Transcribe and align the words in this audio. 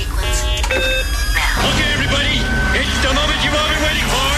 sequence 0.00 0.38
now. 1.36 1.68
Okay, 1.68 1.88
everybody, 1.96 2.36
it's 2.80 2.98
the 3.04 3.12
moment 3.18 3.38
you've 3.44 3.58
all 3.60 3.68
been 3.72 3.82
waiting 3.88 4.08
for. 4.14 4.28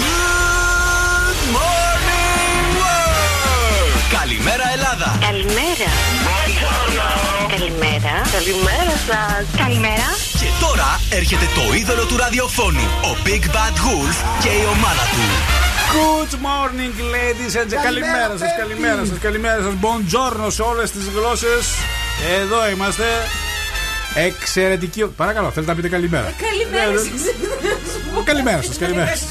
Good 0.00 1.38
morning, 1.58 2.64
world! 2.80 3.94
Καλημέρα 4.18 4.66
Ελλάδα! 4.76 5.08
Καλημέρα. 5.28 5.90
Καλημέρα. 7.54 8.14
Καλημέρα 8.36 8.94
σας. 9.08 9.44
Καλημέρα. 9.62 10.08
Και 10.40 10.48
τώρα 10.64 11.00
έρχεται 11.10 11.46
το 11.54 11.74
είδωλο 11.74 12.04
του 12.04 12.16
ραδιοφώνου, 12.16 12.86
ο 13.10 13.16
Big 13.26 13.44
Bad 13.54 13.76
Wolf 13.84 14.16
και 14.42 14.48
η 14.48 14.64
ομάδα 14.76 15.04
του. 15.12 15.61
Good 15.96 16.32
morning, 16.48 16.92
ladies 17.16 17.54
and 17.60 17.68
gentlemen. 17.70 17.82
Καλημέρα 17.82 18.28
σας, 18.30 18.38
παιδί. 18.40 18.52
καλημέρα 18.58 19.04
σας, 19.04 19.18
καλημέρα 19.18 19.60
σας. 19.62 19.72
Buongiorno 19.84 20.46
σε 20.52 20.62
όλες 20.62 20.90
τις 20.90 21.04
γλώσσες. 21.14 21.64
Εδώ 22.40 22.68
είμαστε. 22.70 23.04
Εξαιρετική. 24.14 25.04
Παρακαλώ, 25.06 25.50
θέλετε 25.50 25.70
να 25.70 25.76
πείτε 25.76 25.88
καλημέρα. 25.88 26.32
Καλημέρα 26.48 26.90
Ναι, 26.90 26.98
σας. 26.98 28.24
Καλημέρα 28.24 28.62
σας, 28.62 28.78
καλημέρα 28.78 29.06
σας. 29.16 29.28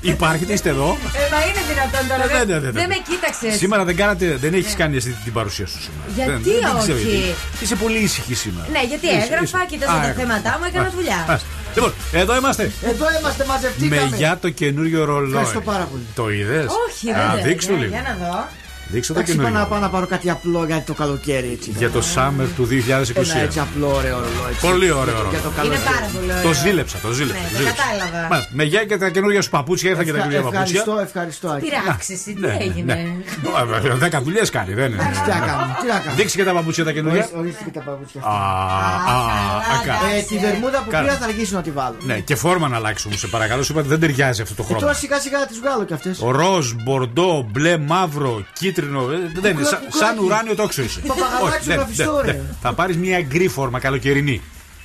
Υπάρχετε, 0.00 0.52
είστε 0.52 0.68
εδώ. 0.68 0.98
Ε, 1.14 1.34
μα 1.34 1.40
είναι 1.48 1.62
δυνατόν 1.72 2.02
τώρα. 2.08 2.24
Ε, 2.24 2.26
δεν- 2.26 2.46
ναι, 2.48 2.54
ναι, 2.54 2.60
ναι, 2.60 2.66
ναι. 2.66 2.70
Δεν 2.80 2.88
με 2.88 2.96
κοίταξες. 3.08 3.54
Σήμερα 3.62 3.84
δεν 3.84 3.96
κάνατε, 3.96 4.36
δεν 4.40 4.54
έχεις 4.54 4.74
κάνει 4.74 4.96
εσύ 4.96 5.16
την 5.24 5.32
παρουσία 5.32 5.66
σου 5.66 5.78
σήμερα. 5.86 6.06
Γιατί 6.14 6.30
Δεν- 6.30 6.60
δεν 6.60 6.78
ξέρω 6.82 6.98
όχι; 6.98 7.08
γιατί. 7.08 7.34
Είσαι 7.62 7.74
πολύ 7.84 7.98
ήσυχη 7.98 8.34
σήμερα. 8.34 8.66
Ναι, 8.74 8.82
γιατί 8.90 9.06
Είσαι- 9.06 9.16
έγραφα, 9.24 9.42
είσαι. 9.42 9.66
κοίταζα 9.70 9.92
Α, 9.92 9.94
τα 9.94 10.00
έγραφα. 10.06 10.20
θέματά 10.20 10.52
μου, 10.58 10.64
έκανα 10.70 10.86
Α, 10.86 10.96
δουλειά. 10.98 11.20
Α, 11.68 11.72
Λοιπόν, 11.74 11.92
εδώ 12.12 12.36
είμαστε. 12.36 12.70
Εδώ 12.82 13.06
είμαστε, 13.20 13.44
μαζευτήκαμε. 13.44 14.08
Με 14.10 14.16
για 14.16 14.38
το 14.40 14.50
καινούριο 14.50 15.04
ρολόι. 15.04 15.28
Ευχαριστώ 15.30 15.60
πάρα 15.60 15.84
πολύ. 15.84 16.02
Το 16.14 16.30
είδες; 16.30 16.66
Όχι, 16.88 17.06
δεν 17.06 17.16
Α, 17.16 17.36
το 17.36 17.42
δείξου 17.42 17.72
έλεγα. 17.72 17.84
λίγο. 17.86 17.94
Για 18.02 18.16
να 18.18 18.26
δω. 18.26 18.48
Δείξου 18.90 19.12
το 19.12 19.18
Εντάξει, 19.18 19.34
είπα 19.34 19.42
να 19.42 19.48
καινούριο. 19.48 19.70
πάω 19.70 19.80
να 19.80 19.88
πάρω 19.88 20.06
κάτι 20.06 20.30
απλό 20.30 20.64
για 20.64 20.82
το 20.86 20.94
καλοκαίρι 20.94 21.50
έτσι. 21.52 21.70
Για 21.76 21.90
το 21.90 22.02
summer 22.14 22.46
του 22.56 22.64
2021. 22.66 23.30
Ένα 23.34 23.40
έτσι 23.40 23.58
απλό 23.58 23.86
ωραίο 23.94 24.16
ρολόι. 24.18 24.50
έτσι. 24.50 24.66
Πολύ 24.66 24.90
ωραίο 24.90 25.14
Για 25.14 25.22
το- 25.22 25.28
Για 25.30 25.40
το 25.40 25.50
ρολόι. 25.56 25.66
Είναι 25.66 25.76
καλοκαίρι. 25.84 25.94
πάρα 25.94 26.06
πολύ 26.14 26.30
ωραίο. 26.32 26.42
Το 26.48 26.52
ζήλεψα, 26.62 26.96
το 27.06 27.10
ζήλεψα. 27.18 27.42
Ναι, 27.42 27.48
το 27.48 27.52
το 27.52 27.58
ζήλεψα. 27.58 27.82
κατάλαβα. 27.82 28.28
Μάλιστα. 28.32 28.50
Με 28.58 28.64
γεια 28.72 28.82
και 28.84 28.96
τα 29.02 29.08
καινούργια 29.16 29.42
σου 29.42 29.50
παπούτσια, 29.56 29.88
ήρθα 29.90 30.04
και 30.04 30.12
τα 30.12 30.18
Ευχα- 30.18 30.28
καινούργια 30.30 30.50
παπούτσια. 30.50 30.80
Ευχαριστώ, 30.80 31.06
ευχαριστώ. 31.08 31.48
Άκη. 31.54 31.64
Τι 31.64 31.70
ράξεις, 31.86 32.18
τι 32.24 32.32
έγινε; 32.66 32.94
Ναι. 32.94 33.94
Δέκα 34.04 34.18
δουλειέ 34.26 34.42
κάνει, 34.56 34.72
δεν 34.80 34.88
είναι. 34.92 35.02
Τι 35.24 35.30
να 35.34 35.38
κάνω, 35.48 35.64
τι 35.80 35.86
να 35.92 35.98
κάνω. 36.04 36.16
Δείξει 36.18 36.36
και 36.38 36.44
τα 36.48 36.52
παπούτσια 36.58 36.84
τα 36.88 36.92
καινούργια. 36.96 37.20
Ορίστε- 37.20 37.38
Ορίστε 37.40 37.62
και 37.66 37.74
τα 37.78 37.82
παπούτσια. 37.88 38.20
Α, 38.24 38.36
α, 39.12 39.16
α, 39.74 39.76
κα. 39.86 39.94
Ε, 40.16 40.20
τη 40.28 40.36
βερμούδα 40.44 40.78
που 40.84 40.90
Καλά. 40.90 41.02
πήρα 41.04 41.16
θα 41.20 41.24
αργήσω 41.30 41.54
να 41.56 41.62
τη 41.62 41.70
βάλω. 41.78 41.96
Ναι, 42.10 42.16
και 42.28 42.34
φόρμα 42.36 42.66
να 42.68 42.76
αλλάξει 42.76 43.06
όμως, 43.06 43.18
σε 43.20 43.26
παρακαλώ. 43.26 43.62
Σου 43.62 43.72
είπα 43.72 43.80
ότι 43.80 43.88
δεν 43.88 44.00
ταιριάζει 44.00 44.42
αυτό 44.42 44.54
το 44.54 44.62
Και 44.62 44.68
τώρα 44.68 44.78
χρώμα. 44.80 44.94
σιγά 44.94 45.18
σιγά 45.20 45.38
να 45.38 45.46
τις 45.46 45.58
βγάλω 45.58 45.84
κι 45.84 45.92
αυτές. 45.92 46.20
Ο 46.22 46.30
ροζ, 46.30 46.72
μπορντό, 46.84 47.48
μπλε, 47.52 47.78
μαύρο, 47.78 48.32
κίτρινο. 48.52 48.76
Ε, 48.84 49.40
Δεν 49.40 49.52
είναι. 49.52 49.64
Σαν- 49.64 49.78
κουκουλάκι. 49.80 49.98
Σαν 49.98 50.18
ουράνιο 50.24 50.54
τόξο 50.54 50.82
είσαι. 50.82 51.00
Παπαγαλάκι 51.06 51.44
Όχι, 51.44 51.54
στο 51.54 51.64
δεν, 51.64 51.76
γραφιστό, 51.76 52.14
δεν, 52.14 52.24
ρε. 52.24 52.32
δεν. 52.32 52.56
Θα 52.62 52.72
πάρεις 52.72 52.96
μια 52.96 53.20
γκρι 53.20 53.48
φόρμα 53.48 53.78
καλοκαιρινή. 53.78 54.40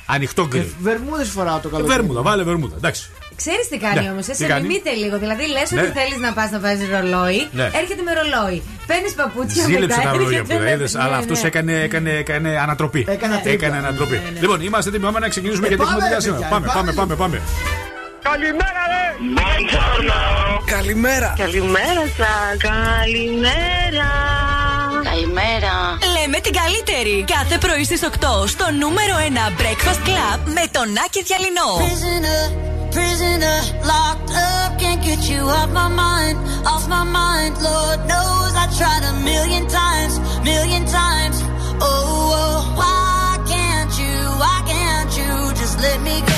Ανοιχτό 0.06 0.48
γκρι. 0.48 0.76
Βερμούδες 0.80 1.30
φοράω 1.30 1.60
το 1.60 1.68
Ε, 1.68 1.72
καλοκαίρι. 1.72 1.98
Βέρμουδα, 1.98 2.22
βάλε 2.22 2.44
βέρμουδα. 2.44 2.76
Εντάξει. 2.78 3.10
Ξέρεις 3.36 3.68
τι 3.70 3.78
κάνει 3.78 4.02
Ναι, 4.06 4.12
όμως, 4.12 4.26
τι 4.26 4.36
σε 4.36 4.46
κάνει; 4.46 4.68
μιμείται 4.68 4.92
λίγο. 4.92 5.18
Δηλαδή 5.20 5.44
λες 5.48 5.72
Ναι. 5.72 5.82
ότι 5.82 5.92
θέλεις 6.00 6.18
να 6.18 6.34
πας 6.34 6.52
να 6.52 6.60
βάζεις 6.60 6.88
ρολόι, 6.90 7.48
Ναι. 7.52 7.64
έρχεται 7.64 8.02
με 8.08 8.12
ρολόι. 8.20 8.62
Παίρνεις 8.88 9.14
παπούτσια 9.14 9.64
Ζήλεψε 9.64 9.98
μετά, 9.98 10.02
τα 10.10 10.12
ρολόγια 10.16 10.38
έρχεται 10.38 10.58
που 10.58 10.64
με- 10.64 10.72
είδες, 10.72 10.94
ναι, 10.94 11.02
αλλά 11.04 11.12
ναι. 11.12 11.18
αυτός 11.18 11.44
έκανε, 11.44 11.74
έκανε, 11.82 12.10
έκανε 12.12 12.50
ανατροπή. 12.60 13.06
Έκανα 13.08 13.40
τρίπλα. 13.42 13.68
Έκανε 13.68 13.78
ανατροπή. 13.86 14.16
Ναι, 14.34 14.40
Λοιπόν, 14.40 14.62
είμαστε 14.62 14.90
έτοιμοι 14.90 15.06
πάμε 15.06 15.20
να 15.20 15.28
ξεκινήσουμε 15.28 15.66
Ε, 15.66 15.70
γιατί 15.70 15.84
έχουμε 15.84 16.00
πάμε, 16.00 16.16
δουλειά 16.16 16.20
ρε, 16.20 16.28
σήμερα. 16.28 16.60
παιδιά, 16.60 16.72
Πάμε, 16.74 16.92
πάμε, 16.94 16.94
πάμε, 17.00 17.16
πάμε. 17.16 17.42
Καλημέρα, 18.30 18.82
ρε! 18.92 19.06
Καλημέρα! 20.66 21.34
Καλημέρα 21.38 22.04
σας. 22.18 22.58
Καλημέρα. 22.58 24.12
Καλημέρα. 25.04 25.74
Λέμε 26.16 26.38
την 26.40 26.54
καλύτερη. 26.62 27.26
Κάθε 27.36 27.58
πρωί 27.58 27.84
στις 27.84 28.02
8 28.04 28.48
στο 28.48 28.66
νούμερο 28.80 29.16
1 29.28 29.62
Breakfast 29.62 30.02
Club 30.08 30.40
με 30.46 30.64
τον 30.72 30.88
Άκη 31.06 31.22
Διαλυνό. 31.24 31.70
Prisoner, 31.84 32.44
prisoner, 32.96 33.60
locked 33.92 34.34
up, 34.52 34.70
can't 34.82 35.02
get 35.08 35.22
you 35.32 35.42
off 35.58 35.70
my 35.82 35.90
mind, 36.04 36.36
off 36.74 36.84
my 36.96 37.06
mind. 37.20 37.54
Lord 37.70 38.00
knows 38.12 38.52
I 38.64 38.66
tried 38.80 39.04
a 39.12 39.16
million 39.30 39.64
times, 39.82 40.14
million 40.52 40.84
times. 41.02 41.38
Oh, 41.88 42.40
oh, 42.42 42.60
why 42.80 43.32
can't 43.54 43.94
you, 44.02 44.16
why 44.42 44.58
can't 44.72 45.12
you 45.20 45.32
just 45.60 45.76
let 45.86 46.00
me 46.08 46.16
go? 46.30 46.33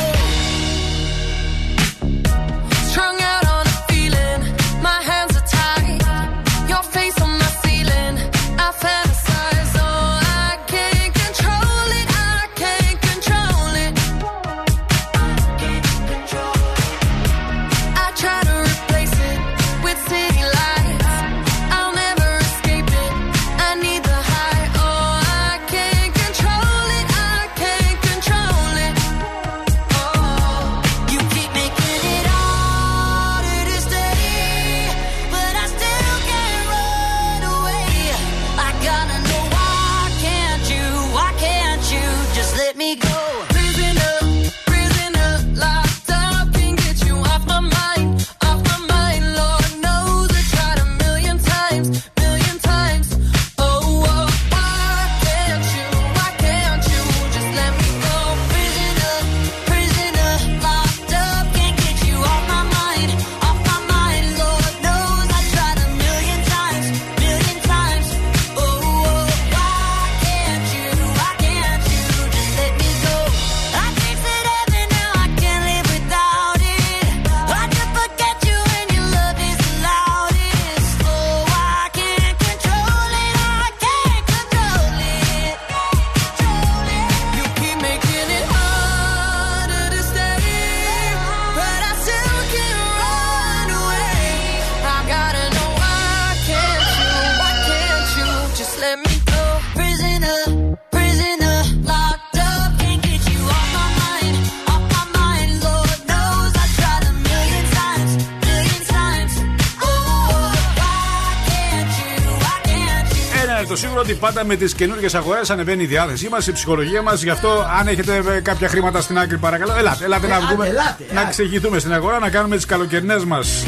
Ότι 114.05 114.13
πάντα 114.13 114.45
με 114.45 114.55
τις 114.55 114.73
καινούργιες 114.73 115.13
αγορές 115.15 115.49
ανεβαίνει 115.49 115.83
η 115.83 115.85
διάθεσή 115.85 116.27
μας, 116.29 116.47
η 116.47 116.51
ψυχολογία 116.51 117.01
μας. 117.01 117.21
Γι' 117.23 117.29
αυτό, 117.29 117.65
αν 117.79 117.87
έχετε 117.87 118.23
ε, 118.35 118.39
κάποια 118.39 118.67
χρήματα 118.67 119.01
στην 119.01 119.17
άκρη, 119.19 119.37
παρακαλώ, 119.37 119.73
ελάτε, 119.77 120.05
ελάτε 120.05 120.27
να 120.27 120.35
Ελάτε, 120.35 120.45
βγούμε. 120.53 120.67
ελάτε, 120.67 121.03
να 121.07 121.11
ελάτε. 121.11 121.29
ξεχυθούμε 121.29 121.79
στην 121.79 121.93
αγορά, 121.93 122.19
να 122.19 122.29
κάνουμε 122.29 122.55
τις 122.55 122.65
καλοκαιρινές 122.65 123.23
μας 123.25 123.63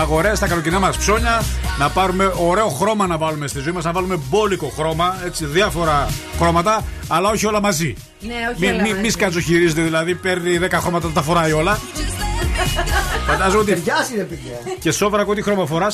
αγορές, 0.00 0.38
τα 0.38 0.46
καλοκαιρινά 0.46 0.80
μας 0.80 0.96
ψώνια, 0.96 1.42
να 1.78 1.88
πάρουμε 1.90 2.32
ωραίο 2.36 2.68
χρώμα 2.68 3.06
να 3.06 3.18
βάλουμε 3.18 3.46
στη 3.46 3.60
ζωή 3.60 3.72
μας, 3.72 3.84
να 3.84 3.92
βάλουμε 3.92 4.18
μπόλικο 4.28 4.68
χρώμα, 4.76 5.16
έτσι, 5.24 5.44
διάφορα 5.44 6.06
χρώματα, 6.38 6.84
αλλά 7.08 7.28
όχι 7.30 7.46
όλα 7.46 7.60
μαζί. 7.60 7.94
Ναι, 8.20 8.34
όχι 8.50 8.60
Μην 8.60 8.70
όλα 8.72 8.82
μη, 8.82 8.88
μαζί. 8.88 9.00
μη 9.00 9.10
σκατζοχυρίζετε, 9.10 9.82
δηλαδή 9.82 10.14
παίρνει 10.14 10.58
10 10.58 10.68
χρώματα, 10.80 11.08
τα 11.14 11.22
φοράει 11.22 11.52
όλα. 11.52 11.78
Φαντάζομαι 13.26 13.58
ότι. 13.62 13.72
Ταιριάζει 13.72 14.16
ρε 14.16 14.22
παιδιά. 14.22 14.52
Και 14.80 14.90
σόβρακο, 14.92 15.34
τι 15.34 15.42
χρώμα 15.42 15.66
φορά. 15.66 15.86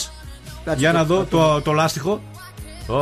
Για 0.77 0.93
να 0.93 1.05
δω 1.05 1.25
το, 1.31 1.61
το 1.61 1.73
λάστιχο. 1.73 2.21
Ω, 2.89 2.95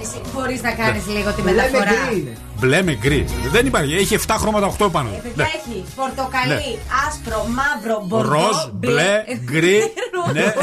Εσύ 0.00 0.20
μπορείς 0.34 0.62
να 0.62 0.70
κάνεις 0.70 1.06
Ναι. 1.06 1.12
λίγο 1.12 1.30
τη 1.32 1.42
Λέμε 1.42 1.52
μεταφορά. 1.56 1.84
γκρι 2.06 2.18
είναι. 2.20 2.36
Μπλε 2.58 2.82
με 2.82 2.92
γκρι. 2.94 3.24
Δεν 3.50 3.66
υπάρχει. 3.66 3.94
Έχει 3.94 4.14
7 4.14 4.34
χρώματα, 4.38 4.66
8 4.78 4.88
πάνω. 4.90 5.08
Ε, 5.08 5.18
Παιδιά 5.22 5.44
Ναι. 5.44 5.50
έχει 5.58 5.84
πορτοκαλί, 5.96 6.48
Ναι. 6.48 6.62
άσπρο, 7.08 7.46
μαύρο, 7.58 8.02
μπορντό, 8.06 8.32
Ροζ, 8.32 8.56
μπλε, 8.72 9.12
γκρι. 9.44 9.78
ροζ, 10.14 10.32
Ναι. 10.32 10.54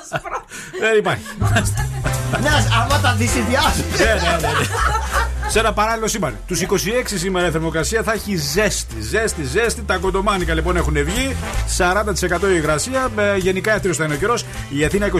άσπρο. 0.00 0.38
Δεν 0.80 0.98
υπάρχει. 0.98 1.22
Ναι, 2.42 2.50
άμα 2.82 3.00
τα 3.00 3.12
δει, 3.18 3.26
συνδυάζουν. 3.26 3.84
Ναι, 3.98 4.04
ναι, 4.04 4.12
ναι, 4.12 4.48
ναι. 4.48 4.64
Σε 5.48 5.58
ένα 5.58 5.72
παράλληλο 5.72 6.08
σύμπαν. 6.08 6.36
Τους 6.46 6.60
26 6.62 6.66
σήμερα 7.14 7.46
η 7.46 7.50
θερμοκρασία 7.50 8.02
θα 8.02 8.12
έχει 8.12 8.36
ζέστη. 8.36 8.94
Ζέστη, 9.00 9.44
ζέστη. 9.44 9.82
Τα 9.86 9.96
κοντομάνικα 9.96 10.54
λοιπόν 10.54 10.76
έχουν 10.76 10.94
βγει. 11.04 11.36
40% 11.78 12.40
η 12.42 12.54
υγρασία. 12.56 13.08
Ε, 13.18 13.36
Γενικά 13.36 13.74
εύθυρο 13.74 13.94
θα 13.94 14.04
είναι 14.04 14.14
ο 14.14 14.16
καιρός. 14.16 14.44
Η 14.70 14.84
Αθήνα 14.84 15.10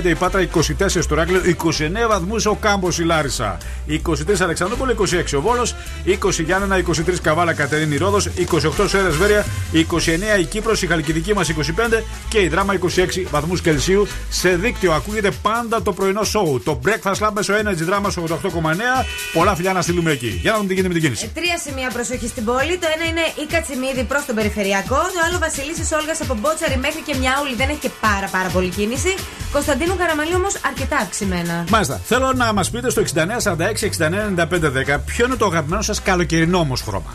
26-25, 0.00 0.04
η 0.04 0.14
Πάτρα 0.14 0.46
24 0.54 0.62
στο 1.00 1.14
Ράκλειο, 1.14 1.40
29 1.44 2.08
βαθμούς 2.08 2.46
ο 2.46 2.54
Κάμπος 2.60 2.98
η 2.98 3.02
Λάρισα. 3.04 3.58
23 3.88 4.40
Αλεξανδρούπολη, 4.40 4.94
26 4.98 5.36
ο 5.36 5.40
Βόλος, 5.40 5.74
20 6.04 6.42
Γιάννενα, 6.44 6.76
23 6.76 7.20
Καβάλα 7.22 7.52
Κατερίνη 7.52 7.96
Ρόδος, 7.96 8.28
28 8.36 8.88
Σέρες 8.88 9.16
Βέρεια, 9.16 9.44
29 9.72 10.38
η 10.40 10.44
Κύπρος, 10.44 10.82
η 10.82 10.86
Χαλκιδική 10.86 11.34
μας 11.34 11.48
25 11.48 12.02
και 12.28 12.40
η 12.40 12.48
Δράμα 12.48 12.74
26 12.74 13.26
βαθμούς 13.30 13.60
Κελσίου. 13.60 14.06
Σε 14.30 14.48
δίκτυο 14.56 14.92
ακούγεται 14.92 15.30
πάντα 15.42 15.82
το 15.82 15.92
πρωινό 15.92 16.24
σοου. 16.24 16.60
Το 16.64 16.80
Breakfast 16.84 17.26
Lab 17.26 17.30
μέσω 17.34 17.54
Energy 17.54 17.90
Drama 17.90 18.06
88,9. 18.06 19.04
Πολλά 19.32 19.53
φιλιά 19.54 19.72
να 19.72 19.82
στείλουμε 19.82 20.10
εκεί. 20.10 20.38
Για 20.42 20.50
να 20.50 20.56
δούμε 20.56 20.68
τι 20.68 20.74
γίνεται 20.74 20.94
με 20.94 21.00
την 21.00 21.04
κίνηση. 21.08 21.30
Τρία 21.34 21.58
σημεία 21.64 21.88
προσοχή 21.96 22.28
στην 22.28 22.44
πόλη. 22.44 22.74
Το 22.82 22.86
ένα 22.94 23.04
είναι 23.10 23.24
η 23.42 23.46
Κατσιμίδη 23.52 24.04
προς 24.04 24.24
τον 24.24 24.34
Περιφερειακό. 24.34 25.00
Το 25.14 25.20
άλλο 25.26 25.38
Βασιλίση 25.38 25.84
Όλγας 25.98 26.20
από 26.20 26.34
Μπότσαρη 26.40 26.76
μέχρι 26.86 27.00
και 27.06 27.14
Μιάουλη. 27.20 27.54
Δεν 27.60 27.68
έχει 27.68 27.82
και 27.86 27.92
πάρα 28.06 28.28
πάρα 28.36 28.48
πολύ 28.48 28.68
κίνηση. 28.68 29.12
Κωνσταντίνου 29.52 29.96
Καραμαλή 29.96 30.34
όμως 30.34 30.54
αρκετά 30.68 30.96
αυξημένα. 30.96 31.64
Μάλιστα. 31.70 32.00
Θέλω 32.04 32.32
να 32.32 32.52
μας 32.52 32.70
πείτε 32.70 32.90
στο 32.90 33.02
6946-699510 33.14 34.98
ποιο 35.06 35.26
είναι 35.26 35.36
το 35.36 35.46
αγαπημένο 35.46 35.82
σας 35.82 36.02
καλοκαιρινό 36.02 36.58
όμως 36.58 36.80
χρώμα. 36.80 37.14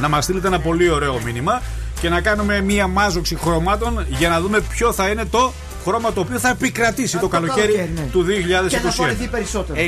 Να 0.00 0.08
μας 0.08 0.24
στείλετε 0.24 0.46
ένα 0.46 0.60
πολύ 0.60 0.88
ωραίο 0.90 1.20
μήνυμα 1.24 1.62
και 2.00 2.08
να 2.08 2.20
κάνουμε 2.20 2.60
μία 2.60 2.86
μάζοξη 2.86 3.36
χρωμάτων 3.36 4.06
για 4.08 4.28
να 4.28 4.40
δούμε 4.40 4.60
ποιο 4.60 4.92
θα 4.92 5.08
είναι 5.08 5.24
το 5.24 5.52
χρώμα 5.84 6.12
το 6.12 6.20
οποίο 6.20 6.38
θα 6.38 6.48
επικρατήσει 6.48 7.14
το, 7.14 7.20
το 7.20 7.28
καλοκαίρι 7.28 7.72
καλοκαίρι, 7.72 7.92
ναι. 7.94 8.02
του 8.12 8.26
2021. 8.66 8.68
Και 8.68 8.78
να 8.84 8.90
φορεθεί 8.90 9.28
περισσότερο. 9.28 9.78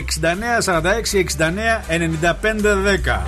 6946-699510. 1.90 3.20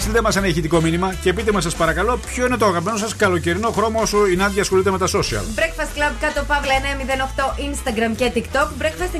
Στείλτε 0.00 0.20
μας 0.20 0.36
ένα 0.36 0.46
ηχητικό 0.46 0.80
μήνυμα 0.80 1.14
και 1.22 1.32
πείτε 1.32 1.52
μας, 1.52 1.62
σας 1.62 1.74
παρακαλώ, 1.74 2.20
ποιο 2.34 2.46
είναι 2.46 2.56
το 2.56 2.66
αγαπημένο 2.66 2.96
σας 2.96 3.16
καλοκαιρινό 3.16 3.70
χρώμα 3.70 4.00
όσο 4.00 4.26
η 4.26 4.36
Νάντια 4.36 4.62
ασχολείται 4.62 4.90
με 4.90 4.98
τα 4.98 5.06
social. 5.06 5.42
Breakfast 5.58 5.92
Club 5.98 6.12
κάτω 6.20 6.44
παύλα 6.46 6.72
908 7.36 7.54
Instagram 7.70 8.16
και 8.16 8.32
TikTok. 8.34 8.68
Breakfast 8.82 9.14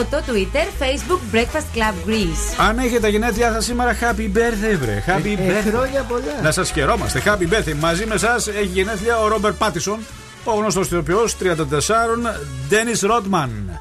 908 0.00 0.04
το 0.10 0.22
Twitter. 0.26 0.82
Facebook 0.82 1.36
Breakfast 1.36 1.76
Club 1.76 2.08
Greece. 2.08 2.66
Αν 2.68 2.78
έχετε 2.78 3.00
τα 3.00 3.08
γενέθλιά 3.08 3.52
σας 3.52 3.64
σήμερα, 3.64 3.96
happy 4.00 4.36
birthday, 4.36 4.76
βρε. 4.80 5.02
Happy 5.06 5.24
Ε, 5.26 5.34
birthday. 5.36 5.70
χρόνια 5.72 6.02
πολλά. 6.02 6.22
Να 6.42 6.50
σας 6.52 6.70
χαιρόμαστε. 6.70 7.22
Happy 7.24 7.52
birthday. 7.54 7.74
Μαζί 7.80 8.06
με 8.06 8.14
εσά 8.14 8.34
έχει 8.34 8.70
γενέθλια 8.72 9.18
ο 9.18 9.28
Ρόμπερ 9.28 9.52
Πάτισον, 9.52 9.98
ο 10.44 10.52
γνωστός 10.54 10.86
ηθοποιός 10.86 11.36
34, 11.36 12.36
Ντένις 12.68 12.92
Ρόντμαν. 13.02 13.80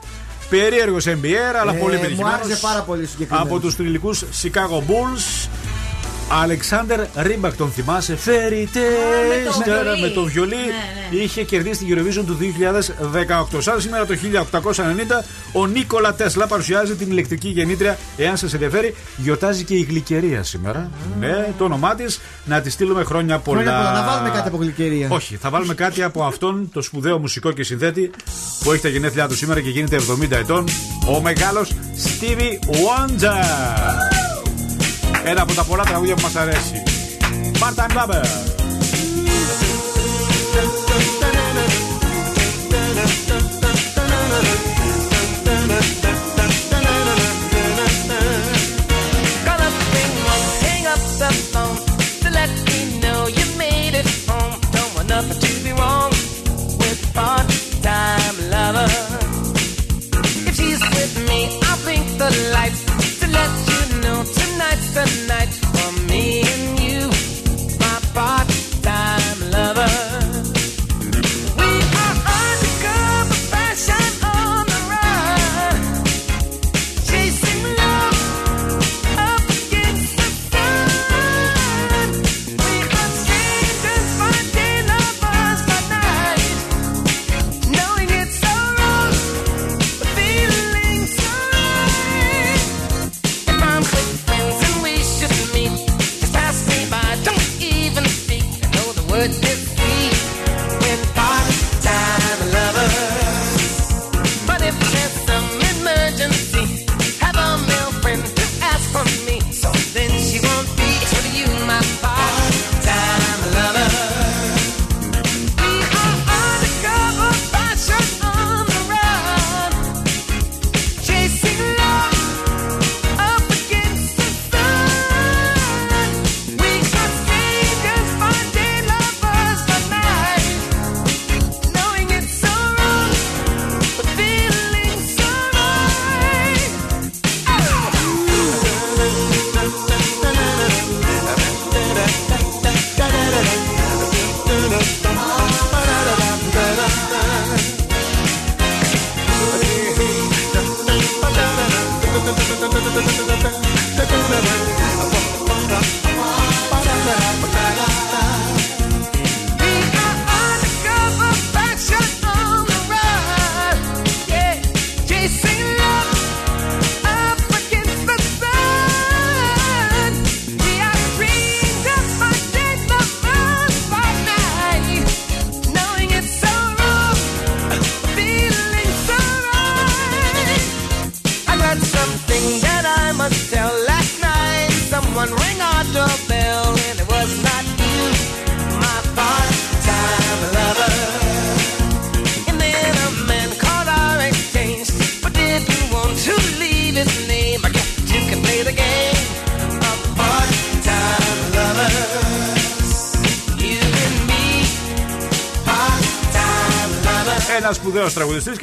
Περίεργος 0.50 1.06
NBA, 1.07 1.59
αλλά 1.61 1.73
Ε, 1.73 1.77
πολύ 1.79 1.95
μου 1.95 2.01
πετυχημένο. 2.01 2.35
άρεσε 2.44 2.59
πάρα 2.61 2.81
πολύ 2.81 3.06
συγκεκριμένος. 3.06 3.47
Από 3.51 3.59
τους 3.59 3.75
θρυλικούς 3.75 4.16
Chicago 4.15 4.77
Bulls. 4.89 5.47
Αλεξάνδρ 6.31 7.00
Ρίμπακ, 7.16 7.56
τον 7.56 7.72
θυμάσαι; 7.72 8.18
Fairy 8.26 8.68
με 8.74 9.44
το 9.46 9.60
Tales. 9.60 9.84
βιολί. 9.84 10.02
με 10.02 10.08
το 10.10 10.24
βιολί. 10.24 10.56
Ναι, 10.56 11.18
ναι. 11.18 11.24
Είχε 11.24 11.44
κερδίσει 11.44 11.86
την 11.86 11.98
Eurovision 11.98 12.24
του 12.26 12.38
2018. 13.54 13.62
Σαν 13.62 13.81
σήμερα 13.81 14.06
το 14.06 14.14
1890, 14.14 15.24
ο 15.52 15.68
Νίκολα 15.68 16.14
Τέσλα 16.14 16.48
παρουσιάζει 16.48 16.96
την 16.96 17.12
ηλεκτρική 17.12 17.48
γεννήτρια. 17.48 17.98
Εάν 18.18 18.38
σας 18.38 18.54
ενδιαφέρει, 18.54 18.96
γιορτάζει 19.18 19.64
και 19.64 19.74
η 19.76 19.81
Γλυκερία 19.81 20.44
σήμερα. 20.44 20.90
Ναι, 21.20 21.54
το 21.58 21.64
όνομά 21.64 21.96
της. 21.96 22.20
Να 22.46 22.62
τη 22.62 22.70
στείλουμε 22.70 23.04
χρόνια 23.04 23.40
πολλά. 23.40 23.62
Χρόνια 23.62 23.78
πολλά. 23.78 23.92
Να 23.92 24.06
βάλουμε 24.12 24.30
κάτι 24.30 24.48
από 24.48 24.58
γλυκερία. 24.58 25.08
Όχι, 25.12 25.36
θα 25.36 25.50
βάλουμε 25.50 25.74
κάτι 25.74 26.04
από 26.04 26.24
αυτόν 26.24 26.70
το 26.74 26.81
σπουδαίο 26.81 27.20
μουσικό 27.20 27.52
και 27.52 27.64
συνθέτη 27.64 28.12
που 28.64 28.72
έχει 28.72 28.81
τα 28.81 28.90
γενέθλιά 28.90 29.28
του 29.28 29.36
σήμερα 29.36 29.62
και 29.62 29.70
γίνεται 29.70 29.98
70 29.98 30.31
ετών. 30.31 30.68
Ο 31.08 31.22
μεγάλος 31.22 31.72
Stevie 31.96 32.66
Wonder. 32.76 34.19
Ένα 35.24 35.42
από 35.42 35.54
τα 35.54 35.63
πολλά 35.63 35.83
τραγούδια 35.83 36.16
που 36.16 36.21
μας 36.21 36.36
αρέσει. 36.36 36.83
Part-time 37.60 37.98
lover. 37.98 38.58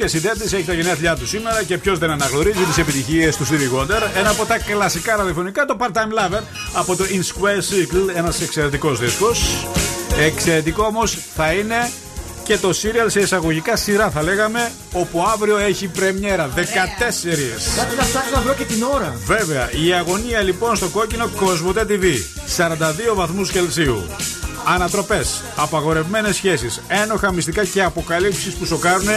Και 0.07 0.17
συνδέτη 0.17 0.55
έχει 0.55 0.65
τα 0.65 0.73
γενέθλιά 0.73 1.15
του 1.15 1.27
σήμερα 1.27 1.63
και 1.63 1.77
ποιος 1.77 1.99
δεν 1.99 2.09
αναγνωρίζει 2.09 2.63
τις 2.63 2.77
επιτυχίες 2.77 3.37
του 3.37 3.45
Stevie 3.45 3.79
Wonder. 3.79 4.01
Ένα 4.17 4.29
από 4.29 4.45
τα 4.45 4.59
κλασικά 4.59 5.15
ραδιοφωνικά, 5.15 5.65
το 5.65 5.77
Part 5.79 5.91
Time 5.91 6.19
Lover 6.19 6.41
από 6.73 6.95
το 6.95 7.03
In 7.03 7.17
Square 7.17 7.57
Circle. 7.57 8.15
Ένας 8.15 8.41
εξαιρετικός 8.41 8.99
δίσκος. 8.99 9.67
Εξαιρετικό 10.19 10.83
όμως 10.83 11.17
θα 11.35 11.51
είναι 11.51 11.89
και 12.43 12.57
το 12.57 12.69
serial 12.69 13.05
σε 13.07 13.19
εισαγωγικά 13.19 13.75
σειρά 13.75 14.09
θα 14.09 14.23
λέγαμε 14.23 14.71
όπου 14.93 15.25
αύριο 15.33 15.57
έχει 15.57 15.87
πρεμιέρα 15.87 16.49
14 16.55 16.59
Κάτι 17.75 17.95
να 17.95 18.03
ψάξω 18.03 18.35
να 18.35 18.41
βρω 18.41 18.53
και 18.53 18.63
την 18.63 18.83
ώρα. 18.83 19.15
Βέβαια, 19.25 19.69
η 19.85 19.93
αγωνία 19.93 20.41
λοιπόν 20.41 20.75
στο 20.75 20.87
κόκκινο 20.87 21.27
Κοσμοτέ 21.27 21.85
TV 21.89 22.03
42 22.57 23.15
βαθμούς 23.15 23.51
Κελσίου 23.51 24.03
Ανατροπές, 24.69 25.43
απαγορευμένες 25.55 26.35
σχέσεις, 26.35 26.81
ένοχα 26.87 27.31
μυστικά 27.31 27.65
και 27.65 27.83
αποκαλύψεις 27.83 28.53
που 28.53 28.65
σοκάρουν. 28.65 29.07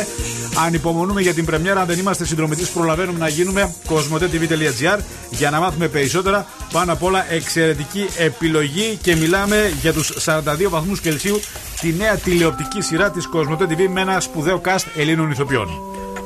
Ανυπομονούμε 0.67 1.21
για 1.21 1.35
την 1.35 1.45
πρεμιέρα. 1.45 1.81
Αν 1.81 1.87
δεν 1.87 1.99
είμαστε 1.99 2.25
συνδρομητή, 2.25 2.65
προλαβαίνουμε 2.75 3.19
να 3.19 3.29
γίνουμε 3.29 3.75
κοσμοτέ.tv.gr 3.87 4.99
για 5.31 5.51
να 5.51 5.61
μάθουμε 5.61 5.89
περισσότερα. 5.89 6.47
Πάνω 6.73 6.93
απ' 6.93 7.03
όλα, 7.03 7.33
εξαιρετική 7.33 8.07
επιλογή 8.17 8.99
και 9.03 9.17
μιλάμε 9.17 9.73
για 9.81 9.93
τους 9.93 10.13
42 10.25 10.69
βαθμούς 10.69 11.01
Κελσίου, 11.01 11.41
τη 11.81 11.93
νέα 11.93 12.17
τηλεοπτική 12.17 12.81
σειρά 12.81 13.11
της 13.11 13.27
Κοσμοτέ 13.27 13.67
TV 13.71 13.87
με 13.89 14.01
ένα 14.01 14.21
σπουδαίο 14.21 14.61
cast 14.65 14.85
Ελλήνων 14.97 15.31
ηθοποιών. 15.31 15.69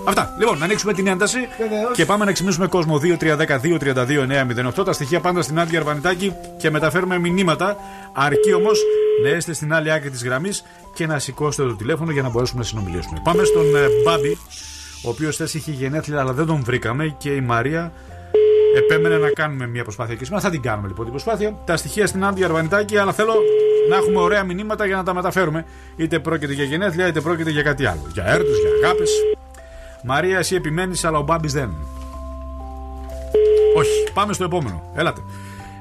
Αυτά. 0.04 0.34
Λοιπόν, 0.38 0.58
να 0.58 0.64
ανοίξουμε 0.64 0.92
την 0.92 1.06
ένταση 1.06 1.38
Βεβαίως. 1.58 1.96
και 1.96 2.04
πάμε 2.04 2.24
να 2.24 2.32
ξυπνήσουμε 2.32 2.66
κόσμο 2.66 3.00
2-3-10-2-32-9-08. 4.78 4.84
Τα 4.84 4.92
στοιχεία 4.92 5.20
πάντα 5.20 5.42
στην 5.42 5.60
Άντια 5.60 5.78
Αρβανιτάκη 5.78 6.32
και 6.56 6.70
μεταφέρουμε 6.70 7.18
μηνύματα. 7.18 7.76
Αρκεί 8.12 8.54
όμως 8.54 8.80
να 9.24 9.28
είστε 9.30 9.52
στην 9.52 9.74
άλλη 9.74 9.92
άκρη 9.92 10.10
της 10.10 10.24
γραμμής 10.24 10.64
και 10.94 11.06
να 11.06 11.18
σηκώσετε 11.18 11.68
το 11.68 11.74
τηλέφωνο 11.74 12.10
για 12.10 12.22
να 12.22 12.28
μπορέσουμε 12.28 12.60
να 12.60 12.66
συνομιλήσουμε. 12.66 13.20
Πάμε 13.24 13.44
στον 13.44 13.76
ε, 13.76 13.86
Μπάμπη, 14.04 14.38
ο 15.04 15.08
οποίος 15.08 15.34
χθε 15.34 15.48
είχε 15.52 15.70
γενέθλια, 15.70 16.20
αλλά 16.20 16.32
δεν 16.32 16.46
τον 16.46 16.62
βρήκαμε 16.64 17.14
και 17.18 17.30
η 17.30 17.40
Μαρία 17.40 17.92
επέμενε 18.76 19.18
να 19.18 19.30
κάνουμε 19.30 19.66
μια 19.66 19.82
προσπάθεια 19.82 20.14
και 20.14 20.24
σήμερα. 20.24 20.42
Θα 20.42 20.50
την 20.50 20.62
κάνουμε 20.62 20.88
λοιπόν 20.88 21.04
την 21.04 21.12
προσπάθεια. 21.12 21.58
Τα 21.64 21.76
στοιχεία 21.76 22.06
στην 22.06 22.24
Άντια 22.24 22.46
Αρβανιτάκη, 22.46 22.96
αλλά 22.96 23.12
θέλω 23.12 23.34
να 23.88 23.96
έχουμε 23.96 24.18
ωραία 24.20 24.44
μηνύματα 24.44 24.86
για 24.86 24.96
να 24.96 25.02
τα 25.02 25.14
μεταφέρουμε. 25.14 25.64
Είτε 25.96 26.18
πρόκειται 26.18 26.52
για 26.52 26.64
γενέθλια, 26.64 27.06
είτε 27.06 27.20
πρόκειται 27.20 27.50
για 27.50 27.62
κάτι 27.62 27.86
άλλο. 27.86 28.00
Για 28.12 28.24
έρωτες, 28.26 28.56
για 28.58 28.70
αγάπη. 28.88 29.04
Μαρία, 30.06 30.38
εσύ 30.38 30.54
επιμένεις, 30.54 31.04
αλλά 31.04 31.18
ο 31.18 31.22
Μπάμπης 31.22 31.52
δεν. 31.52 31.74
Όχι, 33.76 34.12
πάμε 34.14 34.32
στο 34.32 34.44
επόμενο. 34.44 34.82
Έλατε. 34.94 35.20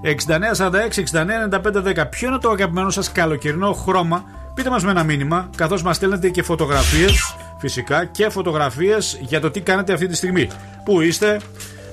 6946-699510. 0.04 2.10
Ποιο 2.10 2.28
είναι 2.28 2.38
το 2.38 2.50
αγαπημένο 2.50 2.90
σας 2.90 3.12
καλοκαιρινό 3.12 3.74
χρώμα, 3.74 4.24
πείτε 4.54 4.70
μας 4.70 4.84
με 4.84 4.92
ένα 4.92 5.04
μήνυμα, 5.04 5.50
καθώς 5.56 5.84
μας 5.84 5.96
στέλνετε 5.96 6.30
και 6.30 6.44
φωτογραφίες, 6.44 7.36
φυσικά 7.58 8.06
και 8.06 8.30
φωτογραφίες 8.30 9.18
για 9.22 9.42
το 9.42 9.52
τι 9.52 9.62
κάνετε 9.62 9.94
αυτή 9.94 10.08
τη 10.08 10.16
στιγμή. 10.16 10.50
Πού 10.84 11.02
είστε, 11.02 11.40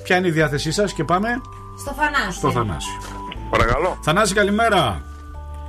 ποια 0.03 0.17
είναι 0.17 0.27
η 0.27 0.31
διάθεσή 0.31 0.71
σας 0.71 0.93
και 0.93 1.03
πάμε 1.03 1.27
Στο 1.79 1.93
Θανάση. 1.93 2.37
στο 2.37 2.51
Θανάση. 2.51 2.89
Παρακαλώ. 3.49 3.97
Θανάση, 4.03 4.33
καλημέρα. 4.33 5.01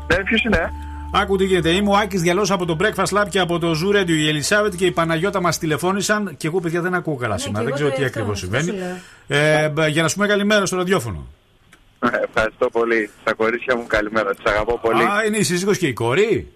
Ναι, 0.07 0.16
ποιος 0.16 0.45
είναι; 0.45 0.73
Άκου 1.14 1.37
τι 1.37 1.45
γίνεται. 1.45 1.71
Είμαι 1.71 1.90
ο 1.90 1.97
Άκης 1.97 2.21
Διαλός 2.23 2.50
από 2.50 2.64
το 2.66 2.76
Breakfast 2.81 3.19
Lab 3.19 3.25
και 3.28 3.38
από 3.38 3.59
το 3.59 3.71
Zoo 3.71 3.97
Radio. 4.00 4.09
Η 4.09 4.28
Ελισάβετ 4.28 4.75
και 4.75 4.87
η 4.87 4.90
Παναγιώτα 4.92 5.40
μας 5.40 5.59
τηλεφώνησαν 5.59 6.37
και 6.37 6.47
εγώ, 6.47 6.61
παιδιά, 6.61 6.81
δεν 6.81 6.95
ακούω 6.95 7.16
καλά 7.16 7.38
σήμερα. 7.38 7.64
και 7.64 7.71
Δεν 7.71 7.81
εγώ 7.81 7.90
ξέρω 7.90 7.90
το 7.90 7.97
τι 7.97 8.04
αυτό, 8.04 8.21
ακριβώς 8.21 8.42
αυτό 8.42 8.57
συμβαίνει. 8.61 8.78
σου 8.78 8.85
λέω. 9.28 9.38
Ε, 9.40 9.69
μπ, 9.69 9.78
για 9.88 10.02
να 10.02 10.09
σου 10.09 10.14
πούμε 10.14 10.26
καλημέρα 10.26 10.66
στο 10.66 10.76
ραδιόφωνο. 10.76 11.26
Ε, 12.00 12.07
Ευχαριστώ 12.28 12.71
πολύ. 12.71 13.11
Στα 13.21 13.35
κορίτσια 13.35 13.76
μου 13.76 13.85
καλημέρα. 13.87 14.35
Τις 14.35 14.45
αγαπώ 14.52 14.78
πολύ. 14.78 15.02
Α, 15.02 15.25
είναι 15.26 15.37
η 15.37 15.42
σύζυγος 15.42 15.78
και 15.78 15.87
η 15.87 15.92
κόρη; 15.92 16.52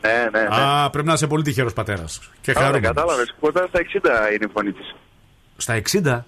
Ναι, 0.00 0.28
ναι, 0.32 0.40
ναι. 0.40 0.48
Α, 0.56 0.90
πρέπει 0.90 1.06
να 1.06 1.12
είσαι 1.12 1.26
πολύ 1.26 1.42
τυχερός 1.42 1.72
πατέρας. 1.72 2.18
Και 2.40 2.50
Α, 2.50 2.54
δεν 2.54 2.62
χαρούμενος. 2.62 2.94
κατάλαβες. 2.94 3.34
Κοντά 3.40 3.66
στα 3.68 3.78
60 3.80 4.32
είναι 4.34 4.44
η 4.44 4.50
φωνή 4.52 4.72
της. 4.72 4.94
Στα 5.56 5.74
60. 5.74 6.24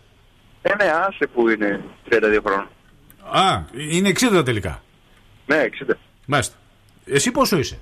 Ε, 0.62 0.75
ναι, 0.85 0.90
άσε 1.09 1.26
που 1.35 1.49
είναι 1.49 1.80
32 2.09 2.40
χρόνων. 2.45 2.68
Α, 3.30 3.62
είναι 3.90 4.09
60 4.09 4.42
τελικά. 4.45 4.83
Ναι, 5.47 5.56
60. 5.88 5.97
Μάλιστα. 6.26 6.54
Εσύ 7.07 7.31
πόσο 7.31 7.59
είσαι; 7.59 7.79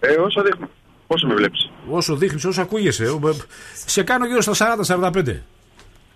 Ε, 0.00 0.12
όσο 0.12 0.42
δείχνω. 0.42 0.68
Πόσο 1.06 1.26
με 1.26 1.34
βλέπεις; 1.34 1.70
Όσο 1.88 2.16
δείχνεις, 2.16 2.44
όσο 2.44 2.60
ακούγεσαι. 2.62 3.06
Ο, 3.08 3.18
μπ, 3.18 3.26
Σε 3.86 4.02
κάνω 4.02 4.26
γύρω 4.26 4.40
στα 4.40 4.76
40-45. 4.86 5.42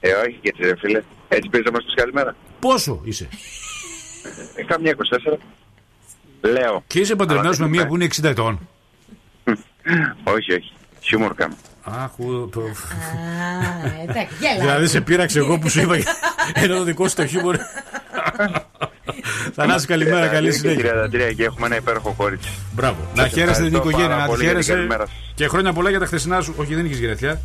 Ε, 0.01 0.13
όχι 0.13 0.39
και 0.43 0.49
έτσι, 0.49 0.63
ρε 0.63 0.77
φίλε. 0.77 1.03
Έτσι 1.29 1.49
πήρε 1.49 1.63
να 1.63 1.71
μα 1.71 1.79
πει 1.79 1.95
καλημέρα. 1.95 2.37
Πόσο 2.61 3.01
είσαι; 3.05 3.29
Ε, 4.55 4.63
καμιά 4.65 4.97
24. 5.33 5.37
Λέω. 6.41 6.85
Και 6.87 7.01
είσαι 7.01 7.17
παντρεμένος 7.17 7.59
Αλλά 7.61 7.69
με 7.69 7.71
δεν 7.71 7.71
μία 7.71 7.81
είμαι. 7.81 7.89
που 7.89 7.95
είναι 7.95 8.05
60 8.17 8.25
ετών. 8.31 8.69
όχι, 10.37 10.53
όχι. 10.53 10.73
Χιούμορ 11.01 11.35
κάνω. 11.35 11.57
Αχ, 11.83 12.19
ου, 12.19 12.49
το- 12.53 12.61
Α, 12.61 14.03
εντάξει, 14.03 14.35
γέλα. 14.41 14.61
Δηλαδή 14.61 14.87
σε 14.87 15.01
πείραξε 15.01 15.39
εγώ 15.39 15.59
που 15.59 15.69
σου 15.69 15.81
είπα 15.81 15.95
ένα 16.55 16.77
το 16.77 16.83
δικό 16.83 17.09
σου 17.09 17.15
το 17.17 17.27
χιούμορ. 17.27 17.57
Θανάση 19.57 19.87
καλημέρα, 19.87 20.27
καλή 20.27 20.53
συνέχεια. 20.53 20.93
33 21.31 21.35
και 21.37 21.45
έχουμε 21.45 21.67
ένα 21.67 21.77
υπέροχο 21.77 22.15
κόριτσι. 22.17 22.49
Μπράβο. 22.73 22.97
Να 23.15 23.23
Σας 23.23 23.33
χαίρεστε 23.33 23.65
την 23.65 23.75
ευχαριστώ 23.75 23.89
οικογένεια, 23.89 24.09
πάρα 24.09 24.17
να 24.17 24.25
τη 24.25 24.31
πολύ 24.31 24.43
για 24.45 24.53
την 24.55 24.63
χαίρεσαι. 24.63 24.73
καλημέρα 24.73 25.07
σας. 25.07 25.15
Και 25.35 25.49
χρόνια 25.49 25.73
πολλά 25.73 25.91
για 25.91 25.99
τα 25.99 26.07
χθεσινά 26.07 26.41
σου. 26.41 26.55
Όχι, 26.57 26.75
δεν 26.75 26.85
είχες 26.85 26.99
γενέθλια. 26.99 27.41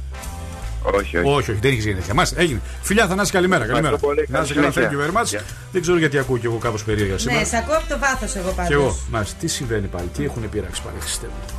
Όχι, 0.84 1.18
όχι. 1.18 1.28
Όχι, 1.28 1.51
όχι, 1.51 1.60
δεν 1.62 1.72
είχες 1.72 1.86
γενέθλια. 1.86 2.13
Μάλιστα, 2.13 2.42
έγινε. 2.42 2.62
Φιλιά, 2.82 3.08
Θανάση, 3.08 3.32
καλημέρα. 3.32 3.66
καλημέρα. 3.66 3.98
πολύ, 3.98 4.25
Να 4.30 4.39
είσαι 4.42 4.54
καλή 4.54 4.66
καλά, 4.72 4.88
thank 4.88 4.92
you 4.92 4.96
συνέχεια. 5.00 5.13
very 5.13 5.22
much. 5.24 5.28
Γεια. 5.28 5.42
Δεν 5.72 5.82
ξέρω 5.82 5.98
γιατί 5.98 6.18
ακούω 6.18 6.38
κι 6.38 6.46
εγώ 6.46 6.56
κάπως 6.58 6.84
περίεργα 6.84 7.13
Ναι, 7.13 7.20
σήμερα. 7.20 7.46
σε 7.46 7.58
ακούω 7.58 7.75
από 7.75 7.88
το 7.89 8.00
βάθος 8.00 8.36
εγώ 8.36 8.54
Κι 8.68 8.74
εγώ. 8.74 8.84
πάντως. 8.84 9.00
Μάλιστα, 9.12 9.36
τι 9.39 9.48
συμβαίνει 9.48 9.88
πάλι, 9.88 10.08
τι 10.18 10.24
έχουν 10.24 10.50
πειράξει 10.50 10.82
πάλι, 10.82 10.96
Χριστέ 11.00 11.25
μου. 11.25 11.56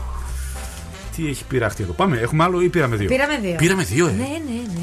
Τι 1.17 1.29
έχει 1.29 1.45
πειραχτεί 1.45 1.83
εδώ. 1.83 1.93
Πάμε, 1.93 2.17
έχουμε 2.19 2.45
άλλο 2.45 2.61
ή 2.61 2.69
πήραμε 2.69 2.97
δύο; 2.97 3.09
Πήραμε 3.09 3.39
δύο. 3.43 3.55
Πήραμε 3.57 3.83
δύο, 3.83 4.07
ε; 4.07 4.11
Ναι, 4.11 4.17
ναι, 4.17 4.61
ναι. 4.75 4.83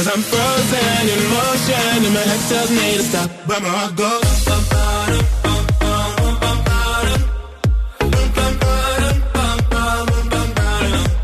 Cause 0.00 0.16
I'm 0.16 0.22
frozen 0.22 1.08
in 1.12 1.22
motion, 1.28 2.04
and 2.06 2.14
my 2.14 2.20
head 2.20 2.40
tells 2.48 2.70
me 2.70 2.96
to 2.96 3.02
stop. 3.02 3.30
But 3.46 3.60
my 3.60 3.68
heart 3.68 3.96
goes. 3.96 4.24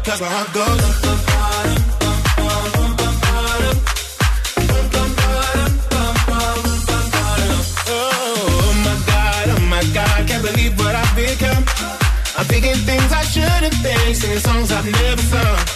Cause 0.05 0.21
my 0.21 0.29
heart 0.29 0.53
goes. 0.53 0.83
Oh 7.89 8.73
my 8.85 8.97
god, 9.07 9.49
oh 9.57 9.61
my 9.71 9.85
god, 9.95 10.29
can't 10.29 10.45
believe 10.45 10.79
what 10.79 10.95
I've 10.95 11.17
become. 11.17 11.65
I'm 12.37 12.45
thinking 12.45 12.77
things 12.85 13.11
I 13.11 13.23
shouldn't 13.23 13.73
think, 13.73 14.17
singing 14.17 14.39
songs 14.41 14.71
I've 14.71 14.85
never 14.85 15.23
sung. 15.23 15.76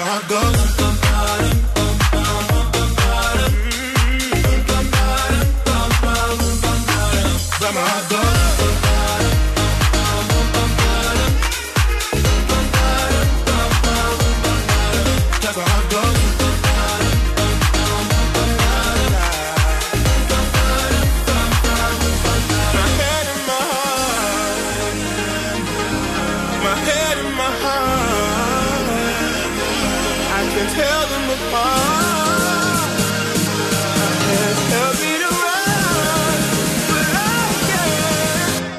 how 0.00 0.18
it 0.18 0.28
goes. 0.28 0.57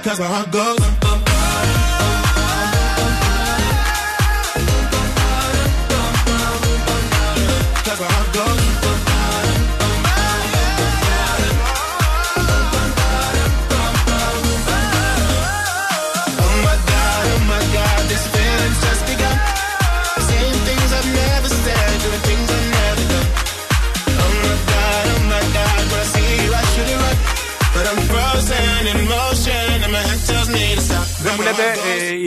that's 0.10 0.20
how 0.20 0.42
I 0.42 0.46
go. 0.52 0.89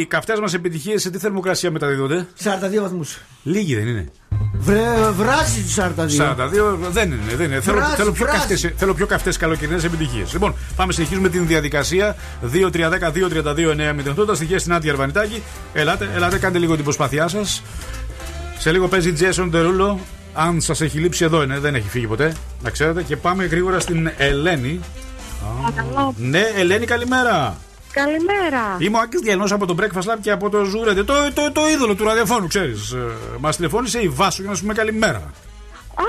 Οι 0.02 0.06
καυτές 0.06 0.40
μας 0.40 0.54
επιτυχίες 0.54 1.02
σε 1.02 1.10
τι 1.10 1.18
θερμοκρασία 1.18 1.70
μεταδίδονται; 1.70 2.26
42 2.44 2.80
βαθμούς. 2.80 3.18
Λίγοι 3.42 3.74
δεν 3.74 3.86
είναι. 3.86 4.08
Βρε, 4.54 4.80
βράζει 5.16 5.62
τους 5.62 5.74
42. 5.74 6.18
42 6.18 6.90
δεν 6.90 7.12
είναι. 7.12 7.34
Δεν 7.36 7.46
είναι. 7.46 7.60
Θέλω, 7.60 7.76
Βράζει, 7.76 7.94
θέλω 7.94 8.12
πιο 8.12 8.24
βράζει. 8.24 8.38
καυτές, 8.38 8.72
θέλω 8.76 8.94
πιο 8.94 9.06
καυτές 9.06 9.36
καλοκαιρινές 9.36 9.84
επιτυχίες. 9.84 10.32
Λοιπόν, 10.32 10.54
πάμε 10.76 10.92
συνεχίζουμε 10.92 11.28
την 11.28 11.46
διαδικασία. 11.46 12.16
2-3-10-2-32-9-08. 12.52 14.26
Τα 14.26 14.34
στοιχεία 14.34 14.58
στην 14.58 14.72
Άντια 14.72 14.90
Αρβανιτάκη. 14.92 15.42
Ελάτε, 15.72 16.08
ελάτε, 16.14 16.38
κάντε 16.38 16.58
λίγο 16.58 16.74
την 16.74 16.84
προσπάθειά 16.84 17.28
σας. 17.28 17.62
Σε 18.58 18.72
λίγο 18.72 18.88
παίζει 18.88 19.12
Jason 19.18 19.50
Derulo. 19.54 19.96
Αν 20.34 20.60
σας 20.60 20.80
έχει 20.80 20.98
λείψει, 20.98 21.24
εδώ 21.24 21.42
είναι, 21.42 21.58
δεν 21.58 21.74
έχει 21.74 21.88
φύγει 21.88 22.06
ποτέ. 22.06 22.34
Να 22.62 22.70
ξέρετε. 22.70 23.02
Και 23.02 23.16
πάμε 23.16 23.44
γρήγορα 23.44 23.80
στην 23.80 24.10
Ελένη. 24.16 24.80
Παρακαλώ. 25.62 26.14
Ναι, 26.16 26.42
Ελένη, 26.56 26.86
καλημέρα. 26.86 27.56
Καλημέρα. 27.92 28.76
Είμαι 28.78 28.96
ο 28.96 29.00
Άκης 29.00 29.20
Διαλνό 29.20 29.44
από 29.50 29.66
το 29.66 29.74
Breakfast 29.80 30.12
Lab 30.12 30.16
και 30.20 30.30
από 30.30 30.50
το 30.50 30.58
Zurete. 30.60 31.04
Το, 31.06 31.14
το, 31.34 31.52
το 31.52 31.68
είδωλο 31.68 31.94
του 31.94 32.04
ραδιοφώνου, 32.04 32.46
ξέρεις. 32.46 32.94
Μας 33.38 33.56
τηλεφώνησε 33.56 33.98
η 34.00 34.08
Βάσο 34.08 34.40
για 34.42 34.50
να 34.50 34.56
σου 34.56 34.62
πούμε 34.62 34.74
καλημέρα. 34.74 35.16
Α, 35.94 36.02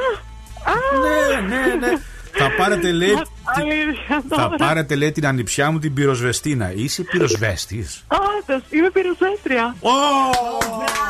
α, 0.71 0.73
Ναι, 0.99 1.55
ναι, 1.55 1.75
ναι. 1.87 1.93
Θα 2.35 2.51
πάρετε, 2.57 2.91
λέει, 2.91 3.09
Αλήθεια 3.43 4.23
θα 4.29 4.35
τώρα. 4.35 4.55
πάρετε, 4.55 4.95
λέει, 4.95 5.11
την 5.11 5.27
ανιψιά 5.27 5.71
μου 5.71 5.79
την 5.79 5.93
πυροσβεστίνα. 5.93 6.73
Είσαι 6.73 7.03
πυροσβέστης. 7.03 8.03
Όντως, 8.07 8.61
είμαι 8.69 8.89
πυροσβέστρια. 8.89 9.75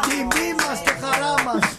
Τιμή 0.09 0.53
μας 0.67 0.79
και 0.85 0.92
χαρά 1.13 1.43
μας. 1.43 1.77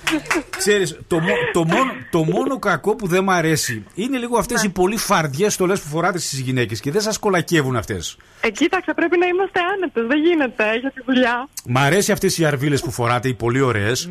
Ξέρεις, 0.56 0.98
το, 1.06 1.18
μο- 1.20 1.34
το, 1.52 1.64
μόνο, 1.64 1.92
το 2.10 2.24
μόνο 2.24 2.58
κακό 2.58 2.94
που 2.96 3.06
δεν 3.06 3.24
μ' 3.24 3.30
αρέσει 3.30 3.84
είναι 3.94 4.18
λίγο 4.18 4.38
αυτές 4.38 4.62
οι 4.62 4.68
πολύ 4.68 4.96
φαρδιές 4.96 5.52
στολές 5.54 5.80
που 5.80 5.88
φοράτε 5.88 6.18
στις 6.18 6.38
γυναίκες 6.38 6.80
και 6.80 6.90
δεν 6.90 7.00
σας 7.00 7.18
κολακεύουν 7.18 7.76
αυτές. 7.76 8.16
Ε, 8.40 8.50
κοίταξε, 8.50 8.92
πρέπει 8.94 9.18
να 9.18 9.26
είμαστε 9.26 9.60
άνετες. 9.74 10.06
Δεν 10.06 10.18
γίνεται 10.18 10.78
για 10.80 10.90
τη 10.90 11.00
δουλειά. 11.06 11.48
Μ' 11.66 11.78
αρέσει 11.78 12.12
αυτές 12.12 12.38
οι 12.38 12.44
αρβίλες 12.44 12.80
που 12.80 12.90
φοράτε, 12.90 13.28
οι 13.28 13.34
πολύ 13.34 13.60
ωραίες. 13.60 14.08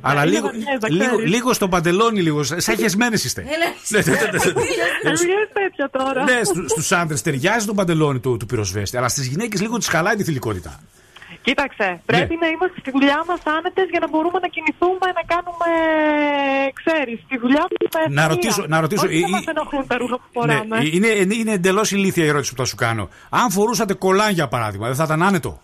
Αλλά 0.00 0.24
Ναι, 0.24 0.30
είναι 0.30 0.30
λίγο, 0.36 0.46
βαριές, 0.46 0.64
τα 0.80 0.90
λίγο, 0.90 1.04
ξέρεις. 1.14 1.30
λίγο 1.30 1.52
στο 1.52 1.68
παντελόνι, 1.68 2.22
λίγο. 2.22 2.42
Σαν 2.42 2.76
χεσμένε 2.76 3.14
είστε. 3.14 3.42
Ναι, 3.88 3.98
ναι, 3.98 4.04
ναι, 4.12 4.20
ναι. 4.20 5.10
Βγες 5.10 5.48
τέτοια 5.52 5.90
τώρα. 5.92 6.22
Ναι, 6.24 6.40
στου 6.78 6.96
άντρε 6.96 7.16
ταιριάζει 7.18 7.66
το 7.66 7.74
παντελόνι 7.74 8.18
του, 8.20 8.36
του 8.36 8.46
πυροσβέστη, 8.46 8.96
αλλά 8.96 9.08
στις 9.08 9.26
γυναίκες 9.26 9.60
λίγο 9.60 9.78
τι 9.78 9.88
χαλάει 9.88 10.14
τη 10.16 10.24
θηλυκότητα. 10.24 10.80
Κοίταξε, 11.46 12.00
πρέπει 12.06 12.34
να 12.40 12.46
είμαστε 12.54 12.76
στη 12.80 12.90
δουλειά 12.90 13.20
μας 13.28 13.40
άνετες 13.56 13.86
για 13.90 14.00
να 14.04 14.08
μπορούμε 14.08 14.38
να 14.44 14.48
κινηθούμε, 14.54 15.06
να 15.18 15.22
κάνουμε, 15.32 15.68
ξέρεις, 16.80 17.18
τη 17.28 17.36
δουλειά 17.38 17.64
μας. 17.70 17.70
με 17.80 17.88
Να 18.00 18.22
ευκολία. 18.22 18.28
ρωτήσω- 18.28 18.66
να 18.72 18.80
ρωτήσω, 18.80 19.06
Όχι 19.06 19.16
η- 19.18 19.20
να 19.20 19.28
η- 19.28 19.30
μας 19.30 19.44
ενοχλούν 19.46 19.86
τα 19.86 19.96
ρούχα 19.96 20.16
που 20.18 20.46
Ναι, 20.46 20.52
φοράμε. 20.54 20.78
είναι 20.92 21.06
είναι 21.34 21.52
εντελώς 21.52 21.90
ηλίθια 21.90 22.24
η 22.24 22.28
ερώτηση 22.28 22.50
που 22.54 22.60
θα 22.62 22.64
σου 22.64 22.76
κάνω. 22.76 23.08
Αν 23.30 23.50
φορούσατε 23.50 23.94
κολάν 23.94 24.30
για 24.32 24.48
παράδειγμα, 24.48 24.86
δεν 24.86 24.96
θα 24.96 25.04
ήταν 25.04 25.22
άνετο; 25.22 25.60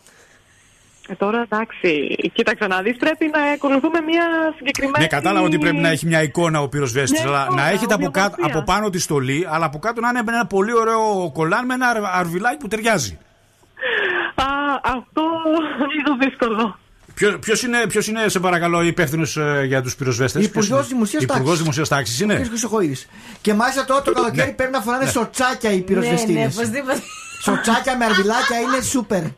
Ε, 1.09 1.15
τώρα 1.15 1.41
εντάξει, 1.41 2.17
κοίταξε 2.33 2.67
να 2.67 2.83
δεις, 2.83 2.97
πρέπει 2.97 3.31
να 3.35 3.43
ακολουθούμε 3.43 4.01
μια 4.01 4.25
συγκεκριμένη. 4.57 4.99
Ναι, 4.99 5.07
κατάλαβα 5.07 5.47
ότι 5.47 5.59
πρέπει 5.59 5.77
να 5.77 5.89
έχει 5.89 6.07
μια 6.07 6.23
εικόνα 6.23 6.61
ο 6.61 6.69
πυροσβέστη, 6.69 7.21
Μια 7.21 7.29
αλλά 7.31 7.43
εικόνα, 7.45 7.63
να 7.63 7.69
έχετε 7.69 7.95
από, 7.95 8.11
κάτω, 8.11 8.27
ομοιομορφία. 8.33 8.57
από 8.61 8.73
πάνω 8.73 8.91
τη 8.91 8.99
στολή, 9.01 9.47
αλλά 9.51 9.65
από 9.65 9.79
κάτω 9.79 10.01
να 10.01 10.09
είναι 10.09 10.23
ένα 10.27 10.47
πολύ 10.47 10.73
ωραίο 10.75 11.31
κολάν 11.35 11.65
με 11.67 11.75
ένα 11.75 11.87
αρ- 11.89 12.05
αρβιλάκι 12.19 12.57
που 12.57 12.69
ταιριάζει. 12.69 13.19
Α, 14.43 14.81
αυτό 14.85 15.23
λίγο 15.97 16.17
δύσκολο. 16.29 16.79
Ποιος 17.41 17.63
είναι, 17.63 17.87
ποιος 17.89 18.07
είναι, 18.07 18.29
σε 18.29 18.41
παρακαλώ, 18.41 18.83
υπεύθυνος 18.83 19.39
για 19.67 19.83
τους 19.83 19.95
πυροσβέστες; 19.97 20.45
Υπουργός 20.45 20.89
Δημοσίας 20.89 21.23
Υπουργός 21.23 21.45
Τάξης. 21.47 21.61
Δημοσίας 21.61 21.89
Τάξης 21.89 22.21
είναι; 22.21 22.35
Κ. 22.41 22.47
Χρυσοχοίδης. 22.47 23.07
Και 23.41 23.55
μάλιστα 23.55 23.85
τώρα 23.85 24.03
το 24.03 24.13
καλοκαίρι 24.13 24.49
Ναι. 24.49 24.55
πρέπει 24.55 24.73
να 24.73 24.81
φοράνε 24.81 25.05
Ναι. 25.05 25.11
σοτσάκια 25.11 25.71
οι 25.71 25.73
Ναι, 25.73 25.79
ναι, 25.79 25.85
πυροσβεστίνε. 25.85 26.51
οπωσδήποτε. 26.55 27.03
Σοτσάκια 27.43 27.97
με 27.97 28.05
αρβιλάκια 28.05 28.59
είναι 28.61 28.81
σούπερ. 28.83 29.23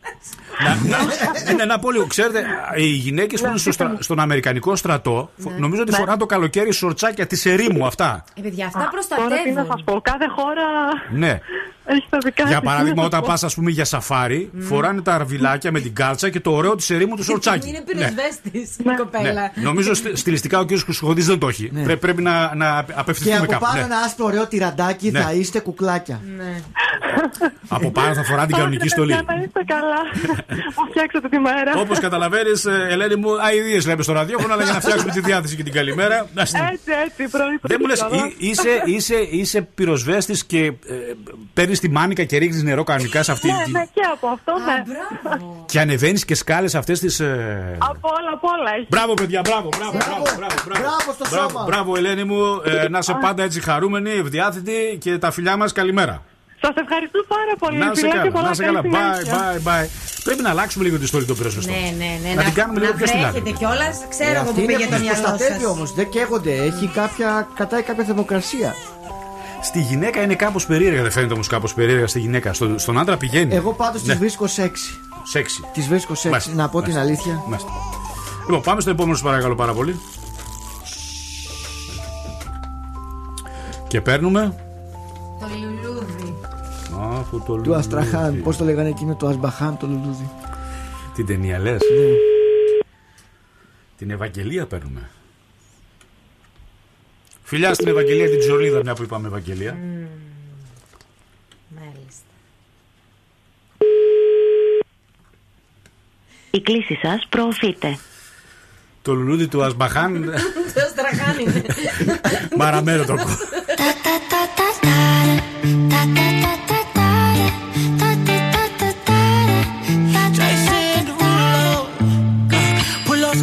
Είναι 1.50 1.62
ένα 1.62 1.78
πολύ. 1.78 2.06
Ξέρετε, 2.06 2.44
οι 2.76 2.84
γυναίκες 2.86 3.40
που 3.40 3.46
είναι 3.46 3.58
στο 3.58 3.72
στρα- 3.72 3.96
στον 3.98 4.20
Αμερικανικό 4.20 4.76
στρατό, 4.76 5.30
φο- 5.38 5.52
νομίζω 5.58 5.82
ότι 5.82 5.92
φοράνε 5.92 6.18
το 6.18 6.26
καλοκαίρι 6.26 6.72
σορτσάκια 6.72 7.26
της 7.26 7.46
ερήμου 7.46 7.86
αυτά. 7.86 8.24
Ε, 8.34 8.40
παιδιά, 8.40 8.66
αυτά 8.66 8.78
Τώρα 8.78 8.90
τι 8.90 8.96
να 8.96 9.24
προστατεύουν. 9.24 9.66
σας 9.66 9.82
πω, 9.84 10.00
κάθε 10.00 10.24
χώρα 10.36 10.62
Ναι. 11.12 11.40
έχει 11.84 12.06
τα 12.10 12.18
δικά 12.24 12.44
Για 12.48 12.58
της, 12.60 12.68
παράδειγμα, 12.68 12.94
τι 12.94 13.00
να 13.00 13.06
όταν 13.06 13.20
σας 13.20 13.28
πας, 13.30 13.44
ας 13.44 13.54
πούμε, 13.54 13.70
για 13.70 13.84
σαφάρι, 13.84 14.50
φοράνε 14.58 15.00
τα 15.02 15.14
αρβιλάκια 15.14 15.72
με 15.72 15.80
την 15.80 15.94
κάλτσα 15.94 16.28
και 16.30 16.40
το 16.40 16.50
ωραίο 16.52 16.74
της 16.74 16.90
ερήμου 16.90 17.16
του 17.16 17.24
σορτσάκι. 17.24 17.68
Είναι 17.68 17.78
Ναι. 17.78 17.84
πυροσβέστης 17.84 18.76
η 18.78 18.82
Ναι. 18.84 18.94
κοπέλα. 18.94 19.52
Νομίζω 19.54 19.94
στιλ- 19.94 20.16
στιλιστικά 20.16 20.58
ο 20.58 20.64
κ. 20.64 20.68
Χρυσοχοδή 20.78 21.22
δεν 21.22 21.38
το 21.38 21.48
έχει. 21.48 21.70
Πρέ- 21.84 21.98
πρέπει 21.98 22.22
να, 22.22 22.54
να 22.54 22.82
Και 22.86 22.92
απευθυνθούμε 22.96 23.36
από 23.36 23.52
κάπου. 23.52 23.64
πάνω 23.64 23.78
Ναι. 23.78 23.84
ένα 23.84 23.96
άσπρο 24.06 24.24
ωραίο 24.24 24.46
τυραντάκι 24.46 25.10
Ναι. 25.10 25.20
θα 25.20 25.32
είστε 25.32 25.60
κουκλάκια. 25.60 26.20
Ναι. 26.36 26.60
Από 27.68 27.90
πάνω 27.90 28.14
θα 28.14 28.24
φορά 28.24 28.46
την 28.46 28.56
κανονική 28.56 28.82
Άντε, 28.82 28.88
στολή. 28.88 29.14
παιδιά, 30.46 30.64
Να 30.66 30.68
είστε 30.68 30.74
καλά. 30.74 30.84
Μου 30.84 30.90
φτιάξατε 30.90 31.28
τη 31.28 31.38
μέρα. 31.38 31.72
Όπως 31.76 31.98
καταλαβαίνεις, 31.98 32.64
Ελένη 32.90 33.16
μου, 33.16 33.30
αειδίε 33.42 33.80
λέμε 33.86 34.02
στο 34.02 34.12
ραδιόφωνο, 34.12 34.52
αλλά 34.52 34.62
για 34.64 34.72
να 34.72 34.80
φτιάξουμε 34.80 35.12
τη 35.12 35.20
διάθεση 35.20 35.56
και 35.56 35.62
την 35.62 35.72
καλημέρα. 35.72 36.26
να 36.34 36.44
στην- 36.44 36.60
Έτσι, 36.72 36.90
έτσι, 37.06 37.28
πρωί. 37.36 37.58
Δεν 37.62 37.76
μου 37.80 37.86
λες, 37.86 38.04
πρωί, 38.08 38.34
είσαι, 38.38 38.82
είσαι, 38.84 39.14
είσαι 39.30 39.62
πυροσβέστης 39.62 40.44
και 40.44 40.64
ε, 40.64 40.72
παίρνεις 41.54 41.80
τη 41.80 41.88
μάνικα 41.90 42.24
και 42.24 42.36
ρίχνεις 42.38 42.62
νερό 42.62 42.84
κανονικά 42.84 43.22
σε 43.22 43.32
αυτή 43.32 43.46
Ναι, 43.46 43.62
τη. 43.64 43.70
ναι, 43.70 43.84
και 43.94 44.00
από 44.12 44.26
αυτό, 44.26 44.52
ναι. 44.58 44.82
Μπράβο. 45.22 45.64
Και 45.68 45.80
ανεβαίνεις 45.80 46.24
και 46.24 46.34
σκάλες 46.34 46.74
αυτές 46.74 47.00
τις. 47.00 47.20
Από 47.78 48.08
όλα, 48.18 48.30
από 48.32 48.48
όλα 48.58 48.70
έχει. 48.76 48.86
Μπράβο, 48.88 49.14
παιδιά, 49.14 49.40
μπράβο, 49.44 49.68
μπράβο, 49.78 49.92
μπράβο, 49.92 50.22
μπράβο, 50.36 50.54
Μπράβο 50.66 51.12
στο 51.12 51.24
Μπράβο, 51.30 51.48
σώμα. 51.50 51.64
μπράβο, 51.66 51.96
Ελένη 51.96 52.24
μου, 52.24 52.60
ε, 52.64 52.88
να 52.88 52.98
είσαι 52.98 53.18
πάντα 53.20 53.42
έτσι 53.42 53.60
χαρούμενη, 53.60 54.10
ευδιάθετη 54.10 54.98
και 55.00 55.18
τα 55.18 55.30
φιλιά 55.30 55.56
μας 55.56 55.72
καλημέρα. 55.72 56.22
Σας 56.64 56.74
ευχαριστώ 56.84 57.18
πάρα 57.34 57.54
πολύ. 57.62 57.78
Να 57.78 57.86
σε 57.94 58.00
Φιλιά 58.00 58.10
και 58.12 58.18
καλά, 58.18 58.30
πολλά 58.36 58.48
να 58.48 58.54
σε 58.54 58.62
καλή 58.64 58.76
καλά. 58.80 58.92
Bye, 58.96 59.16
συνέχεια. 59.16 59.52
bye, 59.54 59.68
bye. 59.68 59.88
Πρέπει 60.26 60.42
να 60.46 60.50
αλλάξουμε 60.54 60.84
λίγο 60.84 60.96
τη 61.00 61.04
ιστορία 61.04 61.26
των 61.26 61.36
πυροσβεστών. 61.36 61.74
Ναι, 61.74 61.84
ναι, 62.04 62.10
ναι. 62.24 62.30
Να 62.34 62.42
την 62.48 62.54
κάνουμε 62.60 62.78
λίγο 62.80 62.92
πιο 62.98 63.06
στυλά. 63.06 63.30
βρέχετε 63.30 63.50
κιόλας. 63.58 63.96
Ξέρω 64.14 64.30
εγώ 64.30 64.40
Αυτή 64.40 64.52
που 64.54 64.60
είναι 64.60 64.72
πήγε 64.72 64.84
που 64.84 64.90
το 64.90 64.96
τους 64.96 65.04
μυαλό 65.06 65.18
προστατεύει 65.22 65.60
σας. 65.62 65.70
όμως. 65.74 65.88
Δεν 65.98 66.06
καίγονται. 66.14 66.52
Έχει 66.68 66.86
κάποια, 67.00 67.48
κατάει 67.60 67.82
κάποια 67.82 68.04
θερμοκρασία. 68.04 68.70
Στη 69.68 69.80
γυναίκα 69.80 70.22
είναι 70.22 70.34
κάπως 70.34 70.66
περίεργα, 70.66 71.02
δεν 71.02 71.10
φαίνεται 71.10 71.32
όμως 71.34 71.46
κάπως 71.46 71.74
περίεργα 71.74 72.06
στη 72.06 72.18
γυναίκα. 72.20 72.52
Στο, 72.52 72.78
στον 72.78 72.98
άντρα 72.98 73.16
πηγαίνει. 73.16 73.54
Εγώ 73.54 73.72
πάντως 73.72 74.02
Ναι. 74.02 74.08
τις 74.12 74.18
βρίσκω 74.18 74.46
σεξι. 74.46 74.90
Σεξι. 75.22 75.60
Τις 75.72 75.88
βρίσκω 75.88 76.14
σεξι. 76.14 76.28
Μάλιστα, 76.28 76.52
Να 76.54 76.68
πω 76.68 76.82
την 76.82 76.92
μάλιστα. 76.94 77.00
αλήθεια. 77.28 77.42
Μάλιστα. 77.48 77.70
Λοιπόν, 78.46 78.60
πάμε 78.62 78.80
στο 78.80 78.90
επόμενο, 78.90 79.14
σας 79.16 79.24
παρακαλώ 79.26 79.54
πάρα 79.54 79.72
πολύ. 79.72 80.00
Και 83.88 84.00
παίρνουμε. 84.00 84.54
Το 85.40 85.46
λουλούδι. 85.54 85.71
Αχ, 87.22 87.30
το 87.30 87.38
Του 87.38 87.56
λουλούδι. 87.56 87.78
Αστραχάν. 87.78 88.42
Πώς 88.42 88.56
το 88.56 88.64
λέγανε 88.64 88.88
εκείνο 88.88 89.14
το 89.14 89.26
Ασμπαχάν 89.26 89.76
το 89.76 89.86
λουλούδι. 89.86 90.30
Την 91.14 91.26
ταινία 91.26 91.58
λες; 91.58 91.80
Την 93.98 94.10
Ευαγγελία 94.10 94.66
παίρνουμε. 94.66 95.10
Φιλιά 97.42 97.74
στην 97.74 97.88
Ευαγγελία 97.88 98.30
την 98.30 98.38
Τζολίδα, 98.38 98.80
μια 98.82 98.94
που 98.94 99.02
είπαμε 99.02 99.28
Ευαγγελία. 99.28 99.78
Μάλιστα. 101.68 102.32
Η 106.50 106.60
κλήση 106.60 106.98
σας 107.02 107.26
προωθείται. 107.28 107.98
Το 109.02 109.14
λουλούδι 109.14 109.48
του 109.48 109.62
Ασμπαχάν. 109.62 110.24
Το 110.74 110.80
στραχάν 110.90 111.38
είναι. 111.38 111.64
Μαραμένο 112.56 113.04
το 113.04 113.12
ακούω. 113.12 113.36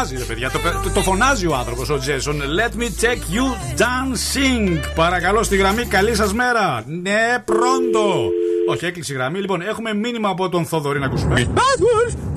φωνάζει, 0.00 0.18
ρε 0.18 0.24
παιδιά. 0.24 0.50
Το, 0.50 0.58
το, 0.84 0.90
το 0.90 1.00
φωνάζει 1.00 1.46
ο 1.46 1.54
άνθρωπος, 1.54 1.90
ο 1.90 1.98
Τζέσον. 1.98 2.40
Let 2.40 2.80
me 2.80 3.04
take 3.04 3.36
you 3.36 3.46
dancing. 3.80 4.78
Παρακαλώ 4.94 5.42
στη 5.42 5.56
γραμμή, 5.56 5.84
καλή 5.84 6.14
σας 6.14 6.32
μέρα. 6.32 6.84
Ναι, 6.86 7.42
πρώτο. 7.44 8.28
Όχι, 8.70 8.86
έκλεισε 8.86 9.12
η 9.12 9.16
γραμμή. 9.16 9.38
Λοιπόν, 9.38 9.60
έχουμε 9.60 9.94
μήνυμα 9.94 10.28
από 10.28 10.48
τον 10.48 10.66
Θοδωρή 10.66 10.98
να 10.98 11.06
ακούσουμε. 11.06 11.52
Bad 11.54 11.80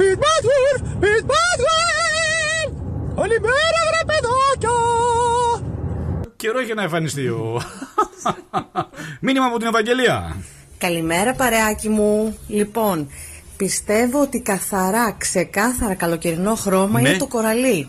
It's 0.01 0.17
bad 0.23 0.43
wolf! 0.49 0.81
It's 1.01 1.25
bad 1.31 1.59
wolf! 1.65 2.73
Καλημέρα, 3.15 3.79
ρε 3.97 4.05
παιδάκια! 4.05 4.77
Καιρό 6.35 6.59
είχε 6.59 6.73
να 6.73 6.81
εμφανιστεί 6.81 7.27
ο. 7.27 7.61
μήνυμα 9.25 9.45
από 9.45 9.57
την 9.57 9.67
Ευαγγελία. 9.67 10.35
Καλημέρα 10.77 11.33
παρεάκι 11.33 11.89
μου. 11.89 12.37
Λοιπόν, 12.47 13.07
πιστεύω 13.57 14.21
ότι 14.21 14.39
καθαρά, 14.39 15.15
ξεκάθαρα 15.17 15.93
καλοκαιρινό 15.93 16.55
χρώμα 16.55 17.01
Ναι. 17.01 17.09
είναι 17.09 17.17
το 17.17 17.27
κοραλί. 17.27 17.87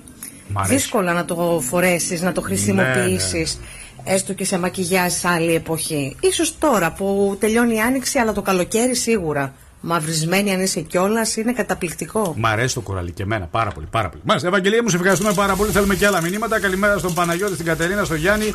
Μ' 0.48 0.58
αρέσει. 0.58 0.74
Δύσκολα 0.74 1.12
να 1.12 1.24
το 1.24 1.62
φορέσεις, 1.68 2.20
να 2.22 2.32
το 2.32 2.40
χρησιμοποιήσεις. 2.40 3.60
Έστω 4.04 4.32
και 4.32 4.44
σε 4.44 4.58
μακιγιάζ 4.58 5.12
σε 5.12 5.28
άλλη 5.28 5.54
εποχή. 5.54 6.16
Ίσως 6.20 6.58
τώρα 6.58 6.92
που 6.92 7.36
τελειώνει 7.40 7.74
η 7.74 7.80
άνοιξη, 7.80 8.18
αλλά 8.18 8.32
το 8.32 8.42
καλοκαίρι 8.42 8.94
σίγουρα. 8.94 9.54
Μαυρισμένη 9.80 10.52
αν 10.52 10.60
είσαι 10.60 10.80
κιόλας 10.80 11.36
είναι 11.36 11.52
καταπληκτικό. 11.52 12.34
Μ' 12.38 12.46
αρέσει 12.46 12.74
το 12.74 12.80
κοραλί 12.80 13.10
και 13.10 13.22
εμένα 13.22 13.46
πάρα 13.46 13.70
πολύ. 13.70 13.86
Πάρα 13.90 14.08
πολύ. 14.08 14.22
Μάλιστα, 14.26 14.48
Ευαγγελία 14.48 14.82
μου, 14.82 14.88
σε 14.88 14.96
ευχαριστούμε 14.96 15.32
πάρα 15.32 15.54
πολύ. 15.54 15.70
Θέλουμε 15.70 15.94
και 15.94 16.06
άλλα 16.06 16.20
μηνύματα. 16.22 16.60
Καλημέρα 16.60 16.98
στον 16.98 17.14
Παναγιώτη, 17.14 17.54
στην 17.54 17.66
Κατερίνα, 17.66 18.04
στον 18.04 18.16
Γιάννη. 18.16 18.52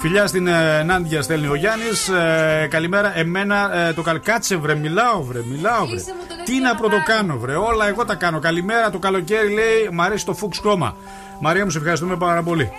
Φιλιά 0.00 0.26
στην 0.26 0.46
ε, 0.46 0.82
Νάντια 0.82 1.22
στέλνει 1.22 1.46
ο 1.46 1.54
Γιάννης. 1.54 2.08
Ε, 2.08 2.66
καλημέρα. 2.70 3.18
Εμένα 3.18 3.76
ε, 3.76 3.92
το 3.92 4.02
καλκάτσε, 4.02 4.56
βρε, 4.56 4.74
μιλάω, 4.74 5.22
βρε, 5.22 5.40
μιλάω, 5.50 5.86
βρε. 5.86 5.98
Τι 6.44 6.58
να 6.60 6.74
πρωτοκάνω, 6.74 7.38
βρε. 7.38 7.54
Όλα 7.56 7.88
εγώ 7.88 8.04
τα 8.04 8.14
κάνω. 8.14 8.38
Καλημέρα 8.38 8.90
το 8.90 8.98
καλοκαίρι, 8.98 9.52
λέει, 9.52 9.88
μ' 9.92 10.00
αρέσει 10.00 10.24
το 10.24 10.34
φούξ 10.34 10.58
χρώμα. 10.58 10.96
Μαρία 11.40 11.64
μου, 11.64 11.70
σε 11.70 11.78
ευχαριστούμε 11.78 12.16
πάρα 12.16 12.42
πολύ. 12.42 12.70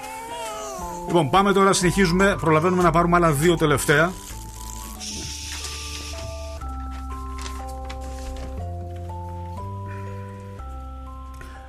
Λοιπόν, 1.08 1.30
πάμε 1.30 1.54
τώρα, 1.54 1.74
συνεχίζουμε. 1.74 2.36
Προλαβαίνουμε 2.42 2.84
να 2.84 2.92
πάρουμε 2.92 3.16
άλλα 3.16 3.32
δύο 3.32 3.56
τελευταία. 3.56 4.12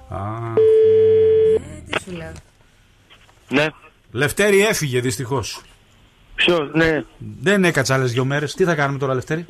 Α, 0.08 0.18
Τι 1.90 2.02
σου 2.02 2.10
λέω; 2.16 2.32
Ναι. 3.48 3.66
Λευτέρη 4.12 4.60
έφυγε 4.66 5.00
δυστυχώς. 5.00 5.60
Ποιος, 6.34 6.70
ναι. 6.72 7.04
Δεν 7.40 7.64
έκατσα 7.64 7.94
άλλες 7.94 8.12
δύο 8.12 8.24
μέρες. 8.24 8.54
Τι 8.54 8.64
θα 8.64 8.74
κάνουμε 8.74 8.98
τώρα, 8.98 9.14
Λευτέρη; 9.14 9.46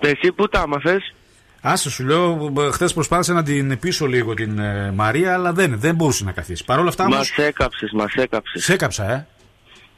Εσύ 0.00 0.32
που 0.32 0.48
τα 0.48 0.60
άμαθες. 0.60 1.14
Άσε 1.64 1.90
σου 1.90 2.04
λέω, 2.04 2.52
χθες 2.72 2.92
προσπάθησα 2.92 3.32
να 3.32 3.42
την 3.42 3.78
πείσω 3.78 4.06
λίγο 4.06 4.34
την 4.34 4.58
ε, 4.58 4.90
Μαρία, 4.90 5.34
αλλά 5.34 5.52
δεν, 5.52 5.78
δεν 5.78 5.94
μπορούσε 5.94 6.24
να 6.24 6.32
καθίσει. 6.32 6.64
Παρ' 6.64 6.78
όλα 6.78 6.88
αυτά 6.88 7.04
όμω. 7.04 7.16
Μας 7.16 7.30
έκαψες, 7.36 7.90
μας 7.92 8.14
έκαψες. 8.14 8.64
Σε 8.64 8.72
έκαψα, 8.72 9.10
ε. 9.10 9.26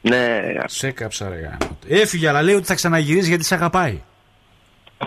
Ναι. 0.01 0.41
Σε 0.65 0.87
έκαψα, 0.87 1.29
ρε 1.29 1.35
γάμο. 1.35 1.77
Έφυγε, 1.87 2.27
αλλά 2.29 2.41
λέει 2.41 2.55
ότι 2.55 2.65
θα 2.65 2.73
ξαναγυρίσει 2.75 3.27
γιατί 3.27 3.43
σε 3.43 3.55
αγαπάει. 3.55 4.01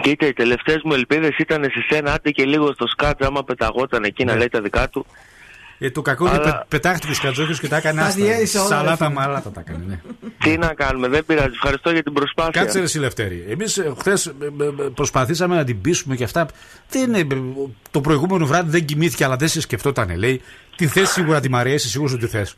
Κοίτα, 0.01 0.27
οι 0.27 0.33
τελευταίες 0.33 0.81
μου 0.85 0.93
ελπίδες 0.93 1.37
ήταν 1.39 1.63
σε 1.65 1.85
σένα, 1.89 2.13
άντε 2.13 2.31
και 2.31 2.45
λίγο 2.45 2.73
στο 2.73 2.87
σκάτ, 2.87 3.25
άμα 3.25 3.45
πεταγόταν 3.45 4.05
εκεί 4.05 4.25
να 4.25 4.37
λέει 4.37 4.49
τα 4.49 4.61
δικά 4.61 4.89
του. 4.89 5.07
Ε, 5.79 5.91
το 5.91 6.03
κακό 6.03 6.25
είναι 6.27 6.35
Αλλά- 6.35 6.43
ότι 6.43 6.51
πε- 6.57 6.65
πετάχτηκε 6.69 7.13
ο 7.13 7.15
Σκατζόχιο 7.15 7.55
και 7.61 7.69
τα 7.69 7.77
έκανε 7.77 8.01
Τα 8.01 8.07
άστα. 8.07 8.23
διέλυσε 8.25 8.59
όλα, 8.59 8.67
Σαλάτα 8.69 8.91
ρε 8.91 8.97
φίλε. 8.97 9.09
μαλάτα 9.27 9.51
τα 9.51 9.61
έκανε, 9.67 9.85
ναι. 9.89 10.01
Τι 10.39 10.59
να 10.59 10.75
κάνουμε, 10.75 11.09
δεν 11.09 11.25
πειράζει. 11.25 11.51
Ευχαριστώ 11.53 11.91
για 11.91 12.03
την 12.03 12.13
προσπάθεια. 12.13 12.61
Κάτσε 12.63 12.79
ρε 12.79 12.85
εσύ, 12.85 12.99
Λευτέρη. 12.99 13.45
Εμεί 13.49 13.65
χθες 13.99 14.33
προσπαθήσαμε 14.95 15.55
να 15.57 15.65
την 15.65 15.81
πείσουμε 15.81 16.17
και 16.17 16.25
αυτά. 16.25 16.47
Δεν, 16.91 17.15
ε, 17.15 17.27
το 17.91 18.01
προηγούμενο 18.01 18.47
βράδυ 18.47 18.71
δεν 18.71 18.85
κοιμήθηκε, 18.85 19.25
αλλά 19.25 19.37
δεν 19.37 19.49
σε 19.49 19.61
σκεφτόταν, 19.61 20.17
λέει. 20.19 20.41
Την 20.77 20.89
θες 20.89 21.09
σίγουρα 21.09 21.41
τη 21.41 21.49
Μαρία, 21.49 21.75
είσαι 21.75 21.89
σίγουρος 21.89 22.13
ότι 22.13 22.27
θες; 22.27 22.55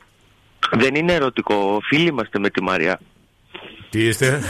Δεν 0.72 0.94
είναι 0.94 1.12
ερωτικό. 1.12 1.80
Φίλοι 1.88 2.08
είμαστε 2.08 2.38
με 2.38 2.50
τη 2.50 2.62
Μαρία. 2.62 3.00
Τι 3.90 4.06
είστε; 4.06 4.40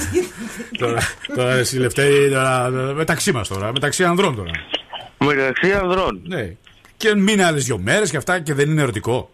τώρα, 0.78 0.98
τώρα 1.36 1.52
εσύ, 1.52 1.78
Λευτέρη, 1.78 2.30
τώρα, 2.30 2.70
μεταξύ 2.94 3.32
μας 3.32 3.48
τώρα, 3.48 3.72
μεταξύ 3.72 4.04
ανδρών 4.04 4.36
τώρα. 4.36 4.50
Μεταξύ 5.24 5.72
ανδρών. 5.72 6.20
Ναι. 6.26 6.54
Και 7.00 7.14
μείνε 7.14 7.44
άλλες 7.44 7.64
δύο 7.64 7.78
μέρες 7.78 8.10
και 8.10 8.16
αυτά 8.16 8.40
και 8.40 8.54
δεν 8.54 8.70
είναι 8.70 8.82
ερωτικό. 8.82 9.30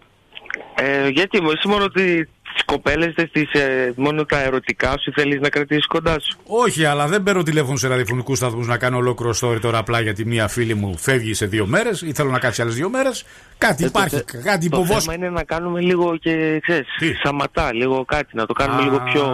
Ε, 0.74 1.08
γιατί 1.08 1.42
μου, 1.42 1.50
εσύ 1.50 1.68
μόνο 1.68 1.84
ότι 1.84 2.28
τις 2.54 2.64
κοπέλες 2.64 3.14
δεν 3.14 3.30
τις, 3.32 3.52
ε, 3.52 3.92
μόνο 3.96 4.24
τα 4.24 4.40
ερωτικά 4.42 4.94
σου 5.00 5.12
θέλεις 5.14 5.40
να 5.40 5.48
κρατήσεις 5.48 5.86
κοντά 5.86 6.20
σου. 6.20 6.38
Όχι, 6.46 6.84
αλλά 6.84 7.06
δεν 7.06 7.22
παίρνω 7.22 7.42
τηλέφωνο 7.42 7.76
σε 7.76 7.88
ραδιοφωνικούς 7.88 8.38
σταθμούς 8.38 8.66
να 8.66 8.76
κάνω 8.78 8.96
ολόκληρο 8.96 9.34
story 9.40 9.60
τώρα 9.60 9.78
απλά 9.78 10.00
γιατί 10.00 10.24
μία 10.26 10.48
φίλη 10.48 10.74
μου 10.74 10.98
φεύγει 10.98 11.34
σε 11.34 11.46
δύο 11.46 11.66
μέρες 11.66 12.02
ή 12.02 12.12
θέλω 12.12 12.30
να 12.30 12.38
κάτσει 12.38 12.62
άλλες 12.62 12.74
δύο 12.74 12.88
μέρες. 12.90 13.24
Κάτι 13.58 13.84
Ε, 13.84 13.86
υπάρχει, 13.86 14.16
το, 14.16 14.24
κάτι 14.44 14.68
το 14.68 14.76
υποβόσ. 14.76 15.02
θέμα 15.04 15.14
είναι 15.14 15.30
να 15.30 15.44
κάνουμε 15.44 15.80
λίγο 15.80 16.16
και 16.16 16.60
ξέρεις, 16.62 16.86
σαματά, 17.22 17.74
λίγο 17.74 18.04
κάτι, 18.04 18.36
να 18.36 18.46
το 18.46 18.52
κάνουμε 18.52 18.80
Α, 18.80 18.84
λίγο 18.84 19.00
πιο 19.12 19.24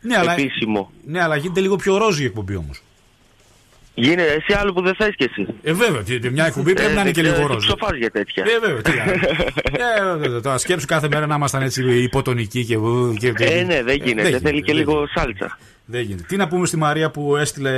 Ναι, 0.00 0.16
αλλά, 0.16 0.32
επίσημο. 0.32 0.90
ναι, 1.06 1.22
αλλά 1.22 1.36
γίνεται 1.36 1.60
λίγο 1.60 1.76
πιο 1.76 1.96
ρόζι 1.96 2.22
η 2.22 2.26
εκπομπή 2.26 2.56
όμως. 2.56 2.80
Γίνεται 3.98 4.22
εσύ 4.32 4.58
άλλο 4.60 4.72
που 4.72 4.82
δεν 4.82 4.94
θες 4.94 5.14
κι 5.16 5.24
εσύ. 5.24 5.46
Ε, 5.62 5.72
βέβαια, 5.72 6.02
τι- 6.02 6.30
μια 6.30 6.46
εκπομπή 6.46 6.72
πρέπει 6.72 6.90
Ε, 6.90 6.94
να 6.94 7.00
είναι 7.00 7.10
και 7.10 7.22
δεν 7.22 7.30
λίγο 7.32 7.34
ξέρω, 7.34 7.54
ρόζι. 7.54 7.66
τι 7.66 7.74
ψοφάς 7.74 7.96
για 7.98 8.10
τέτοια. 8.10 8.44
Ε, 8.46 8.58
βέβαια, 8.58 8.82
τι 8.82 8.90
άλλο. 9.00 9.12
ε, 10.14 10.16
βέβαια, 10.18 10.40
τώρα 10.40 10.58
σκέψου 10.58 10.86
κάθε 10.86 11.08
μέρα 11.08 11.26
να 11.26 11.34
ήμασταν 11.34 11.62
έτσι 11.62 12.02
υποτονικοί 12.02 12.64
και. 12.64 12.76
και, 13.18 13.32
και 13.32 13.44
Ε, 13.44 13.62
ναι, 13.62 13.82
δεν 13.82 13.96
γίνεται. 14.04 14.38
Θέλει 14.38 14.62
και 14.62 14.72
δεν 14.72 14.74
λίγο 14.76 14.92
γίνεται. 14.92 15.12
σάλτσα. 15.20 15.58
Δεν 15.84 16.00
γίνεται. 16.00 16.22
Τι 16.28 16.36
να 16.36 16.48
πούμε 16.48 16.66
στη 16.66 16.76
Μαρία 16.76 17.10
που 17.10 17.36
έστειλε. 17.36 17.70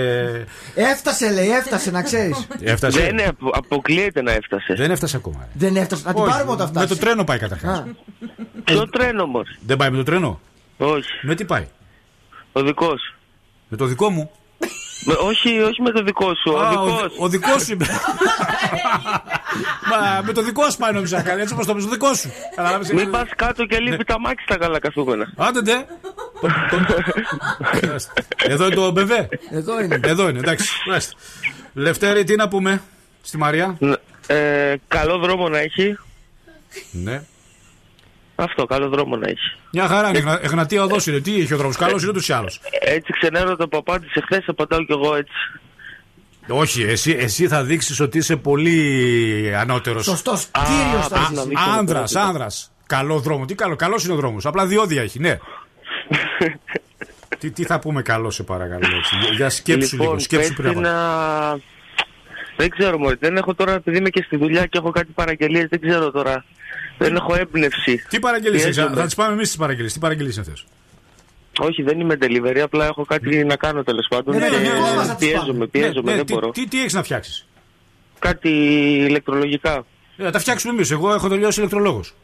Έφτασε, 0.74 1.30
λέει, 1.32 1.48
έφτασε 1.48 1.90
να 1.90 2.02
ξέρεις. 2.02 2.46
Έφτασε. 2.60 3.00
Δεν 3.00 3.08
είναι, 3.08 3.22
απο- 3.22 3.50
αποκλείεται 3.54 4.22
να 4.22 4.32
έφτασε. 4.32 4.74
Δεν 4.74 4.90
έφτασε 4.90 5.16
ακόμα. 5.16 5.42
ε. 5.42 5.46
Δεν 5.54 5.76
έφτασε. 5.76 6.02
Να 6.06 6.12
την 6.12 6.22
Όχι, 6.22 6.30
πάρουμε 6.32 6.52
όταν 6.52 6.66
Με 6.66 6.72
φτάσει. 6.72 6.88
το 6.88 6.96
τρένο 7.06 7.24
πάει 7.24 7.38
καταρχάς. 7.38 7.84
Ποιο 8.64 8.88
τρένο 8.88 9.22
όμω. 9.22 9.42
Δεν 9.66 9.76
πάει 9.76 9.90
με 9.90 9.96
το 9.96 10.02
τρένο; 10.02 10.40
Όχι. 10.76 11.08
Με 11.22 11.34
τι 11.34 11.44
πάει; 11.44 11.66
Ο 12.52 12.62
δικός. 12.62 13.14
Με 13.68 13.76
το 13.76 13.84
δικό 13.84 14.10
μου; 14.10 14.30
Με, 15.04 15.14
όχι, 15.20 15.58
όχι 15.60 15.82
με 15.82 15.90
το 15.90 16.02
δικό 16.02 16.34
σου. 16.34 16.58
Α, 16.60 16.68
ο 16.68 16.84
δικός. 16.84 17.12
ο 17.18 17.28
δικός 17.28 17.62
σου. 17.62 17.76
Μα 19.90 20.22
με 20.24 20.32
το 20.32 20.42
δικό 20.42 20.70
σου 20.70 20.76
πάει 20.76 20.92
νόμιζα 20.92 21.22
καλά. 21.22 21.40
Έτσι 21.40 21.52
όπως 21.54 21.66
το 21.66 21.74
με 21.74 21.80
το 21.80 21.88
δικό 21.88 22.14
σου. 22.14 22.30
Καταλάβεις, 22.56 22.88
Μην 22.88 22.98
είναι- 22.98 23.10
πας 23.10 23.28
κάτω 23.36 23.64
και 23.66 23.78
λείπει 23.78 24.04
τα 24.04 24.20
μάξι 24.20 24.44
στα 24.44 24.56
καλά 24.58 24.78
καθούμενα. 24.78 25.32
Άντε 25.36 25.62
ντε. 25.62 25.86
Εδώ 28.36 28.66
είναι 28.66 28.74
το 28.74 28.90
μπεβέ. 28.90 29.28
Εδώ 29.50 29.80
είναι. 29.82 30.00
Εδώ 30.04 30.28
είναι, 30.28 30.38
εντάξει. 30.38 30.68
Μάλιστα. 30.88 31.12
Λευτέρη, 31.74 32.24
τι 32.24 32.34
να 32.36 32.48
πούμε 32.48 32.82
στη 33.22 33.36
Μαρία; 33.36 33.78
Ε, 34.26 34.74
καλό 34.88 35.18
δρόμο 35.18 35.48
να 35.48 35.58
έχει. 35.58 35.98
Ναι. 36.90 37.22
Αυτό, 38.40 38.64
καλό 38.66 38.88
δρόμο 38.88 39.16
να 39.16 39.28
έχει. 39.28 39.56
Μια 39.72 39.86
χαρά 39.86 40.08
είναι. 40.08 40.18
Εγνα- 40.18 40.40
Εγνατία 40.42 40.82
οδό 40.82 40.96
είναι. 41.08 41.20
Τι 41.20 41.40
έχει 41.40 41.54
ο 41.54 41.56
δρόμος. 41.56 41.76
Καλός 41.76 42.02
είναι 42.02 42.10
ούτω 42.10 42.20
ή 42.28 42.32
άλλω. 42.32 42.48
Έτσι 42.80 43.12
ξενέρω 43.20 43.56
το 43.56 43.68
παπά 43.68 44.00
της 44.00 44.14
εχθές, 44.14 44.44
απαντάω 44.46 44.84
κι 44.84 44.92
εγώ 44.92 45.14
έτσι. 45.14 45.32
Όχι, 46.48 46.82
εσύ, 46.82 47.16
εσύ 47.20 47.48
θα 47.48 47.62
δείξεις 47.64 48.00
ότι 48.00 48.18
είσαι 48.18 48.36
πολύ 48.36 49.52
ανώτερος. 49.56 50.04
Σωστός. 50.04 50.46
Κύριος 50.52 51.08
θα 51.08 51.18
να 51.18 51.24
είσαι. 51.32 51.44
δείξω 51.48 51.70
Άνδρας, 51.78 52.12
το 52.12 52.20
άνδρας. 52.20 52.72
Καλό 52.86 53.18
δρόμο. 53.18 53.44
Τι 53.44 53.54
καλό, 53.54 53.76
καλός 53.76 54.04
είναι 54.04 54.12
ο 54.12 54.16
δρόμος. 54.16 54.46
Απλά 54.46 54.66
διόδια 54.66 55.02
έχει, 55.02 55.18
ναι. 55.18 55.38
τι, 57.38 57.50
τι 57.50 57.64
θα 57.64 57.78
πούμε 57.78 58.02
καλό, 58.02 58.30
σε 58.30 58.42
παρακαλώ. 58.42 58.96
Έτσι. 58.96 59.16
Για- 59.20 59.32
Για 59.34 59.50
σκέψου 59.50 59.90
λοιπόν, 59.90 60.06
λίγο, 60.06 60.18
σκέψου 60.18 60.54
πες 60.54 60.66
πριν. 60.66 60.80
να 60.80 60.90
να... 60.90 61.58
Δεν 62.60 62.68
ξέρω 62.70 62.98
μωρέ, 62.98 63.14
δεν 63.20 63.36
έχω 63.36 63.54
τώρα, 63.54 63.72
επειδή 63.72 63.96
είμαι 63.98 64.08
και 64.08 64.22
στη 64.26 64.36
δουλειά 64.36 64.66
και 64.66 64.78
έχω 64.78 64.90
κάτι 64.90 65.12
παραγγελίες, 65.14 65.66
δεν 65.68 65.80
ξέρω 65.80 66.10
τώρα. 66.10 66.44
Δεν 66.98 67.16
έχω 67.16 67.34
έμπνευση. 67.34 68.04
Τι 68.08 68.18
παραγγελίες 68.18 68.62
έχεις, 68.64 68.76
Πιέζομαι. 68.76 68.96
θα 69.00 69.04
τις 69.04 69.14
πάμε 69.14 69.32
εμείς 69.32 69.48
τις 69.48 69.56
παραγγελίες. 69.56 69.92
Τι 69.92 69.98
παραγγελίες 69.98 70.34
είναι 70.36 70.44
αυτές; 70.48 70.64
Όχι, 71.58 71.82
δεν 71.82 72.00
είμαι 72.00 72.16
delivery, 72.20 72.58
απλά 72.58 72.86
έχω 72.86 73.04
κάτι 73.04 73.44
να 73.44 73.56
κάνω 73.56 73.82
τέλος 73.82 74.06
πάντων. 74.08 74.34
Ναι, 74.36 74.40
ναι, 74.40 74.48
και 74.48 74.56
ναι, 74.56 74.62
δικό 74.62 74.94
μας 74.96 75.06
θα 75.06 75.14
τις 75.16 75.26
πιέζομαι, 75.28 75.52
πάμε. 75.52 75.66
πιέζομαι, 75.66 76.14
δεν 76.14 76.26
τι, 76.26 76.32
μπορώ. 76.32 76.50
τι, 76.50 76.66
τι 76.68 76.80
έχεις 76.80 76.92
να 76.92 77.02
φτιάξεις; 77.02 77.46
Κάτι 78.18 78.48
ηλεκτρολογικά. 79.08 79.84
Ε, 80.16 80.30
τα 80.30 80.38
φτιάξουμε 80.38 80.72
εμείς. 80.72 80.90
Εγώ 80.90 81.14
έχω 81.14 81.28
τελειώσει 81.28 81.58
ηλεκτρολόγος. 81.60 82.14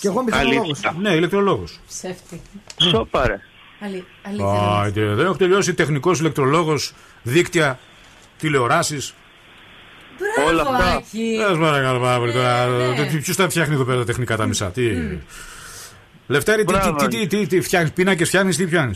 Και 0.00 0.08
εγώ 0.08 0.22
μηχανολόγο. 0.22 0.62
Αλήθεια. 0.62 0.94
Ναι, 1.00 1.10
ηλεκτρολόγος. 1.10 1.80
Ψεύτη. 1.88 2.40
Σοπα 2.76 3.26
ρε. 3.26 3.40
Αλη- 3.80 4.04
Αλήθεια. 4.22 4.80
Άιντε, 4.82 5.14
δεν 5.14 5.24
έχω 5.26 5.36
τελειώσει 5.36 5.74
τεχνικός 5.74 6.18
ηλεκτρολόγος, 6.20 6.94
δίκτυα, 7.22 7.78
τηλεοράσεις. 8.38 9.14
Όλα 10.46 10.62
Μπράβο, 10.62 10.76
αυτά. 10.76 10.92
Άκη. 10.96 11.36
Δεν 11.48 11.58
παρακαλώ 11.58 12.00
πάρα 12.00 12.18
πολύ 12.18 12.32
τώρα. 12.32 12.66
ναι. 12.66 13.20
Ποιος 13.22 13.36
τα 13.36 13.48
φτιάχνει 13.48 13.74
εδώ 13.74 13.84
πέρα 13.84 13.98
τα 13.98 14.04
τεχνικά 14.04 14.36
τα 14.36 14.46
μισά. 14.46 14.66
Τι. 14.66 14.82
Λευτέρη, 16.26 16.64
τι, 16.64 16.72
Μπράβο, 16.72 16.96
τι, 16.96 17.06
τι, 17.08 17.26
τι, 17.26 17.46
τι 17.46 17.60
φτιάχνεις, 17.60 17.92
πίνακες 17.92 18.28
φτιάχνεις, 18.28 18.56
τι 18.56 18.64
πιάνει. 18.66 18.92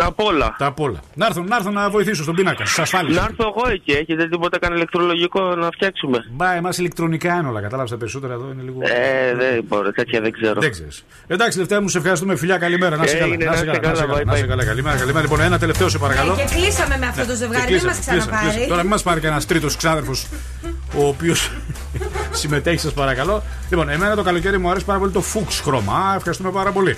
Τα 0.00 0.06
απ' 0.06 0.20
όλα. 0.20 0.54
Τα 0.58 0.66
απ' 0.66 0.80
όλα. 0.80 1.00
Να 1.14 1.26
έρθω, 1.26 1.42
να 1.42 1.56
έρθω 1.56 1.70
να 1.70 1.90
βοηθήσω 1.90 2.22
στον 2.22 2.34
πίνακα, 2.34 2.64
στι 2.64 2.80
ασφάλειε. 2.80 3.14
Να 3.14 3.20
έρθω 3.30 3.52
εγώ 3.56 3.70
εκεί, 3.72 3.92
έχετε 3.92 4.28
τίποτα 4.28 4.58
καν 4.58 4.74
ηλεκτρολογικό 4.74 5.40
να 5.54 5.68
φτιάξουμε. 5.70 6.18
Μπα, 6.30 6.52
εμάς 6.54 6.78
ηλεκτρονικά 6.78 7.34
είναι 7.34 7.48
όλα. 7.48 7.60
Κατάλαβες 7.60 7.90
τα 7.90 7.96
περισσότερα 7.96 8.32
εδώ 8.32 8.48
είναι 8.52 8.62
λίγο. 8.62 8.78
Ε, 8.82 9.34
δεν 9.34 9.64
μπορώ, 9.68 9.92
τέτοια 9.92 10.20
δεν 10.20 10.32
ξέρω. 10.32 10.60
Δεν 10.60 10.70
ξέρεις. 10.70 11.04
Εντάξει, 11.26 11.58
Λευτέρη 11.58 11.80
μου, 11.82 11.88
σε 11.88 11.98
ευχαριστούμε. 11.98 12.36
Φιλιά, 12.36 12.58
καλημέρα. 12.58 12.96
Να 12.96 13.06
σε 13.06 13.16
καλά. 13.16 13.32
Έγινε, 13.32 13.44
Να 13.50 13.56
σε 13.56 13.64
να 13.64 13.72
είστε 13.72 13.78
καλά. 13.86 13.90
Να 13.90 13.96
σε 13.96 14.06
καλά, 14.06 14.12
καλά. 14.12 14.22
bye, 14.22 14.26
Να 14.26 14.36
σε 14.36 14.44
bye. 14.44 14.48
καλά. 14.48 14.64
Καλημέρα, 14.64 14.96
καλημέρα. 14.96 15.20
Λοιπόν, 15.22 15.40
ένα 15.40 15.58
τελευταίο 15.58 15.88
σε 15.88 15.98
παρακαλώ. 15.98 16.34
Και 16.36 16.54
κλείσαμε 16.54 16.96
με 16.98 17.06
αυτό 17.06 17.26
το 17.26 17.34
ζευγάρι, 17.34 17.74
δεν 17.74 17.84
μας 17.84 17.94
Κλείσαμε, 17.94 18.16
κλείσαμε, 18.16 18.16
κλείσαμε. 18.16 18.36
ξαναπάρει. 18.40 18.68
Τώρα 18.68 18.80
μην 18.80 18.90
μας 18.90 19.02
πάρει 19.02 19.20
και 19.20 19.26
ένα 19.26 19.40
τρίτος 19.42 19.76
ξάδερφος 19.76 20.26
ο 20.96 21.06
οποίος 21.06 21.50
συμμετέχει, 22.40 22.78
σας 22.78 22.92
παρακαλώ. 22.92 23.42
Λοιπόν, 23.70 23.88
εμένα 23.88 24.14
το 24.16 24.22
καλοκαίρι 24.22 24.58
μου 24.58 24.70
αρέσει 24.70 24.84
πάρα 24.84 24.98
πολύ 24.98 25.12
το 25.12 25.20
φούξ 25.20 25.60
χρώμα. 25.60 25.92
Α, 25.92 26.14
ευχαριστούμε 26.16 26.50
πάρα 26.50 26.70
πολύ. 26.70 26.96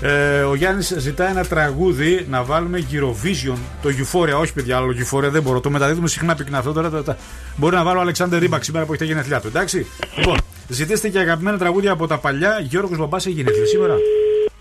Ε, 0.00 0.40
ο 0.40 0.54
Γιάννης 0.54 0.94
ζητάει 0.98 1.30
ένα 1.30 1.44
τραγούδι 1.44 2.26
να 2.28 2.42
βάλουμε 2.42 2.86
Eurovision. 2.92 3.56
Το 3.82 3.88
Euphoria, 3.88 4.40
όχι 4.40 4.52
παιδιά, 4.52 4.76
άλλο 4.76 4.94
Euphoria 4.98 5.28
δεν 5.30 5.42
μπορώ. 5.42 5.60
Το 5.60 5.70
μεταδίδουμε 5.70 6.08
συχνά 6.08 6.34
πυκνά 6.34 6.58
αυτό. 6.58 6.72
Τώρα, 6.72 6.90
τώρα, 6.90 7.02
τώρα. 7.02 7.18
Μπορεί 7.56 7.74
να 7.74 7.84
βάλω 7.84 8.00
Αλεξάνδρ 8.00 8.38
Ρίμπαξ 8.38 8.66
σήμερα 8.66 8.84
που 8.84 8.92
έχει 8.92 9.00
τα 9.02 9.08
γενέθλιά 9.08 9.40
του. 9.40 9.46
Εντάξει. 9.46 9.86
Λοιπόν, 10.16 10.36
ζητήστε 10.68 11.08
και 11.08 11.18
αγαπημένα 11.18 11.58
τραγούδια 11.58 11.92
από 11.92 12.06
τα 12.06 12.18
παλιά. 12.18 12.58
Γιώργος 12.60 12.98
Μπαμπάς 12.98 13.26
έχει 13.26 13.34
γενέθλια 13.34 13.66
σήμερα. 13.66 13.94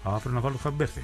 Α, 0.04 0.12
πρέπει 0.12 0.36
να 0.36 0.40
βάλω 0.42 0.60
Happy 0.64 0.82
Birthday. 0.82 1.04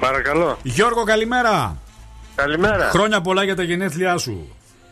Παρακαλώ. 0.00 0.58
Γιώργο, 0.62 1.02
καλημέρα. 1.02 1.76
Καλημέρα. 2.34 2.90
Χρόνια 2.90 3.20
πολλά 3.20 3.44
για 3.44 3.56
τα 3.56 3.62
γενέθλιά 3.62 4.16
σου. 4.16 4.48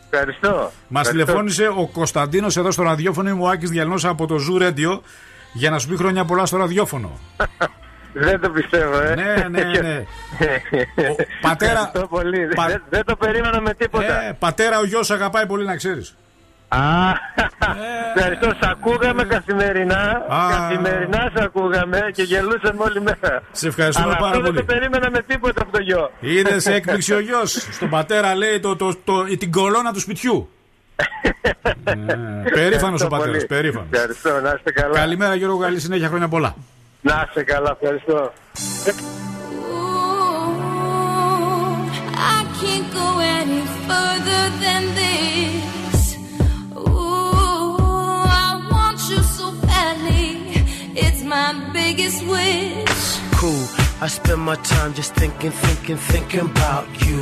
Ευχαριστώ. 0.09 0.49
Μας 0.49 0.71
Ευχαριστώ. 0.87 1.11
τηλεφώνησε 1.11 1.67
ο 1.67 1.89
Κωνσταντίνος 1.93 2.57
εδώ 2.57 2.71
στο 2.71 2.83
ραδιόφωνο. 2.83 3.29
Είμαι 3.29 3.43
ο 3.43 3.47
Άκης 3.47 3.69
Διαλνός 3.69 4.05
από 4.05 4.25
το 4.27 4.35
Zoo 4.35 4.61
Radio 4.61 4.99
για 5.53 5.69
να 5.69 5.79
σου 5.79 5.87
πει 5.87 5.95
χρόνια 5.97 6.25
πολλά 6.25 6.45
στο 6.45 6.57
ραδιόφωνο. 6.57 7.19
Δεν 8.13 8.39
το 8.41 8.49
πιστεύω, 8.49 8.99
ε. 8.99 9.15
ναι, 9.15 9.47
ναι, 9.49 9.63
ναι. 9.81 9.97
Ο 11.11 11.15
πατέρα- 11.41 11.71
Ευχαριστώ 11.71 12.07
πολύ. 12.07 12.47
Πα- 12.55 12.67
Δεν, 12.67 12.83
δεν 12.89 13.05
το 13.05 13.15
περίμενα 13.15 13.61
με 13.61 13.73
τίποτα. 13.73 14.21
Ε, 14.21 14.35
πατέρα, 14.39 14.79
ο 14.79 14.85
γιος 14.85 15.11
αγαπάει 15.11 15.45
πολύ 15.45 15.65
να 15.65 15.75
ξέρεις. 15.75 16.15
Α, 16.67 16.79
ευχαριστώ. 18.15 18.49
Σ' 18.49 18.67
ακούγαμε 18.69 19.23
καθημερινά. 19.23 20.25
Α. 20.29 20.49
Καθημερινά 20.51 21.31
σ' 21.35 21.41
ακούγαμε 21.41 21.99
και 22.13 22.23
γελούσαμε 22.23 22.83
όλη 22.83 23.01
μέρα. 23.01 23.41
Σε 23.51 23.67
ευχαριστούμε 23.67 24.07
Αλλά 24.07 24.17
πάρα 24.17 24.27
αυτό 24.31 24.39
πολύ. 24.41 24.51
δεν 24.57 24.65
το 24.65 24.73
περίμενα 24.73 25.09
με 25.11 25.21
τίποτα 25.27 25.61
από 25.61 25.71
το 25.71 25.81
γιο. 25.81 26.11
Είδες 26.19 26.63
σε 26.63 26.73
έκπληξη 26.73 27.13
ο 27.13 27.19
γιος. 27.19 27.51
Στον 27.71 27.89
πατέρα 27.89 28.35
λέει 28.35 28.59
το, 28.59 28.75
το, 28.75 28.95
το, 29.03 29.23
την 29.23 29.51
κολόνα 29.51 29.93
του 29.93 29.99
σπιτιού. 29.99 30.49
Ε, 31.83 31.93
Περήφανος 32.53 33.01
ο 33.01 33.05
Ευχαριστώ 33.05 33.07
πατέρας. 33.07 33.25
πολύ. 33.31 33.45
Περήφανος. 33.47 33.87
Ευχαριστώ, 33.91 34.39
να 34.41 34.53
είστε 34.55 34.71
καλά. 34.71 34.95
Καλημέρα, 34.97 35.35
Γιώργο. 35.35 35.57
Καλή 35.57 35.79
συνέχεια. 35.79 36.07
Χρόνια 36.07 36.27
πολλά. 36.27 36.55
Να 37.01 37.25
είστε 37.27 37.43
καλά, 37.43 37.77
ευχαριστώ. 37.81 38.33
I 42.35 42.39
can't 42.61 42.87
go 42.99 43.07
any 43.39 43.61
further 43.87 44.43
than 44.63 44.83
this. 45.01 45.99
Ooh, 46.77 48.23
I 48.45 48.49
want 48.73 48.99
you 49.11 49.21
so 49.37 49.45
badly. 49.67 50.27
It's 51.05 51.21
my 51.35 51.47
biggest 51.77 52.19
wish. 52.33 53.03
cool. 53.39 53.63
I 54.05 54.07
spend 54.07 54.41
my 54.51 54.57
time 54.73 54.91
just 54.99 55.11
thinking, 55.21 55.51
thinking, 55.65 55.97
thinking 56.11 56.45
about 56.51 56.87
you. 57.07 57.21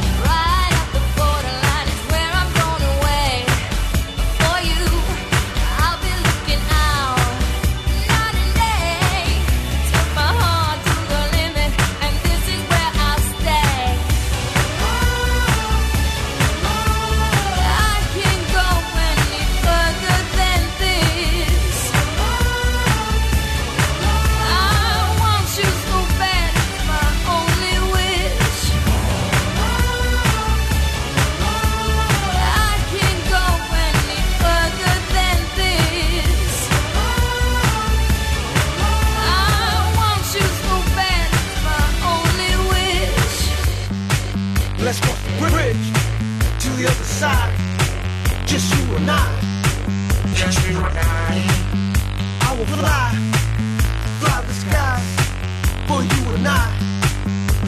Fly, 52.81 53.13
fly 54.19 54.41
the 54.47 54.53
sky 54.63 54.97
for 55.87 56.01
you 56.11 56.23
and 56.35 56.47
I. 56.47 56.67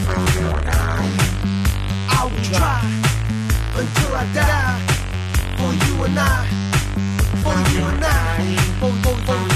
For 0.08 0.24
you 0.36 0.48
and 0.60 0.70
I. 0.70 1.02
I 2.18 2.22
will 2.30 2.46
try 2.52 2.82
until 3.80 4.12
I 4.22 4.26
die 4.42 4.80
for 5.60 5.72
you 5.86 5.94
and 6.06 6.20
I. 6.20 6.46
For 7.44 7.58
you 7.74 7.84
and 7.94 8.04
I. 8.04 8.56
For, 8.80 8.92
for, 9.04 9.16
for 9.28 9.53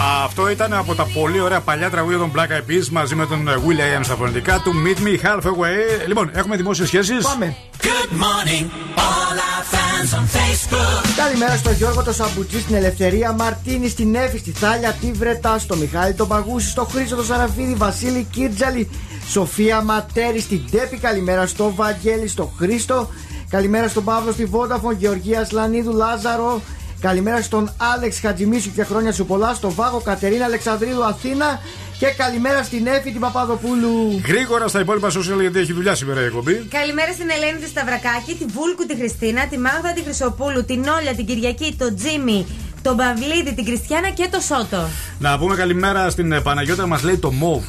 Αυτό 0.00 0.50
ήταν 0.50 0.72
από 0.72 0.94
τα 0.94 1.06
πολύ 1.14 1.40
ωραία 1.40 1.60
παλιά 1.60 1.90
τραγούδια 1.90 2.18
των 2.18 2.32
Black 2.34 2.48
Eyed 2.48 2.70
Peas 2.70 2.88
μαζί 2.90 3.14
με 3.14 3.26
τον 3.26 3.48
Will 3.48 3.98
I 3.98 4.00
Am 4.00 4.04
στα 4.04 4.14
φωνητικά 4.14 4.60
του 4.60 4.72
Meet 4.84 5.06
Me 5.06 5.26
Halfway. 5.26 6.06
Λοιπόν, 6.06 6.30
έχουμε 6.32 6.56
δημόσιες 6.56 6.88
σχέσεις. 6.88 7.24
Πάμε. 7.24 7.56
Good 7.82 8.12
morning, 8.24 8.64
all 8.96 9.36
our 9.48 9.64
fans 9.72 10.18
on 10.18 10.24
Facebook. 10.36 11.16
Καλημέρα 11.16 11.56
στο 11.56 11.70
Γιώργο 11.70 12.02
το 12.02 12.12
Σαμπουτζή, 12.12 12.60
στην 12.60 12.74
Ελευθερία 12.74 13.32
Μαρτίνη, 13.32 13.88
στην 13.88 14.14
Εύη, 14.14 14.38
στη 14.38 14.50
Θάλια, 14.50 14.92
τη 15.00 15.12
Βρετά, 15.12 15.58
στο 15.58 15.76
Μιχάλη 15.76 16.14
τον 16.14 16.28
Παγούση, 16.28 16.68
στο 16.68 16.84
Χρήστο 16.84 17.16
τον 17.16 17.24
Σαραφίδη, 17.24 17.74
Βασίλη 17.74 18.26
Κίρτζαλη, 18.30 18.90
Σοφία 19.28 19.82
Ματέρη, 19.82 20.40
στην 20.40 20.60
Τέπη, 20.70 20.96
καλημέρα 20.96 21.46
στο 21.46 21.72
Βαγγέλη, 21.74 22.28
στο 22.28 22.52
Χρήστο, 22.58 23.08
καλημέρα 23.50 23.88
στον 23.88 24.04
Παύλο 24.04 24.32
στη 24.32 24.44
Βόνταφον, 24.44 24.96
Γεωργίας 24.98 25.48
Σλανίδου, 25.48 25.92
Λάζαρο, 25.92 26.60
καλημέρα 27.08 27.42
στον 27.42 27.70
Άλεξ 27.94 28.20
Χατζημίσου 28.20 28.72
και 28.72 28.84
χρόνια 28.84 29.12
σου 29.12 29.26
πολλά, 29.26 29.54
στο 29.54 29.70
Βάγο 29.70 30.00
Κατερίνα 30.00 30.44
Αλεξανδρίδου 30.44 31.04
Αθήνα 31.04 31.60
και 31.98 32.06
καλημέρα 32.06 32.62
στην 32.62 32.86
Εύη 32.86 33.10
την 33.10 33.20
Παπαδοπούλου. 33.20 34.20
Γρήγορα 34.26 34.68
στα 34.68 34.80
υπόλοιπα 34.80 35.08
social 35.08 35.40
γιατί 35.40 35.58
έχει 35.58 35.72
δουλειά 35.72 35.94
σήμερα 35.94 36.20
η 36.20 36.24
εκπομπή. 36.24 36.54
Καλημέρα 36.54 37.12
στην 37.12 37.30
Ελένη 37.30 37.58
τη 37.58 37.68
Σταυρακάκη, 37.68 38.34
τη 38.34 38.44
Βούλκου 38.44 38.86
τη 38.86 38.96
Χριστίνα, 38.96 39.46
τη 39.46 39.58
Μάγδα 39.58 39.92
τη 39.92 40.02
Χρυσοπούλου, 40.02 40.64
την 40.64 40.84
Όλια, 40.98 41.14
την 41.14 41.26
Κυριακή, 41.26 41.74
τον 41.78 41.96
Τζίμι, 41.96 42.46
τον 42.82 42.96
Παυλίδη, 42.96 43.54
την 43.54 43.64
Κριστιάνα 43.64 44.10
και 44.10 44.28
το 44.30 44.40
Σότο. 44.40 44.88
Να 45.18 45.38
πούμε 45.38 45.54
καλημέρα 45.56 46.10
στην 46.10 46.32
ε, 46.32 46.40
Παναγιώτα, 46.40 46.86
μας 46.86 47.02
λέει 47.02 47.16
το 47.16 47.30
μοβ. 47.32 47.64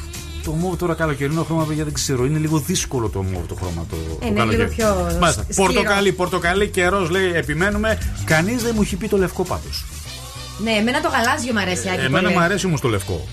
Το 0.46 0.52
μοβ 0.52 0.76
τώρα 0.78 0.94
καλοκαιρινό 0.94 1.44
χρώμα, 1.44 1.64
παιδιά 1.64 1.84
δεν 1.84 1.94
ξέρω. 1.94 2.26
Είναι 2.26 2.38
λίγο 2.40 2.58
δύσκολο 2.58 3.10
το 3.10 3.22
μοβ 3.24 3.46
το 3.48 3.56
χρώμα 3.56 3.86
το, 3.90 3.96
το 4.20 4.26
Είναι 4.28 4.36
καλοκαίρι. 4.40 4.62
λίγο 4.62 4.74
πιο 4.76 5.18
Μάλιστα. 5.20 5.46
σκληρό. 5.50 5.72
Πορτοκαλί, 5.74 6.12
πορτοκαλί 6.12 6.68
καιρός 6.70 7.10
λέει 7.10 7.32
επιμένουμε. 7.34 7.98
Κανείς 8.26 8.64
δεν 8.64 8.72
μου 8.76 8.82
έχει 8.82 8.96
πει 8.96 9.08
το 9.08 9.18
λευκό 9.18 9.44
πάντως. 9.44 9.86
Ναι, 10.64 10.72
εμένα 10.72 11.02
το 11.02 11.10
γαλάζιο 11.10 11.54
μου 11.54 11.60
αρέσει, 11.60 11.90
Άκη. 11.90 12.00
Εμένα 12.06 12.22
πολύ. 12.22 12.34
μου 12.34 12.40
αρέσει 12.40 12.66
όμως 12.66 12.82
το 12.82 12.88
λευκό. 12.88 13.28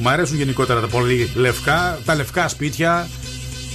Μ' 0.00 0.08
αρέσουν 0.08 0.36
γενικότερα 0.36 0.80
τα 0.80 0.86
πολύ 0.86 1.30
λευκά, 1.34 1.98
τα 2.04 2.14
λευκά 2.14 2.48
σπίτια, 2.48 3.08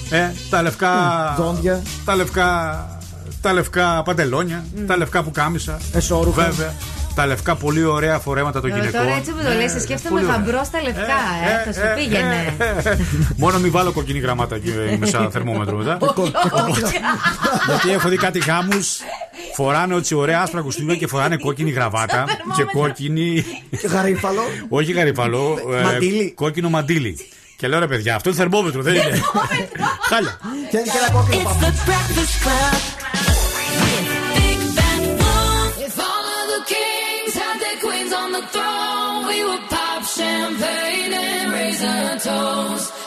ε, 0.10 0.32
τα 0.50 0.62
λευκά. 0.62 0.94
Δόντια. 1.38 1.82
Τα 2.06 2.16
λευκά. 2.16 2.82
Τα 3.42 3.54
λευκά 3.54 4.02
παντελόνια, 4.06 4.66
τα 4.88 4.98
λευκά 4.98 5.24
πουκάμισα. 5.24 5.80
Εσώρουχα. 5.94 6.44
Βέβαια. 6.44 6.74
Τα 7.18 7.26
λευκά 7.26 7.56
πολύ 7.56 7.84
ωραία 7.84 8.20
φορέματα 8.20 8.62
των 8.62 8.70
Τώρα, 8.70 8.82
γυναικών. 8.82 9.06
τώρα 9.06 9.16
έτσι 9.18 9.32
που 9.32 9.38
το 9.44 9.48
Ναι, 9.50 9.56
λες, 9.56 9.72
σκέφτομαι 9.82 10.10
πολύ 10.20 10.24
ωραία. 10.26 10.36
γαμπρό 10.38 10.64
στα 10.64 10.82
λευκά, 10.82 11.20
ε, 11.48 11.72
θα 11.72 11.74
σου 11.74 11.88
πήγαινε. 11.96 12.54
Μόνο 13.38 13.60
μην 13.60 13.72
βάλω 13.72 13.92
κοκκινή 13.92 14.20
γραμμάτα 14.20 14.56
εκεί 14.56 14.70
ε, 14.92 14.96
μέσα 15.00 15.30
θερμόμετρο 15.32 15.78
μετά. 15.78 15.98
Γιατί 17.68 17.92
έχω 17.92 18.10
δει 18.10 18.18
κάτι 18.18 18.40
γάμους. 18.40 18.98
Φοράνε 19.56 19.96
έτσι 19.96 20.16
ωραία 20.16 20.42
άσπρα 20.42 20.62
κουστούμια 20.62 20.96
και 20.96 21.08
φοράνε 21.08 21.38
κόκκινη 21.38 21.70
γραβάτα 21.72 22.24
και 22.56 22.64
κόκκινη. 22.64 23.46
Γαρίφαλο. 23.90 24.42
Όχι 24.70 24.92
γαρίφαλο. 24.92 25.58
ε, 25.80 25.82
Μαντίλι. 25.84 26.32
Κόκκινο 26.36 26.70
μαντίλι. 26.70 27.18
Και 27.58 27.68
λέω 27.68 27.80
ρε 27.80 27.88
παιδιά, 27.88 28.16
αυτό 28.16 28.30
είναι 28.30 28.38
θερμόμετρο, 28.38 28.82
δεν 28.82 28.94
είναι. 28.94 29.22
Χάλια. 30.10 30.38
Θέλει 30.72 30.84
και 30.84 30.98
ένα 31.08 31.12
κόκκινο 31.12 31.50
the 38.42 38.48
throne, 38.48 39.28
we 39.28 39.44
would 39.44 39.62
pop 39.70 40.04
champagne 40.04 41.14
and 41.14 41.52
raise 41.52 41.82
a 41.82 42.20
toast 42.20 43.07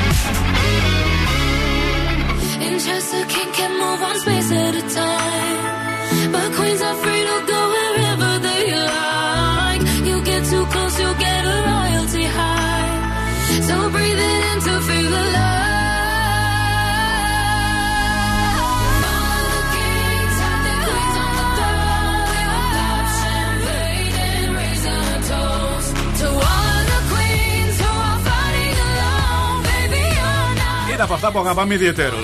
you're 31.01 31.09
not. 31.09 31.11
Είναι 31.11 31.13
από 31.13 31.13
αυτά 31.13 31.31
που 31.31 31.39
αγαπάμε 31.39 31.73
ιδιαίτερω. 31.73 32.17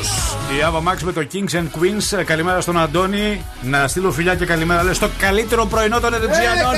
Η 0.50 0.64
Ava 0.64 0.92
Max 0.92 1.02
με 1.04 1.12
το 1.12 1.28
Kings 1.34 1.56
and 1.56 1.64
Queens. 1.64 2.18
Ε, 2.18 2.24
Καλημέρα 2.24 2.62
στον 2.62 2.78
Αντώνη. 2.80 3.46
Να 3.62 3.88
στείλω 3.88 4.12
φιλιά 4.12 4.36
και 4.36 4.46
καλημέρα. 4.46 4.84
Λέει 4.84 4.94
στο 4.94 5.10
καλύτερο 5.18 5.66
πρωινό 5.66 6.00
των 6.00 6.14
Ερετζιανών. 6.14 6.74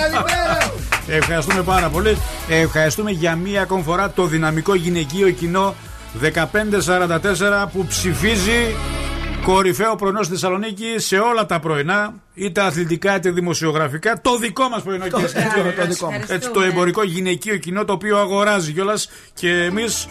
Ε, 1.07 1.15
Ευχαριστούμε 1.17 1.61
πάρα 1.63 1.89
πολύ. 1.89 2.17
Ε, 2.49 2.59
Ευχαριστούμε 2.59 3.11
για 3.11 3.35
μία 3.35 3.61
ακόμη 3.61 3.83
φορά 3.83 4.11
το 4.11 4.25
δυναμικό 4.25 4.75
γυναικείο 4.75 5.29
κοινό 5.29 5.75
1544 6.21 7.65
που 7.73 7.85
ψηφίζει 7.85 8.75
κορυφαίο 9.43 9.95
πρωινό 9.95 10.23
στη 10.23 10.33
Θεσσαλονίκη 10.33 10.93
σε 10.97 11.17
όλα 11.17 11.45
τα 11.45 11.59
πρωινά, 11.59 12.13
είτε 12.39 12.61
αθλητικά 12.61 13.15
είτε 13.15 13.31
δημοσιογραφικά. 13.31 14.21
Το 14.21 14.37
δικό 14.37 14.67
μας 14.69 14.81
πρωινό 14.81 15.03
Το- 15.07 15.09
κυρίες 15.09 15.31
και 15.33 15.39
το- 15.39 15.61
κύριοι. 15.61 15.75
το 15.75 15.85
δικό 15.87 16.11
μας. 16.11 16.29
Έτσι, 16.29 16.49
το 16.49 16.61
εμπορικό 16.61 17.03
γυναικείο 17.03 17.57
κοινό 17.57 17.85
το 17.85 17.93
οποίο 17.93 18.17
αγοράζει 18.17 18.71
κιόλας 18.71 19.09
και 19.33 19.49
εμείς 19.63 20.07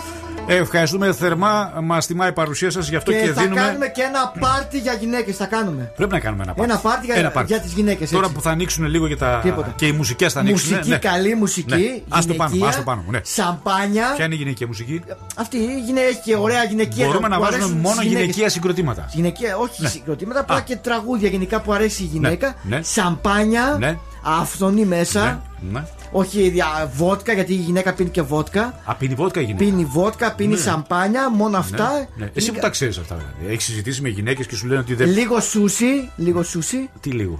ευχαριστούμε 0.46 1.12
θερμά. 1.12 1.72
Μας 1.82 2.06
τιμά 2.06 2.26
η 2.28 2.32
παρουσία 2.32 2.70
σας, 2.70 2.88
γι' 2.88 2.96
αυτό 2.96 3.12
και, 3.12 3.18
Και 3.18 3.26
θα 3.32 3.42
δίνουμε. 3.42 3.60
κάνουμε 3.60 3.86
και 3.88 4.02
ένα 4.02 4.32
πάρτι 4.40 4.78
για 4.78 4.92
γυναίκες. 4.92 5.36
Θα 5.36 5.46
κάνουμε. 5.46 5.92
Πρέπει 5.96 6.12
να 6.12 6.20
κάνουμε 6.20 6.42
ένα 6.42 6.54
πάρτι. 6.54 6.70
Ένα 6.72 6.80
πάρτι 6.80 7.06
για- 7.06 7.14
Ένα 7.14 7.30
πάρτι. 7.30 7.52
για 7.52 7.60
τις 7.62 7.72
γυναίκες, 7.72 8.10
Τώρα 8.10 8.22
έτσι. 8.24 8.34
που 8.36 8.42
θα 8.42 8.50
ανοίξουν 8.50 8.84
λίγο 8.86 9.08
και, 9.08 9.16
τα... 9.16 9.40
Τίποτα. 9.42 9.72
και 9.76 9.86
οι 9.86 9.92
μουσικές 9.92 10.32
θα 10.32 10.40
ανοίξουν. 10.40 10.68
Μουσική, 10.68 10.88
ναι. 10.90 10.96
καλή 10.96 11.34
μουσική. 11.34 11.74
Ναι. 11.74 12.00
Ας 12.08 12.26
το 12.26 12.34
πάνω, 12.34 12.50
γυναικεία, 12.50 12.68
ας 12.68 12.76
το 12.76 12.82
πάνω. 12.82 13.04
Ναι. 13.10 13.20
Σαμπάνια. 13.22 14.12
Ποια 14.16 14.24
είναι 14.24 14.34
η 14.34 14.38
γυναικεία 14.38 14.66
μουσική; 14.66 15.00
Αυτή 15.36 15.56
είναι, 15.88 16.00
έχει 16.00 16.20
και 16.24 16.36
ωραία 16.36 16.64
γυναικεία. 16.64 17.06
Μπορούμε 17.06 17.28
που 17.28 17.32
να 17.34 17.38
βάζουμε 17.38 17.56
αρέσουν 17.56 17.78
μόνο 17.78 17.94
στις 17.94 18.06
γυναίκες. 18.06 18.24
γυναικεία 18.24 18.48
συγκροτήματα. 18.50 19.08
Γυναικεία, 19.12 19.56
όχι 19.56 19.82
Ναι. 19.82 19.88
συγκροτήματα, 19.88 20.40
απλά 20.40 20.60
και 20.60 20.76
τραγούδια 20.76 21.28
γενικά 21.28 21.60
που 21.60 21.72
αρέσει 21.72 22.02
η 22.02 22.06
γυναίκα. 22.22 22.54
ναι. 22.62 22.80
Σαμπάνια. 22.82 23.76
Ναι. 23.78 23.98
Αυθονή 24.22 24.84
μέσα. 24.84 25.42
Ναι. 25.72 25.84
Όχι 26.12 26.48
δια, 26.48 26.90
βότκα, 26.94 27.32
γιατί 27.32 27.52
η 27.52 27.56
γυναίκα 27.56 27.92
πίνει 27.94 28.08
και 28.10 28.22
βότκα. 28.22 28.80
Α, 28.84 28.94
πίνει 28.94 29.14
βότκα 29.14 29.40
η 29.40 29.44
γυναίκα. 29.44 29.64
Πίνει 29.64 29.84
βότκα, 29.84 30.32
πίνει 30.34 30.52
Ναι. 30.54 30.58
σαμπάνια, 30.60 31.30
μόνο 31.30 31.58
αυτά. 31.58 31.90
Ναι, 32.16 32.24
ναι. 32.24 32.30
Εσύ 32.34 32.52
που 32.52 32.60
τα 32.60 32.68
ξέρεις 32.68 32.98
αυτά, 32.98 33.14
δηλαδή. 33.16 33.52
Έχεις 33.52 33.64
συζητήσει 33.64 34.02
με 34.02 34.08
γυναίκες 34.08 34.46
και 34.46 34.56
σου 34.56 34.66
λένε 34.66 34.80
ότι 34.80 34.94
δεν. 34.94 35.08
Λίγο 35.08 35.40
σούσι, 35.40 36.10
λίγο 36.16 36.42
σούσι. 36.42 36.90
Τι 37.00 37.10
λίγο; 37.10 37.38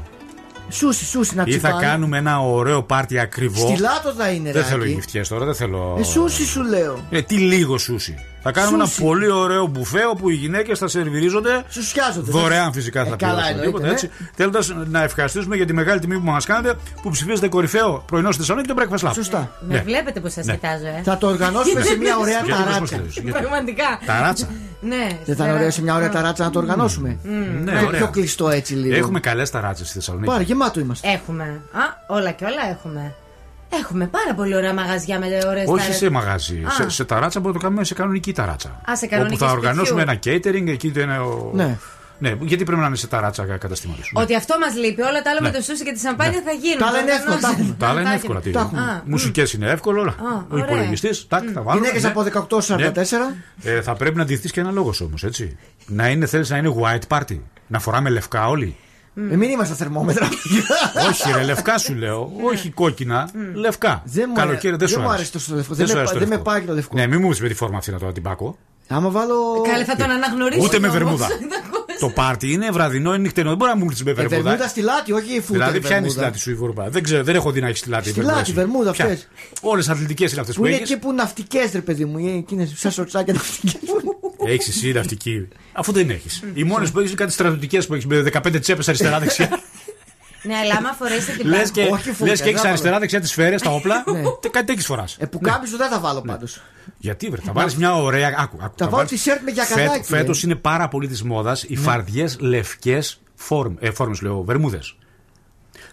Σούσι, 0.70 1.05
σούσι 1.05 1.35
να 1.35 1.43
Ή 1.47 1.51
θα 1.53 1.59
τσιπάνε. 1.68 1.87
κάνουμε 1.87 2.18
ένα 2.18 2.41
ωραίο 2.41 2.83
πάρτι 2.83 3.18
ακριβό. 3.18 3.68
Στη 3.68 3.81
Λάτο 3.81 4.12
θα 4.18 4.29
είναι, 4.31 4.53
Δεν 4.53 4.62
ρε, 4.62 4.68
θέλω 4.68 4.83
Άκη. 4.83 4.93
γυφτιές 4.93 5.29
τώρα, 5.29 5.45
δεν 5.45 5.55
θέλω. 5.55 5.97
Ε, 5.99 6.03
σούσι 6.03 6.45
σου 6.47 6.62
λέω. 6.62 6.99
Ε, 7.11 7.22
τι 7.22 7.37
λίγο 7.37 7.79
σούσι. 7.79 8.14
Θα 8.53 8.61
κάνουμε 8.61 8.84
Σούσι. 8.84 9.03
ένα 9.03 9.09
πολύ 9.11 9.30
ωραίο 9.30 9.66
μπουφέ 9.66 10.05
όπου 10.11 10.30
οι 10.30 10.34
γυναίκες 10.34 10.78
θα 10.78 10.88
σερβιρίζονται. 10.88 11.62
Σουσιάζονται. 11.68 12.30
Δωρεάν 12.30 12.72
φυσικά 12.72 13.05
θα 13.05 13.12
Ε, 13.12 13.16
καλά 13.16 13.32
πληρώσουν 13.32 13.51
εννοείται, 13.51 13.70
τίποτα, 13.70 13.88
έτσι. 13.92 14.11
Θέλοντας 14.34 14.74
να 14.86 15.03
ευχαριστήσουμε 15.03 15.57
για 15.57 15.66
τη 15.66 15.72
μεγάλη 15.72 16.01
τιμή 16.01 16.14
που 16.18 16.24
μας 16.30 16.44
κάνετε 16.44 16.74
που 17.03 17.11
ψηφίζετε 17.11 17.49
κορυφαίο 17.49 18.03
πρωινό 18.07 18.30
στη 18.32 18.40
Θεσσαλονίκη 18.40 18.74
το 18.74 18.82
Breakfast 18.82 19.09
Lab. 19.09 19.12
Σωστά. 19.14 19.51
Με 19.68 19.82
βλέπετε 19.84 20.20
που 20.20 20.28
σας 20.28 20.46
Ναι. 20.46 20.53
κοιτάζω, 20.55 20.86
ε. 20.86 21.01
Θα 21.05 21.18
το 21.18 21.26
οργανώσουμε 21.26 21.82
σε 21.82 21.96
μια 21.96 22.16
ωραία 22.18 22.32
Γιατί 22.34 22.49
μας 22.51 22.59
ταράτσα. 22.59 22.78
προσθέτεις, 22.78 23.14
γιατί; 23.14 23.30
Πραγματικά. 23.38 23.99
Ταράτσα. 24.07 24.49
Ναι. 24.80 25.18
Δεν 25.24 25.36
θα 25.36 25.44
είναι 25.44 25.53
ωραίο 25.53 25.70
σε 25.70 25.82
μια 25.82 25.94
ωραία 25.94 26.09
ταράτσα 26.11 26.44
να 26.44 26.51
το 26.51 26.59
οργανώσουμε. 26.59 27.18
Ναι, 27.22 27.72
Και 27.72 27.84
ωραία. 27.86 27.99
πιο 28.01 28.09
κλειστό 28.09 28.49
έτσι 28.49 28.74
λίγο. 28.74 28.96
Έχουμε 28.96 29.20
καλές 29.20 29.51
ταράτσες 29.51 29.86
στη 29.86 29.96
Θεσσαλονίκη. 29.96 30.30
Πάρε, 30.30 30.42
γεμάτο 30.42 30.80
είμαστε. 30.80 31.09
Έχουμε. 31.09 31.44
Α, 31.72 32.14
όλα 32.16 32.30
και 32.30 32.44
όλα 32.44 32.70
έχουμε. 32.70 33.14
Έχουμε 33.71 34.07
πάρα 34.07 34.35
πολύ 34.35 34.55
ωραία 34.57 34.75
μαγαζιά 34.75 35.19
με 35.19 35.27
ωραίες 35.49 35.66
Όχι 35.69 35.93
σε 35.93 36.11
μαγαζί. 36.11 36.62
Α. 36.66 36.71
Σε, 36.71 36.89
σε 36.89 37.05
ταράτσα 37.05 37.41
μπορούμε 37.41 37.55
να 37.57 37.61
το 37.61 37.66
κάνουμε 37.69 37.85
σε 37.85 37.95
κανονική 37.95 38.33
ταράτσα. 38.33 38.81
Α, 38.91 38.97
σε 38.97 39.07
κανονική 39.07 39.35
Όπου 39.35 39.45
θα 39.45 39.51
σπιτιού. 39.51 39.69
οργανώσουμε 39.69 40.03
ένα 40.03 40.19
catering, 40.25 40.69
εκεί 40.69 40.91
το 40.93 41.01
είναι 41.01 41.19
ο. 41.19 41.51
Ναι. 41.55 41.79
Ναι, 42.21 42.35
γιατί 42.41 42.64
πρέπει 42.64 42.81
να 42.81 42.87
είναι 42.87 42.97
σε 42.97 43.07
ταράτσα 43.07 43.45
καταστήματο. 43.45 44.01
Ότι 44.12 44.35
αυτό 44.37 44.59
μας 44.59 44.75
λείπει. 44.77 45.01
Όλα 45.03 45.23
τα 45.23 45.31
άλλα 45.31 45.41
Ναι. 45.41 45.49
με 45.51 45.55
το 45.57 45.62
σούσι 45.62 45.85
και 45.85 45.93
τη 45.93 45.99
σαμπάνια 45.99 46.39
Ναι. 46.39 46.43
θα 46.45 46.51
γίνουν. 46.53 46.79
Τα 46.79 46.87
άλλα 46.87 46.97
θα 46.97 47.03
είναι 47.03 47.12
εύκολα, 47.12 47.41
τα 47.41 47.49
οργανώσετε. 47.49 47.62
έχουμε. 47.62 47.77
Τα 47.79 47.89
άλλα 47.89 48.01
είναι 48.01 48.11
Α, 48.11 48.12
εύκολα. 48.14 48.41
τα 48.41 48.49
έχετε. 48.49 48.81
Α, 48.81 49.03
Μουσικές 49.05 49.53
είναι 49.53 49.71
εύκολο. 49.71 50.01
όλα. 50.01 50.14
Ο 50.21 50.45
ωραία. 50.51 50.64
υπολογιστής. 50.64 51.27
Τάκ, 51.29 51.43
θα 51.55 51.62
βάλουμε. 51.62 51.87
Γυναίκε 51.87 52.07
ναι. 52.07 52.12
από 52.12 52.23
18-44. 52.23 53.37
Ε, 53.62 53.83
θα 53.83 53.95
πρέπει 53.95 54.16
να 54.16 54.25
ντυθείς 54.25 54.51
και 54.53 54.61
ένα 54.61 54.71
λόγος 54.71 55.01
όμως, 55.01 55.25
έτσι. 55.25 55.57
Να 55.87 56.09
είναι, 56.09 56.27
θέλεις 56.27 56.51
να 56.51 56.57
είναι 56.57 56.75
white 56.83 57.16
party. 57.19 57.39
Να 57.66 57.79
φοράμε 57.79 58.11
λευκά 58.11 58.49
όλοι. 58.49 58.77
Ε, 59.31 59.37
μην 59.37 59.51
είμαστε 59.51 59.75
θερμόμετρα. 59.75 60.29
Όχι, 61.09 61.33
ρε, 61.37 61.43
λευκά 61.43 61.79
σου 61.79 61.95
λέω. 61.95 62.33
Όχι 62.43 62.71
κόκκινα. 62.71 63.31
Λευκά. 63.55 64.03
Δεν 64.05 64.25
μου 64.29 64.35
Καλοκαίρι 64.35 64.61
δεν 64.62 64.73
αρέσει- 64.75 64.89
σου 64.89 64.95
δεν 64.95 65.03
μου 65.05 65.09
άρεσε. 65.09 65.14
αρέσει 65.14 65.33
τόσο 65.33 65.51
το 65.51 65.57
λευκό. 65.57 65.75
Δεν 65.75 65.87
Δεν 65.87 65.87
σου 65.87 65.93
με- 65.93 65.99
άρεσε 65.99 66.12
το 66.14 66.19
δεν 66.19 66.29
με 66.29 66.35
λευκό. 66.35 66.51
πάει 66.51 66.61
το 66.62 66.73
λευκό. 66.75 66.95
Ναι, 66.97 67.07
μην 67.07 67.21
μου 67.21 67.29
πεις 67.29 67.41
με 67.41 67.49
τη 67.49 67.55
φόρμα 67.55 67.79
αυτή 67.79 67.91
να 67.91 67.99
το 67.99 68.12
την 68.12 68.23
πάκω. 68.23 68.59
Άμα 68.89 69.09
βάλω. 69.11 69.35
Καλέ, 69.73 69.85
θα 69.85 69.97
τον 69.97 70.11
αναγνωρίσω. 70.11 70.64
Ούτε 70.64 70.79
με 70.79 70.89
όμως. 70.89 70.99
βερμούδα. 70.99 71.27
Το 72.01 72.09
πάρτι 72.09 72.53
είναι 72.53 72.70
βραδινό, 72.70 73.11
είναι 73.14 73.22
νυχτερινό. 73.22 73.49
Δεν 73.57 73.59
μπορεί 73.59 73.78
να 73.78 73.84
μου 73.84 73.86
πει 73.90 74.05
με 74.05 74.11
Ε, 74.11 74.14
βερμούδα. 74.14 74.36
Βερμούδα 74.42 74.68
στη 74.68 74.80
λάτι, 74.80 75.12
όχι 75.12 75.34
η 75.36 75.40
φούτα. 75.40 75.59
Δηλαδή, 75.59 75.80
ποια 75.80 75.96
είναι 75.96 76.09
στη 76.09 76.20
λάτι 76.20 76.38
σου 76.38 76.51
η 76.51 76.55
βερμούδα. 76.55 76.88
Δεν 76.90 77.03
ξέρω, 77.03 77.24
δεν 77.24 77.34
έχω 77.34 77.51
δει 77.51 77.61
να 77.61 77.68
έχει 77.68 77.76
στη 77.76 77.88
λάτι. 77.88 78.09
Στη 78.11 78.20
λάτι, 78.20 78.53
βερμούδα 78.53 78.90
αυτές. 78.90 79.28
Όλες 79.61 79.88
αθλητικές 79.88 80.30
είναι 80.32 80.40
αυτές 80.40 80.55
Που 80.55 80.61
που 80.61 80.66
είναι 80.66 80.76
έχεις. 80.76 80.90
εκεί 80.90 81.01
που 81.01 81.12
ναυτικές, 81.12 81.72
ρε 81.72 81.80
παιδί 81.80 82.05
μου. 82.05 82.18
Εκείνε 82.36 82.68
σαν 82.74 82.90
σορτσάκια 82.90 83.32
ναυτικές. 83.32 83.80
Έχεις 84.46 84.68
εσύ 84.68 84.92
ναυτική. 84.92 85.49
Αφού 85.72 85.92
δεν 85.92 86.11
έχεις. 86.11 86.42
Οι 86.55 86.64
μόνες 86.64 86.90
που 86.90 86.99
έχεις 86.99 87.11
είναι 87.11 87.20
κάτι 87.20 87.32
στρατιωτικές 87.32 87.86
που 87.86 87.94
έχεις 87.94 88.07
με 88.07 88.22
15 88.22 88.61
τσέπες 88.61 88.88
αριστερά-δεξιά. 88.88 89.49
Ναι, 90.43 90.55
αλλά 90.57 90.74
άμα 90.74 90.93
φορέσει 90.93 91.36
την 91.36 91.47
Λες 91.49 91.70
πάγια. 91.70 91.84
και, 91.86 91.93
Όχι 91.93 92.11
φούτα, 92.12 92.30
λες 92.30 92.41
και 92.41 92.49
έχεις 92.49 92.61
δεν 92.61 92.70
αριστερά-δεξιά 92.70 93.20
τι 93.20 93.26
σφαίρε, 93.28 93.57
τα 93.57 93.70
όπλα. 93.70 94.05
Ναι. 94.07 94.22
τε- 94.41 94.51
Κάτι 94.53 94.66
τέτοιες 94.66 94.86
φοράς. 94.86 95.16
Ε, 95.18 95.26
που 95.26 95.41
κάποιο 95.41 95.76
δεν 95.76 95.89
θα 95.91 96.01
βάλω 96.01 96.20
πάντως. 96.22 96.61
Γιατί 96.99 97.28
βρε, 97.28 97.41
θα 97.45 97.53
βάλεις 97.53 97.76
μια 97.76 97.95
ωραία. 97.97 98.34
Άκου, 98.39 98.57
άκου, 98.61 98.74
Θα 98.76 98.89
βάλω 98.89 99.09
t-shirt 99.11 99.41
με 99.45 99.51
γιακαδάκι, 99.51 100.05
Φέτο 100.05 100.32
λέει. 100.32 100.41
είναι 100.45 100.55
πάρα 100.55 100.89
πολύ 100.89 101.09
της 101.09 101.22
μόδας 101.22 101.62
οι 101.62 101.76
φαρδιές 101.76 102.36
λευκές 102.41 103.20
φόρμ, 103.34 103.74
ε, 103.80 103.91
φόρμες, 103.91 104.20
λέω, 104.20 104.43
βερμούδες. 104.43 104.97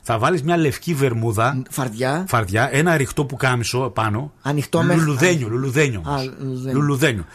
Θα 0.01 0.17
βάλεις 0.17 0.43
μια 0.43 0.57
λευκή 0.57 0.93
βερμούδα, 0.93 1.61
Φαρδιά. 1.69 2.25
φαρδιά, 2.27 2.69
ένα 2.71 2.97
ρηχτό 2.97 3.25
που 3.25 3.35
κάμισο 3.35 3.79
πάνω. 3.89 4.33
Ανοιχτό 4.41 4.81
μέχρι- 4.83 5.01
Λουλουδένιο, 5.03 5.47
λουλουδένιο. 5.47 5.99
Α, 6.05 6.09
όμως. 6.11 6.31
λουλουδένιο. 6.39 6.73
Λουλουδένιο. 6.73 7.25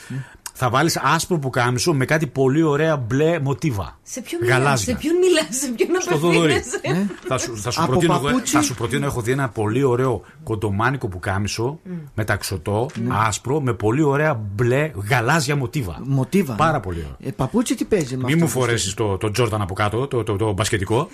Θα 0.62 0.70
βάλεις 0.70 0.96
άσπρο 1.02 1.38
που 1.38 1.50
κάμισο 1.50 1.94
με 1.94 2.04
κάτι 2.04 2.26
πολύ 2.26 2.62
ωραία 2.62 2.96
μπλε 2.96 3.38
μοτίβα. 3.40 3.98
Σε 4.02 4.20
ποιον 4.20 4.40
μιλάς, 4.42 4.58
Γαλάζια. 4.58 4.92
σε 4.94 4.98
ποιον 5.00 5.14
μιλάς, 5.16 5.46
σε 5.50 5.68
ποιον 5.70 6.00
Στο 6.00 6.16
Θοδωρή. 6.16 6.52
απευθύνεσαι. 6.52 7.06
Θα 7.28 7.38
σου, 7.38 7.56
θα, 7.56 7.70
σου 7.70 7.82
Από 7.82 7.90
προτείνω, 7.90 8.14
εγώ- 8.14 8.22
παπούτσι. 8.24 8.52
θα 8.56 8.62
σου 8.62 8.74
προτείνω, 8.74 9.06
έχω 9.06 9.20
δει 9.20 9.32
ένα 9.32 9.48
πολύ 9.48 9.82
ωραίο 9.82 10.22
κοντομάνικο 10.44 11.08
που 11.08 11.18
κάμισο 11.18 11.78
με 12.14 12.24
ταξωτό, 12.24 12.86
άσπρο, 13.08 13.61
με 13.61 13.72
πολύ 13.72 14.02
ωραία 14.02 14.34
μπλε 14.34 14.90
γαλάζια 15.11 15.56
μοτίβα. 15.56 16.00
Μοτίβα. 16.04 16.54
Πάρα 16.54 16.80
πολύ 16.80 16.98
ωραίο. 16.98 17.16
Ε, 17.20 17.30
παπούτσι 17.30 17.74
τι 17.74 17.84
παίζει 17.84 18.16
με 18.16 18.22
Μην 18.24 18.34
αυτό 18.34 18.36
μου 18.46 18.52
που 18.52 18.58
φορέσεις 18.61 18.94
το, 18.94 19.16
το 19.18 19.30
Jordan 19.38 19.58
από 19.61 19.74
κάτω, 19.74 20.06
το, 20.06 20.22
το, 20.22 20.36
το 20.36 20.52
μπασκετικό. 20.52 21.08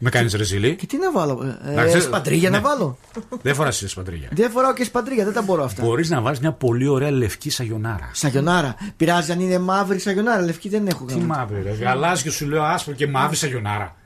Με 0.00 0.10
κάνεις 0.10 0.34
ρεζίλι. 0.34 0.76
Και 0.76 0.86
τι 0.86 0.96
να 0.98 1.12
βάλω. 1.12 1.56
Ε, 1.66 1.70
Να 1.74 1.82
ε, 1.82 1.86
ξέρεις- 1.86 2.04
σπαντρίγια 2.06 2.50
ναι. 2.50 2.56
να 2.56 2.62
βάλω. 2.62 2.98
Δεν 3.42 3.54
φοράς 3.54 3.82
σπαντρίγια. 3.86 4.28
Δεν 4.32 4.50
φοράω 4.50 4.72
και 4.74 4.84
σπαντρίγια, 4.84 5.24
δεν 5.24 5.32
τα 5.32 5.42
μπορώ 5.42 5.64
αυτά. 5.64 5.82
Μπορείς 5.82 6.10
να 6.10 6.20
βάλεις 6.20 6.40
μια 6.40 6.52
πολύ 6.52 6.86
ωραία 6.88 7.10
λευκή 7.10 7.50
σαγιονάρα. 7.50 8.10
Σαγιονάρα. 8.12 8.74
Πειράζει 8.96 9.32
αν 9.32 9.40
είναι 9.40 9.58
μαύρη 9.58 9.98
σαγιονάρα. 9.98 10.40
Λευκή 10.42 10.68
δεν 10.68 10.86
έχω 10.86 11.04
Τι 11.04 11.12
γραμμή. 11.12 11.26
μαύρη, 11.26 11.62
ρε. 11.62 11.70
Γαλάζιο 11.70 12.32
σου 12.32 12.46
λέω 12.46 12.62
άσπρο 12.62 12.92
και 12.92 13.06
μαύρη 13.06 13.36
σαγιονάρα. 13.36 13.96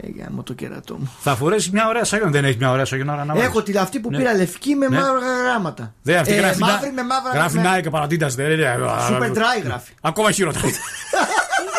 Πέγια 0.00 0.28
μου 0.30 0.42
το 0.42 0.52
κερατό 0.52 0.94
μου. 0.98 1.10
Θα 1.20 1.36
φορέσεις 1.36 1.70
μια 1.70 1.88
ωραία 1.88 2.04
σαγιονάρα. 2.04 2.36
Δεν 2.38 2.44
έχεις 2.48 2.56
μια 2.60 2.70
ωραία 2.70 2.84
σαγιονάρα 2.84 3.24
να 3.24 3.34
βάλεις. 3.34 3.48
Έχω 3.48 3.62
τη 3.62 3.78
αυτή 3.78 4.00
που 4.00 4.10
Ναι. 4.10 4.16
πήρα 4.18 4.34
λευκή 4.34 4.74
με 4.74 4.88
Ναι. 4.88 4.96
μαύρα 4.96 5.18
γράμματα. 5.44 5.94
Δεν 6.02 6.18
αυτή 6.18 6.32
Ε, 6.32 6.36
γράφει. 6.36 6.58
μαύρη 6.60 6.86
να- 6.86 6.92
με 6.92 7.02
μαύρα 7.02 7.32
Γράφει 7.34 7.56
με- 7.58 7.80
Nike 7.80 7.90
παρατήτας. 7.90 8.34
Super 8.38 9.30
dry 9.30 9.64
γράφει. 9.64 9.92
Ακόμα 10.00 10.30
χειρότερα. 10.30 10.64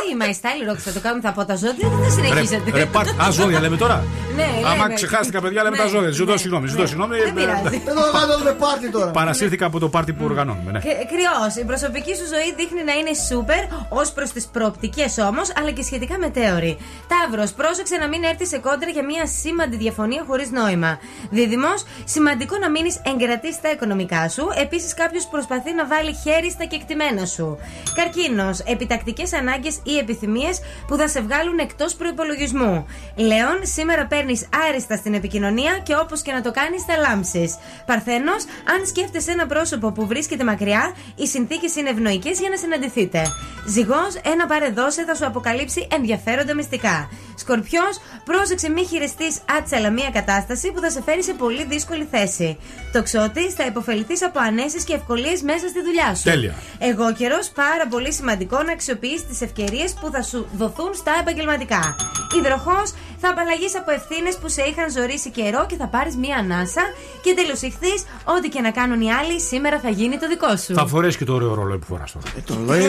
Τι 0.06 0.12
η 0.14 0.18
My 0.22 0.32
Style 0.40 0.72
Rock 0.72 0.78
θα 0.78 0.92
το 0.92 1.00
κάνουμε, 1.00 1.22
θα 1.22 1.32
πω 1.32 1.46
τα 1.46 1.56
ζώδια, 1.56 1.88
δεν 1.90 2.00
θα 2.04 2.10
συνεχίσετε. 2.10 2.72
Ρε, 2.72 2.78
ρε, 2.80 2.86
πάρ- 2.86 3.08
Α, 3.28 3.32
ζώδια 3.32 3.60
λέμε 3.60 3.78
τώρα. 3.78 4.04
Ναι, 4.36 4.50
Άμα 4.66 4.82
λέμε. 4.84 4.94
ξεχάστηκα, 4.94 5.42
παιδιά, 5.42 5.64
λέμε 5.64 5.78
Ναι, 5.78 5.84
τα 5.84 5.90
ζώδια. 5.90 6.10
Ζητώ 6.10 6.32
ναι, 6.32 6.38
συγγνώμη. 6.38 6.68
Ζητώ 6.68 6.82
ναι. 6.82 6.88
συγγνώμη. 6.88 7.18
Δεν 7.18 7.28
Ε, 7.28 7.32
πειράζει. 7.32 7.82
Εδώ 7.92 8.02
κάνουμε 8.12 8.52
πάρτι 8.52 8.90
τώρα. 8.92 9.12
Παρασύρθηκα 9.12 9.66
από 9.66 9.80
το 9.80 9.90
πάρτι 9.90 10.14
που 10.14 10.24
οργανώνουμε. 10.26 10.72
ναι. 10.72 10.80
Κρυός. 10.80 11.56
Η 11.62 11.66
προσωπική 11.66 12.14
σου 12.16 12.26
ζωή 12.34 12.50
δείχνει 12.58 12.84
να 12.84 12.94
είναι 12.94 13.14
σούπερ 13.30 13.62
ως 13.90 14.12
προς 14.12 14.30
τις 14.32 14.46
προοπτικές 14.46 15.18
όμως, 15.18 15.48
αλλά 15.60 15.72
και 15.72 15.84
σχετικά 15.84 16.18
μετέωρη. 16.18 16.78
Ταύρος, 17.14 17.52
πρόσεξε 17.52 17.96
να 17.96 18.08
μην 18.08 18.24
έρθεις 18.24 18.48
σε 18.50 18.58
κόντρα 18.58 18.90
για 18.90 19.04
μια 19.06 19.26
σήμαντη 19.28 19.78
διαφωνία 19.78 20.24
χωρίς 20.28 20.50
νόημα. 20.52 21.00
Δίδυμος, 21.30 21.84
σημαντικό 22.04 22.58
να 22.58 22.70
μείνεις 22.70 22.96
εγκρατής 23.12 23.56
στα 23.56 23.72
οικονομικά 23.72 24.30
σου. 24.30 24.46
Επίσης, 24.62 24.94
κάποιος 24.94 25.28
προσπαθεί 25.32 25.74
να 25.74 25.86
βάλει 25.88 26.14
χέρι 26.24 26.52
στα 26.52 26.66
κεκτημένα 26.66 27.26
σου. 27.26 27.58
Καρκίνος, 27.96 28.60
επιτακτικές 28.60 29.34
ανάγκες 29.34 29.76
ή 29.84 29.95
επιθυμίες 29.98 30.60
που 30.88 30.96
θα 30.96 31.08
σε 31.08 31.22
βγάλουν 31.22 31.60
εκτός 31.60 31.96
προπολογισμού. 31.96 32.86
Λέων, 33.16 33.60
σήμερα 33.62 34.06
παίρνεις 34.06 34.48
άριστα 34.68 34.96
στην 34.96 35.14
επικοινωνία 35.14 35.80
και 35.84 35.96
όπως 35.96 36.22
και 36.22 36.32
να 36.32 36.42
το 36.42 36.52
κάνεις, 36.52 36.84
θα 36.84 36.98
λάμψεις. 36.98 37.56
Παρθένος, 37.86 38.44
αν 38.76 38.86
σκέφτεσαι 38.86 39.32
ένα 39.32 39.46
πρόσωπο 39.46 39.92
που 39.92 40.08
βρίσκεται 40.08 40.44
μακριά, 40.44 40.96
οι 41.16 41.28
συνθήκες 41.28 41.76
είναι 41.76 41.90
ευνοϊκές 41.90 42.40
για 42.40 42.50
να 42.50 42.58
συναντηθείτε. 42.58 43.22
Ζυγός, 43.68 44.16
ένα 44.24 44.46
πάρε 44.46 44.70
δώσε 44.70 45.04
θα 45.04 45.16
σου 45.16 45.26
αποκαλύψει 45.26 45.88
ενδιαφέροντα 45.92 46.54
μυστικά. 46.54 47.10
Σκορπιός, 47.38 48.00
πρόσεξε 48.26 48.70
μη 48.70 48.86
χειριστείς 48.86 49.40
άτσαλα 49.58 49.90
μια 49.90 50.10
κατάσταση 50.14 50.72
που 50.72 50.80
θα 50.80 50.90
σε 50.90 51.02
φέρει 51.02 51.24
σε 51.24 51.34
πολύ 51.34 51.64
δύσκολη 51.64 52.08
θέση. 52.12 52.58
Τοξότης, 52.92 53.54
θα 53.54 53.66
υποφεληθείς 53.66 54.24
από 54.24 54.40
ανέσεις 54.40 54.84
και 54.84 54.94
ευκολίες 54.94 55.42
μέσα 55.42 55.68
στη 55.68 55.82
δουλειά 55.84 56.16
σου. 56.16 56.24
Τέλεια. 56.24 56.54
Εγώ 56.80 57.14
καιρός, 57.14 57.50
πάρα 57.50 57.88
πολύ 57.90 58.14
σημαντικό 58.14 58.64
να 58.64 58.72
αξιοποιήσει 58.72 59.26
τις 59.26 59.42
ευκαιρίες 59.42 59.85
που 60.00 60.10
θα 60.14 60.22
σου 60.22 60.48
δοθούν 60.58 60.92
στα 60.94 61.12
επαγγελματικά. 61.22 61.96
Υδροχό, 62.38 62.82
θα 63.22 63.30
απαλλαγεί 63.30 63.70
από 63.80 63.92
ευθύνε 63.92 64.30
που 64.42 64.48
σε 64.50 64.62
είχαν 64.62 64.92
ζωρίσει 64.92 65.30
καιρό 65.38 65.66
και 65.70 65.76
θα 65.76 65.88
πάρει 65.88 66.12
μία 66.24 66.38
ανάσα. 66.38 66.84
Και 67.24 67.34
τέλο 67.40 67.56
ηχθεί, 67.68 67.94
ό,τι 68.36 68.48
και 68.50 68.62
να 68.62 68.72
κάνουν 68.72 69.02
οι 69.02 69.12
άλλοι, 69.20 69.42
σήμερα 69.42 69.80
θα 69.80 69.90
γίνει 69.90 70.18
το 70.18 70.28
δικό 70.28 70.56
σου. 70.58 70.74
Θα 70.74 70.86
φορέσει 70.88 71.18
και 71.18 71.26
το 71.26 71.34
ωραίο 71.34 71.54
ρολόι 71.54 71.78
που 71.78 71.86
φορά 71.86 72.06
τώρα. 72.14 72.26
Το 72.46 72.54
ρολόι. 72.54 72.82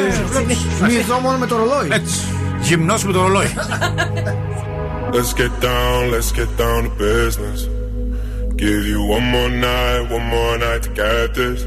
Μη 0.87 0.95
εδώ 0.95 1.19
μόνο 1.19 1.39
με 1.39 1.47
το 1.47 1.57
ρολόι. 1.57 1.89
Έτσι. 1.93 2.21
Γυμνό 2.61 2.95
με 3.07 3.13
το 3.13 3.21
ρολόι. 3.23 3.55
Let's 5.17 5.33
get 5.43 5.55
down, 5.61 6.11
let's 6.15 6.31
get 6.41 6.51
down 6.65 6.81
to 6.87 6.93
business. 7.09 7.61
Give 8.65 8.83
you 8.93 9.01
one 9.17 9.27
more 9.35 9.51
night, 9.69 10.03
one 10.17 10.27
more 10.37 10.57
night 10.67 10.83
to 10.87 10.91
get 11.03 11.27
this. 11.41 11.61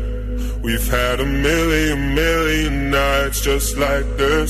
We've 0.65 0.87
had 0.99 1.17
a 1.25 1.29
million, 1.47 1.97
million 2.23 2.73
nights 3.01 3.37
just 3.49 3.69
like 3.85 4.07
this. 4.17 4.49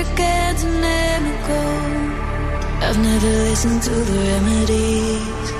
Electric 0.00 0.20
and. 0.20 0.80
I've 2.82 2.98
never 2.98 3.26
listened 3.26 3.82
to 3.82 3.90
the 3.90 4.18
remedies, 4.32 5.52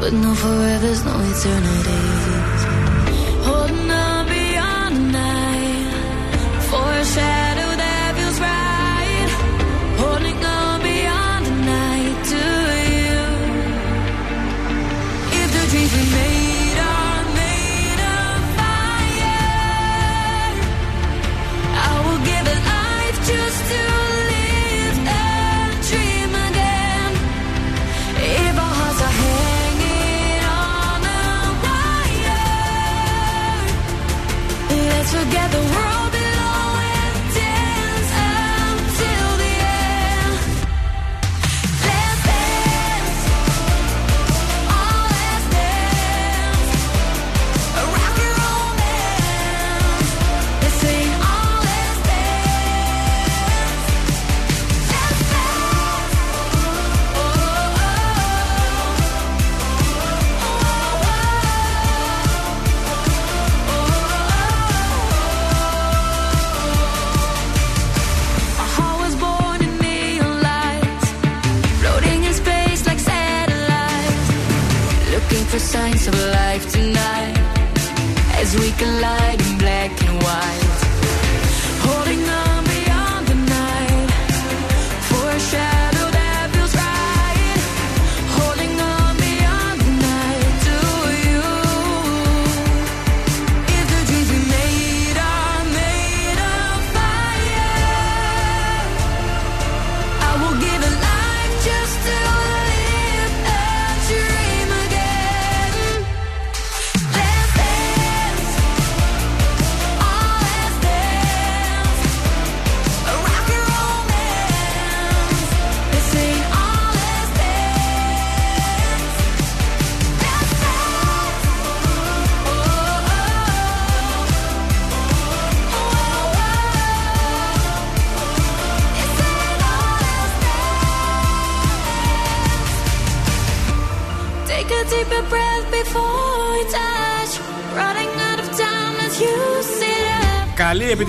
but 0.00 0.12
no 0.12 0.34
forever's, 0.34 1.04
no 1.04 1.12
eternities. 1.12 2.61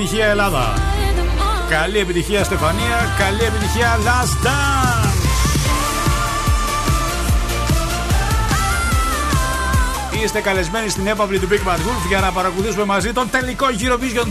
Επιτυχία 0.04 0.28
Ελλάδα. 0.30 0.74
Καλή 1.70 1.98
επιτυχία 2.00 2.44
Στεφανία. 2.44 3.16
Καλή 3.20 3.44
επιτυχία 3.44 3.98
Last 3.98 4.46
Dance. 4.46 5.18
Είστε 10.24 10.42
καλεσμένοι 10.42 10.90
στην 10.90 11.08
έπαυλη 11.08 11.40
του 11.40 11.48
Big 11.52 11.68
Bad 11.70 11.78
Wolf 11.78 12.08
για 12.08 12.20
να 12.20 12.32
παρακολουθήσουμε 12.32 12.86
μαζί 12.86 13.12
τον 13.14 13.30
τελικό 13.30 13.66
Eurovision 13.80 14.26
2021 14.26 14.28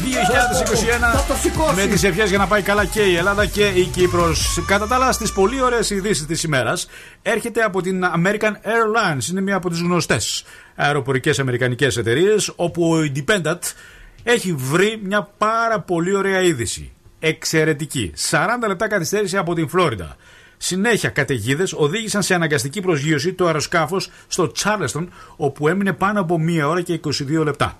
Θα 1.00 1.24
το 1.28 1.34
σηκώσει. 1.42 1.74
με 1.74 1.86
τις 1.86 2.02
ευχές 2.04 2.28
για 2.28 2.38
να 2.38 2.46
πάει 2.46 2.62
καλά 2.62 2.84
και 2.84 3.00
η 3.00 3.16
Ελλάδα 3.16 3.46
και 3.46 3.66
η 3.66 3.84
Κύπρος. 3.84 4.62
Κατά 4.66 4.86
τα 4.86 4.94
άλλα, 4.94 5.12
στις 5.12 5.32
πολύ 5.32 5.62
ωραίες 5.62 5.90
ειδήσεις 5.90 6.26
της 6.26 6.42
ημέρας 6.42 6.88
έρχεται 7.22 7.62
από 7.62 7.82
την 7.82 8.04
American 8.04 8.52
Airlines. 8.52 9.30
Είναι 9.30 9.40
μια 9.40 9.56
από 9.56 9.70
τις 9.70 9.80
γνωστές 9.80 10.44
αεροπορικές 10.76 11.38
αμερικανικές 11.38 11.96
εταιρείες, 11.96 12.52
όπου 12.56 12.92
ο 12.94 12.98
Independent 13.14 13.58
έχει 14.22 14.52
βρει 14.52 15.00
μια 15.04 15.30
πάρα 15.38 15.80
πολύ 15.80 16.14
ωραία 16.14 16.42
είδηση. 16.42 16.92
Εξαιρετική. 17.18 18.12
40 18.30 18.46
λεπτά 18.68 18.88
καθυστέρηση 18.88 19.36
από 19.36 19.54
την 19.54 19.68
Φλόριντα. 19.68 20.16
Συνέχεια 20.56 21.08
καταιγίδες 21.08 21.72
οδήγησαν 21.72 22.22
σε 22.22 22.34
αναγκαστική 22.34 22.80
προσγείωση 22.80 23.32
το 23.32 23.46
αεροσκάφος 23.46 24.10
στο 24.26 24.52
Τσάρλεστον, 24.52 25.12
όπου 25.36 25.68
έμεινε 25.68 25.92
πάνω 25.92 26.20
από 26.20 26.38
μία 26.38 26.68
ώρα 26.68 26.80
και 26.80 27.00
22 27.04 27.44
λεπτά. 27.44 27.78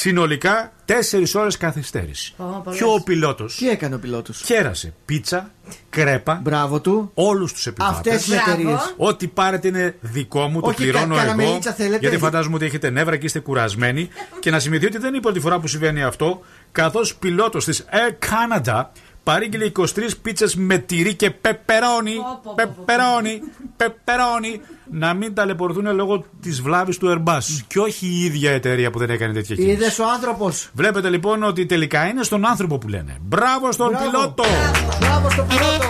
Συνολικά 0.00 0.72
4 0.86 0.92
ώρες 1.34 1.56
καθυστέρηση. 1.56 2.34
Ω, 2.36 2.44
πολλές. 2.44 2.78
Και 2.78 2.84
ο 2.84 3.00
πιλότος 3.04 3.56
Τι 3.56 3.68
έκανε 3.68 3.94
ο 3.94 3.98
πιλότος; 3.98 4.42
κέρασε 4.42 4.94
πίτσα, 5.04 5.50
κρέπα. 5.90 6.40
Μπράβο 6.42 6.80
του. 6.80 7.10
Όλους 7.14 7.52
τους 7.52 7.66
επιβάτες. 7.66 7.96
Αυτές 8.14 8.26
οι 8.26 8.34
εταιρείες. 8.34 8.94
Ό,τι 8.96 9.26
πάρετε 9.26 9.68
είναι 9.68 9.96
δικό 10.00 10.48
μου, 10.48 10.60
το 10.60 10.66
Όχι, 10.66 10.76
πληρώνω 10.76 11.14
κα- 11.14 11.22
εγώ. 11.22 11.30
καραμελίτσα 11.30 11.72
θέλετε. 11.72 11.98
Γιατί 11.98 12.18
φαντάζομαι 12.18 12.54
ότι 12.54 12.64
έχετε 12.64 12.90
νεύρα 12.90 13.16
και 13.16 13.26
είστε 13.26 13.38
κουρασμένοι. 13.38 14.08
και 14.40 14.50
να 14.50 14.58
σημειωθεί 14.58 14.86
ότι 14.86 14.98
δεν 14.98 15.08
είναι 15.08 15.16
η 15.16 15.20
πρώτη 15.20 15.40
φορά 15.40 15.58
που 15.60 15.66
συμβαίνει 15.66 16.02
αυτό, 16.02 16.40
καθώς 16.72 17.16
πιλότος 17.16 17.64
της 17.64 17.84
Air 17.90 18.12
Canada 18.26 18.84
παρήγγειλε 19.28 19.70
23 19.78 19.84
πίτσες 20.22 20.54
με 20.54 20.78
τυρί 20.78 21.14
και 21.14 21.30
πεπερώνι. 21.30 22.14
Πεπερώνι. 22.54 23.40
Πεπερώνι. 23.76 24.60
Να 24.90 25.14
μην 25.14 25.34
ταλαιπωρηθούν 25.34 25.94
λόγω 25.94 26.24
της 26.40 26.60
βλάβης 26.60 26.98
του 26.98 27.08
Airbus. 27.14 27.62
Και 27.66 27.78
όχι 27.78 28.06
η 28.06 28.24
ίδια 28.24 28.50
εταιρεία 28.50 28.90
που 28.90 28.98
δεν 28.98 29.10
έκανε 29.10 29.32
τέτοια 29.32 29.54
κίνηση. 29.56 29.72
Είδες 29.74 29.98
ο 29.98 30.04
άνθρωπος. 30.14 30.70
Βλέπετε 30.72 31.08
λοιπόν 31.08 31.42
ότι 31.42 31.66
τελικά 31.66 32.06
είναι 32.06 32.22
στον 32.22 32.46
άνθρωπο 32.46 32.78
που 32.78 32.88
λένε. 32.88 33.16
Μπράβο 33.20 33.72
στον 33.72 33.88
Μπράβο. 33.88 34.10
πιλότο! 34.10 34.44
Μπράβο 35.00 35.30
στον 35.30 35.46
πιλότο. 35.46 35.86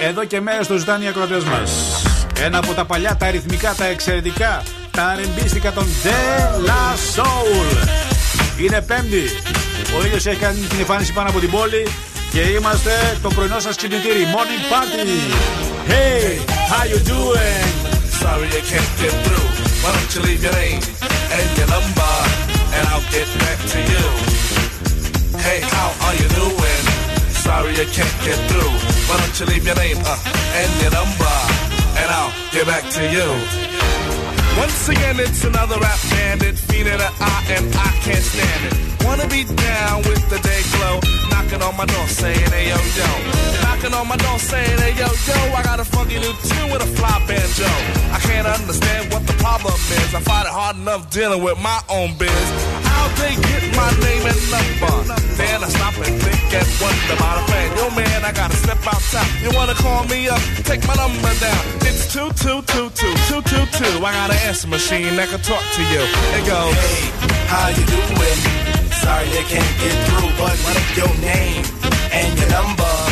Εδώ 0.00 0.24
και 0.24 0.40
μέρε 0.40 0.64
το 0.64 0.76
ζητάνε 0.76 1.04
οι 1.04 1.08
ακροατές 1.08 1.44
μας. 1.44 1.70
Ένα 2.40 2.58
από 2.58 2.72
τα 2.72 2.84
παλιά, 2.84 3.16
τα 3.16 3.26
αριθμικά, 3.26 3.74
τα 3.74 3.84
εξαιρετικά, 3.84 4.62
τα 4.90 5.04
αρεμπίστικα 5.04 5.72
των 5.72 5.84
De 5.84 6.66
La 6.66 6.96
Soul. 7.16 8.17
Είναι 8.58 8.80
Πέμπτη. 8.80 9.24
Ο 9.96 10.04
ήλιο 10.04 10.16
έχει 10.16 10.36
κάνει 10.36 10.58
την 10.58 10.78
εμφάνιση 10.78 11.12
πάνω 11.12 11.28
από 11.28 11.38
την 11.38 11.50
πόλη 11.50 11.86
και 12.32 12.40
είμαστε 12.40 13.18
το 13.22 13.28
πρωινό 13.28 13.60
σα 13.60 13.70
ξυπνητήρι. 13.70 14.22
Morning 14.34 14.62
party. 14.72 15.00
Hey, 15.92 16.22
how 16.70 16.84
you 16.92 16.98
doing? 17.14 17.68
Sorry 18.20 18.48
I 18.60 18.62
can't 18.70 18.92
get 19.02 19.14
through. 19.24 19.48
Why 19.82 19.90
don't 19.94 20.10
you 20.14 20.20
leave 20.28 20.42
your 20.46 20.56
name 20.62 20.80
and 21.36 21.48
your 21.58 21.68
number, 21.76 22.14
and 22.76 22.84
I'll 22.92 23.08
get 23.16 23.28
back 23.44 23.58
to 23.72 23.78
you. 23.92 24.04
Hey, 25.46 25.60
how 25.74 25.88
are 26.06 26.16
you 26.20 26.28
doing? 26.42 26.82
Sorry 27.46 27.72
I 27.84 27.86
can't 27.96 28.18
get 28.26 28.38
through. 28.50 28.72
Why 29.06 29.16
don't 29.20 29.36
you 29.40 29.46
leave 29.52 29.64
your 29.70 29.78
name 29.84 29.98
uh, 30.12 30.60
and 30.60 30.70
your 30.82 30.92
number, 31.00 31.34
and 32.00 32.08
I'll 32.18 32.34
get 32.54 32.64
back 32.72 32.84
to 32.96 33.02
you. 33.16 33.28
Once 34.58 34.88
again, 34.88 35.16
it's 35.20 35.44
another 35.44 35.78
rap 35.78 35.98
bandit, 36.10 36.58
feeling 36.58 36.92
an 36.92 37.12
eye, 37.20 37.44
and 37.56 37.66
I 37.74 37.90
can't 38.02 38.22
stand 38.22 38.62
it. 38.66 38.74
Wanna 39.06 39.26
be 39.28 39.44
down 39.44 40.02
with 40.02 40.22
the 40.28 40.38
day 40.42 40.62
glow, 40.74 40.98
knocking 41.30 41.62
on 41.62 41.76
my 41.76 41.86
door 41.86 42.06
saying, 42.08 42.50
hey 42.50 42.68
yo 42.68 42.78
yo. 42.98 43.08
Knocking 43.62 43.94
on 43.94 44.08
my 44.08 44.16
door 44.16 44.38
saying, 44.38 44.78
hey 44.82 44.92
yo 44.98 45.06
yo, 45.06 45.38
I 45.54 45.62
got 45.62 45.78
a 45.80 45.84
funky 45.84 46.18
new 46.18 46.34
tune 46.50 46.70
with 46.72 46.82
a 46.82 46.90
fly 46.98 47.22
banjo. 47.26 47.70
I 48.10 48.18
can't 48.20 48.46
understand 48.46 49.12
what 49.12 49.26
the 49.26 49.32
problem 49.34 49.74
is. 49.74 50.10
I 50.14 50.20
find 50.20 50.44
it 50.46 50.52
hard 50.52 50.76
enough 50.76 51.08
dealing 51.10 51.42
with 51.42 51.58
my 51.62 51.80
own 51.88 52.18
biz. 52.18 52.48
How'd 52.82 53.14
they 53.22 53.34
get 53.38 53.62
my 53.78 53.90
name 54.02 54.26
and 54.26 54.42
number? 54.50 55.14
Then 55.38 55.62
I 55.62 55.68
stop 55.70 55.94
and 56.02 56.18
think 56.18 56.50
and 56.50 56.68
wonder 56.82 57.14
about 57.14 57.38
a 57.38 57.44
plan. 57.46 57.68
Yo 57.78 57.86
man, 57.94 58.24
I 58.26 58.32
gotta 58.32 58.56
step 58.56 58.82
outside. 58.84 59.30
You 59.40 59.50
wanna 59.54 59.74
call 59.74 60.04
me 60.10 60.28
up? 60.28 60.42
Take 60.66 60.82
my 60.86 60.94
number 60.98 61.32
down. 61.38 61.62
It's 61.86 62.12
two 62.12 62.28
two 62.42 62.60
two 62.66 62.90
two 62.90 63.14
two 63.30 63.40
two 63.46 63.64
two. 63.78 63.94
I 64.04 64.10
got 64.12 64.30
an 64.34 64.40
answer 64.48 64.68
machine 64.68 65.14
that 65.16 65.28
can 65.28 65.40
talk 65.40 65.62
to 65.76 65.82
you. 65.92 66.00
It 66.32 66.44
goes, 66.48 66.72
Hey, 66.72 67.12
how 67.52 67.68
you 67.68 67.84
doing? 67.84 68.40
Sorry 68.92 69.28
I 69.28 69.44
can't 69.44 69.74
get 69.76 69.92
through, 70.08 70.32
but 70.40 70.56
what 70.64 70.96
your 70.96 71.12
name 71.20 71.64
and 72.12 72.38
your 72.38 72.48
number? 72.48 73.07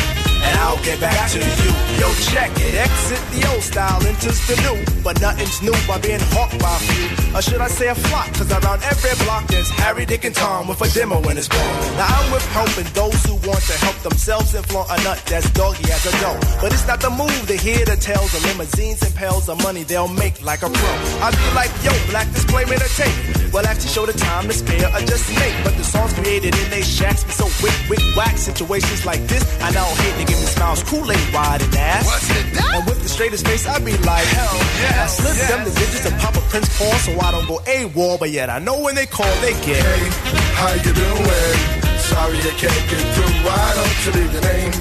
I'll 0.57 0.81
get 0.83 0.99
back 0.99 1.29
to 1.31 1.39
you. 1.39 1.71
Yo, 1.99 2.07
check 2.33 2.51
it. 2.57 2.75
Exit 2.75 3.21
the 3.31 3.47
old 3.53 3.63
style, 3.63 4.01
enters 4.05 4.39
the 4.47 4.55
new. 4.65 4.77
But 5.03 5.21
nothing's 5.21 5.61
new 5.61 5.77
by 5.87 5.97
being 5.99 6.19
hawked 6.33 6.59
by 6.59 6.73
a 6.75 6.79
few. 6.89 7.35
Or 7.37 7.41
should 7.41 7.61
I 7.61 7.67
say 7.67 7.87
a 7.89 7.95
flock? 7.95 8.27
Cause 8.33 8.51
around 8.51 8.81
every 8.83 9.13
block 9.25 9.47
there's 9.47 9.69
Harry, 9.69 10.05
Dick, 10.05 10.25
and 10.25 10.35
Tom 10.35 10.67
with 10.67 10.81
a 10.81 10.89
demo 10.93 11.21
in 11.29 11.37
his 11.37 11.47
palm. 11.47 11.73
Now 11.97 12.07
I'm 12.09 12.31
with 12.31 12.45
helping 12.51 12.89
those 12.93 13.19
who 13.25 13.35
want 13.47 13.63
to 13.69 13.77
help 13.85 13.97
themselves 14.01 14.53
and 14.55 14.65
flaunt 14.65 14.89
a 14.89 14.97
nut 15.03 15.21
that's 15.25 15.49
doggy 15.51 15.91
as 15.91 16.05
a 16.05 16.11
dough. 16.19 16.39
But 16.61 16.73
it's 16.73 16.87
not 16.87 16.99
the 16.99 17.09
move 17.09 17.47
to 17.47 17.55
hear 17.55 17.85
the 17.85 17.95
tales 17.95 18.33
of 18.33 18.43
limousines 18.45 19.01
and 19.03 19.13
pails 19.15 19.49
of 19.49 19.61
money 19.63 19.83
they'll 19.83 20.07
make 20.07 20.41
like 20.41 20.63
a 20.63 20.69
pro. 20.69 20.93
I 21.21 21.31
be 21.31 21.47
like, 21.55 21.71
yo, 21.85 21.93
black 22.09 22.27
display 22.33 22.65
made 22.65 22.81
a 22.81 22.91
tape. 22.97 23.17
Well, 23.53 23.65
actually 23.65 23.89
show 23.89 24.05
the 24.05 24.13
time 24.13 24.47
to 24.47 24.53
spare 24.53 24.89
or 24.89 24.99
just 25.05 25.29
make. 25.39 25.55
But 25.63 25.77
the 25.77 25.83
songs 25.83 26.13
created 26.13 26.55
in 26.57 26.69
they 26.69 26.81
shacks 26.81 27.23
be 27.23 27.31
so 27.31 27.45
wick, 27.63 27.75
wick, 27.89 28.03
whack. 28.15 28.37
Situations 28.37 29.05
like 29.05 29.21
this, 29.27 29.43
I 29.61 29.71
now 29.71 29.85
hate 30.03 30.17
to 30.19 30.25
give 30.25 30.39
me 30.39 30.46
smiles, 30.47 30.83
Kool-Aid 30.83 31.33
wide 31.33 31.61
and 31.61 31.75
ass. 31.75 32.05
What's 32.05 32.29
it 32.31 32.53
that? 32.55 32.73
And 32.75 32.85
with 32.87 33.03
the 33.03 33.09
straightest 33.09 33.45
face, 33.45 33.67
I 33.67 33.79
be 33.79 33.97
like, 34.07 34.25
hell 34.31 34.57
yeah. 34.81 35.03
I 35.03 35.07
slip 35.07 35.37
them 35.47 35.63
the 35.67 35.73
digits 35.79 36.05
and 36.05 36.15
pop 36.19 36.35
a 36.35 36.41
Prince 36.47 36.69
Paul 36.77 36.93
so 37.03 37.11
I 37.19 37.31
don't 37.31 37.47
go 37.47 37.59
AWOL. 37.65 38.19
But 38.19 38.31
yet 38.31 38.49
I 38.49 38.59
know 38.59 38.79
when 38.81 38.95
they 38.95 39.05
call, 39.05 39.29
they 39.41 39.53
get. 39.67 39.83
Hey, 39.83 40.07
how 40.55 40.73
you 40.73 40.93
doing? 40.93 41.57
Sorry 41.99 42.39
I 42.39 42.53
can't 42.55 42.85
get 42.87 43.03
through. 43.13 43.33
Why 43.43 43.65
don't 43.75 43.97
you 44.05 44.11
leave 44.17 44.31
your 44.31 44.45
name 44.47 44.73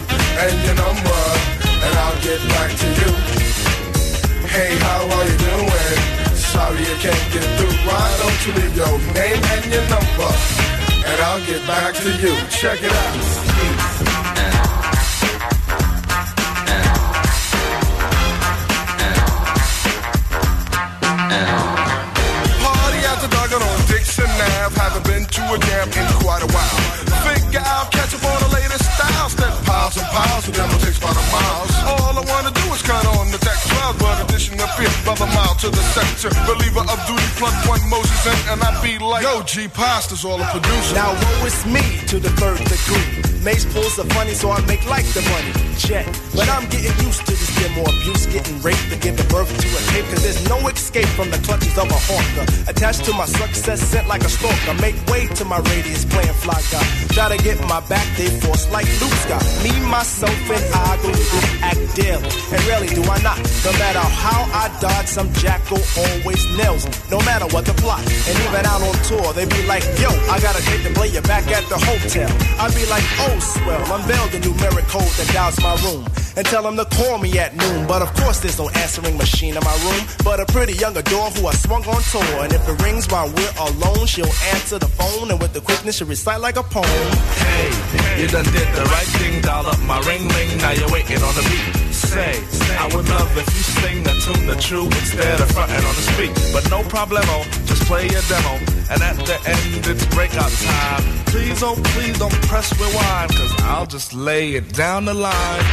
and 0.46 0.56
your 0.64 0.76
number, 0.78 1.22
and 1.84 1.92
I'll 1.98 2.20
get 2.22 2.40
back 2.48 2.70
to 2.70 2.86
you. 2.86 3.10
Hey, 4.46 4.72
how 4.78 5.02
are 5.04 5.26
you 5.26 5.36
doing? 5.36 5.98
Sorry 6.36 6.84
I 6.86 6.96
can't 7.02 7.26
get 7.34 7.46
through. 7.58 7.76
Why 7.88 8.06
don't 8.22 8.40
you 8.46 8.52
leave 8.54 8.74
your 8.76 8.96
name 9.12 9.42
and 9.42 9.64
your 9.74 9.86
number, 9.90 10.30
and 11.08 11.18
I'll 11.26 11.44
get 11.44 11.66
back 11.66 11.94
to 11.94 12.10
you. 12.22 12.34
Check 12.48 12.82
it 12.82 12.92
out. 12.92 13.95
Party 21.44 23.00
after 23.04 23.28
dark 23.28 23.52
on 23.52 23.60
Dixon 23.86 24.24
Ave. 24.24 24.74
Haven't 24.80 25.04
been 25.04 25.24
to 25.26 25.42
a 25.52 25.58
jam 25.58 25.88
in 25.92 26.06
quite 26.24 26.42
a 26.42 26.48
while. 26.48 26.76
Figure 27.28 27.60
out, 27.60 27.92
catch 27.92 28.14
up 28.14 28.24
on 28.24 28.40
the 28.48 28.54
latest 28.54 28.84
styles. 28.96 29.32
Step 29.32 29.52
piles 29.64 29.96
and 29.96 30.06
piles, 30.08 30.44
so 30.44 30.52
demo 30.52 30.78
takes 30.78 30.98
by 30.98 31.12
the 31.12 31.24
miles. 31.32 31.75
Addition 34.66 34.76
appear 34.76 35.04
brother 35.04 35.26
mile 35.34 35.54
to 35.56 35.70
the 35.70 35.82
sector. 35.94 36.30
Believer 36.46 36.80
of 36.80 36.98
duty, 37.06 37.28
plug 37.38 37.54
one 37.68 37.82
Moses 37.88 38.26
in, 38.26 38.52
and 38.52 38.62
I 38.62 38.70
be 38.82 38.98
like, 38.98 39.22
Yo, 39.22 39.42
G 39.42 39.68
Pasta's 39.68 40.24
all 40.24 40.40
a 40.40 40.46
producer. 40.46 40.94
Now 40.94 41.12
woe 41.12 41.46
is 41.46 41.66
me 41.66 41.82
to 42.08 42.18
the 42.18 42.30
third 42.30 42.58
degree. 42.58 43.36
Mace 43.46 43.64
pulls 43.72 43.94
the 43.94 44.04
funny, 44.14 44.34
so 44.34 44.50
I 44.50 44.60
make 44.66 44.82
like 44.90 45.06
the 45.14 45.22
money. 45.22 45.52
Check. 45.78 46.06
But 46.34 46.48
I'm 46.50 46.66
getting 46.66 46.90
used 47.06 47.22
to 47.26 47.32
this 47.32 47.52
get 47.58 47.70
more 47.78 47.86
abuse, 47.86 48.26
getting 48.26 48.60
raped 48.60 48.90
to 48.90 48.96
giving 48.98 49.28
birth 49.28 49.46
to 49.46 49.68
a 49.70 49.80
tape. 49.94 50.04
Cause 50.10 50.22
there's 50.26 50.42
no 50.48 50.58
escape 50.66 51.06
from 51.14 51.30
the 51.30 51.38
clutches 51.46 51.78
of 51.78 51.86
a 51.86 52.00
hawker. 52.10 52.44
Attached 52.66 53.04
to 53.04 53.12
my 53.12 53.26
success, 53.26 53.80
sent 53.80 54.08
like 54.08 54.24
a 54.24 54.28
stalker. 54.28 54.74
Make 54.82 54.98
way 55.06 55.28
to 55.38 55.44
my 55.44 55.58
radius, 55.70 56.04
playing 56.04 56.34
fly 56.42 56.60
guy. 56.72 56.82
Try 57.14 57.36
to 57.36 57.38
get 57.42 57.60
my 57.68 57.78
back, 57.86 58.06
they 58.18 58.26
force 58.42 58.68
like 58.72 58.88
Luke 59.00 59.14
Scott. 59.22 59.44
Me, 59.62 59.70
myself, 59.86 60.34
and 60.50 60.64
I 60.74 60.98
go 61.02 61.12
through 61.14 61.46
act 61.62 61.82
daily. 61.94 62.26
And 62.50 62.60
rarely 62.66 62.90
do 62.90 63.02
I 63.06 63.22
not. 63.22 63.38
No 63.62 63.70
matter 63.78 64.02
how 64.02 64.42
I 64.56 64.72
dodge, 64.80 65.06
some 65.06 65.30
jackal 65.34 65.76
always 66.00 66.40
nails. 66.56 66.88
No 67.10 67.20
matter 67.28 67.44
what 67.52 67.66
the 67.66 67.74
plot. 67.76 68.00
And 68.00 68.34
even 68.40 68.64
out 68.64 68.80
on 68.80 68.96
tour, 69.04 69.34
they 69.34 69.44
be 69.44 69.60
like, 69.68 69.84
yo, 70.00 70.08
I 70.32 70.40
got 70.40 70.56
a 70.56 70.64
date 70.64 70.80
to 70.88 70.94
play 70.96 71.08
you 71.08 71.20
back 71.20 71.44
at 71.52 71.68
the 71.68 71.76
hotel. 71.76 72.30
I'd 72.56 72.72
be 72.72 72.88
like, 72.88 73.04
oh, 73.28 73.36
swell, 73.38 73.84
unveil 73.92 74.26
the 74.32 74.40
numeric 74.40 74.88
code 74.88 75.12
that 75.20 75.28
dials 75.34 75.60
my 75.60 75.76
room. 75.84 76.08
And 76.36 76.46
tell 76.46 76.62
them 76.62 76.76
to 76.76 76.86
call 76.96 77.18
me 77.18 77.38
at 77.38 77.54
noon. 77.54 77.86
But 77.86 78.00
of 78.00 78.12
course, 78.14 78.40
there's 78.40 78.58
no 78.58 78.70
answering 78.70 79.18
machine 79.18 79.56
in 79.56 79.62
my 79.62 79.76
room. 79.84 80.08
But 80.24 80.40
a 80.40 80.46
pretty 80.46 80.72
young 80.72 80.96
adore 80.96 81.28
who 81.36 81.46
I 81.46 81.52
swung 81.52 81.84
on 81.84 82.00
tour. 82.08 82.40
And 82.40 82.52
if 82.52 82.66
it 82.66 82.80
rings 82.82 83.06
while 83.08 83.28
we're 83.28 83.56
alone, 83.60 84.06
she'll 84.06 84.36
answer 84.56 84.78
the 84.78 84.88
phone. 84.88 85.30
And 85.30 85.38
with 85.40 85.52
the 85.52 85.60
quickness, 85.60 85.96
she'll 85.96 86.08
recite 86.08 86.40
like 86.40 86.56
a 86.56 86.62
poem. 86.62 87.12
Hey, 87.44 88.20
you 88.20 88.28
done 88.28 88.44
did 88.44 88.68
the 88.72 88.84
right 88.88 89.10
thing, 89.20 89.42
dial 89.42 89.66
up 89.66 89.80
my 89.80 90.00
ring 90.08 90.26
ring. 90.28 90.56
Now 90.58 90.72
you're 90.72 90.90
waiting 90.90 91.20
on 91.20 91.34
the 91.34 91.44
beat 91.44 91.85
say, 92.15 92.33
I 92.79 92.85
would 92.93 93.07
love 93.07 93.37
if 93.37 93.47
you 93.55 93.63
sing 93.81 94.03
the 94.03 94.15
tune 94.23 94.47
the 94.47 94.55
true 94.55 94.85
instead 94.85 95.39
of 95.41 95.51
fronting 95.51 95.83
on 95.89 95.95
the 95.99 96.05
speak. 96.13 96.33
But 96.53 96.69
no 96.69 96.81
problemo, 96.83 97.37
just 97.65 97.83
play 97.85 98.07
your 98.07 98.21
demo. 98.29 98.53
And 98.91 99.01
at 99.01 99.17
the 99.29 99.37
end, 99.45 99.87
it's 99.87 100.05
breakout 100.15 100.51
time. 100.51 101.03
Please, 101.25 101.63
oh, 101.63 101.75
please 101.95 102.17
don't 102.19 102.39
press 102.49 102.67
rewind, 102.79 103.31
cause 103.31 103.53
I'll 103.63 103.85
just 103.85 104.13
lay 104.13 104.53
it 104.53 104.73
down 104.73 105.05
the 105.05 105.13
line. 105.13 105.65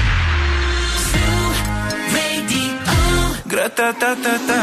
Гра-та-та-та-та 3.49 4.63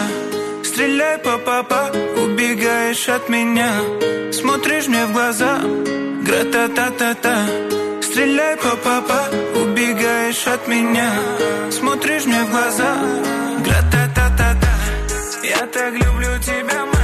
Стреляй, 0.64 1.18
папа, 1.18 1.92
убегаешь 2.24 3.10
от 3.10 3.30
меня 3.30 3.72
Смотришь 4.32 4.88
мне 4.88 5.06
в 5.08 5.14
глаза 5.14 5.60
Гра-та-та-та-та 6.24 7.38
Стреляй, 8.11 8.57
папа, 8.57 9.21
убегаешь 9.55 10.45
от 10.49 10.67
меня. 10.67 11.13
Смотришь 11.71 12.25
мне 12.27 12.43
в 12.43 12.51
глаза 12.51 12.93
Гра-та-та-та-та. 13.65 14.75
Я 15.45 15.65
так 15.69 15.93
люблю 15.95 16.33
тебя, 16.43 16.87
моя 16.87 17.00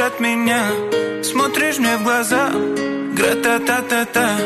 от 0.00 0.20
меня. 0.20 0.62
Смотришь 1.22 1.78
мне 1.78 1.96
в 1.96 2.02
глаза. 2.04 2.50
Гра-та-та-та-та 3.16 4.36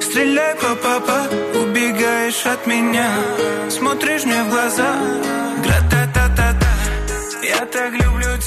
Стреляй, 0.00 0.54
папа, 0.82 1.26
убегаешь 1.54 2.46
от 2.46 2.66
меня. 2.66 3.10
Смотришь 3.70 4.24
мне 4.24 4.42
в 4.44 4.50
глаза. 4.50 4.90
Гра-та-та-та-та 5.64 6.72
Я 7.42 7.64
так 7.66 7.92
люблю 7.92 8.37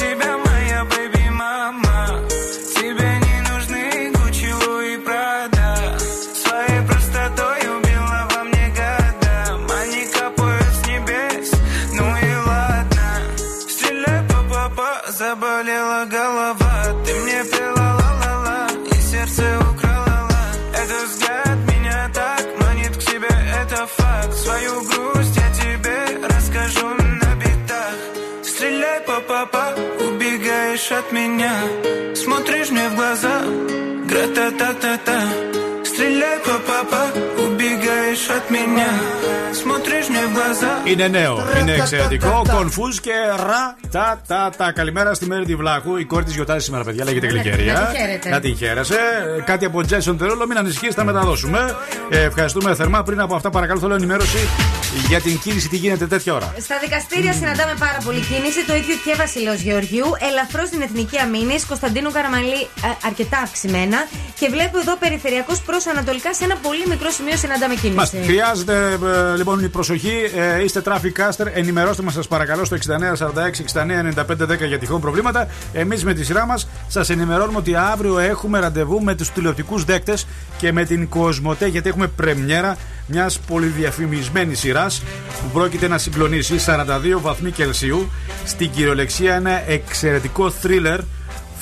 меня. 31.12 31.54
Смотришь 32.16 32.72
мне 32.72 32.90
в 32.90 32.96
глаза. 32.96 33.42
Гра-та-та-та-та. 34.06 35.22
Стреляй, 35.86 36.40
папа, 36.68 37.04
убегаешь 37.44 38.30
от 38.30 38.50
меня 38.50 39.21
Είναι 40.86 41.08
νέο, 41.08 41.44
είναι 41.60 41.74
εξαιρετικό. 41.74 42.42
Κονφούζ 42.52 42.98
και 42.98 43.12
ρα 43.36 43.76
τα 43.92 44.22
τα 44.28 44.52
τα. 44.58 44.72
Καλημέρα 44.72 45.14
στη 45.14 45.26
Μέρη 45.26 45.46
τη 45.46 45.56
Βλάχου. 45.56 45.98
Η 45.98 46.06
κόρη 46.06 46.24
της 46.24 46.34
γιορτάζεις 46.34 46.64
σήμερα, 46.64 46.84
παιδιά. 46.84 47.04
Λέγεται 47.04 47.28
Γλυκερία. 47.28 47.74
να 47.74 47.86
τη 47.86 47.98
χαίρετε. 47.98 48.30
Να 48.30 48.40
την 48.40 48.58
χαίρεσαι. 48.58 48.96
Ε, 49.38 49.42
Κάτι 49.42 49.66
από 49.66 49.80
Jason 49.90 50.16
Τερόλο, 50.18 50.48
μην 50.48 50.58
ανησυχείς, 50.58 50.94
θα 50.94 51.04
μεταδώσουμε. 51.04 51.76
Ε, 52.10 52.22
ευχαριστούμε 52.24 52.76
θερμά. 52.76 53.04
Πριν 53.04 53.20
από 53.22 53.36
αυτά, 53.36 53.50
παρακαλώ, 53.50 53.80
θέλω 53.80 53.94
ενημέρωση 53.94 54.38
για 55.08 55.22
την 55.22 55.40
κίνηση. 55.40 55.68
Τι 55.68 55.78
γίνεται 55.78 56.08
τέτοια 56.08 56.34
ώρα. 56.34 56.54
Στα 56.60 56.76
δικαστήρια 56.84 57.34
συναντάμε 57.34 57.74
πάρα 57.80 57.98
πολύ 58.06 58.20
κίνηση. 58.20 58.66
Το 58.66 58.76
ίδιο 58.76 58.96
και 59.06 59.16
Βασιλέο 59.18 59.54
Γεωργιού. 59.54 60.06
Ελαφρώς 60.30 60.68
στην 60.68 60.82
Εθνική 60.82 61.18
Αμήνης. 61.18 61.66
Κωνσταντίνου 61.66 62.12
Καραμαλή 62.12 62.62
ε, 62.84 62.88
αρκετά 63.06 63.38
αυξημένα. 63.38 63.98
Και 64.40 64.48
βλέπω 64.50 64.78
εδώ 64.80 64.96
περιφερειακός 64.98 65.62
προς 65.62 65.88
Ανατολικά 65.88 66.34
σε 66.34 66.44
ένα 66.44 66.56
πολύ 66.56 66.84
μικρό 66.88 67.10
σημείο 67.10 67.38
συναντάμε 67.38 67.76
κίνηση. 67.76 67.96
Μας 67.96 68.14
χρειάζεται 68.26 68.98
ε, 69.34 69.38
λοιπόν 69.38 69.64
η 69.64 69.70
προσοχή. 69.70 70.16
Ε, 70.42 70.64
είστε 70.64 70.82
traffic 70.86 71.12
caster. 71.22 71.46
Ενημερώστε 71.54 72.04
μας, 72.04 72.14
σας 72.14 72.28
παρακαλώ, 72.28 72.66
στο 72.66 72.76
6946-699510 72.76 74.68
για 74.68 74.80
τυχόν 74.80 75.02
προβλήματα. 75.02 75.48
Εμείς 75.74 76.04
με 76.04 76.14
τη 76.14 76.26
σειρά 76.26 76.46
μας 76.46 76.68
σας 76.88 77.10
ενημερώνουμε 77.10 77.58
ότι 77.58 77.76
αύριο 77.76 78.20
έχουμε 78.20 78.60
ραντεβού 78.60 79.02
με 79.04 79.16
τους 79.16 79.32
τηλεοπτικούς 79.32 79.84
δέκτες 79.84 80.28
και 80.58 80.72
με 80.72 80.86
την 80.86 81.10
Κοσμοτέ 81.10 81.68
γιατί 81.68 81.90
έχουμε 81.90 82.08
πρεμιέρα 82.08 82.78
μιας 83.06 83.40
πολυδιαφημισμένης 83.40 84.60
σειράς 84.60 85.04
που 85.42 85.50
πρόκειται 85.54 85.88
να 85.88 85.98
συγκλονίσει 85.98 86.56
42 86.66 87.20
βαθμοί 87.22 87.52
Κελσίου 87.52 88.12
στην 88.46 88.72
κυριολεξία 88.72 89.36
ένα 89.36 89.70
εξαιρετικό 89.70 90.54
thriller 90.64 91.00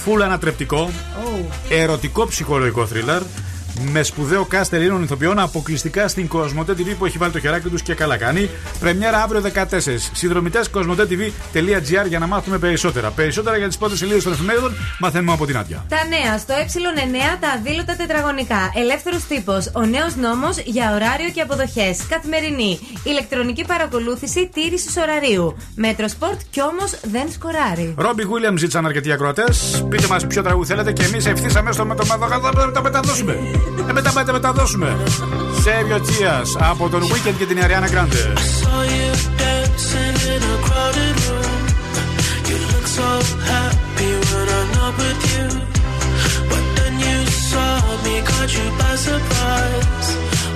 full 0.05 0.21
ανατρεπτικό 0.23 0.89
ερωτικό 1.69 2.27
ψυχολογικό 2.27 2.87
thriller 2.93 3.21
με 3.91 4.03
σπουδαίο 4.03 4.47
cast 4.51 4.71
Ελλήνων 4.73 5.03
ηθοποιών 5.03 5.39
αποκλειστικά 5.39 6.07
στην 6.07 6.27
Cosmote 6.27 6.73
TV 6.77 6.95
που 6.97 7.05
έχει 7.05 7.17
βάλει 7.17 7.31
το 7.31 7.39
χεράκι 7.39 7.69
του 7.69 7.75
και 7.75 7.93
καλά 7.93 8.17
κάνει. 8.17 8.49
Πρεμιέρα 8.79 9.23
αύριο 9.23 9.41
14. 9.53 9.63
Συνδρομητές 10.13 10.59
cosmotetv.gr 10.71 12.07
για 12.07 12.19
να 12.19 12.27
μάθουμε 12.27 12.57
περισσότερα. 12.57 13.09
Περισσότερα 13.09 13.57
για 13.57 13.69
τι 13.69 13.77
πρώτες 13.77 13.95
σελίδες 13.95 14.21
των 14.21 14.31
εφημερίδων 14.31 14.75
μαθαίνουμε 14.99 15.31
από 15.31 15.45
την 15.45 15.57
άδεια. 15.57 15.85
Τα 15.89 15.97
νέα 16.07 16.37
στο 16.37 16.53
ε9 16.53 17.37
τα 17.39 17.47
αδήλωτα 17.49 17.95
τετραγωνικά. 17.95 18.71
Ελεύθερος 18.75 19.17
Τύπος. 19.27 19.57
Ο 19.73 19.85
νέος 19.85 20.07
νόμος 20.21 20.49
για 20.65 20.93
ωράριο 20.93 21.29
και 21.33 21.41
αποδοχές. 21.41 21.95
Καθημερινή. 22.09 22.79
Ηλεκτρονική 23.03 23.65
παρακολούθηση 23.65 24.49
τήρηση 24.53 24.89
ωραρίου. 24.99 25.57
Metrosport 25.75 26.39
κι 26.49 26.61
όμως 26.61 26.85
δεν 27.01 27.31
σκοράρει. 27.31 27.93
Ρόμπι 27.97 28.23
Γουίλιαμ 28.23 28.57
ζήτησαν 28.57 28.85
αρκετοί 28.85 29.11
ακροατέ. 29.11 29.45
Πείτε 29.89 30.07
μα 30.07 30.17
ποιο 30.27 30.43
τραγούδι 30.43 30.67
θέλετε 30.67 30.91
και 30.91 31.03
εμεί 31.03 31.17
ευθύ 31.17 31.57
αμέσω 31.57 31.85
με 31.85 31.95
το 31.95 32.05
μαδογάδο 32.05 32.51
θα 32.51 32.71
τα 32.71 32.81
μεταδώσουμε. 32.81 33.37
Ε, 33.89 33.93
μετά 33.93 34.09
θα 34.09 34.23
τα 34.23 34.31
μεταδώσουμε. 34.31 34.97
Σέβιο 35.61 35.99
Τσία 36.01 36.41
από 36.57 36.89
τον 36.89 37.01
Weekend 37.03 37.35
και 37.37 37.45
την 37.45 37.63
Αριάννα 37.63 37.87
Γκράντε. 37.87 38.33
saw 38.61 38.81
you 38.97 39.11
dancing 39.41 40.17
in 40.33 40.41
a 40.53 40.55
crowded 40.65 41.17
room. 41.25 41.61
You 42.49 42.57
look 42.71 42.87
so 42.99 43.09
happy 43.53 44.11
when 44.29 44.47
I'm 44.57 44.69
not 44.79 44.93
with 45.01 45.21
you. 45.31 45.47
But 46.51 46.63
then 46.77 46.93
you 47.05 47.17
saw 47.49 47.71
me, 48.05 48.15
caught 48.29 48.51
you 48.57 48.67
by 48.81 48.93
surprise. 49.07 50.07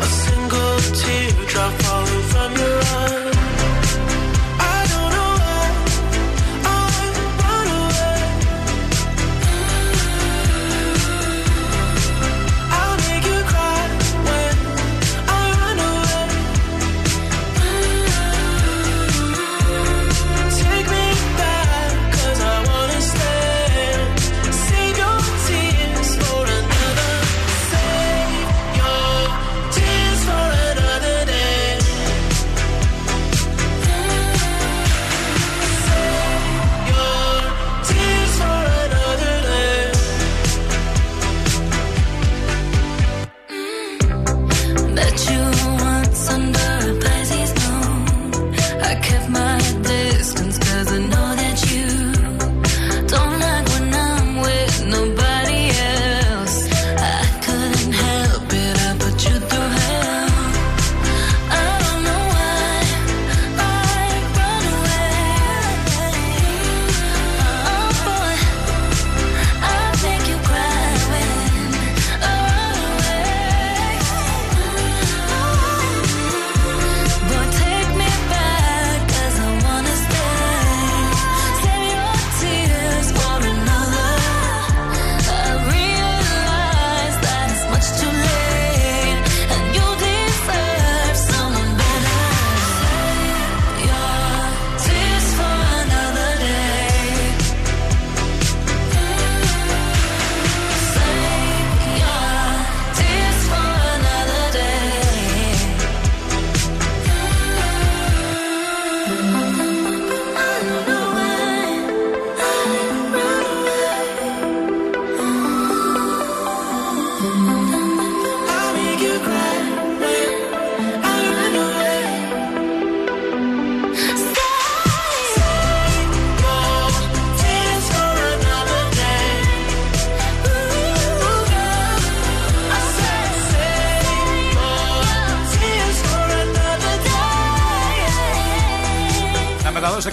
A 0.05 0.07
single 0.23 0.77
teardrop 1.01 1.73
falling 1.83 2.23
from 2.31 2.49
your 2.61 2.79
eye. 3.01 3.32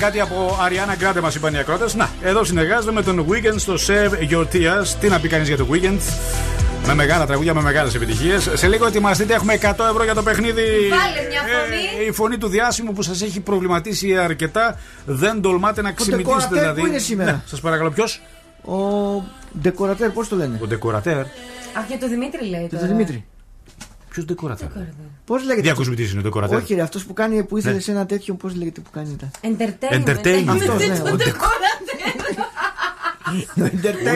Κάτι 0.01 0.21
από 0.21 0.59
Αριάννα 0.63 0.95
Γκράντε, 0.95 1.21
μας 1.21 1.35
είπαν 1.35 1.55
οι 1.55 1.59
ακρότε. 1.59 1.85
Να, 1.95 2.11
εδώ 2.23 2.45
συνεργάζεται 2.45 2.93
με 2.93 3.03
τον 3.03 3.27
Weekend 3.29 3.55
στο 3.57 3.75
Save 3.75 4.33
Your 4.33 4.45
Tears. 4.53 4.87
Τι 5.01 5.09
να 5.09 5.21
πει 5.21 5.29
κανείς 5.29 5.49
για 5.49 5.57
το 5.57 5.67
Weekend; 5.73 5.99
Με 6.87 6.95
μεγάλα 6.95 7.27
τραγούδια, 7.27 7.55
με 7.55 7.63
μεγάλες 7.63 7.95
επιτυχίες. 7.95 8.51
Σε 8.55 8.69
λίγο 8.69 8.87
ετοιμαστείτε, 8.87 9.35
έχουμε 9.35 9.59
100 9.63 9.73
ευρώ 9.91 10.05
για 10.05 10.15
το 10.15 10.23
παιχνίδι. 10.23 10.63
Βάλε 10.63 11.29
μια 11.29 11.41
φωνή. 11.41 12.05
Ε, 12.05 12.07
η 12.09 12.13
φωνή 12.13 12.39
του 12.39 12.49
διάσημου 12.49 12.93
που 12.93 13.03
σας 13.03 13.23
έχει 13.23 13.41
προβληματίσει 13.41 14.17
αρκετά. 14.17 14.79
Δεν 15.07 15.41
τολμάτε 15.41 15.83
να 15.83 15.93
ξυπνητήσετε 15.93 16.33
ντεκορατέρ 16.33 16.61
δηλαδή. 16.61 16.81
που 16.81 16.87
είναι 16.87 16.99
σήμερα; 16.99 17.31
Ναι, 17.31 17.41
σας 17.47 17.61
παρακαλώ, 17.61 17.91
ποιος; 17.91 18.23
Ο 18.65 18.77
ντεκορατέρ, 19.61 20.11
πώς 20.11 20.29
το 20.29 20.37
λένε; 20.37 20.59
Ο 20.63 20.67
ντεκορατέρ. 20.67 21.19
Αχ, 21.19 21.87
για 21.89 21.99
το 21.99 22.09
Δημήτρη 22.09 22.47
λέει. 22.47 22.63
Και 22.63 22.75
τώρα. 22.75 22.83
το 22.87 22.89
Δημήτρη. 22.89 23.25
Ποιος 24.11 24.25
ντεκορατέρ. 24.25 24.69
Πώς 25.25 25.43
λέγεται. 25.45 25.61
Διακοσμητή 25.63 26.03
είναι 26.11 26.19
ο 26.19 26.23
ντεκορατέρ. 26.23 26.57
Όχι, 26.59 26.75
ρε, 26.75 26.83
αυτός 26.83 27.05
που 27.05 27.13
κάνει 27.13 27.45
που 27.45 27.57
ήθελε 27.57 27.75
Ναι. 27.75 27.81
σε 27.81 27.91
ένα 27.91 28.07
τέτοιο, 28.07 28.35
πώς 28.35 28.55
λέγεται 28.55 28.81
που 28.81 28.91
κάνει 28.91 29.17
τα. 29.17 29.31
Entertainment. 29.43 30.09
Entertainment. 30.09 30.45
Αυτός, 30.49 30.87
ναι, 30.89 30.99
Το 30.99 31.13
ο 31.13 31.17
ντεκορατέρ. 31.17 31.79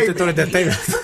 Ούτε 0.08 0.12
το 0.12 0.28
entertainment. 0.28 0.94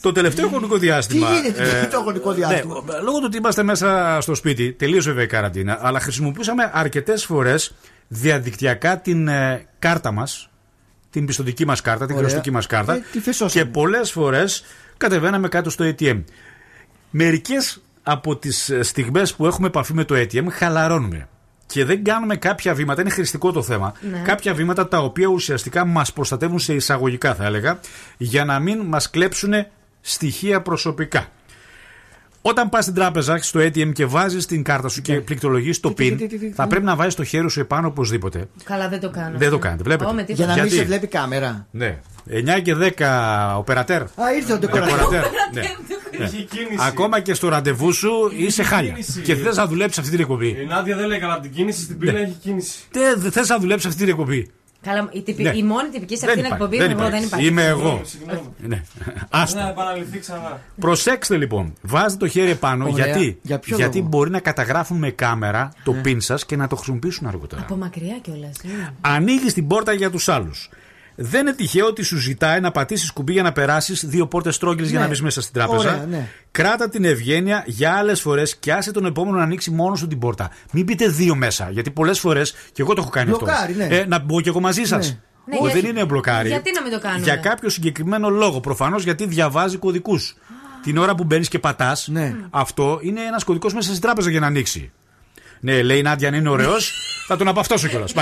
Το 0.00 0.12
τελευταίο 0.12 0.48
χρονικό 0.48 0.76
διάστημα. 0.76 1.28
Τι 1.28 1.34
γίνεται 1.34 1.62
το 1.62 1.68
ε, 1.68 1.72
τελευταίο 1.72 2.00
χρονικό 2.00 2.32
διάστημα; 2.32 2.74
ναι, 2.74 3.00
λόγω 3.02 3.18
του 3.18 3.24
ότι 3.26 3.36
είμαστε 3.36 3.62
μέσα 3.62 4.18
στο 4.20 4.34
σπίτι, 4.34 4.72
τελείωσε 4.72 5.08
βέβαια 5.08 5.24
η 5.24 5.26
καραντίνα, 5.26 5.78
αλλά 5.82 6.00
χρησιμοποιούσαμε 6.00 6.70
αρκετές 6.74 7.24
φορές 7.24 7.74
διαδικτυακά 8.08 8.98
την 8.98 9.28
ε, 9.28 9.66
κάρτα 9.78 10.12
μας, 10.12 10.50
την 11.10 11.26
πιστοτική 11.26 11.64
μας 11.66 11.80
κάρτα, 11.80 12.06
την 12.06 12.14
Ωραία. 12.14 12.26
χρεωστική 12.28 12.50
μας 12.50 12.66
κάρτα. 12.66 12.94
Ε, 12.94 13.02
τη 13.12 13.20
φεσώσαμε. 13.20 13.64
και 13.64 13.70
πολλές 13.70 14.10
φορές 14.12 14.64
κατεβαίναμε 14.96 15.48
κάτω 15.48 15.70
στο 15.70 15.84
ATM. 15.84 16.22
Μερικές 17.10 17.82
από 18.02 18.36
τις 18.36 18.72
στιγμές 18.80 19.34
που 19.34 19.46
έχουμε 19.46 19.66
επαφή 19.66 19.94
με 19.94 20.04
το 20.04 20.14
ATM 20.14 20.46
χαλαρώνουμε. 20.50 21.28
Και 21.66 21.84
δεν 21.84 22.04
κάνουμε 22.04 22.36
κάποια 22.36 22.74
βήματα, 22.74 23.00
είναι 23.00 23.10
χρηστικό 23.10 23.52
το 23.52 23.62
θέμα. 23.62 23.92
Ναι. 24.10 24.18
Κάποια 24.18 24.54
βήματα 24.54 24.88
τα 24.88 24.98
οποία 24.98 25.26
ουσιαστικά 25.26 25.84
μας 25.84 26.12
προστατεύουν 26.12 26.58
σε 26.58 26.74
εισαγωγικά, 26.74 27.34
θα 27.34 27.44
έλεγα, 27.44 27.80
για 28.16 28.44
να 28.44 28.58
μην 28.58 28.80
μας 28.80 29.10
κλέψουν 29.10 29.52
στοιχεία 30.00 30.62
προσωπικά. 30.62 31.28
Όταν 32.48 32.68
πας 32.68 32.82
στην 32.82 32.94
τράπεζα, 32.94 33.36
στο 33.42 33.60
ATM 33.60 33.92
και 33.92 34.06
βάζεις 34.06 34.46
την 34.46 34.62
κάρτα 34.62 34.88
σου 34.88 35.02
και 35.02 35.20
πληκτρολογεί 35.20 35.70
το 35.80 35.88
Ναι. 35.88 35.94
τι, 35.94 36.08
PIN, 36.12 36.16
τι, 36.18 36.26
τι, 36.26 36.38
τι, 36.38 36.50
θα 36.50 36.62
τι. 36.62 36.68
πρέπει 36.68 36.84
να 36.84 36.96
βάζεις 36.96 37.14
το 37.14 37.24
χέρι 37.24 37.50
σου 37.50 37.60
επάνω 37.60 37.86
οπωσδήποτε. 37.88 38.48
Καλά, 38.64 38.88
δεν 38.88 39.00
το 39.00 39.10
κάνω. 39.10 39.38
Δεν 39.38 39.50
το 39.50 39.58
κάνετε, 39.58 39.82
βλέπετε. 39.82 40.10
Ω, 40.10 40.12
με 40.14 40.22
Για 40.22 40.26
τίποτα. 40.34 40.46
να 40.46 40.52
μην 40.54 40.62
Γιατί; 40.62 40.76
σε 40.78 40.84
βλέπει 40.84 41.06
κάμερα. 41.06 41.66
Ναι. 41.70 41.98
9 42.30 42.60
και 42.62 42.74
10 42.74 43.54
οπερατέρ. 43.58 44.02
Α, 44.02 44.08
ήρθε 44.36 44.52
ο 44.52 44.58
ντεκορατέρ. 44.58 44.94
Ντεκορατέρ. 44.96 45.24
Ναι. 45.52 46.24
Έχει 46.24 46.42
κίνηση. 46.50 46.76
Ακόμα 46.86 47.20
και 47.20 47.34
στο 47.34 47.48
ραντεβού 47.48 47.92
σου 47.92 48.10
είσαι 48.36 48.62
χάλια. 48.62 48.90
κίνηση. 48.90 49.20
Και 49.20 49.34
θες 49.34 49.56
να 49.56 49.66
δουλέψεις 49.66 49.98
αυτή 49.98 50.10
την 50.10 50.20
εκπομπή. 50.20 50.48
Η 50.48 50.66
Νάντια 50.68 50.96
δεν 50.96 51.06
λέει 51.06 51.18
καλά 51.18 51.40
την 51.40 51.50
κίνηση, 51.52 51.82
στην 51.82 51.98
πύλη 51.98 52.16
έχει 52.16 52.36
κίνηση. 52.40 52.78
Δεν 53.18 53.32
θες 53.32 53.48
να 53.48 53.58
δουλέψεις 53.58 53.86
αυτή 53.88 54.00
την 54.00 54.08
εκπομπή. 54.08 54.50
Καλά, 54.88 55.08
η, 55.12 55.22
τυπη- 55.22 55.46
Ναι. 55.46 55.56
η 55.56 55.62
μόνη 55.62 55.88
τυπική 55.88 56.16
σε 56.16 56.26
Δεν 56.26 56.28
αυτήν 56.38 56.44
την 56.44 56.54
υπάρχει, 56.54 56.62
εκπομπή 56.62 56.76
δεν 56.78 56.90
είμαι 56.90 57.00
εγώ, 57.00 57.10
δεν 57.10 57.22
υπάρχει. 57.22 57.46
υπάρχει. 57.46 57.46
Είμαι 57.46 57.64
εγώ. 57.88 58.00
Συγγνώμη. 58.04 58.40
Ναι. 58.66 58.82
Άστα. 59.30 59.62
Να 59.62 59.68
επαναληφθεί 59.68 60.18
ξανά. 60.18 60.60
Προσέξτε 60.80 61.36
λοιπόν, 61.36 61.72
βάζετε 61.82 62.16
το 62.24 62.28
χέρι 62.28 62.50
επάνω 62.50 62.88
Ωραία. 62.90 63.04
γιατί, 63.06 63.38
Για 63.42 63.58
ποιο 63.58 63.76
γιατί 63.76 63.96
λόγο; 63.98 64.08
μπορεί 64.08 64.30
να 64.30 64.40
καταγράφουν 64.40 64.98
με 64.98 65.10
κάμερα 65.10 65.72
το 65.84 65.94
pin 66.04 66.16
σας 66.18 66.46
και 66.46 66.56
να 66.56 66.66
το 66.66 66.76
χρησιμοποιήσουν 66.76 67.26
αργότερα. 67.26 67.62
Από 67.62 67.76
μακριά 67.76 68.18
κιόλας. 68.22 68.56
Ανοίγεις 69.00 69.52
την 69.54 69.66
πόρτα 69.66 69.92
για 69.92 70.10
τους 70.10 70.28
άλλους. 70.28 70.68
Δεν 71.20 71.40
είναι 71.40 71.52
τυχαίο 71.52 71.86
ότι 71.86 72.02
σου 72.02 72.16
ζητάει 72.16 72.60
να 72.60 72.70
πατήσεις 72.70 73.12
κουμπί 73.12 73.32
για 73.32 73.42
να 73.42 73.52
περάσεις 73.52 74.04
δύο 74.06 74.26
πόρτες 74.26 74.58
τρόγγυλες 74.58 74.88
για 74.90 74.98
Ναι. 74.98 75.04
να 75.04 75.10
μπεις 75.10 75.22
μέσα 75.22 75.40
στην 75.40 75.54
τράπεζα. 75.54 75.78
Ωραία, 75.92 76.06
ναι. 76.10 76.28
Κράτα 76.50 76.88
την 76.88 77.04
ευγένεια 77.04 77.62
για 77.66 77.92
άλλες 77.92 78.20
φορές 78.20 78.56
και 78.56 78.72
άσε 78.72 78.90
τον 78.92 79.04
επόμενο 79.04 79.36
να 79.36 79.42
ανοίξει 79.42 79.70
μόνο 79.70 79.96
του 80.00 80.06
την 80.06 80.18
πόρτα. 80.18 80.50
Μην 80.72 80.84
μπείτε 80.84 81.08
δύο 81.08 81.34
μέσα. 81.34 81.70
Γιατί 81.70 81.90
πολλές 81.90 82.18
φορές, 82.20 82.54
και 82.72 82.82
εγώ 82.82 82.94
το 82.94 83.00
έχω 83.00 83.10
κάνει 83.10 83.30
Μπλοκάρει, 83.30 83.72
αυτό. 83.72 83.84
ναι. 83.86 83.96
Ε, 83.96 84.06
να 84.06 84.18
μπω 84.18 84.40
κι 84.40 84.48
εγώ 84.48 84.60
μαζί 84.60 84.84
σας. 84.84 85.06
Ναι. 85.10 85.18
Ναι, 85.44 85.54
Όχι, 85.54 85.64
γιατί- 85.64 85.80
δεν 85.86 85.90
είναι 85.96 86.04
μπλοκάρι. 86.04 86.48
γιατί 86.48 86.72
να 86.74 86.82
μην 86.82 86.92
το 86.92 87.00
κάνουμε; 87.00 87.24
Για 87.24 87.36
κάποιο 87.36 87.68
συγκεκριμένο 87.68 88.28
λόγο. 88.28 88.60
Προφανώς 88.60 89.02
γιατί 89.04 89.26
διαβάζει 89.26 89.76
κωδικούς. 89.76 90.36
Την 90.82 90.98
ώρα 90.98 91.14
που 91.14 91.24
μπαίνεις 91.24 91.48
και 91.48 91.58
πατάς, 91.58 92.08
Ναι. 92.08 92.34
αυτό 92.50 92.98
είναι 93.02 93.20
ένας 93.20 93.44
κωδικός 93.44 93.74
μέσα 93.74 93.88
στην 93.88 94.00
τράπεζα 94.00 94.30
για 94.30 94.40
να 94.40 94.46
ανοίξει. 94.46 94.92
Ναι, 95.60 95.82
λέει 95.82 95.98
η 95.98 96.02
Νάντια, 96.02 96.28
αν 96.28 96.34
είναι 96.34 96.48
ωραίος, 96.48 96.92
θα 97.26 97.36
τον 97.36 97.48
απαυτώσω 97.48 97.88
κιόλας. 97.88 98.12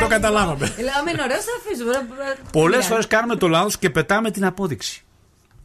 Το 0.00 0.06
καταλάβαμε. 0.08 0.66
Λέω, 0.66 0.92
αν 1.00 1.06
είναι 1.12 1.22
ωραίος, 1.22 1.44
θα 1.44 1.50
αφήσουμε. 1.64 1.92
Πολλές 2.52 2.78
Ναι. 2.78 2.84
φορές 2.84 3.06
κάνουμε 3.06 3.36
το 3.36 3.48
λάθος 3.48 3.78
και 3.78 3.90
πετάμε 3.90 4.30
την 4.30 4.44
απόδειξη. 4.44 5.02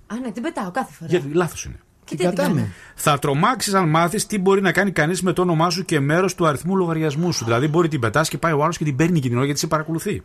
Α, 0.07 0.15
ναι, 0.21 0.31
την 0.31 0.41
πετάω 0.43 0.71
κάθε 0.71 0.93
φορά. 0.93 1.09
Γιατί 1.09 1.33
λάθος 1.33 1.63
είναι. 1.65 1.79
Και 2.03 2.15
τι 2.15 2.27
την 2.27 2.35
κάνω. 2.35 2.67
Θα 2.95 3.19
τρομάξεις 3.19 3.73
αν 3.73 3.89
μάθεις 3.89 4.25
τι 4.25 4.39
μπορεί 4.39 4.61
να 4.61 4.71
κάνει 4.71 4.91
κανείς 4.91 5.21
με 5.21 5.33
το 5.33 5.41
όνομά 5.41 5.69
σου 5.69 5.85
και 5.85 5.99
μέρος 5.99 6.35
του 6.35 6.47
αριθμού 6.47 6.75
λογαριασμού 6.75 7.31
σου. 7.31 7.45
Δηλαδή, 7.45 7.67
μπορεί 7.67 7.87
την 7.87 7.99
πετάς 7.99 8.29
και 8.29 8.37
πάει 8.37 8.51
ο 8.53 8.63
άλλος 8.63 8.77
και 8.77 8.83
την 8.83 8.95
παίρνει 8.95 9.11
εκείνη 9.11 9.27
την 9.27 9.35
ώρα 9.37 9.45
γιατί 9.45 9.59
σε 9.59 9.67
παρακολουθεί. 9.67 10.21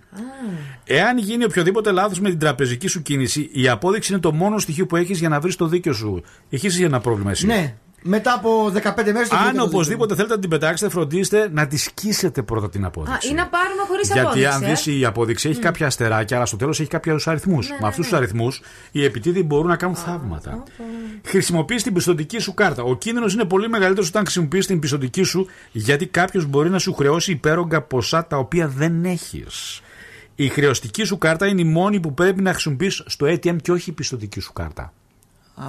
Εάν 0.85 1.19
γίνει 1.19 1.45
οποιοδήποτε 1.45 1.91
λάθος 1.91 2.21
με 2.21 2.29
την 2.29 2.39
τραπεζική 2.39 2.87
σου 2.87 3.03
κίνηση, 3.03 3.51
η 3.53 3.69
απόδειξη 3.69 4.13
είναι 4.13 4.21
το 4.21 4.33
μόνο 4.33 4.59
στοιχείο 4.59 4.87
που 4.87 4.97
έχεις 4.97 5.19
για 5.19 5.29
να 5.29 5.41
βρεις 5.41 5.57
το 5.57 5.67
δίκιο 5.67 5.93
σου. 5.93 6.23
Έχεις 6.51 6.81
ένα 6.81 7.01
πρόβλημα 7.01 7.31
εσύ. 7.31 7.47
Ναι. 7.47 7.75
Μετά 8.05 8.33
από 8.33 8.67
15 8.69 8.73
μέρες 9.13 9.29
το 9.29 9.37
Αν 9.37 9.43
βρήκα 9.43 9.59
το 9.59 9.63
οπωσδήποτε 9.63 10.15
θέλετε 10.15 10.35
να 10.35 10.41
την 10.41 10.51
πετάξετε, 10.51 10.91
φροντίστε 10.91 11.49
να 11.53 11.67
τη 11.67 11.77
σκίσετε 11.77 12.43
πρώτα 12.43 12.69
την 12.69 12.85
Α, 12.85 12.87
απόδειξη. 12.87 13.29
ή 13.31 13.35
να 13.35 13.47
πάρουμε 13.49 13.83
χωρίς 13.89 14.07
Γιατί 14.07 14.21
απόδειξη. 14.21 14.47
αν 14.47 14.63
ε. 14.63 14.75
δει 14.85 14.99
η 14.99 15.05
απόδειξη 15.05 15.49
έχει 15.49 15.61
κάποια 15.61 15.87
αστεράκια, 15.87 16.37
αλλά 16.37 16.47
στο 16.47 16.57
τέλος 16.57 16.81
έχει 16.81 16.89
κάποιους 16.89 17.27
αριθμούς. 17.29 17.69
Ναι, 17.69 17.77
Με 17.81 17.87
αυτούς 17.87 18.09
τους 18.09 18.17
αριθμούς 18.19 18.63
οι 18.93 19.05
επιτίδοι 19.05 19.43
μπορούν 19.43 19.67
να 19.67 19.77
κάνουν 19.77 19.97
θαύματα. 19.97 20.63
Χρησιμοποιείς 21.25 21.83
την 21.83 21.93
πιστοτική 21.95 22.39
σου 22.39 22.55
κάρτα. 22.55 22.83
Ο 22.83 22.97
κίνδυνος 22.97 23.35
είναι 23.35 23.45
πολύ 23.45 23.69
μεγαλύτερος 23.69 24.09
όταν 24.09 24.23
χρησιμοποιείς 24.23 24.67
την 24.67 24.79
πιστοτική 24.79 25.23
σου, 25.23 25.47
γιατί 25.73 26.07
κάποιος 26.07 26.47
μπορεί 26.47 26.71
να 26.71 26.79
σου 26.79 26.93
χρεώσει 26.95 27.31
υπέρογκα 27.33 27.83
ποσά 27.83 28.27
τα 28.27 28.37
οποία 28.37 28.69
δεν 28.69 29.05
έχεις. 29.05 29.81
Η 30.35 30.49
χρεωστική 30.49 31.05
σου 31.05 31.19
κάρτα 31.19 31.47
είναι 31.47 31.61
η 31.61 31.65
μόνη 31.65 32.01
που 32.01 32.15
πρέπει 32.15 32.43
να 32.43 32.51
χρησιμοποιείς 32.51 33.03
στο 33.07 33.27
ATM 33.27 33.57
και 33.63 33.73
όχι 33.73 33.91
η 33.91 33.93
πιστοτική 33.93 34.41
σου 34.41 34.53
κάρτα. 34.53 34.93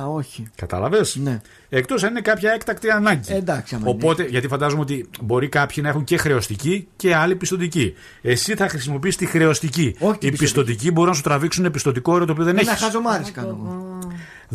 Α, 0.02 0.06
όχι. 0.08 0.48
Κατάλαβες; 0.56 1.16
Ναι. 1.16 1.42
Εκτός 1.70 2.04
αν 2.04 2.10
είναι 2.10 2.22
κάποια 2.22 2.52
έκτακτη 2.52 2.90
ανάγκη. 2.90 3.34
Ε, 3.34 3.36
εντάξει, 3.38 3.76
άμα 3.76 3.84
Οπότε, 3.90 4.24
γιατί 4.24 4.48
φαντάζομαι 4.48 4.82
ότι 4.82 5.10
μπορεί 5.22 5.48
κάποιοι 5.50 5.78
να 5.84 5.90
έχουν 5.90 6.04
και 6.04 6.18
χρεωστική 6.18 6.88
και 6.96 7.16
άλλοι 7.16 7.36
πιστοτική. 7.36 7.94
Εσύ 8.22 8.56
θα 8.56 8.70
χρησιμοποιήσει 8.70 9.18
τη 9.18 9.26
χρεωστική. 9.26 9.96
Όχι 10.00 10.18
την 10.18 10.34
Οι 10.34 10.38
πιστοτικοί 10.38 10.92
μπορούν 10.92 11.10
να 11.10 11.16
σου 11.16 11.22
τραβήξουν 11.22 11.72
πιστοτικό 11.72 12.14
όριο 12.14 12.26
το 12.26 12.32
οποίο 12.32 12.44
δεν 12.46 12.58
Ένα 12.58 12.70
έχεις. 12.72 12.84
χαζομάρι 12.84 13.32
κάνω 13.32 13.48
εγώ. 13.48 13.98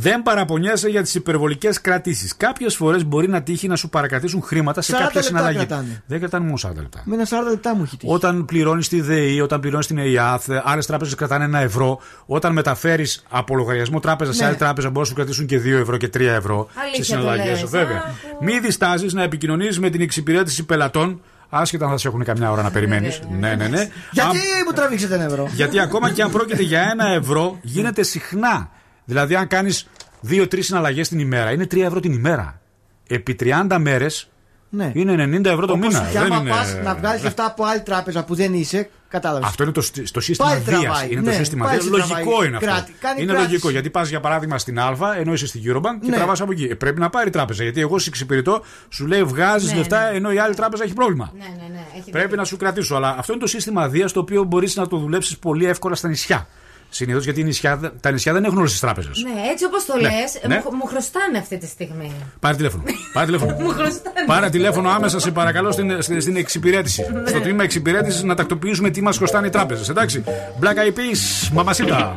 Δεν 0.00 0.22
παραπονιέσαι 0.22 0.88
για 0.88 1.02
τις 1.02 1.14
υπερβολικές 1.14 1.80
κρατήσεις. 1.80 2.36
Κάποιες 2.36 2.76
φορές 2.76 3.04
μπορεί 3.04 3.28
να 3.28 3.42
τύχει 3.42 3.68
να 3.68 3.76
σου 3.76 3.88
παρακρατήσουν 3.88 4.42
χρήματα 4.42 4.80
σε 4.82 4.92
40 4.92 4.98
κάποια 4.98 5.06
λεπτά 5.14 5.22
συναλλαγή. 5.22 5.56
κρατάνε. 5.56 6.02
Δεν 6.06 6.18
κρατάνε 6.18 6.44
μόνο 6.44 6.58
40 6.62 6.72
λεπτά. 6.74 7.02
Με 7.04 7.14
ένα 7.14 7.24
40 7.26 7.50
λεπτά 7.50 7.74
μου 7.74 7.82
έχει 7.82 7.96
τύχει. 7.96 8.12
Όταν 8.12 8.44
πληρώνεις 8.44 8.88
τη 8.88 9.00
ΔΕΗ, 9.00 9.40
όταν 9.40 9.60
πληρώνεις 9.60 9.86
την 9.86 9.98
ΕΙΑΘ, 9.98 10.42
άλλες 10.64 10.86
τράπεζες 10.86 11.14
κρατάνε 11.14 11.44
ένα 11.44 11.58
ευρώ. 11.58 12.00
Όταν 12.26 12.52
μεταφέρεις 12.52 13.24
από 13.28 13.56
λογαριασμό 13.56 14.00
τράπεζα 14.00 14.32
σε 14.32 14.42
Ναι. 14.42 14.48
άλλη 14.48 14.56
τράπεζα, 14.56 14.90
μπορείς 14.90 15.08
να 15.08 15.14
σου 15.14 15.20
κρατήσουν 15.28 15.46
και 15.46 15.58
2 15.78 15.80
ευρώ 15.80 15.96
και 15.96 16.08
3 16.16 16.20
ευρώ 16.20 16.68
Αλήθεια 16.74 17.04
σε 17.04 17.12
το 17.14 17.18
συναλλαγές. 17.20 17.60
λες. 17.60 17.70
Βέβαια. 17.70 18.14
Μην 18.40 18.62
διστάζεις 18.62 19.12
να 19.12 19.22
επικοινωνείς 19.22 19.78
με 19.78 19.90
την 19.90 20.00
εξυπηρέτηση 20.00 20.64
πελατών, 20.64 21.20
άσχετα 21.48 21.84
αν 21.84 21.90
θα 21.90 21.96
σε 21.98 22.08
έχουν 22.08 22.24
καμιά 22.24 22.50
ώρα 22.50 22.62
να 22.62 22.70
περιμένεις. 22.70 23.20
ναι, 23.38 23.54
ναι, 23.54 23.68
ναι. 23.68 23.88
Γιατί 24.12 24.28
Αν- 24.38 24.64
μου 24.66 24.72
τραβήξετε 24.74 25.14
ένα 25.14 25.24
ευρώ; 25.24 25.48
γιατί 25.52 25.80
ακόμα 25.80 26.10
και 26.10 26.22
αν 26.22 26.30
πρόκειται 26.30 26.62
για 26.62 26.80
ένα 26.90 27.06
ευρώ, 27.08 27.58
γίνεται 27.62 28.02
συχνά. 28.02 28.70
Δηλαδή, 29.04 29.34
αν 29.34 29.46
κάνεις 29.46 29.88
2-3 30.20 30.62
συναλλαγές 30.62 31.08
την 31.08 31.18
ημέρα, 31.18 31.50
είναι 31.52 31.66
3 31.66 31.84
ευρώ 31.84 32.00
την 32.00 32.12
ημέρα. 32.12 32.60
Επί 33.08 33.34
30 33.34 33.78
μέρες 33.78 34.28
Ναι. 34.70 34.90
είναι 34.94 35.24
90 35.38 35.44
ευρώ 35.44 35.66
το 35.66 35.72
Όπως 35.72 35.86
μήνα. 35.86 36.08
Και 36.12 36.18
Δεν 36.18 36.32
άμα 36.32 36.40
είναι... 36.40 36.50
πας 36.50 36.76
να 36.84 36.94
βγάλεις 36.94 37.22
λεφτά 37.22 37.46
από 37.46 37.64
άλλη 37.64 37.80
τράπεζα 37.80 38.24
που 38.24 38.34
δεν 38.34 38.54
είσαι, 38.54 38.88
κατάλαβες. 39.08 39.48
Αυτό 39.48 39.62
είναι 39.62 39.72
το, 39.72 39.80
στι- 39.80 40.10
το 40.12 40.20
σύστημα 40.20 40.48
Πάλι 40.48 40.60
Δία. 40.60 40.78
τραβάει, 40.80 41.08
Είναι 41.10 41.20
ναι, 41.20 41.30
το 41.30 41.36
σύστημα 41.36 41.64
πάλι 41.66 41.80
Δία. 41.80 41.90
τραβάει. 41.90 42.24
Λογικό 42.24 42.44
είναι 42.44 42.56
αυτό. 42.56 42.68
Κράτη, 42.68 42.92
κάνει 43.00 43.22
είναι 43.22 43.30
κράτηση. 43.32 43.50
λογικό 43.50 43.70
γιατί 43.70 43.90
πας 43.90 44.08
για 44.08 44.20
παράδειγμα 44.20 44.58
στην 44.58 44.78
Α 44.78 44.96
ενώ 45.18 45.32
είσαι 45.32 45.46
στην 45.46 45.62
Eurobank 45.66 45.98
και 46.02 46.10
Ναι. 46.10 46.16
τραβάς 46.16 46.40
από 46.40 46.52
εκεί. 46.52 46.64
Ε, 46.64 46.74
πρέπει 46.74 47.00
να 47.00 47.10
πάρει 47.10 47.28
η 47.28 47.30
τράπεζα. 47.30 47.62
Γιατί 47.62 47.80
εγώ 47.80 47.98
σε 47.98 48.08
εξυπηρετώ, 48.08 48.62
σου 48.88 49.06
λέει 49.06 49.22
βγάζεις 49.24 49.70
Ναι, 49.70 49.76
λεφτά 49.78 50.10
ναι. 50.10 50.16
ενώ 50.16 50.32
η 50.32 50.38
άλλη 50.38 50.54
τράπεζα 50.54 50.84
έχει 50.84 50.92
πρόβλημα. 50.92 51.32
Ναι, 51.38 51.44
ναι, 51.44 51.68
ναι. 51.72 51.80
Έχει 51.98 52.10
Πρέπει 52.10 52.36
να 52.36 52.44
σου 52.44 52.56
κρατήσω. 52.56 52.94
Αλλά 52.96 53.14
αυτό 53.18 53.32
είναι 53.32 53.40
το 53.42 53.46
σύστημα 53.48 53.88
Δία 53.88 54.08
το 54.10 54.20
οποίο 54.20 54.42
μπορείς 54.44 54.76
να 54.76 54.86
το 54.86 54.96
δουλέψεις 54.96 55.38
πολύ 55.38 55.66
εύκολα 55.66 55.94
στα 55.94 56.08
νησιά. 56.08 56.46
Συνήθως 56.90 57.24
γιατί 57.24 57.40
οι 57.40 57.44
νησιά, 57.44 57.92
τα 58.00 58.10
νησιά 58.10 58.32
δεν 58.32 58.44
έχουν 58.44 58.58
όλες 58.58 58.70
τις 58.70 58.80
τράπεζες. 58.80 59.22
Ναι, 59.22 59.50
έτσι 59.50 59.64
όπως 59.64 59.84
το 59.84 59.94
Ναι, 59.96 60.00
λες, 60.02 60.40
ναι. 60.46 60.62
μου, 60.64 60.76
μου 60.76 60.86
χρωστάνε 60.86 61.38
αυτή 61.38 61.58
τη 61.58 61.66
στιγμή. 61.66 62.12
Πάρε 62.40 62.56
τηλέφωνο. 62.56 62.82
Πάρε 63.12 63.26
τηλέφωνο. 63.26 63.56
Μου 63.62 63.68
χρωστάνε. 63.68 64.24
Πάρε 64.26 64.48
τηλέφωνο 64.50 64.88
άμεσα, 64.90 65.20
σε 65.20 65.30
παρακαλώ, 65.30 65.70
στην, 65.72 66.02
στην, 66.02 66.20
στην 66.20 66.36
εξυπηρέτηση. 66.36 67.06
Στο 67.26 67.40
τμήμα 67.40 67.62
εξυπηρέτησης 67.62 68.22
να 68.22 68.34
τακτοποιήσουμε 68.34 68.90
τι 68.90 69.00
μας 69.02 69.16
χρωστάνε 69.16 69.46
οι 69.46 69.50
τράπεζες. 69.50 69.88
Εντάξει. 69.88 70.24
Black 70.60 70.74
Eyed 70.74 70.94
Peas, 70.98 71.52
Mamacita. 71.56 72.14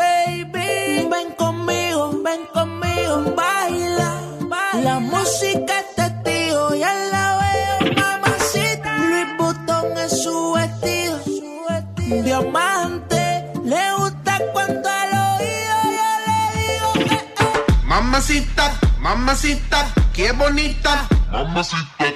Baby, 0.00 0.70
ven 1.12 1.28
conmigo, 1.42 2.02
ven 2.26 2.42
conmigo, 2.56 3.14
baila. 3.40 4.10
La 4.86 4.96
música 5.12 5.72
es 5.82 5.88
testigo, 6.00 6.62
ya 6.82 6.92
la 7.12 7.26
veo, 7.40 7.76
mamacita. 8.00 8.90
Louis 9.10 9.28
Vuitton 9.38 9.86
es 10.04 10.12
su 10.22 10.36
vestido, 10.56 11.14
diamante. 12.26 12.71
mamacita, 18.12 18.70
mamacita, 19.00 19.86
qué 20.12 20.32
bonita, 20.32 21.08
mamacita. 21.30 22.12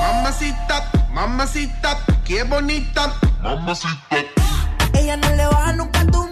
Mamacita, 0.00 0.90
mamacita, 1.12 1.98
qué 2.24 2.42
bonita, 2.44 3.12
mamacita. 3.42 4.16
Ella 4.94 5.16
no 5.16 5.30
le 5.34 5.46
baja 5.46 5.72
nunca 5.72 6.00
a 6.00 6.06
tu 6.06 6.31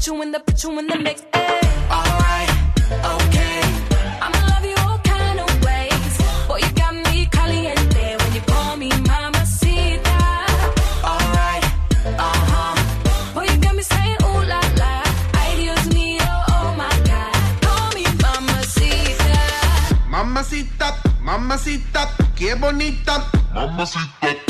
put 0.00 0.06
you 0.06 0.22
in 0.22 0.32
the, 0.32 0.40
put 0.40 0.62
you 0.64 0.78
in 0.78 0.86
the 0.86 0.96
mix. 0.96 1.22
Ay. 1.34 1.60
Alright, 1.90 2.50
okay. 3.20 3.60
I'ma 4.24 4.40
love 4.48 4.64
you 4.64 4.76
all 4.86 4.98
kind 5.04 5.40
of 5.40 5.50
ways. 5.62 6.14
Boy, 6.48 6.56
you 6.64 6.72
got 6.72 6.94
me 6.94 7.26
caliente 7.26 8.16
when 8.16 8.32
you 8.32 8.40
call 8.40 8.76
me 8.78 8.88
mamacita. 8.88 10.20
Alright, 11.04 11.64
uh 12.16 12.40
huh. 12.50 13.34
Boy, 13.34 13.44
you 13.44 13.58
got 13.60 13.74
me 13.76 13.82
saying 13.82 14.16
ooh 14.24 14.42
la 14.48 14.60
la. 14.80 15.04
Ay 15.36 15.56
Dios 15.60 15.84
mío, 15.92 16.32
oh 16.48 16.74
my 16.78 16.88
God. 17.04 17.36
Call 17.60 17.92
me 17.92 18.04
mamacita. 18.24 19.36
Mamacita, 20.08 20.96
mamacita, 21.20 22.08
qué 22.34 22.54
bonita. 22.54 23.30
Mamacita. 23.52 24.49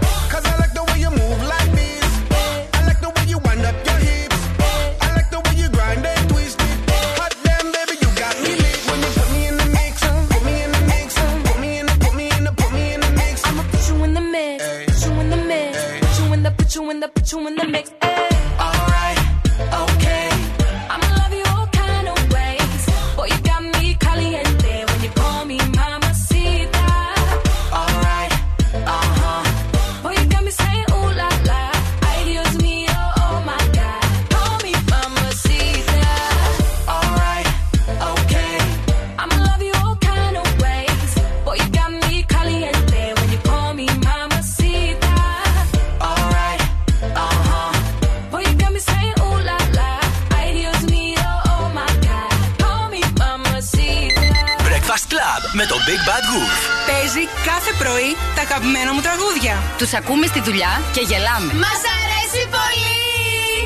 Big 55.87 56.01
Bad 56.09 56.25
Wolf. 56.31 56.59
Παίζει 56.89 57.23
κάθε 57.49 57.71
πρωί 57.81 58.09
τα 58.35 58.41
αγαπημένα 58.47 58.91
μου 58.93 59.01
τραγούδια. 59.07 59.55
Του 59.79 59.87
ακούμε 59.99 60.25
στη 60.31 60.39
δουλειά 60.47 60.73
και 60.95 61.01
γελάμε. 61.09 61.51
Μα 61.65 61.73
αρέσει 61.97 62.41
πολύ! 62.55 62.99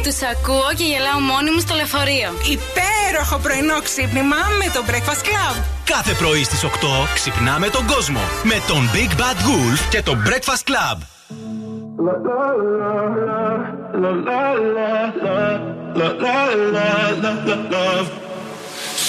Του 0.06 0.14
ακούω 0.34 0.70
και 0.78 0.86
γελάω 0.92 1.20
μόνη 1.32 1.50
μου 1.54 1.62
στο 1.66 1.74
λεωφορείο. 1.80 2.30
Υπέροχο 2.58 3.38
πρωινό 3.46 3.78
ξύπνημα 3.88 4.42
με 4.60 4.68
το 4.76 4.82
Breakfast 4.90 5.24
Club. 5.28 5.56
Κάθε 5.94 6.14
πρωί 6.22 6.44
στις 6.44 6.62
8 6.64 6.68
ξυπνάμε 7.14 7.68
τον 7.70 7.86
κόσμο 7.94 8.24
με 8.44 8.58
τον 8.70 8.82
Big 8.94 9.12
Bad 9.22 9.40
Wolf 9.48 9.80
και 9.90 10.02
το 10.02 10.14
Breakfast 10.28 10.64
Club. 10.70 10.98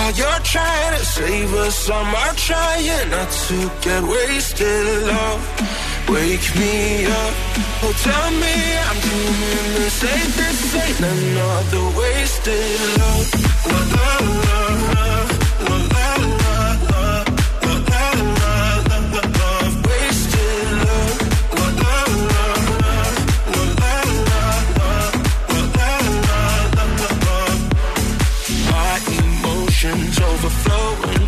While 0.00 0.12
you're 0.12 0.44
trying 0.44 0.98
to 0.98 1.04
save 1.04 1.52
us, 1.52 1.90
I'm 1.90 2.34
trying 2.34 3.10
not 3.10 3.30
to 3.48 3.56
get 3.82 4.02
wasted. 4.02 4.86
Love, 5.06 5.42
wake 6.08 6.48
me 6.56 7.04
up. 7.04 7.34
Oh, 7.84 7.92
tell 8.08 8.28
me 8.42 8.56
I'm 8.88 8.98
doing 9.08 9.68
the 9.76 9.90
safest. 9.90 10.74
Ain't 10.82 11.00
another 11.12 11.84
wasted 12.00 12.80
love. 12.98 13.28
La, 13.70 13.80
la, 13.94 14.12
la, 14.94 15.09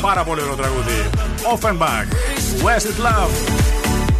Πάρα 0.00 0.24
πολύ 0.24 0.40
ωραία! 0.40 0.70
Ο 1.52 1.56
Φένμπακ! 1.56 2.06
Love! 3.04 3.62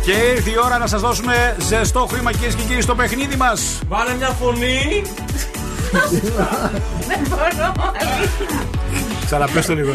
Και 0.05 0.13
ήρθε 0.13 0.51
η 0.51 0.55
ώρα 0.65 0.79
να 0.79 0.87
σα 0.87 0.99
δώσουμε 0.99 1.57
ζεστό 1.69 2.07
χρήμα, 2.11 2.33
κυρίε 2.33 2.49
και 2.49 2.63
κύριοι, 2.69 2.81
στο 2.81 2.95
παιχνίδι 2.95 3.37
μα! 3.37 3.53
Βάλε 3.89 4.15
μια 4.15 4.29
φωνή! 4.29 5.03
Δεν 7.09 7.19
μπορώ, 7.29 7.43
αλήθεια. 7.43 8.67
Ξαναπες 9.25 9.67
το 9.67 9.75
λίγο. 9.75 9.95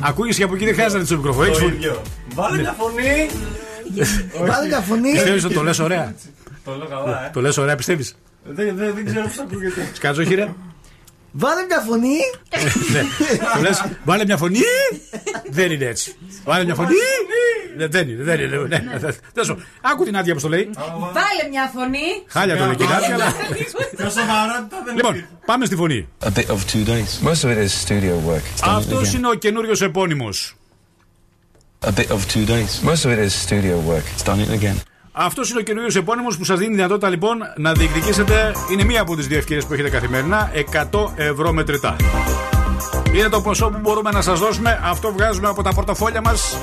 Ακούγεσαι 0.00 0.38
και 0.38 0.44
από 0.44 0.54
εκεί 0.54 0.64
δεν 0.64 0.74
χρειάζεται 0.74 1.02
να 1.02 1.08
το 1.08 1.16
μικρόφωνο. 1.16 1.44
Έχεις 1.46 1.58
Το 1.58 1.64
φωνή. 1.64 1.76
ίδιο. 1.76 2.02
Βάλε 2.34 2.56
Ναι. 2.56 2.62
μια 2.62 2.74
φωνή. 2.78 3.28
Βάλε 4.50 4.66
μια 4.66 4.80
φωνή. 4.80 5.10
Πιστεύει 5.12 5.44
ότι 5.46 5.54
το 5.54 5.62
λες 5.62 5.78
ωραία; 5.78 6.14
Το 6.64 6.74
λέω 6.76 6.86
καλά, 6.86 7.24
ε. 7.26 7.30
Το 7.32 7.40
λες 7.40 7.56
ωραία, 7.56 7.76
πιστεύεις; 7.76 8.14
Δεν, 8.44 8.76
δεν, 8.76 8.92
δεν 8.94 9.04
ξέρω 9.04 9.22
πώς 9.26 9.38
ακούγεται. 9.38 9.88
Σκάτζο, 9.92 10.24
χείρε. 10.24 10.48
Βάλε 11.32 11.62
μια 11.64 11.80
φωνή. 11.80 12.16
Ναι. 12.92 13.02
Το 13.54 13.60
λες, 13.60 13.84
βάλε 14.04 14.24
μια 14.24 14.36
φωνή. 14.36 14.58
Δεν 15.50 15.72
είναι 15.72 15.84
έτσι. 15.84 16.16
Βάλε 16.44 16.64
μια 16.64 16.74
φωνή. 16.74 16.88
Ναι, 17.76 17.86
Δεν 17.86 18.08
είναι, 18.08 18.22
δεν 18.22 18.40
είναι. 18.40 18.56
ναι. 18.56 18.78
Τέλος 19.32 19.48
πάντων. 19.48 19.64
Άκου 19.80 20.04
την 20.04 20.16
άδεια 20.16 20.34
που 20.34 20.40
το 20.40 20.48
λέει. 20.48 20.70
Βάλε 20.98 21.48
μια 21.50 21.70
φωνή. 21.74 21.98
Χάλια 22.26 22.56
το 22.56 22.64
λέει 22.64 22.74
και 22.76 22.84
κάτι, 22.84 23.12
αλλά. 23.12 23.32
Πιο 23.96 24.10
σοβαρότητα 24.10 24.82
δεν 24.84 24.94
Λοιπόν, 24.96 25.24
πάμε 25.46 25.64
στη 25.64 25.76
φωνή. 25.76 26.08
A 26.24 26.28
bit 26.38 26.46
of 26.46 26.58
two 26.72 26.86
days. 26.88 27.28
Most 27.28 27.44
of 27.44 27.50
it 27.50 27.58
is 27.66 27.72
studio 27.86 28.28
work. 28.28 28.42
It's 28.56 28.60
done 28.66 28.68
it 28.68 28.76
Αυτός 28.76 29.10
again. 29.10 29.14
είναι 29.14 29.28
ο 29.28 29.34
καινούριος 29.34 29.82
επώνυμος. 29.82 30.56
A 31.86 31.88
bit 31.88 32.06
of 32.08 32.20
two 32.34 32.46
days. 32.48 32.88
Most 32.88 33.04
of 33.04 33.10
it 33.10 33.18
is 33.26 33.32
studio 33.48 33.76
work. 33.90 34.04
It's 34.16 34.24
done 34.28 34.38
it 34.46 34.60
again. 34.60 34.76
Αυτός 35.14 35.50
είναι 35.50 35.58
ο 35.58 35.62
καινούριο 35.62 36.00
επώνυμος 36.00 36.36
που 36.36 36.44
σας 36.44 36.58
δίνει 36.58 36.70
τη 36.70 36.76
δυνατότητα 36.76 37.08
λοιπόν 37.08 37.38
να 37.56 37.72
διεκδικήσετε. 37.72 38.52
Είναι 38.72 38.84
μία 38.84 39.00
από 39.00 39.16
τις 39.16 39.26
δύο 39.26 39.38
ευκαιρίες 39.38 39.66
που 39.66 39.72
έχετε 39.72 39.90
καθημερινά. 39.90 40.50
100 40.90 41.10
ευρώ 41.14 41.52
μετρητά. 41.52 41.96
Είναι 43.14 43.28
το 43.28 43.40
ποσό 43.40 43.68
που 43.68 43.78
μπορούμε 43.80 44.10
να 44.10 44.22
σας 44.22 44.40
δώσουμε. 44.40 44.80
Αυτό 44.84 45.12
βγάζουμε 45.12 45.48
από 45.48 45.62
τα 45.62 45.74
πορτοφόλια 45.74 46.20
μας 46.20 46.58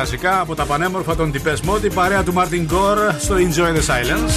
κλασικά, 0.00 0.40
από 0.40 0.54
τα 0.54 0.64
πανέμορφα 0.64 1.16
των 1.16 1.32
Deepest 1.34 1.70
Mode, 1.70 1.82
η 1.84 1.90
παρέα 1.90 2.22
του 2.22 2.32
Martin 2.36 2.72
Gore 2.72 3.14
στο 3.18 3.34
Enjoy 3.34 3.76
the 3.76 3.80
Silence. 3.80 4.32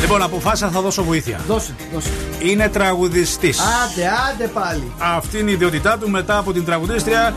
Λοιπόν, 0.00 0.22
αποφάσισα 0.22 0.70
θα 0.70 0.80
δώσω 0.80 1.04
βοήθεια. 1.04 1.40
Δώσε, 1.46 1.74
δώσε. 1.94 2.10
Είναι 2.38 2.68
τραγουδιστής. 2.68 3.60
Άντε, 3.60 4.10
άντε 4.30 4.46
πάλι. 4.46 4.92
Αυτή 4.98 5.38
είναι 5.38 5.50
η 5.50 5.52
ιδιότητά 5.52 5.98
του 5.98 6.10
μετά 6.10 6.38
από 6.38 6.52
την 6.52 6.64
τραγουδίστρια. 6.64 7.32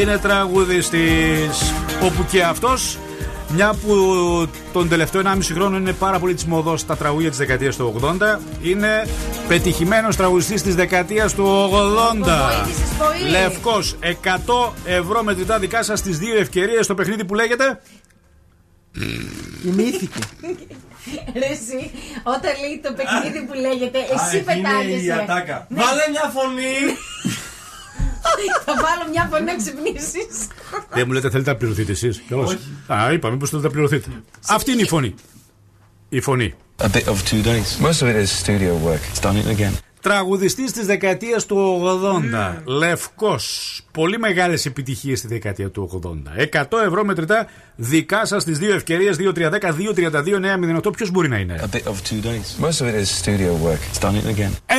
Είναι 0.00 0.18
τραγουδιστής. 0.18 1.72
Όπου 2.02 2.24
και 2.30 2.42
αυτός, 2.42 2.98
μια 3.54 3.74
που 3.86 3.94
τον 4.72 4.88
τελευταίο 4.88 5.22
1,5 5.24 5.54
χρόνο 5.54 5.76
είναι 5.76 5.92
πάρα 5.92 6.18
πολύ 6.18 6.34
τη 6.34 6.48
μοδό 6.48 6.76
στα 6.76 6.96
τραγούδια 6.96 7.28
της 7.28 7.38
δεκαετίας 7.38 7.76
του 7.76 7.94
80, 8.00 8.40
είναι 8.62 9.06
πετυχημένος 9.48 10.16
τραγουδιστής 10.16 10.62
της 10.62 10.74
δεκαετίας 10.74 11.34
του 11.34 11.44
80. 11.44 12.60
βοήθησες 12.64 12.88
πολύ. 12.98 13.30
Λευκός, 13.30 13.96
100 14.00 14.72
ευρώ 14.84 15.22
μετρητά 15.22 15.58
δικά 15.58 15.82
σας 15.82 15.98
στις 15.98 16.18
δύο 16.18 16.36
ευκαιρίες 16.38 16.84
στο 16.84 16.94
παιχνίδι 16.94 17.24
που 17.24 17.34
λέγεται; 17.34 17.80
Κοιμήθηκε. 19.62 20.18
Ρε 21.34 21.46
εσύ, 21.46 21.90
όταν 22.22 22.52
λέει 22.60 22.80
το 22.82 22.92
παιχνίδι 22.92 23.46
που 23.46 23.54
λέγεται, 23.54 23.98
Α, 23.98 24.02
εσύ 24.26 24.36
εκεί 24.36 24.58
είναι 24.58 24.68
η 24.68 24.72
πετάγεσαι. 24.72 25.12
ατάκα. 25.12 25.66
Ναι. 25.70 25.80
Βάλε 25.82 26.02
μια 26.10 26.30
φωνή. 26.34 26.74
Θα 28.64 28.74
βάλω 28.74 29.10
μια 29.10 29.28
φωνή 29.30 29.44
να 29.44 29.56
ξυπνήσεις. 29.56 30.46
Δεν 30.92 31.04
μου 31.06 31.12
λέτε 31.12 31.30
θέλετε 31.30 31.50
να 31.50 31.56
πληρωθείτε 31.56 31.92
εσείς; 31.92 32.22
Α, 32.86 33.12
είπαμε 33.12 33.36
πω 33.36 33.46
θέλετε 33.46 33.66
να 33.66 33.72
πληρωθείτε. 33.72 34.08
Αυτή 34.48 34.72
είναι 34.72 34.82
η 34.82 34.88
φωνή. 34.88 35.14
Η 36.08 36.20
φωνή. 36.20 36.54
A 36.82 36.88
bit 36.88 37.06
of 37.12 37.16
two 37.30 37.42
days. 37.42 37.68
Most 37.88 38.00
of 38.02 38.08
it 38.12 38.16
is 38.24 38.30
studio 38.44 38.72
work. 38.88 39.02
It's 39.10 39.20
done 39.20 39.36
it 39.36 39.46
again. 39.56 39.72
Τραγουδιστής 40.02 40.72
της 40.72 40.86
δεκαετίας 40.86 41.46
του 41.46 41.56
80. 41.56 42.62
Λευκός. 42.64 43.80
Πολύ 43.92 44.18
μεγάλες 44.18 44.66
επιτυχίες 44.66 45.18
στη 45.18 45.28
δεκαετία 45.28 45.70
του 45.70 45.82
80. 45.82 46.36
100 46.36 46.78
ευρώ 46.86 47.04
μετρητά 47.04 47.46
δικά 47.76 48.26
σας 48.26 48.42
στι 48.42 48.52
δύο 48.52 48.74
ευκαιρίες 48.74 49.16
2-3-10-2-32-9-08. 49.18 50.92
Ποιος 50.96 51.10
μπορεί 51.10 51.28
να 51.28 51.36
είναι; 51.38 51.60
A 51.62 51.74
bit 51.76 51.82
of 51.90 51.94
two 52.10 52.24
days. 52.26 52.64
Most 52.66 52.80
of 52.84 52.86
it 52.86 52.94
is 53.02 53.24
studio 53.24 53.66
work. 53.66 53.80
It's 53.92 54.00
done 54.04 54.14
it 54.14 54.36
again. 54.36 54.50
Ε, 54.66 54.74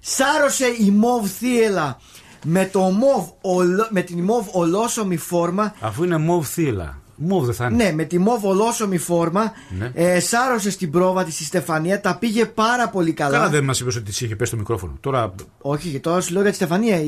Σάρωσε 0.00 0.64
η 0.66 0.90
μοβ 0.90 1.26
θύελα 1.38 2.00
με, 2.44 2.66
το 2.72 2.80
μοβ, 2.80 3.28
ολο- 3.40 3.86
με 3.90 4.00
την 4.02 4.20
μοβ 4.24 4.46
ολόσωμη 4.50 5.16
φόρμα. 5.16 5.74
Αφού 5.80 6.04
είναι 6.04 6.16
μοβ 6.18 6.46
θύλα. 6.46 6.99
Μοβ 7.22 7.44
δεν 7.44 7.54
θα 7.54 7.66
είναι. 7.66 7.84
Ναι, 7.84 7.92
με 7.92 8.04
τη 8.04 8.18
μοβ 8.18 8.44
ολόσωμη 8.44 8.98
φόρμα. 8.98 9.52
Ναι. 9.78 9.90
Ε, 9.94 10.20
σάρωσε 10.20 10.70
στην 10.70 10.90
πρόβα 10.90 11.24
της 11.24 11.40
η 11.40 11.44
Στεφανία. 11.44 12.00
Τα 12.00 12.16
πήγε 12.18 12.44
πάρα 12.46 12.88
πολύ 12.88 13.12
καλά. 13.12 13.36
Καλά 13.36 13.48
δεν 13.48 13.64
μας 13.64 13.80
είπες 13.80 13.96
ότι 13.96 14.04
της 14.04 14.20
είχε 14.20 14.36
πέσει 14.36 14.50
το 14.50 14.56
μικρόφωνο. 14.56 14.96
Τώρα. 15.00 15.34
Όχι, 15.60 15.88
και 15.88 15.98
τώρα 16.00 16.20
σου 16.20 16.32
λέω 16.32 16.42
για 16.42 16.50
τη 16.50 16.56
Στεφανία. 16.56 16.98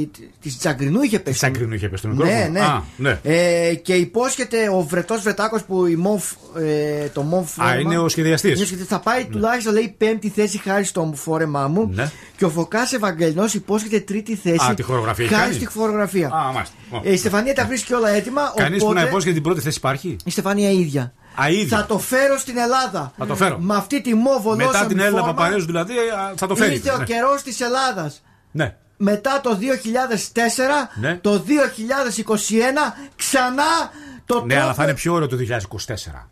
Της 0.41 0.59
Τσαγκρινού 0.59 1.03
είχε 1.03 1.19
πέσει. 1.19 1.37
Τσαγκρινού 1.39 1.75
είχε 1.75 1.89
πέσει 1.89 2.03
το 2.03 2.09
μικρόφωνο. 2.09 2.39
Ναι, 2.39 2.49
ναι. 2.53 2.61
Α, 2.61 2.83
ναι. 2.97 3.19
Ε, 3.23 3.75
και 3.75 3.95
υπόσχεται 3.95 4.69
ο 4.69 4.81
βρετός 4.83 5.23
Βρετάκος 5.23 5.63
που 5.63 5.87
η 5.87 5.97
μοβ, 5.97 6.25
ε, 6.59 7.07
το 7.13 7.23
μοβ 7.23 7.49
φόρεμα. 7.49 7.81
είναι 7.81 7.99
ο 7.99 8.09
σχεδιαστής. 8.09 8.51
Είναι 8.51 8.63
ο 8.63 8.67
σχεδιαστής. 8.67 8.97
Θα 8.97 9.03
πάει 9.03 9.25
τουλάχιστον 9.25 9.73
λέει 9.73 9.95
πέμπτη 9.99 10.29
θέση 10.29 10.59
χάρη 10.59 10.85
στο 10.85 11.13
φόρεμά 11.15 11.69
μου. 11.69 11.91
Ναι. 11.95 12.11
Και 12.37 12.45
ο 12.45 12.51
Φωκάς 12.51 12.93
Ευαγγελινός 12.93 13.55
υπόσχεται 13.55 14.01
τρίτη 14.01 14.37
θέση. 14.37 14.71
Α, 14.71 14.75
τη 14.75 14.83
χορογραφία 14.83 15.25
έχει 15.25 15.35
Χάρη 15.35 15.47
κάνει; 15.51 15.55
στη 15.65 15.67
χορογραφία. 15.79 16.29
Α, 16.29 16.53
μάλιστα. 16.53 16.75
Ε, 17.03 17.13
η 17.13 17.17
Στεφανία 17.17 17.55
τα 17.55 17.65
βρίσκει 17.67 17.93
όλα 17.95 18.09
έτοιμα. 18.09 18.53
Κανείς 18.57 18.79
που 18.79 18.87
οπότε 18.87 19.01
να 19.01 19.07
υπόσχεται 19.07 19.35
την 19.35 19.43
πρώτη 19.43 19.61
θέση 19.61 19.79
υπάρχει; 19.79 20.17
Η 20.25 20.31
Στεφανία 20.31 20.71
ίδια. 20.71 21.13
Α, 21.43 21.49
ίδια. 21.51 21.79
Θα 21.79 21.87
το 21.87 21.99
φέρω 21.99 22.39
στην 22.39 22.57
Ελλάδα. 22.59 23.13
Θα 23.19 23.27
το 23.27 23.35
φέρω. 23.35 23.59
Με 23.59 23.75
αυτή 23.77 24.01
τη 24.01 24.15
μόβο 24.15 24.57
Μετά 24.57 24.87
την 24.87 24.99
Έλληνα 24.99 25.19
φόρμα, 25.19 25.35
Παπαρέζου 25.35 25.67
δηλαδή 25.67 25.93
α, 25.93 26.33
θα 26.37 26.47
το 26.47 26.57
φέρει. 26.57 26.75
Ήρθε 26.75 26.91
ο 26.91 26.99
Ναι. 26.99 27.05
καιρός 27.05 27.43
της 27.43 27.61
Ελλάδας. 27.61 28.23
Ναι. 28.51 28.77
Μετά 28.97 29.41
το 29.43 29.55
2004, 29.57 30.91
Ναι. 31.01 31.17
το 31.21 31.39
2021, 31.39 32.97
ξανά 33.17 33.63
το 34.27 34.45
Ναι, 34.45 34.55
αλλά 34.55 34.63
τρόπο- 34.63 34.77
θα 34.77 34.83
είναι 34.85 34.95
πιο 34.95 35.13
ωραίο 35.15 35.29
το 35.29 35.37
2024. 35.37 36.31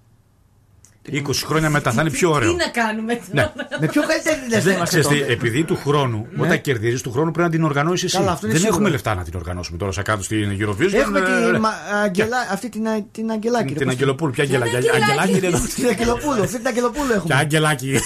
20 1.12 1.20
χρόνια 1.46 1.70
μετά 1.70 1.92
θα 1.92 2.00
είναι 2.00 2.10
πιο 2.10 2.28
Τι 2.28 2.34
ωραίο. 2.34 2.52
να 2.52 2.68
κάνουμε 2.68 3.14
τώρα; 3.14 3.52
Ναι. 3.56 3.66
Με 3.80 3.86
πιο 3.86 4.02
καλύτερη 4.02 4.36
λες 4.48 4.50
να 4.58 4.60
Δεν- 4.60 4.76
είμαστε 4.76 4.98
ξέρεις 5.00 5.06
τι, 5.18 5.20
τότε. 5.20 5.32
επειδή 5.32 5.64
του 5.64 5.76
χρόνου, 5.86 6.26
Ναι. 6.36 6.42
όταν 6.46 6.60
κερδίζεις, 6.60 7.02
του 7.02 7.12
χρόνου 7.12 7.30
πρέπει 7.30 7.48
να 7.48 7.54
την 7.54 7.64
οργανώσεις 7.64 8.04
εσύ. 8.04 8.16
Καλά, 8.16 8.32
αυτό 8.32 8.46
είναι 8.46 8.54
Δεν 8.54 8.62
σίγουρο. 8.64 8.78
έχουμε 8.80 8.92
λεφτά 8.94 9.14
να 9.14 9.22
την 9.24 9.32
οργανώσουμε 9.36 9.78
τώρα 9.78 9.92
σαν 9.92 10.04
κάτω 10.04 10.22
στην 10.22 10.56
Eurovision. 10.60 10.92
Έχουμε 10.94 11.18
ε, 11.18 11.22
τη 11.22 11.56
ε, 11.56 11.58
Μα- 11.58 11.74
Αγγελά- 12.04 12.50
αυτή 12.52 12.68
την, 12.68 12.88
Α- 12.88 13.06
την 13.12 13.30
Αγγελάκη. 13.30 13.68
ρε, 13.72 13.74
Την 13.74 13.84
πώς 13.86 13.94
Αγγελοπούλου. 13.94 14.32
Ποια 14.32 14.44
Αγγελάκη. 14.44 14.76
Αγγελάκη. 14.76 15.02
Αγγελάκη 15.02 15.36
είναι 15.36 15.46
εδώ. 15.46 15.58
Την 15.74 15.86
Αγγελοπούλου. 15.88 16.42
Αυτή 16.42 16.56
την 16.56 16.66
Αγγελοπούλου 16.66 17.06
Ποια 17.06 17.16
έχουμε. 17.16 17.34
Αγγελάκη. 17.34 18.00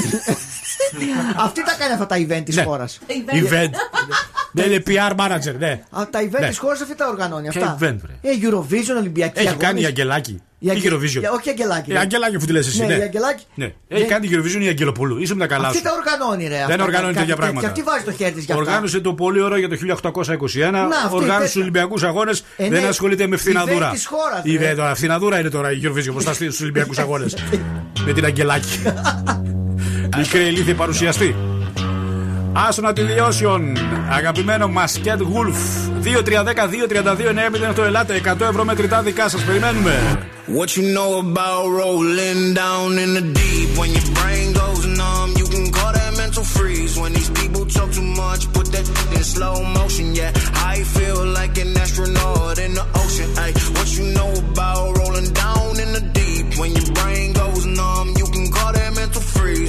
Αυτή 1.36 1.64
τα 1.64 1.74
κάνει 1.78 1.92
αυτά 1.92 2.06
τα 2.06 2.16
event 2.16 2.42
της 2.44 2.56
Ναι. 2.56 2.62
χώρας. 2.62 2.98
Event. 3.32 3.70
Δεν 4.52 4.70
είναι 4.70 4.82
PR 4.86 5.12
manager, 5.20 5.54
ναι. 5.58 5.80
Τα 6.10 6.20
event 6.20 6.40
Ναι. 6.40 6.48
της 6.48 6.58
χώρας 6.58 6.80
αυτή 6.80 6.94
τα 6.96 7.08
οργανώνει. 7.08 7.48
Ποια 7.48 7.60
Αυτά. 7.66 7.76
event, 7.80 7.96
βρε; 8.02 8.12
Ε, 8.22 8.28
Eurovision, 8.42 8.96
Ολυμπιακή. 8.98 9.38
Έχει 9.38 9.48
αγώνες. 9.48 9.66
κάνει 9.66 9.80
η 9.80 9.84
Αγγελάκη. 9.84 10.42
Η 10.64 10.66
Η 10.66 10.70
Αγγε- 10.70 10.92
Eurovision. 10.92 11.22
Ε, 11.22 11.28
Όχι 11.28 11.48
η 11.48 11.50
Αγγελάκη. 11.50 11.92
Η 11.92 11.96
Αγγελάκη 11.96 12.36
που 12.38 12.44
τη 12.46 12.52
λες 12.52 12.66
εσύ. 12.66 12.80
Ναι, 12.80 12.86
Ναι, 12.86 12.94
η 12.94 13.02
Αγγελάκη. 13.02 13.44
Ναι. 13.54 13.72
Έχει 13.88 14.04
κάνει 14.04 14.26
η 14.26 14.30
Eurovision 14.34 14.62
η 14.62 14.66
Αγγελοπούλου. 14.68 15.18
Είσαι 15.18 15.34
με 15.34 15.40
τα 15.40 15.46
καλά 15.46 15.66
Αυτή 15.66 15.76
σου. 15.78 15.84
τα 15.84 15.90
οργανώνει, 15.98 16.42
ρε. 16.48 16.48
Δεν 16.54 16.62
αυτά, 16.70 16.82
οργανώνει 16.82 16.92
κάτι 16.92 17.02
τέτοια 17.14 17.18
τέτοια. 17.24 17.36
πράγματα. 17.36 17.66
Αυτή 17.68 17.82
βάζει 17.82 18.04
το 18.04 18.12
χέρι 18.12 18.32
της 18.32 18.44
για 18.44 18.54
αυτά. 18.54 18.66
Οργάνωσε 18.66 19.00
το 19.00 19.14
πολύ 19.14 19.40
ωραίο 19.40 19.58
για 19.58 19.68
το 19.68 19.74
1821. 19.76 20.70
Να, 20.70 20.78
αυτή, 20.96 21.14
Οργάνωσε 21.14 21.40
τους 21.40 21.46
τέτοια. 21.52 21.60
Ολυμπιακούς 21.62 22.02
Αγώνες. 22.02 22.44
Ε, 22.56 22.68
Δεν 22.68 22.82
ναι, 22.82 22.88
ασχολείται 22.88 23.26
με 23.26 23.36
φθιναδούρα. 23.36 23.88
event 23.90 23.92
της 23.94 24.06
χώρας, 24.06 24.40
Η 24.42 24.56
ρε. 24.56 24.66
δε- 24.68 24.74
τώρα, 24.74 24.94
Φθιναδούρα 24.94 25.38
είναι 25.40 25.48
τώρα 25.50 25.72
η 25.72 25.80
Eurovision 25.84 26.10
μπροστά 26.12 26.32
στους 26.32 26.60
Ολυμπιακούς 26.60 26.98
Αγώνες. 26.98 27.36
με 28.06 28.12
την 28.12 28.24
Αγγελάκη. 28.24 28.82
Μικρή 30.18 30.44
ηλίθεια 30.46 30.74
παρουσιαστή. 30.74 31.36
Άστονα 32.52 32.92
Τηλιώσιον, 32.92 33.76
αγαπημένο 34.10 34.68
Μασκέτ 34.68 35.20
Γουλφ. 35.20 35.58
2-3-10-2-32-9-08 36.03 37.77
ελάτε. 37.85 38.21
100 38.25 38.49
ευρώ 38.49 38.63
μετρητά 38.63 39.01
δικά 39.01 39.29
σα. 39.29 39.37
Περιμένουμε. 39.37 39.95
What 40.57 40.69
you 40.77 40.83
know 40.97 41.11
about 41.25 41.65
rolling 41.79 42.43
down 42.61 42.89
in 43.03 43.09
the 43.17 43.25
deep 43.39 43.69
when 43.79 43.91
your 43.97 44.09
brain 44.17 44.47
goes 44.61 44.83
numb? 44.99 45.29
You 45.41 45.47
can 45.53 45.65
call 45.77 45.91
that 45.97 46.11
mental 46.21 46.45
freeze 46.55 46.93
when 47.01 47.11
these 47.17 47.31
people 47.39 47.63
talk 47.75 47.89
too 47.97 48.09
much. 48.23 48.41
Put 48.57 48.67
that 48.75 48.85
in 49.17 49.23
slow 49.35 49.55
motion, 49.77 50.07
yeah. 50.19 50.31
I 50.73 50.75
feel 50.95 51.19
like 51.39 51.53
an 51.63 51.77
astronaut 51.83 52.57
in 52.65 52.71
the 52.79 52.85
ocean. 53.01 53.29
Ay, 53.43 53.51
what 53.75 53.87
you 53.97 54.05
know 54.17 54.31
about 54.45 54.85
rolling 54.99 55.29
down 55.43 55.71
in 55.83 55.89
the 55.97 56.03
deep 56.19 56.45
when 56.59 56.71
your 56.77 56.89
brain 56.97 57.27
goes 57.41 57.63
numb? 57.79 58.07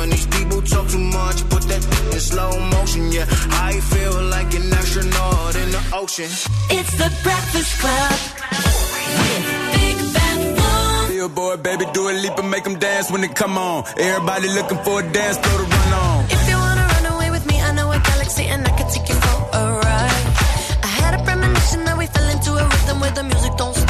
when 0.00 0.08
these 0.08 0.26
people 0.26 0.60
talk 0.62 0.86
too 0.88 1.04
much. 1.20 1.38
Put 1.54 1.62
that 1.70 1.82
in 2.14 2.20
slow 2.20 2.52
motion, 2.74 3.12
yeah. 3.12 3.26
I 3.68 3.72
feel 3.92 4.16
like 4.34 4.50
an 4.58 4.72
astronaut 4.80 5.54
in 5.62 5.68
the 5.76 5.82
ocean. 6.00 6.30
It's 6.76 6.92
the 7.02 7.10
Breakfast 7.26 7.72
Club. 7.82 8.16
Billboard, 11.08 11.62
baby, 11.62 11.84
do 11.92 12.02
a 12.08 12.14
leap 12.22 12.36
and 12.42 12.50
make 12.50 12.64
them 12.64 12.78
dance 12.78 13.10
when 13.12 13.20
they 13.20 13.32
come 13.42 13.58
on. 13.58 13.84
Everybody 13.98 14.48
looking 14.58 14.80
for 14.86 15.00
a 15.00 15.12
dance, 15.16 15.36
throw 15.42 15.56
the 15.62 15.66
run 15.74 15.92
on. 16.04 16.24
If 16.36 16.42
you 16.48 16.56
wanna 16.66 16.86
run 16.94 17.06
away 17.14 17.30
with 17.36 17.44
me, 17.50 17.56
I 17.68 17.70
know 17.76 17.88
a 17.92 17.98
galaxy 18.10 18.44
and 18.52 18.66
I 18.70 18.72
can 18.78 18.88
take 18.94 19.06
you 19.10 19.18
for 19.24 19.36
a 19.60 19.62
ride. 19.84 20.24
I 20.88 20.90
had 21.00 21.12
a 21.18 21.22
premonition 21.26 21.80
that 21.86 21.96
we 22.00 22.06
fell 22.14 22.28
into 22.34 22.50
a 22.62 22.64
rhythm 22.72 22.96
where 23.02 23.14
the 23.18 23.24
music 23.32 23.52
don't 23.62 23.76
stop 23.76 23.89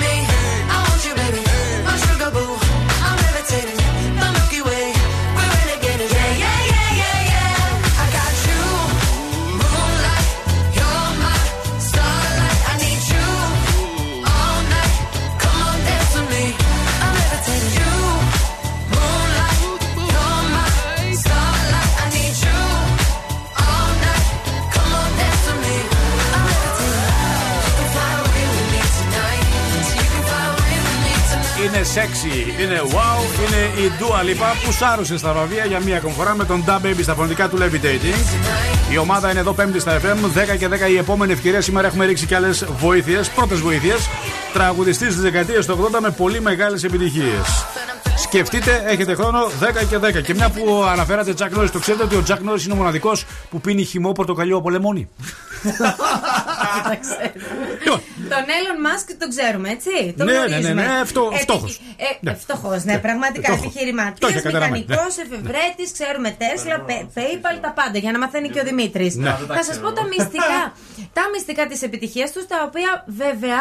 Είναι 31.81 31.89
sexy, 31.95 32.61
είναι 32.61 32.81
wow, 32.85 33.39
είναι 33.47 33.85
η 33.87 33.91
Dua 33.99 34.25
Lipa 34.25 34.65
που 34.65 34.71
σάρωσε 34.71 35.17
στα 35.17 35.33
βραβεία 35.33 35.65
για 35.65 35.79
μία 35.79 35.97
ακόμη 35.97 36.13
φορά 36.13 36.35
με 36.35 36.45
τον 36.45 36.63
Da 36.67 36.85
Baby 36.85 36.99
στα 37.01 37.13
φωνητικά 37.13 37.49
του 37.49 37.57
Levitating. 37.57 38.35
Η 38.91 38.97
ομάδα 38.97 39.31
είναι 39.31 39.39
εδώ 39.39 39.53
πέμπτη 39.53 39.79
στα 39.79 39.99
FM, 39.99 40.53
10 40.53 40.57
και 40.57 40.67
10 40.67 40.89
η 40.89 40.97
επόμενη 40.97 41.31
ευκαιρία. 41.31 41.61
Σήμερα 41.61 41.87
έχουμε 41.87 42.05
ρίξει 42.05 42.25
και 42.25 42.35
άλλες 42.35 42.65
βοήθειες, 42.79 43.29
πρώτες 43.29 43.59
βοήθειες. 43.59 44.09
Τραγουδιστής 44.53 45.07
της 45.07 45.21
δεκαετίας 45.21 45.65
του 45.65 45.89
80 45.91 45.99
με 46.01 46.09
πολύ 46.09 46.41
μεγάλες 46.41 46.83
επιτυχίες. 46.83 47.65
Σκεφτείτε, 48.17 48.83
έχετε 48.85 49.15
χρόνο 49.15 49.39
10 49.59 49.83
και 49.89 49.97
10. 49.97 50.21
Και 50.21 50.33
μια 50.33 50.49
που 50.49 50.83
αναφέρατε 50.91 51.33
Jack 51.37 51.59
Norris, 51.59 51.69
το 51.71 51.79
ξέρετε 51.79 52.03
ότι 52.03 52.15
ο 52.15 52.23
Jack 52.27 52.49
Norris 52.49 52.63
είναι 52.63 52.73
ο 52.73 52.75
μοναδικός 52.75 53.25
που 53.49 53.61
πίνει 53.61 53.83
χυμό 53.83 54.11
πορτοκαλιό 54.11 54.57
από 54.57 54.69
λεμόνι. 54.69 55.09
Τον 58.33 58.43
Elon 58.57 58.79
Musk 58.87 59.07
τον 59.19 59.29
ξέρουμε, 59.35 59.69
έτσι; 59.69 60.13
Τον 60.17 60.25
Ναι, 60.25 60.31
ναι, 60.31 60.37
γνωρίζουμε. 60.37 60.73
ναι, 60.73 60.87
ναι, 60.97 61.05
φτω- 61.05 61.31
Ε, 61.33 61.37
φτώχος. 61.37 61.73
Ε, 61.97 62.03
Ναι. 62.19 62.33
Φτωχός, 62.33 62.83
ναι, 62.83 62.97
πραγματικά 62.97 63.47
φτώχος. 63.51 63.65
επιχειρηματίας, 63.65 64.19
Το 64.19 64.27
είχε 64.27 64.41
καταλάβει, 64.41 64.71
μηχανικός, 64.71 65.15
ναι. 65.17 65.23
εφευρέτης, 65.23 65.87
ξέρουμε 65.97 66.29
Tesla, 66.41 66.75
Pay- 66.89 67.07
PayPal, 67.17 67.55
τα 67.61 67.71
πάντα 67.79 67.97
για 68.03 68.11
να 68.11 68.19
μαθαίνει 68.19 68.49
και 68.49 68.59
ο 68.59 68.63
Δημήτρης. 68.63 69.15
Ναι. 69.15 69.35
Θα 69.57 69.63
σας 69.63 69.79
πω 69.79 69.91
τα 69.93 70.03
μυστικά. 70.11 70.59
τα 71.17 71.23
μυστικά 71.33 71.67
της 71.67 71.81
επιτυχίας 71.81 72.31
τους, 72.31 72.47
τα 72.47 72.57
οποία 72.67 73.03
βέβαια, 73.07 73.59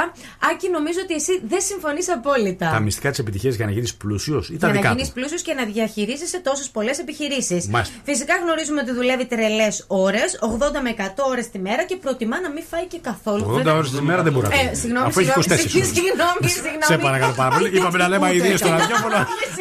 Άκη, 0.51 0.69
νομίζω 0.71 0.99
ότι 1.05 1.15
εσύ 1.15 1.41
δεν 1.53 1.61
συμφωνείς 1.61 2.09
απόλυτα. 2.11 2.71
Τα 2.71 2.81
μυστικά 2.81 3.11
της 3.11 3.19
επιτυχίας 3.19 3.55
για 3.55 3.67
να 3.67 3.73
γίνεις 3.73 3.95
πλούσιος 3.95 4.49
ή 4.49 4.53
τα 4.53 4.57
Για 4.59 4.67
να 4.69 4.73
δικά 4.75 4.89
γίνεις 4.89 5.05
τους; 5.05 5.13
πλούσιος 5.15 5.43
και 5.43 5.55
να 5.55 5.65
διαχειρίζεσαι 5.65 6.39
τόσες 6.41 6.69
πολλές 6.69 6.99
επιχειρήσεις. 6.99 7.67
Μάλιστα. 7.69 7.95
Φυσικά 8.05 8.35
γνωρίζουμε 8.43 8.81
ότι 8.81 8.93
δουλεύει 8.93 9.27
τρελές 9.27 9.85
ώρες, 9.87 10.39
80 10.41 10.81
με 10.81 10.91
100 10.91 11.25
ώρες 11.29 11.51
τη 11.51 11.59
μέρα 11.59 11.83
και 11.85 11.97
προτιμά 11.97 12.41
να 12.41 12.51
μην 12.51 12.63
φάει 12.71 12.87
και 12.87 12.99
καθόλου. 13.11 13.43
80 13.45 13.57
Βέβαια- 13.57 13.75
ώρες 13.81 13.91
τη 13.91 14.03
μέρα 14.11 14.23
δεν 14.27 14.33
μπορεί 14.33 14.47
να 14.49 14.55
Ε, 14.55 14.69
πει. 14.71 14.77
συγγνώμη, 14.83 15.07
Αφού 15.09 15.19
έχει 15.21 15.31
24 15.31 15.35
συγγνώμη, 15.41 15.77
ώρες. 15.77 15.89
συγγνώμη, 15.95 16.49
συγγνώμη. 16.57 16.85
Σε 16.93 16.97
παρακαλώ 17.07 17.33
πάρα 17.43 17.51
πολύ. 17.57 17.69
Είπαμε 17.77 17.99
να 18.03 18.09
λέμε 18.13 18.27
Ούτε 18.27 18.35
αειδίε 18.37 18.57
στο 18.57 18.67
έκανα. 18.67 18.81
ραδιόφωνο, 18.83 19.17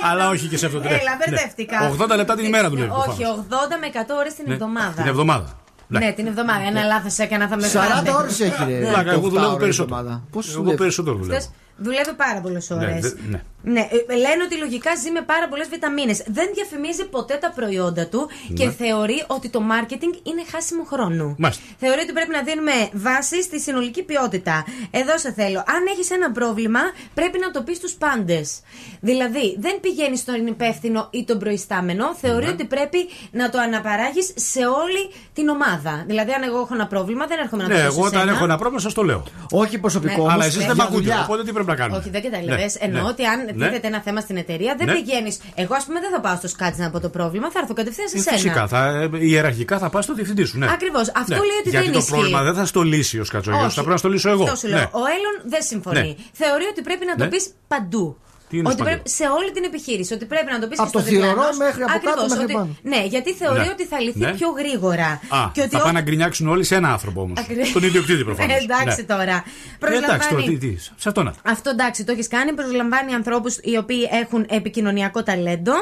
αλλά 0.10 0.24
όχι 0.34 0.46
και 0.52 0.58
σε 0.62 0.66
αυτό 0.70 0.80
το 0.84 0.88
Έλα, 0.88 0.98
Ναι. 0.98 1.18
μπερδεύτηκα. 1.20 1.78
80 1.94 2.16
λεπτά 2.20 2.34
την 2.36 2.46
ημέρα 2.52 2.68
δουλεύει. 2.70 2.90
Όχι, 2.90 3.02
προφανώς. 3.06 3.38
80 3.46 3.76
με 3.82 3.86
100 3.94 4.14
ώρες 4.22 4.34
την 4.38 4.44
Ναι, 4.48 4.54
εβδομάδα. 4.54 4.98
Την 5.02 5.08
εβδομάδα. 5.14 5.50
Ναι, 5.88 6.12
την 6.18 6.26
εβδομάδα. 6.32 6.64
Ένα 6.72 6.84
λάθος 6.94 7.18
έκανα, 7.18 7.46
θα 7.52 7.56
με 7.62 7.68
40 7.68 7.96
φάτε. 7.96 8.12
ώρες 8.22 8.40
έχει, 8.48 8.64
ρε. 8.68 8.78
Ναι. 8.80 8.88
Πλάκα, 8.92 9.12
εγώ 9.12 9.22
Το 9.22 9.30
δουλεύω 9.30 9.46
φτάω, 9.48 9.58
περισσότερο. 9.64 9.96
ρε, 9.96 10.02
εβδομάδα. 10.02 10.24
Πόσες 10.32 10.52
Εγώ 10.54 10.60
δουλεύεις; 10.62 10.80
περισσότερο 10.84 11.16
δουλεύω. 11.22 11.36
Αυτές 11.38 11.52
Δουλεύει 11.82 12.14
πάρα 12.24 12.40
πολλές 12.42 12.70
ώρες. 12.72 13.16
Ναι, 13.62 13.72
δε- 13.74 13.80
ναι. 13.80 13.80
Ναι, 13.80 14.14
ε, 14.14 14.16
λένε 14.16 14.44
ότι 14.44 14.56
λογικά 14.58 14.96
ζει 14.96 15.12
με 15.12 15.22
πάρα 15.22 15.48
πολλές 15.48 15.68
βιταμίνες. 15.70 16.24
Δεν 16.28 16.48
διαφημίζει 16.54 17.06
ποτέ 17.06 17.36
τα 17.42 17.52
προϊόντα 17.56 18.08
του 18.08 18.30
και 18.54 18.66
Ναι. 18.66 18.72
θεωρεί 18.72 19.24
ότι 19.28 19.50
το 19.50 19.60
marketing 19.72 20.14
είναι 20.30 20.44
χάσιμο 20.52 20.84
χρόνου. 20.84 21.36
Μάλιστα. 21.38 21.64
Θεωρεί 21.78 22.02
ότι 22.02 22.14
πρέπει 22.14 22.32
να 22.32 22.42
δίνουμε 22.42 22.72
βάση 22.94 23.44
στη 23.44 23.60
συνολική 23.60 24.04
ποιότητα. 24.04 24.66
Εδώ 24.92 25.18
σε 25.18 25.32
θέλω. 25.34 25.60
Αν 25.60 25.82
έχεις 25.94 26.12
ένα 26.12 26.32
πρόβλημα, 26.32 26.80
πρέπει 27.14 27.40
να 27.40 27.52
το 27.52 27.62
πεις 27.62 27.78
στους 27.78 27.94
πάντες. 27.94 28.62
Δηλαδή, 29.00 29.56
δεν 29.60 29.80
πηγαίνεις 29.80 30.20
στον 30.20 30.48
υπεύθυνο 30.48 31.08
ή 31.12 31.24
τον 31.24 31.40
προϊστάμενο. 31.40 32.16
Θεωρεί 32.16 32.46
Ναι. 32.46 32.52
ότι 32.52 32.66
πρέπει 32.66 33.08
να 33.32 33.50
το 33.50 33.58
αναπαράγεις 33.60 34.32
σε 34.36 34.60
όλη 34.60 35.12
την 35.34 35.48
ομάδα. 35.50 36.04
Δηλαδή, 36.08 36.32
αν 36.32 36.44
εγώ 36.44 36.58
έχω 36.60 36.74
ένα 36.74 36.88
πρόβλημα, 36.88 37.26
δεν 37.28 37.40
έρχομαι 37.40 37.64
να 37.64 37.70
Ναι, 37.70 37.76
το 37.76 37.80
πω 37.82 37.86
εγώ 37.86 38.02
σε 38.02 38.08
όταν 38.08 38.20
σένα. 38.20 38.32
έχω 38.32 38.44
ένα 38.44 38.58
πρόβλημα 38.58 38.82
σας 38.82 38.94
το 38.94 39.04
λέω. 39.04 39.24
Όχι 39.52 39.78
προσωπικό. 39.80 40.14
Ναι. 40.16 40.20
όμως, 40.22 40.34
Αλλά 40.34 40.46
εσείς 40.46 40.58
για 40.58 40.68
δεν 40.68 40.76
με 40.76 40.84
ακούτε. 40.84 40.98
δουλειά. 41.00 41.22
Οπότε 41.24 41.44
τι 41.44 41.52
πρέπει 41.52 41.68
να 41.68 41.76
κάνουμε; 41.76 41.98
Όχι, 41.98 42.10
δεν 42.10 42.22
κατάλαβε. 42.22 42.56
Ναι, 42.56 42.66
Εννοώ 42.80 43.02
ναι. 43.04 43.08
ότι 43.10 43.26
αν 43.26 43.48
Ναι. 43.49 43.49
Τίθεται 43.58 43.88
ένα 43.88 44.02
θέμα 44.02 44.20
στην 44.22 44.38
εταιρεία, 44.38 44.76
δεν 44.78 44.88
Ναι. 44.88 44.94
πηγαίνεις. 44.94 45.40
Εγώ, 45.56 45.76
ας 45.76 45.86
πούμε, 45.86 46.00
δεν 46.00 46.12
θα 46.12 46.20
πάω 46.22 46.36
στο 46.36 46.48
σκάτζ 46.48 46.78
να 46.78 46.90
πω 46.90 47.00
το 47.00 47.10
πρόβλημα, 47.10 47.52
θα 47.52 47.60
έρθω 47.60 47.74
κατευθείαν 47.74 48.08
σε 48.10 48.18
Ε, 48.18 48.20
σένα. 48.22 48.36
Φυσικά, 48.38 48.68
θα, 48.68 48.88
ε, 48.88 49.10
ιεραρχικά 49.26 49.78
θα 49.78 49.90
πας 49.90 50.04
στο 50.04 50.14
διευθυντή 50.14 50.44
σου. 50.44 50.58
Ναι. 50.58 50.72
Ακριβώς. 50.72 51.12
Αυτό 51.16 51.34
Ναι. 51.34 51.40
λέει 51.40 51.58
ότι 51.60 51.70
Γιατί 51.70 51.86
δεν 51.86 51.94
το 51.94 52.00
ισχύει. 52.00 52.12
πρόβλημα 52.12 52.44
δεν 52.44 52.54
θα 52.54 52.66
στο 52.66 52.82
λύσει 52.82 53.20
ο 53.20 53.24
Σκατσόγιο, 53.24 53.60
Όχι. 53.60 53.68
θα 53.70 53.74
πρέπει 53.76 53.90
να 53.90 53.98
στο 53.98 54.10
λύσω 54.10 54.30
εγώ. 54.30 54.44
Αυτό 54.44 54.56
σου 54.56 54.68
λέω. 54.68 54.78
Ναι. 54.78 54.84
Ο 54.84 55.00
Έλλον 55.16 55.34
δεν 55.52 55.62
συμφωνεί. 55.64 56.00
Ναι. 56.00 56.16
Θεωρεί 56.34 56.64
ότι 56.72 56.82
πρέπει 56.82 57.06
να 57.06 57.16
το 57.16 57.24
Ναι. 57.24 57.30
πεις 57.30 57.50
παντού. 57.68 58.18
Τι 58.50 58.58
είναι 58.58 58.68
ότι 58.68 58.78
παντού; 58.78 58.90
πρέπει 58.90 59.10
σε 59.10 59.24
όλη 59.38 59.52
την 59.52 59.64
επιχείρηση. 59.64 60.14
Ότι 60.14 60.26
πρέπει 60.26 60.52
να 60.52 60.60
το 60.60 60.68
πεις 60.68 60.80
Από 60.80 60.90
και 60.90 60.98
στο 60.98 61.00
το 61.00 61.06
θηρορό 61.14 61.30
διπλανό 61.30 61.52
σου. 61.52 61.58
μέχρι 61.58 61.82
από 61.84 61.92
κάτω 61.92 62.10
Ακριβώς, 62.10 62.30
μέχρι 62.30 62.44
ότι- 62.44 62.54
πάνω. 62.54 62.76
Ναι, 62.84 63.02
γιατί 63.06 63.34
θεωρεί 63.34 63.60
Ναι. 63.60 63.70
ότι 63.76 63.86
θα 63.86 64.00
λυθεί 64.00 64.20
Ναι. 64.20 64.32
πιο 64.34 64.50
γρήγορα. 64.50 65.10
Α, 65.30 65.50
και 65.54 65.62
ότι 65.62 65.70
θα 65.70 65.80
ό- 65.80 65.82
πάνε 65.82 65.92
να 66.00 66.02
γκρινιάξουν 66.02 66.48
όλοι 66.48 66.64
σε 66.64 66.76
ένα 66.76 66.90
άνθρωπο 66.92 67.22
όμως. 67.22 67.40
Ακριβώς. 67.40 67.72
Τον 67.72 67.84
ιδιοκτήτη 67.84 68.24
προφανώς. 68.30 68.58
Εντάξει 68.64 69.04
τώρα. 69.06 69.24
Ε, 69.24 69.88
εντάξει, 69.88 70.02
τώρα 70.02 70.18
Προσλαμβάνει- 70.18 70.60
τι, 70.60 70.68
τι, 70.68 70.78
σε 70.82 70.92
αυτό 71.08 71.24
να. 71.24 71.34
Αυτό 71.46 71.70
εντάξει, 71.70 72.04
το 72.04 72.12
έχεις 72.12 72.28
κάνει. 72.28 72.54
Προσλαμβάνει 72.54 73.14
ανθρώπους 73.14 73.58
οι 73.62 73.78
οποίοι 73.78 74.10
έχουν 74.12 74.46
επικοινωνιακό 74.50 75.24
ταλέντο. 75.24 75.74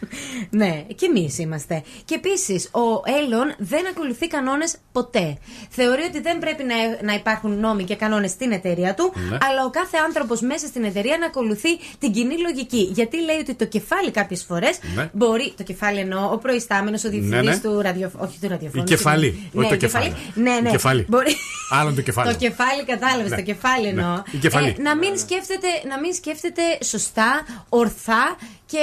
ναι, 0.60 0.84
και 0.96 1.06
εμείς 1.06 1.38
είμαστε. 1.38 1.82
Και 2.04 2.14
επίσης, 2.14 2.64
ο 2.72 3.02
Έλλον 3.22 3.54
δεν 3.58 3.86
ακολουθεί 3.86 4.26
κανόνες 4.26 4.76
ποτέ. 4.92 5.38
Θεωρεί 5.70 6.02
ότι 6.02 6.20
δεν 6.20 6.38
πρέπει 6.38 6.62
να, 6.64 6.74
να 7.02 7.14
υπάρχουν 7.14 7.58
νόμοι 7.58 7.84
και 7.84 7.94
κανόνες 7.96 8.30
στην 8.30 8.52
εταιρεία 8.52 8.94
του, 8.94 9.12
Ναι. 9.30 9.38
αλλά 9.40 9.64
ο 9.64 9.70
κάθε 9.70 9.96
άνθρωπος 10.06 10.40
μέσα 10.40 10.66
στην 10.66 10.84
εταιρεία 10.84 11.16
να 11.18 11.26
ακολουθεί 11.26 11.78
την 11.98 12.12
κοινή 12.12 12.38
λογική. 12.38 12.90
Γιατί 12.92 13.22
λέει 13.24 13.38
ότι 13.38 13.54
το 13.54 13.64
κεφάλι 13.64 14.10
κάποιες 14.10 14.44
φορές 14.44 14.78
Ναι. 14.94 15.10
μπορεί. 15.12 15.52
Το 15.56 15.62
κεφάλι 15.62 15.98
εννοώ, 15.98 16.32
ο 16.32 16.38
προϊστάμενος, 16.38 17.04
ο 17.04 17.08
διευθυντής 17.08 17.44
Ναι, 17.44 17.50
ναι. 17.54 17.58
του 17.60 17.80
ραδιοφώνου. 17.80 18.24
Όχι 18.28 18.38
του 18.40 18.48
ραδιοφώνου. 18.48 18.82
Η 18.82 18.86
κεφαλή, 18.86 19.26
συγγνώμη. 19.30 19.50
όχι 19.54 19.64
Ναι, 19.64 19.68
το 19.68 19.74
η 19.74 19.78
κεφαλή. 19.78 20.08
κεφάλι. 20.08 20.32
Ναι, 20.50 20.60
ναι. 20.60 20.68
Η 20.68 20.72
κεφαλή. 20.72 21.04
Μπορεί... 21.08 21.34
Άλλον 21.70 21.94
το 21.94 22.00
κεφάλι. 22.02 22.30
Το 22.32 22.38
κεφάλι, 22.38 22.84
κατάλαβες. 22.84 23.30
Ναι. 23.30 23.36
Το 23.36 23.42
κεφάλι 23.42 23.82
Ναι. 23.92 24.00
εννοώ. 24.00 24.22
Η 24.30 24.36
κεφαλή. 24.36 24.74
Ε, 24.78 24.82
να, 24.82 24.96
μην 24.96 25.18
σκέφτεται, 25.18 25.66
να 25.88 26.00
μην 26.00 26.12
σκέφτεται 26.14 26.62
σωστά, 26.84 27.46
ορθά 27.68 28.36
και 28.66 28.78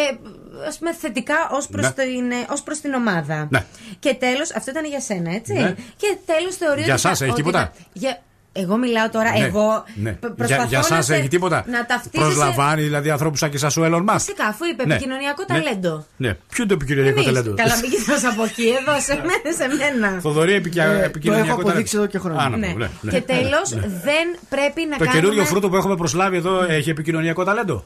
ας 0.67 0.77
πούμε 0.77 0.93
θετικά 0.93 1.35
ως 1.51 1.67
προς, 1.67 1.85
Ναι. 1.85 1.91
την, 1.91 2.31
ε, 2.31 2.45
ως 2.49 2.61
προς 2.61 2.79
την 2.79 2.93
ομάδα. 2.93 3.47
Ναι. 3.51 3.65
Και 3.99 4.13
τέλος, 4.13 4.55
αυτό 4.55 4.71
ήταν 4.71 4.85
για 4.85 4.99
σένα, 4.99 5.33
έτσι. 5.33 5.53
Ναι. 5.53 5.75
Και 5.97 6.17
τέλος 6.25 6.55
θεωρεί 6.55 6.81
Για 6.81 6.93
ότι. 6.93 7.01
σας 7.01 7.17
θα- 7.17 7.23
έχει 7.25 7.33
ότι 7.33 7.41
τίποτα; 7.41 7.59
θα- 7.59 7.71
για... 7.93 8.21
Εγώ 8.55 8.77
μιλάω 8.77 9.09
τώρα, 9.09 9.31
Ναι, 9.31 9.45
εγώ 9.45 9.83
ναι. 9.95 10.11
π- 10.11 10.19
Για, 10.23 10.33
προσπαθώ 10.35 10.63
για 10.67 10.77
να 10.77 10.83
σας 10.83 11.05
σε- 11.05 11.15
έχει 11.15 11.27
τίποτα. 11.27 11.65
Να 11.67 11.85
ταυτίζεσαι. 11.85 12.31
Προσλαμβάνει 12.31 12.81
δηλαδή 12.81 13.09
ανθρώπους 13.09 13.39
σαν 13.39 13.49
και 13.49 13.55
εσά 13.55 13.71
ο 13.81 13.83
Έλλον 13.83 14.03
Μάσκ. 14.03 14.25
Φυσικά, 14.25 14.45
αφού 14.47 14.65
είπε 14.65 14.85
Ναι. 14.85 14.93
επικοινωνιακό 14.93 15.43
Ναι. 15.49 15.55
ταλέντο. 15.61 16.05
Ναι. 16.17 16.33
Ποιο 16.33 16.63
είναι 16.63 16.67
το 16.67 16.73
επικοινωνιακό 16.73 17.19
Εμείς. 17.19 17.25
ταλέντο; 17.33 17.53
Καλά, 17.55 17.75
μην 17.81 17.89
κοιτάς 17.89 18.23
από 18.23 18.43
εκεί, 18.43 18.67
εδώ, 18.81 18.99
σε 18.99 19.15
μένα, 19.15 19.49
σε 19.57 19.67
μένα. 19.99 20.19
Θοδωρή 20.21 20.53
επικοινωνιακό 20.53 21.01
Ε, 21.01 21.05
επικοινωνιακό 21.05 21.45
το 21.47 21.51
έχω 21.53 21.61
ταλέντο. 21.61 21.69
αποδείξει 21.69 21.95
εδώ 21.97 22.05
και 22.05 22.19
χρόνια. 22.19 22.41
Α, 22.41 22.49
να 22.49 22.57
Ναι. 22.57 22.67
πω, 22.71 22.77
ναι, 22.77 22.87
ναι. 23.01 23.11
Και 23.11 23.21
τέλος, 23.21 23.69
δεν 24.07 24.25
πρέπει 24.49 24.81
να 24.89 24.97
Το 24.97 25.03
κάνουμε... 25.03 25.19
καινούριο 25.21 25.45
φρούτο 25.45 25.69
που 25.69 25.75
έχουμε 25.75 25.95
προσλάβει 25.95 26.37
εδώ 26.37 26.63
έχει 26.63 26.89
επικοινωνιακό 26.89 27.43
ταλέντο; 27.43 27.85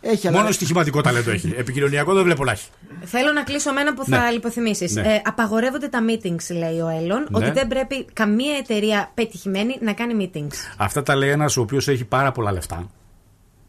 Έχει, 0.00 0.28
αλλά- 0.28 0.38
Μόνο 0.38 0.52
στοιχηματικό 0.52 1.00
ταλέντο 1.00 1.30
έχει. 1.30 1.54
Επικοινωνιακό 1.56 2.14
δεν 2.14 2.22
βλέπω 2.24 2.44
να 2.44 2.52
έχει. 2.52 2.68
Θέλω 3.04 3.32
να 3.32 3.42
κλείσω 3.42 3.72
με 3.72 3.80
ένα 3.80 3.94
που 3.94 4.04
θα 4.04 4.18
Ναι. 4.24 4.30
λιποθυμήσει. 4.30 4.88
Ναι. 4.92 5.00
Ε, 5.00 5.20
απαγορεύονται 5.24 5.88
τα 5.88 5.98
meetings, 6.08 6.56
λέει 6.56 6.78
ο 6.80 6.88
Έλλον, 7.00 7.26
Ναι. 7.30 7.36
ότι 7.38 7.50
δεν 7.50 7.66
πρέπει 7.68 8.06
καμία 8.12 8.56
εταιρεία 8.56 9.10
πετυχημένη 9.14 9.78
να 9.80 9.92
κάνει 9.92 10.30
meetings. 10.34 10.54
Αυτά 10.76 11.02
τα 11.02 11.16
λέει 11.16 11.30
ένας 11.30 11.56
ο 11.56 11.60
οποίος 11.60 11.88
έχει 11.88 12.04
πάρα 12.04 12.32
πολλά 12.32 12.52
λεφτά. 12.52 12.90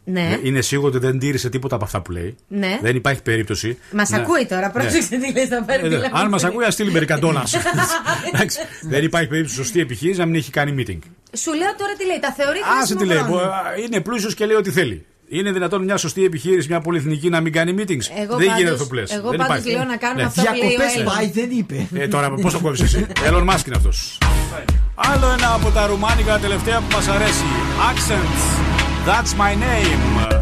Ναι. 0.04 0.38
Είναι 0.42 0.60
σίγουρο 0.60 0.88
ότι 0.88 0.98
δεν 0.98 1.18
τήρησε 1.18 1.48
τίποτα 1.48 1.74
από 1.74 1.84
αυτά 1.84 2.00
που 2.02 2.10
λέει. 2.12 2.36
Ναι. 2.48 2.78
Δεν 2.82 2.96
υπάρχει 2.96 3.22
περίπτωση. 3.22 3.78
Μας 3.92 4.10
Ναι. 4.10 4.16
ακούει 4.16 4.46
τώρα, 4.46 4.66
Ναι. 4.66 4.72
πρόσεξε 4.72 5.08
τι 5.18 5.32
λες, 5.32 5.48
θα 5.48 5.62
πάρει 5.64 5.78
Ε, 5.80 5.82
ναι. 5.82 5.88
τηλέφωνο. 5.88 6.22
Αν 6.22 6.28
μας 6.28 6.44
ακούει, 6.44 6.64
ας 6.64 6.72
στείλει 6.72 6.90
μερικά 6.90 7.18
ντόλα. 7.18 7.44
Εντάξει. 8.32 8.58
Δεν 8.82 9.04
υπάρχει 9.04 9.28
περίπτωση 9.28 9.56
σωστή 9.56 9.80
επιχείρηση 9.80 10.18
να 10.18 10.26
μην 10.26 10.34
έχει 10.34 10.50
κάνει 10.50 10.74
meeting. 10.78 10.98
Σου 11.36 11.52
λέω 11.52 11.74
τώρα 11.78 11.92
τι 11.98 12.06
λέει, 12.06 12.18
τα 12.20 12.32
θεωρεί 12.32 12.58
Άσε 12.58 12.78
χάσιμο 12.78 13.00
τι 13.00 13.06
λέει. 13.06 13.16
χρόνο. 13.16 13.32
μπο- 13.34 13.82
Είναι 13.84 14.00
πλούσιος 14.00 14.34
και 14.34 14.46
λέει 14.46 14.56
ό,τι 14.56 14.70
θέλει. 14.70 15.06
Είναι 15.34 15.52
δυνατόν 15.52 15.84
μια 15.84 15.96
σωστή 15.96 16.24
επιχείρηση, 16.24 16.68
μια 16.68 16.80
πολυεθνική 16.80 17.28
να 17.28 17.40
μην 17.40 17.52
κάνει 17.52 17.74
meetings; 17.78 18.22
Εγώ 18.22 18.36
δεν 18.36 18.48
γίνεται 18.56 18.74
αυτό. 18.74 19.16
Εγώ 19.16 19.30
πάντως 19.36 19.64
λέω 19.64 19.84
να 19.84 19.96
κάνουμε 19.96 20.22
ναι. 20.22 20.28
αυτό 20.28 20.42
που 20.42 20.56
λέει. 20.56 21.04
πάει, 21.04 21.30
δεν 21.30 21.50
είπε. 21.50 21.86
Ε, 21.94 22.08
τώρα 22.08 22.30
πώς 22.30 22.52
το 22.52 22.60
κόβεις 22.60 22.80
εσύ; 22.80 23.06
Έλλον 23.24 23.42
Μάσκ 23.42 23.66
αυτός. 23.74 24.18
Άλλο 24.94 25.32
ένα 25.38 25.54
από 25.54 25.70
τα 25.70 25.86
ρουμάνικα 25.86 26.38
τελευταία 26.38 26.78
που 26.78 26.86
μας 26.92 27.08
αρέσει. 27.08 27.44
Accents. 27.90 28.42
That's 29.06 29.32
my 29.38 29.52
name. 29.54 30.41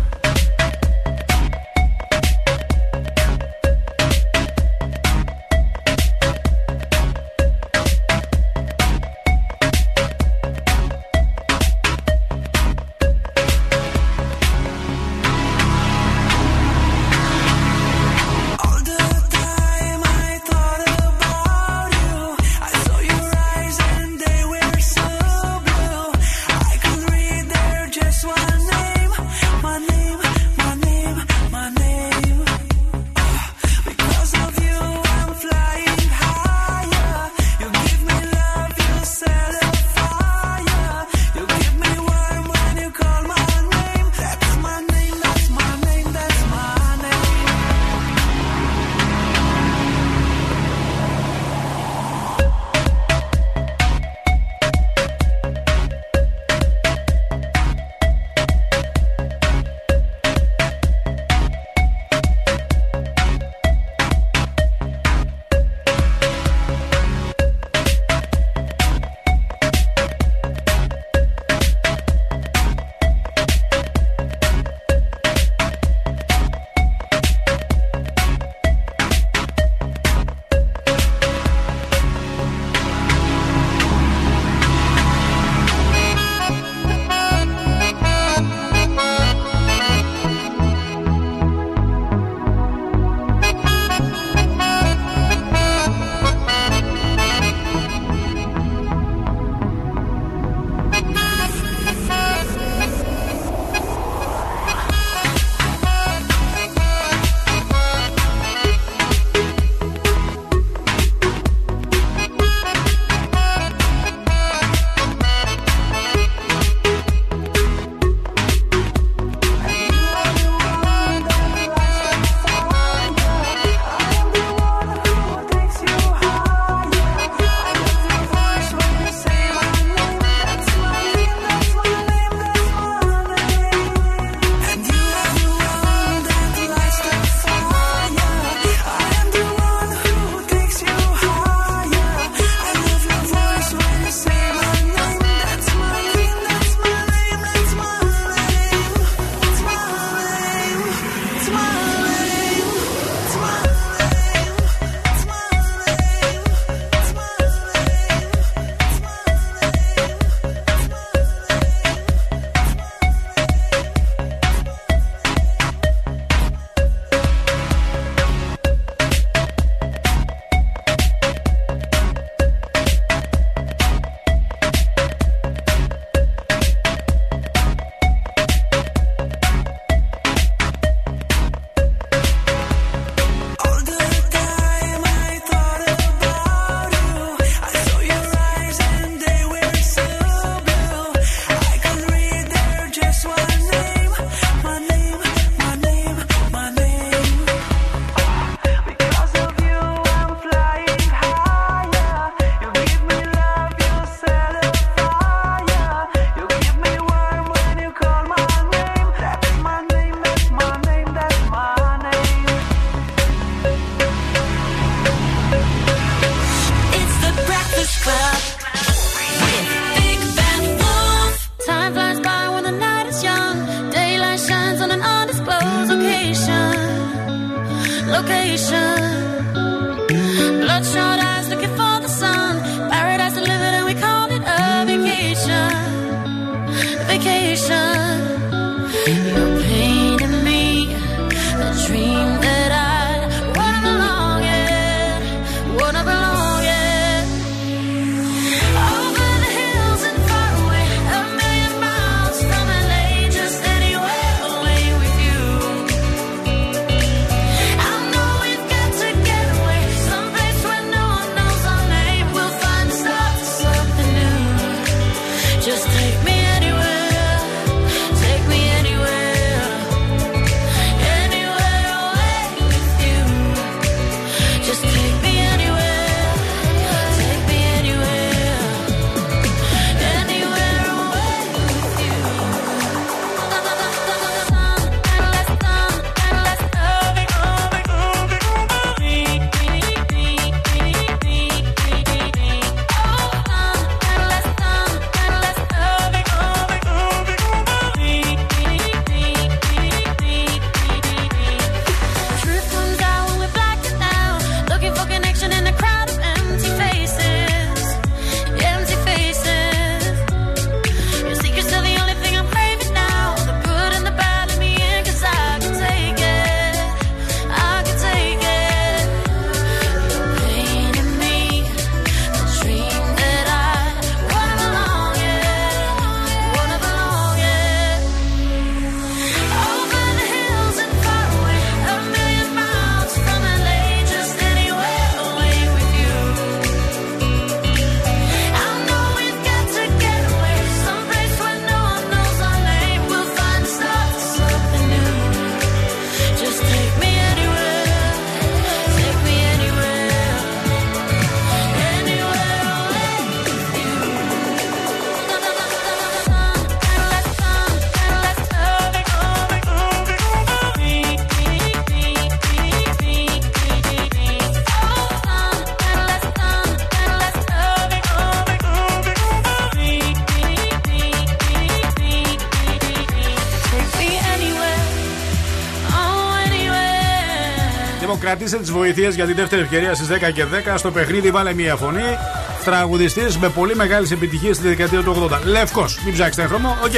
Κρατήστε 378.31 378.59
τις 378.59 378.71
βοήθειες 378.71 379.09
για 379.09 379.27
την 379.27 379.35
δεύτερη 379.35 379.63
ευκαιρία 379.63 379.95
στις 379.95 380.09
10 380.09 380.33
και 380.33 380.45
10 380.45 380.75
στο 380.77 380.91
παιχνίδι. 380.91 381.31
Βάλε 381.31 381.55
μία 381.55 381.77
φωνή. 381.77 382.19
Τραγουδιστής 382.65 383.39
με 383.39 383.49
πολύ 383.49 383.77
μεγάλες 383.77 384.11
επιτυχίες 384.11 384.57
στη 384.57 384.69
δεκαετία 384.69 385.03
του 385.03 385.29
80. 385.31 385.39
Λευκός. 385.45 385.99
Μην 386.05 386.15
ψάξετε 386.15 386.47
χρώμο. 386.47 386.77
Οκ. 386.85 386.93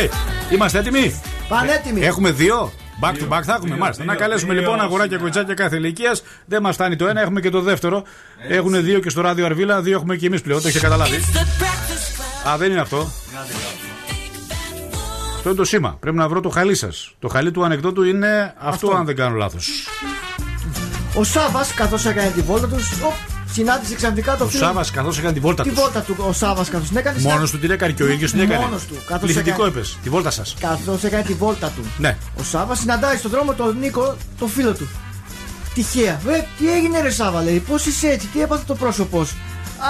Είμαστε 0.53 0.79
έτοιμοι; 0.79 1.21
Πανέτοιμοι. 1.49 2.01
Έχουμε 2.01 2.31
δύο; 2.31 2.73
Back 3.01 3.13
to 3.13 3.37
back 3.37 3.43
θα 3.43 3.55
έχουμε. 3.55 3.77
Μάλιστα. 3.77 4.05
Να 4.05 4.15
καλέσουμε 4.15 4.55
λοιπόν 4.55 4.81
αγοράκια 4.81 5.19
κοριτσάκια 5.19 5.55
κάθε 5.55 5.77
ηλικίας. 5.77 6.23
Δεν 6.45 6.63
μας 6.63 6.75
φτάνει 6.75 6.97
το 6.97 7.07
ένα, 7.07 7.21
έχουμε 7.21 7.41
και 7.41 7.51
το 7.51 7.61
δεύτερο. 7.61 8.05
Έχουν 8.49 8.85
δύο 8.85 8.99
και 8.99 9.11
στο 9.11 9.21
Ράδιο 9.20 9.47
Αρβύλα, 9.47 9.81
δύο 9.83 9.97
έχουμε 9.97 10.17
και 10.17 10.27
εμείς 10.27 10.41
πλέον. 10.41 10.63
Το 10.63 10.69
είχε 10.69 10.81
καταλάβει. 10.81 11.17
Α, 12.49 12.57
δεν 12.57 12.71
είναι 12.71 12.81
αυτό. 12.81 13.11
Αυτό 15.37 15.49
είναι 15.49 15.59
το 15.59 15.65
σήμα. 15.65 15.97
Πρέπει 16.01 16.17
να 16.17 16.29
βρω 16.29 16.41
το 16.41 16.49
χαλί 16.49 16.75
σας. 16.75 17.15
Το 17.19 17.29
χαλί 17.29 17.51
του 17.51 17.65
ανεκδότου 17.65 18.03
είναι 18.03 18.55
αυτό, 18.59 18.69
Αυτό. 18.69 18.99
αν 18.99 19.05
δεν 19.05 19.17
κάνω 19.17 19.37
λάθος. 19.37 19.69
Ο 21.14 21.24
Σάβας, 21.24 21.74
καθώς 21.74 22.05
έκανε 22.06 22.30
τη 22.30 22.40
βόλτα 22.40 22.66
τους, 22.66 22.93
οπ, 23.02 23.12
συνάντησε 23.52 23.94
ξαφνικά 23.94 24.36
το 24.36 24.44
Ο 24.44 24.48
φίλο. 24.48 24.64
Σάβας 24.64 24.90
καθώς 24.90 25.18
έκανε 25.18 25.32
τη 25.32 25.40
βόλτα 25.40 25.62
Τη 25.62 25.68
τους. 25.68 25.78
βόλτα 25.78 26.01
του 26.01 26.16
ο 26.28 26.32
Σάβας 26.32 26.68
καθώς 26.68 26.89
την 26.89 26.97
έκανε. 26.97 27.18
Μόνος 27.20 27.51
του 27.51 27.59
την 27.59 27.70
έκανε 27.70 27.93
και 27.93 28.02
ο 28.02 28.09
ίδιος 28.09 28.30
την 28.30 28.40
έκανε. 28.40 28.64
Μόνος 28.64 28.82
του, 28.86 28.94
καθώς 29.06 29.22
Πληθυντικό 29.22 29.55
έκανε- 29.64 29.74
είπες. 29.76 29.98
Τη 30.02 30.09
βόλτα 30.09 30.30
σας. 30.30 30.55
Καθώς 30.60 31.05
έκανε 31.05 31.22
τη 31.22 31.32
βόλτα 31.34 31.68
του. 31.68 31.82
Ναι. 31.98 32.16
Ο 32.40 32.43
Σάβας 32.43 32.78
συναντάει 32.78 33.16
στον 33.16 33.30
δρόμο 33.30 33.52
τον 33.52 33.76
Νίκο, 33.78 34.16
τον 34.39 34.48
φίλο 34.48 34.72
του. 34.72 34.89
Τυχαία. 35.74 36.20
Βε, 36.24 36.44
τι 36.59 36.72
έγινε 36.72 37.01
ρε 37.01 37.10
Σάβα, 37.10 37.43
λέει, 37.43 37.59
πώς 37.59 37.86
είσαι 37.86 38.09
έτσι, 38.09 38.26
τι 38.26 38.43
έπαθε 38.43 38.62
το 38.66 38.74
πρόσωπό 38.74 39.24
σου. 39.24 39.36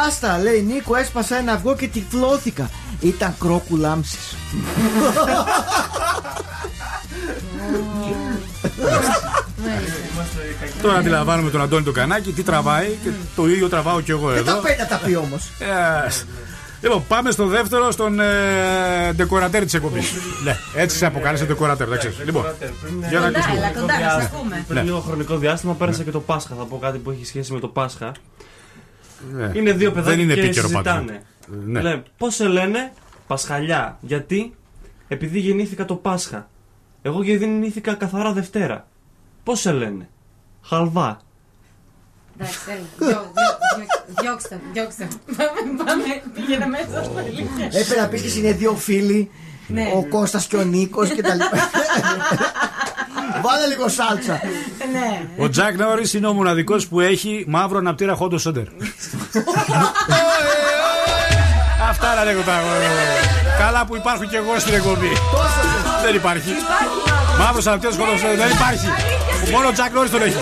Άστα, 0.07 0.39
λέει 0.39 0.63
Νίκο, 0.63 0.97
έσπασα 0.97 1.37
ένα 1.37 1.53
αυγό 1.53 1.77
και 1.77 1.89
τυφλώθηκα. 1.89 2.71
Ήταν 3.01 3.35
κρόκου 3.41 3.77
λάμψης. 3.77 4.19
Τώρα 10.83 10.99
αντιλαμβάνομαι 10.99 11.51
τον 11.51 11.61
Αντώνη 11.61 11.85
τον 11.85 11.93
Κανάκη 11.93 12.33
τι 12.33 12.43
τραβάει 12.43 12.99
και 13.03 13.11
το 13.37 13.49
ίδιο 13.49 13.69
τραβάω 13.69 14.01
κι 14.01 14.11
εγώ 14.11 14.29
Δεν 14.31 14.45
τα 14.45 14.51
εδώ. 14.51 14.61
πέντε 14.61 14.87
τα 14.89 15.01
πει 15.05 15.15
όμως. 15.15 15.49
Yes. 15.61 16.25
Λοιπόν, 16.83 17.05
πάμε 17.09 17.31
στο 17.31 17.47
δεύτερο, 17.47 17.91
στον 17.91 18.21
ε, 18.21 19.13
ντεκορατέρ 19.15 19.65
της 19.65 19.75
εκπομπής. 19.75 20.13
ναι, 20.45 20.57
έτσι 20.75 20.97
σε 20.97 21.07
αποκάλεσε 21.07 21.45
ντεκορατέρ, 21.45 21.89
δεν 21.89 21.99
ξέρει. 21.99 22.15
Λοιπόν, 22.25 22.45
για 23.09 23.19
να 23.21 23.27
Κοντά, 23.27 23.39
ακούσουμε. 23.39 23.59
έλα, 23.67 23.81
κοντά, 23.81 23.99
να 24.01 24.21
σε 24.21 24.31
ακούμε. 24.35 24.65
Πριν 24.69 24.79
Ναι. 24.79 24.85
λίγο 24.85 25.01
χρονικό 25.01 25.37
διάστημα 25.37 25.73
πέρασα 25.75 26.03
και 26.03 26.11
το 26.11 26.21
Πάσχα. 26.21 26.55
Θα 26.59 26.65
πω 26.65 26.79
κάτι 26.79 26.99
που 26.99 27.11
έχει 27.11 27.25
σχέση 27.27 27.53
με 27.53 27.61
το 27.61 27.69
Πάσχα. 27.69 28.13
Ναι. 29.33 29.51
Είναι 29.55 29.73
δύο 29.73 29.91
παιδάκια 29.91 30.11
Δεν 30.17 30.25
είναι 30.25 30.35
και 30.35 30.41
επίκαιρο 30.41 30.69
συζητάνε. 30.69 31.01
πάντως. 31.01 31.65
Ναι. 31.67 31.81
Λένε, 31.81 32.03
πώς 32.19 32.35
σε 32.35 32.47
λένε 32.49 32.93
Πασχαλιά. 33.27 33.99
Γιατί; 34.01 34.55
Επειδή 35.09 35.39
γεννήθηκα 35.39 35.85
το 35.85 35.95
Πάσχα. 35.95 36.49
Εγώ 37.03 37.23
γεννήθηκα 37.23 37.95
καθαρά 37.95 38.33
Δευτέρα. 38.33 38.87
Πώς 39.45 39.61
σε 39.61 39.73
λένε; 39.73 40.09
Χαλβά. 40.63 41.21
Εντάξει, 42.39 42.59
έλα. 42.69 42.81
Διώ- 42.99 43.31
διώ- 43.35 44.21
Διώξτε, 44.23 44.61
διώξτε. 44.73 45.09
Πάμε, 45.37 45.83
πάμε, 45.85 46.05
πήγαινε 46.35 46.67
μέσα 46.67 47.05
στο 47.05 47.21
ηλικία. 47.21 47.81
Έπρεπε 47.81 48.01
να 48.01 48.09
πεις 48.09 48.21
και 48.21 48.27
εσύ 48.27 48.39
είναι 48.39 48.53
δύο 48.53 48.75
φίλοι. 48.75 49.31
Ναι. 49.67 49.91
Ο 49.95 50.07
Κώστας 50.09 50.47
και 50.47 50.57
ο 50.57 50.63
Νίκος 50.65 51.11
και 51.11 51.23
τα 51.23 51.35
λοιπά. 51.35 51.51
Βάλε 53.45 53.67
λίγο 53.67 53.89
σάλτσα. 53.89 54.41
Ναι. 54.93 55.29
Ο 55.45 55.49
Τζακ 55.49 55.77
Νόρις 55.79 56.15
είναι 56.15 56.27
ο 56.27 56.33
μοναδικός 56.33 56.89
που 56.89 57.01
έχει 57.01 57.45
μαύρο 57.49 57.79
αναπτήρα 57.79 58.15
χόντο 58.15 58.39
σόντερ. 58.39 58.65
Αυτά 61.91 62.15
να 62.15 62.25
λέγω 62.25 62.41
τα 62.41 62.61
Καλά 63.59 63.85
που 63.85 63.97
υπάρχουν 63.97 64.29
και 64.29 64.37
εγώ 64.37 64.59
στην 64.59 64.75
εκπομπή. 64.75 65.13
Δεν 66.05 66.15
υπάρχει. 66.15 66.53
Μαύρος 67.39 67.67
αναπτήρα 67.67 67.93
χόντο 67.93 68.17
σόντερ 68.17 68.37
δεν 68.37 68.51
υπάρχει. 68.51 68.87
Μόνο 69.53 69.69
ο 69.69 69.73
Τζακ 69.73 69.93
Νόρις 69.93 70.11
τον 70.11 70.23
έχει. 70.23 70.37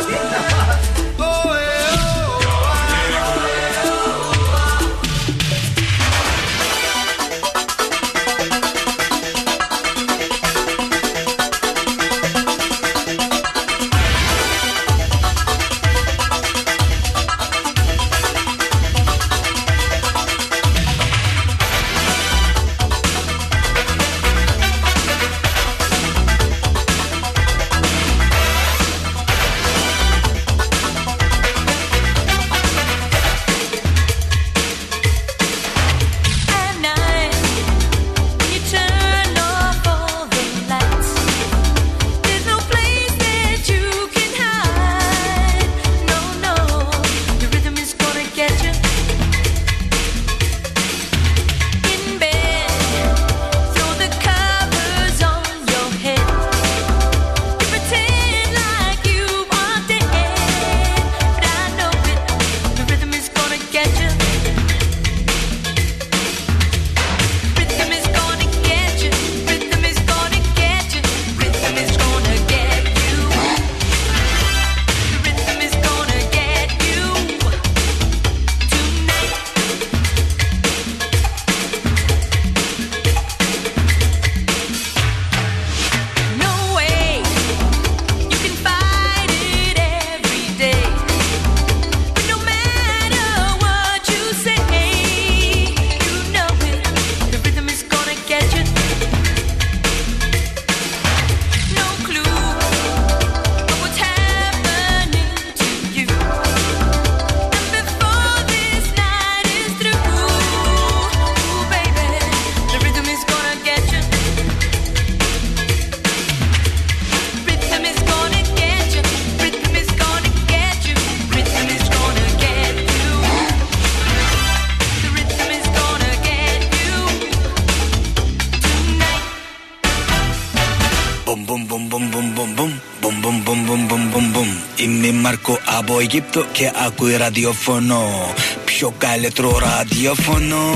Από 136.11 136.19
Αιγύπτο 136.19 136.45
και 136.53 136.70
ακούει 136.87 137.16
ραδιοφωνό. 137.16 138.35
Πιο 138.65 138.95
καλύτερο 138.99 139.59
ραδιοφωνό. 139.59 140.74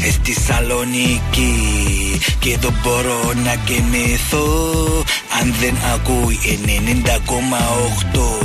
Ε, 0.00 0.10
στη 0.10 0.32
Σαλονίκη 0.32 1.52
Και 2.38 2.58
δεν 2.58 2.74
μπορώ 2.82 3.32
να 3.44 3.54
κοιμηθώ. 3.54 5.04
Αν 5.40 5.54
δεν 5.60 5.74
ακούει 5.94 6.38
90,8 8.12 8.37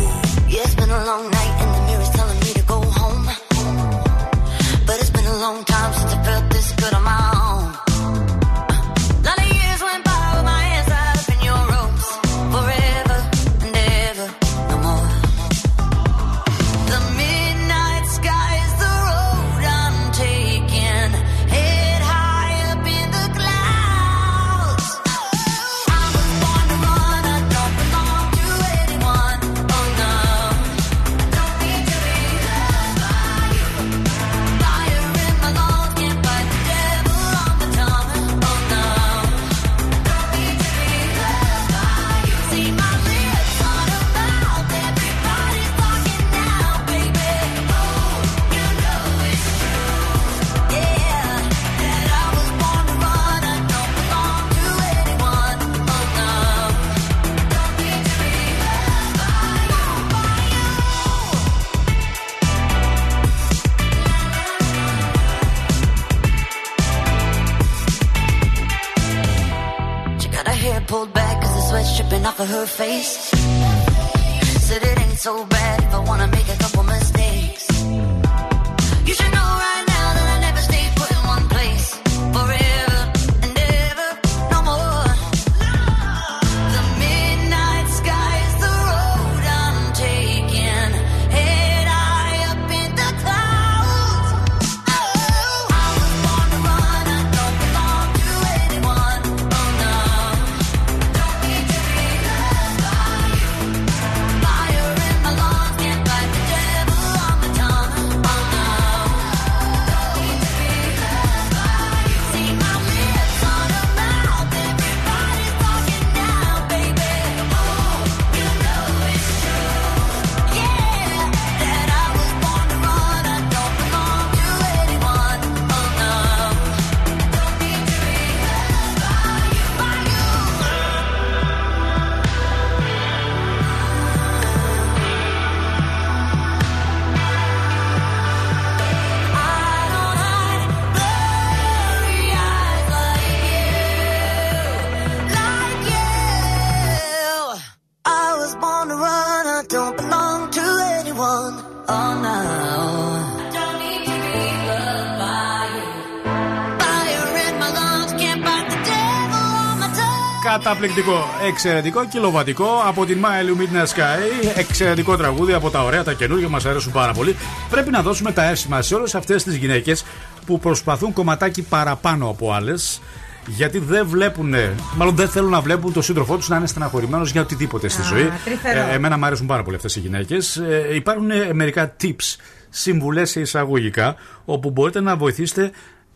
tongue. 160.83 160.93
Καταπληκτικό, 160.93 161.47
εξαιρετικό, 161.47 162.05
κιλοβατικό 162.05 162.67
από 162.87 163.05
την 163.05 163.17
Miley 163.23 163.61
Midnight 163.61 163.87
Sky. 163.87 164.51
Εξαιρετικό 164.55 165.17
τραγούδι 165.17 165.53
από 165.53 165.69
τα 165.69 165.83
ωραία, 165.83 166.03
τα 166.03 166.13
καινούργια 166.13 166.49
μας 166.49 166.65
αρέσουν 166.65 166.91
πάρα 166.91 167.13
πολύ. 167.13 167.35
Πρέπει 167.69 167.89
να 167.89 168.01
δώσουμε 168.01 168.31
τα 168.31 168.49
εύσημα 168.49 168.81
σε 168.81 168.95
όλες 168.95 169.15
αυτές 169.15 169.43
τις 169.43 169.55
γυναίκες 169.55 170.05
που 170.45 170.59
προσπαθούν 170.59 171.13
κομματάκι 171.13 171.61
παραπάνω 171.61 172.29
από 172.29 172.53
άλλες. 172.53 173.01
Γιατί 173.47 173.79
δεν 173.79 174.07
βλέπουν, 174.07 174.53
μάλλον 174.97 175.15
δεν 175.15 175.29
θέλουν 175.29 175.49
να 175.49 175.61
βλέπουν 175.61 175.93
τον 175.93 176.03
σύντροφό 176.03 176.37
τους 176.37 176.49
να 176.49 176.57
είναι 176.57 176.67
στεναχωρημένος 176.67 177.31
για 177.31 177.41
οτιδήποτε 177.41 177.87
στη 177.87 178.01
ζωή. 178.01 178.31
τρυφερό. 178.45 178.79
Ε, 178.79 178.93
εμένα 178.93 179.17
μου 179.17 179.25
αρέσουν 179.25 179.47
πάρα 179.47 179.63
πολύ 179.63 179.75
αυτές 179.75 179.95
οι 179.95 179.99
γυναίκες. 179.99 180.55
Ε, 180.57 180.95
υπάρχουν 180.95 181.31
ε, 181.31 181.53
μερικά 181.53 181.95
tips, 182.01 182.35
συμβουλές 182.69 183.29
σε 183.29 183.39
εισαγωγικά, 183.39 184.15
όπου 184.45 184.69
μπορείτε 184.69 185.01
να 185.01 185.15
βοηθήσετε 185.15 185.71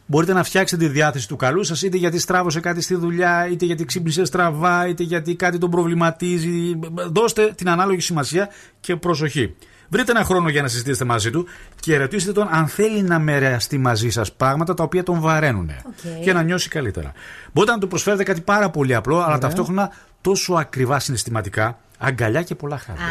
Μπορείτε 0.09 0.33
να 0.33 0.43
φτιάξετε 0.43 0.85
τη 0.85 0.91
διάθεση 0.91 1.27
του 1.27 1.35
καλού 1.35 1.63
σας, 1.63 1.81
είτε 1.81 1.97
γιατί 1.97 2.19
στράβωσε 2.19 2.59
κάτι 2.59 2.81
στη 2.81 2.95
δουλειά, 2.95 3.47
είτε 3.51 3.65
γιατί 3.65 3.85
ξύπνησε 3.85 4.25
στραβά, 4.25 4.87
είτε 4.87 5.03
γιατί 5.03 5.35
κάτι 5.35 5.57
τον 5.57 5.69
προβληματίζει. 5.69 6.79
Δώστε 7.11 7.51
την 7.55 7.69
ανάλογη 7.69 7.99
σημασία 7.99 8.49
και 8.79 8.95
προσοχή. 8.95 9.55
Βρείτε 9.89 10.11
ένα 10.11 10.23
χρόνο 10.23 10.49
για 10.49 10.61
να 10.61 10.67
συζητήσετε 10.67 11.05
μαζί 11.05 11.29
του 11.29 11.47
και 11.79 11.97
ρωτήστε 11.97 12.31
τον 12.31 12.47
αν 12.51 12.67
θέλει 12.67 13.01
να 13.01 13.19
μοιραστεί 13.19 13.77
μαζί 13.77 14.09
σας 14.09 14.33
πράγματα 14.33 14.73
τα 14.73 14.83
οποία 14.83 15.03
τον 15.03 15.19
βαραίνουν 15.19 15.71
Οκ. 15.85 16.23
και 16.23 16.33
να 16.33 16.43
νιώσει 16.43 16.69
καλύτερα. 16.69 17.11
Μπορείτε 17.53 17.73
να 17.73 17.79
του 17.79 17.87
προσφέρετε 17.87 18.23
κάτι 18.23 18.41
πάρα 18.41 18.69
πολύ 18.69 18.95
απλό, 18.95 19.19
αλλά 19.19 19.37
ταυτόχρονα 19.37 19.91
τόσο 20.21 20.53
ακριβά 20.53 20.99
συναισθηματικά, 20.99 21.79
αγκαλιά 21.97 22.43
και 22.43 22.55
πολλά 22.55 22.77
χάδια. 22.77 23.03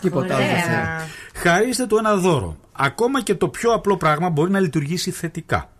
Τίποτα 0.00 0.34
άλλο 0.34 0.44
δεν 0.44 0.52
ωραία. 0.52 0.64
θέλω. 0.64 1.08
Χαρίστε 1.34 1.86
του 1.86 1.96
ένα 1.96 2.16
δώρο. 2.16 2.56
Ακόμα 2.72 3.22
και 3.22 3.34
το 3.34 3.48
πιο 3.48 3.72
απλό 3.72 3.96
πράγμα 3.96 4.30
μπορεί 4.30 4.50
να 4.50 4.60
λειτουργήσει 4.60 5.10
θετικά. 5.10 5.70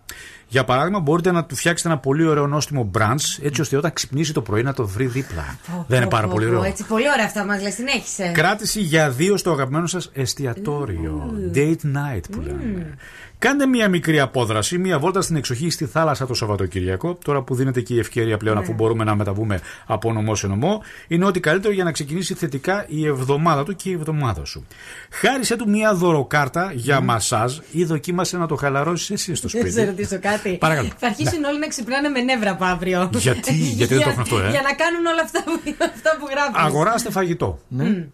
Για 0.52 0.64
παράδειγμα, 0.64 1.00
μπορείτε 1.00 1.32
να 1.32 1.44
του 1.44 1.56
φτιάξετε 1.56 1.88
ένα 1.88 1.98
πολύ 1.98 2.26
ωραίο 2.26 2.46
νόστιμο 2.46 2.90
brunch, 2.98 3.42
έτσι 3.42 3.60
ώστε 3.60 3.76
όταν 3.76 3.92
ξυπνήσει 3.92 4.32
το 4.32 4.42
πρωί 4.42 4.62
να 4.62 4.72
το 4.74 4.86
βρει 4.86 5.06
δίπλα. 5.06 5.58
Δεν 5.86 6.00
είναι 6.00 6.10
πάρα 6.10 6.26
Πω, 6.26 6.32
πολύ 6.32 6.46
πω, 6.46 6.50
ωραίο. 6.50 6.64
Έτσι, 6.64 6.84
πολύ 6.84 7.04
ωραία 7.14 7.24
αυτά 7.24 7.44
μας 7.44 7.62
λες, 7.62 7.74
συνέχισε. 7.74 8.30
Κράτηση 8.34 8.80
για 8.80 9.10
δύο 9.10 9.36
στο 9.36 9.50
αγαπημένο 9.50 9.86
σας 9.86 10.10
εστιατόριο. 10.14 11.34
Date 11.54 11.84
night 11.96 12.22
που 12.30 12.40
λέμε. 12.40 12.94
Κάντε 13.38 13.66
μία 13.66 13.88
μικρή 13.88 14.20
απόδραση, 14.20 14.78
μία 14.78 14.98
βόλτα 14.98 15.20
στην 15.20 15.36
εξοχή 15.36 15.70
στη 15.70 15.84
θάλασσα 15.86 16.26
το 16.26 16.34
Σαββατοκυριακό. 16.34 17.18
Τώρα 17.24 17.42
που 17.42 17.54
δίνεται 17.54 17.80
και 17.80 17.94
η 17.94 17.98
ευκαιρία 17.98 18.36
πλέον, 18.36 18.58
αφού 18.58 18.72
μπορούμε 18.72 19.04
να 19.04 19.14
μεταβούμε 19.14 19.60
από 19.86 20.12
νομό 20.12 20.34
σε 20.34 20.46
νομό, 20.46 20.82
είναι 21.08 21.24
ό,τι 21.24 21.40
καλύτερο 21.40 21.74
για 21.74 21.84
να 21.84 21.92
ξεκινήσει 21.92 22.34
θετικά 22.34 22.84
η 22.88 23.06
εβδομάδα 23.06 23.64
του 23.64 23.76
και 23.76 23.88
η 23.90 23.92
εβδομάδα 23.92 24.44
σου. 24.44 24.66
Χάρισε 25.10 25.56
του 25.56 25.68
μία 25.68 25.94
δωροκάρτα 25.94 26.72
για 26.74 27.00
μασάζ 27.00 27.58
ή 27.70 27.84
δοκίμασε 27.84 28.36
να 28.38 28.46
το 28.46 28.54
χαλαρώσεις 28.54 29.10
εσύ 29.10 29.34
στο 29.34 29.48
Δεν 29.48 29.62
σε 29.62 29.70
σπίτι. 29.70 29.86
ρωτήσω 29.86 30.18
κάτι. 30.20 30.41
Παρακαλώ. 30.51 30.89
Θα 30.97 31.06
αρχίσουν 31.06 31.44
όλοι 31.44 31.59
να 31.59 31.66
ξυπνάνε 31.66 32.09
με 32.09 32.20
νεύρα 32.20 32.51
από 32.51 32.64
αύριο. 32.64 33.10
Γιατί; 33.12 33.55
Γιατί 33.78 33.94
δεν 33.94 34.02
το 34.02 34.09
έχουν 34.09 34.23
αυτό, 34.23 34.39
ε; 34.39 34.51
Για 34.51 34.62
να 34.62 34.73
κάνουν 34.73 35.06
όλα 35.06 35.23
αυτά 35.24 35.43
που, 35.44 35.60
αυτά 35.94 36.16
που 36.20 36.27
γράφουν. 36.31 36.55
Αγοράστε 36.56 37.10
φαγητό. 37.10 37.59
Ναι. 37.69 38.06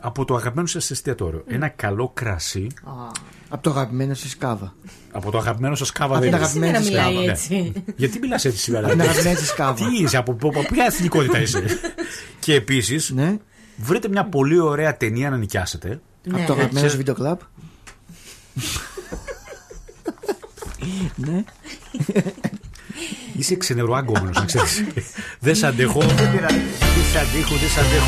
Από 0.00 0.24
το 0.24 0.34
αγαπημένο 0.34 0.66
σας 0.68 0.90
εστιατόριο. 0.90 1.44
Ένα 1.46 1.68
καλό 1.68 2.10
κρασί. 2.14 2.66
Από 3.48 3.62
το 3.62 3.70
αγαπημένο 3.70 4.14
σας 4.14 4.36
κάβα. 4.36 4.74
Από 5.12 5.30
το 5.30 5.38
αγαπημένο 5.38 5.74
σας 5.74 5.92
κάβα 5.92 6.16
Από 6.16 6.22
δεν 6.24 6.30
την 6.32 6.38
είναι. 6.38 6.46
αγαπημένη 6.46 6.74
σας 6.74 6.84
Σήμερα 6.84 7.02
κάβα. 7.02 7.12
μιλάει 7.20 7.26
ναι. 7.26 7.32
έτσι. 7.32 7.72
Γιατί 7.96 8.18
μιλάς 8.18 8.44
έτσι 8.44 8.58
σήμερα, 8.58 8.86
Από 8.86 8.94
την 8.96 9.02
αγαπημένη 9.04 9.36
σας 9.36 9.54
κάβα. 9.54 9.74
Τι 9.88 10.02
είσαι, 10.02 10.16
από, 10.16 10.32
από, 10.32 10.48
από 10.48 10.62
ποια 10.72 10.84
εθνικότητα 10.84 11.38
είσαι; 11.40 11.62
και 12.44 12.54
επίσης, 12.54 13.10
Ναι. 13.10 13.36
βρείτε 13.76 14.08
μια 14.08 14.24
πολύ 14.24 14.58
ωραία 14.58 14.96
ταινία 14.96 15.30
να 15.30 15.36
νοικιάσετε. 15.36 15.88
Από 16.26 16.36
το 16.36 16.42
αγαπημένο 16.42 16.68
Ξέρεις- 16.68 16.90
σας 16.90 16.96
βίντεο 16.96 17.14
κλαμπ. 17.14 17.38
Ναι. 21.14 21.42
Είσαι 23.38 23.56
ξενεροάγκωμενος, 23.56 24.36
να 24.36 24.44
ξέρεις. 24.44 24.84
δεν 25.38 25.54
σ' 25.54 25.62
αντέχω. 25.62 26.00
δεν 26.00 26.16
σ' 27.12 27.16
αντέχω, 27.16 27.54
δεν. 27.56 28.02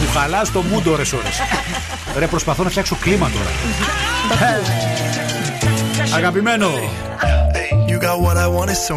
Μου 0.00 0.08
χαλάς 0.12 0.52
το 0.52 0.62
μούντο, 0.62 0.96
ρε 0.96 1.04
σώρες. 1.04 1.38
ρε, 2.18 2.26
προσπαθώ 2.26 2.62
να 2.62 2.70
φτιάξω 2.70 2.96
κλίμα 3.00 3.30
τώρα. 3.30 3.50
Αγαπημένο. 6.14 6.70
got 8.02 8.20
what 8.20 8.36
I 8.36 8.48
want, 8.48 8.68
it's 8.68 8.90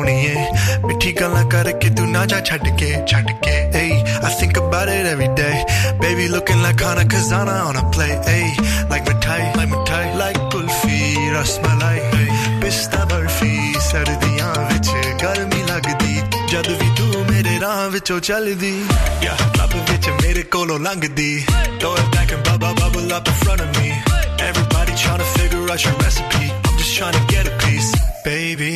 रस 11.36 11.60
मलाई 11.64 12.06
सर्दियां 13.86 14.52
विच 14.70 14.88
गर्मी 15.22 15.62
लगदी 15.68 16.14
जद 16.52 16.68
भी 16.80 16.88
तू 16.98 17.06
मेरे 17.30 17.58
राह 17.64 17.80
विचों 17.94 18.20
चलदी 18.28 18.72
या 19.26 19.36
क्लब 19.42 19.74
विच 19.90 20.08
मेरे 20.22 20.44
कोलों 20.56 20.80
लंघदी 20.88 21.32
throw 21.82 21.92
it 22.02 22.08
back 22.16 22.34
and 22.38 22.44
bubble 22.48 22.74
bubble 22.80 23.14
up 23.18 23.30
in 23.34 23.38
front 23.44 23.62
of 23.66 23.70
me 23.78 23.92
everybody 24.48 24.96
trying 25.04 25.22
to 25.24 25.30
figure 25.36 25.62
out 25.76 25.86
your 25.86 25.94
recipe 26.04 26.50
i'm 26.52 26.78
just 26.82 26.96
trying 26.98 27.18
to 27.20 27.24
get 27.34 27.52
a 27.52 27.54
piece. 27.66 27.92
Baby 28.26 28.72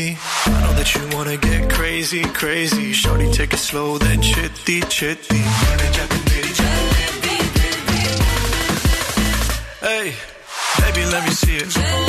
i 0.51 0.55
know 0.61 0.73
that 0.79 0.93
you 0.95 1.01
wanna 1.15 1.37
get 1.47 1.69
crazy 1.77 2.21
crazy 2.41 2.87
shorty 3.01 3.31
take 3.39 3.57
it 3.59 3.63
slow 3.65 3.87
then 4.05 4.21
chitty 4.29 4.77
chitty. 4.97 5.41
Hey, 9.89 10.07
baby, 10.79 11.03
let 11.15 11.21
me 11.27 11.33
see 11.41 11.57
it 11.65 12.08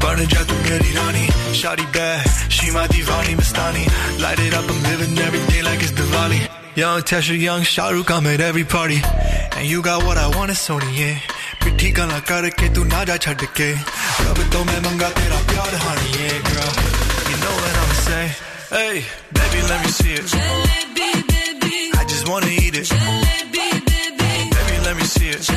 Burning 0.00 0.30
ja 0.34 0.42
tu 0.50 0.54
meri 0.66 0.90
rani 0.98 1.24
Shawty 1.60 1.86
bad, 1.92 2.26
she 2.56 2.70
my 2.70 2.86
divani 2.88 3.34
Mastani. 3.40 3.84
Light 4.22 4.40
it 4.40 4.54
up, 4.54 4.64
I'm 4.70 4.82
living 4.82 5.18
every 5.26 5.42
day 5.52 5.62
like 5.62 5.82
it's 5.82 5.92
Diwali. 5.92 6.40
Young 6.76 7.02
Tesha, 7.02 7.38
young 7.38 7.62
Shahrukh, 7.62 8.10
I'm 8.10 8.26
at 8.26 8.40
every 8.40 8.64
party. 8.64 9.00
And 9.56 9.66
you 9.68 9.82
got 9.82 10.04
what 10.04 10.16
I 10.16 10.28
want, 10.36 10.50
it's 10.50 10.66
Sony, 10.68 10.90
yeah. 10.98 11.18
ਪਿੱਠੀ 11.64 11.90
ਗਾਲਾਂ 11.96 12.20
ਕਰਕੇ 12.28 12.68
ਤੂੰ 12.74 12.86
ਨਾ 12.88 13.04
ਜਾ 13.04 13.16
ਛੱਡ 13.24 13.44
ਕੇ 13.56 13.72
ਰੱਬ 14.26 14.38
ਤੋਂ 14.52 14.64
ਮੈਂ 14.64 14.80
ਮੰਗਾ 14.80 15.08
ਤੇਰਾ 15.16 15.40
ਪਿਆਰ 15.48 15.74
honey 15.82 16.12
a 16.24 16.28
girl 16.46 16.78
you 17.30 17.36
know 17.42 17.50
what 17.56 17.76
I'm 17.82 17.92
say 18.04 18.22
hey 18.72 19.02
baby 19.34 19.60
let 19.68 19.84
me 19.86 19.92
see 19.92 20.12
it 20.14 20.26
jalebi 20.26 21.10
baby 21.32 21.90
I 21.98 22.04
just 22.04 22.28
want 22.28 22.44
to 22.44 22.50
eat 22.50 22.74
it 22.76 22.84
jalebi 22.84 23.58
baby, 23.58 24.00
baby 24.22 24.84
let 24.84 24.96
me 25.02 25.06
see 25.14 25.28
it 25.28 25.50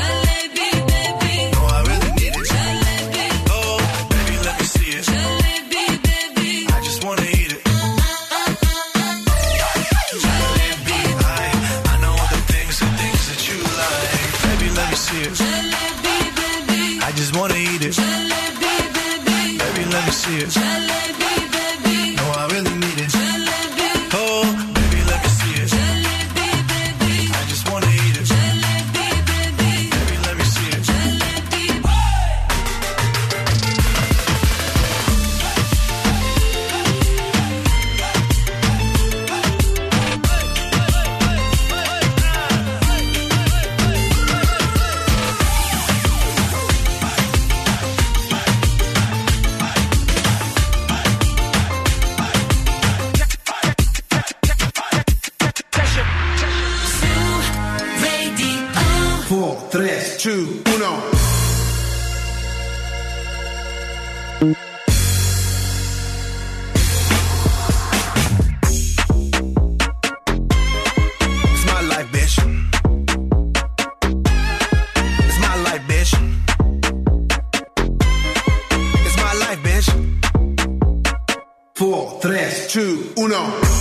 2, 82.73 83.13
1. 83.17 83.72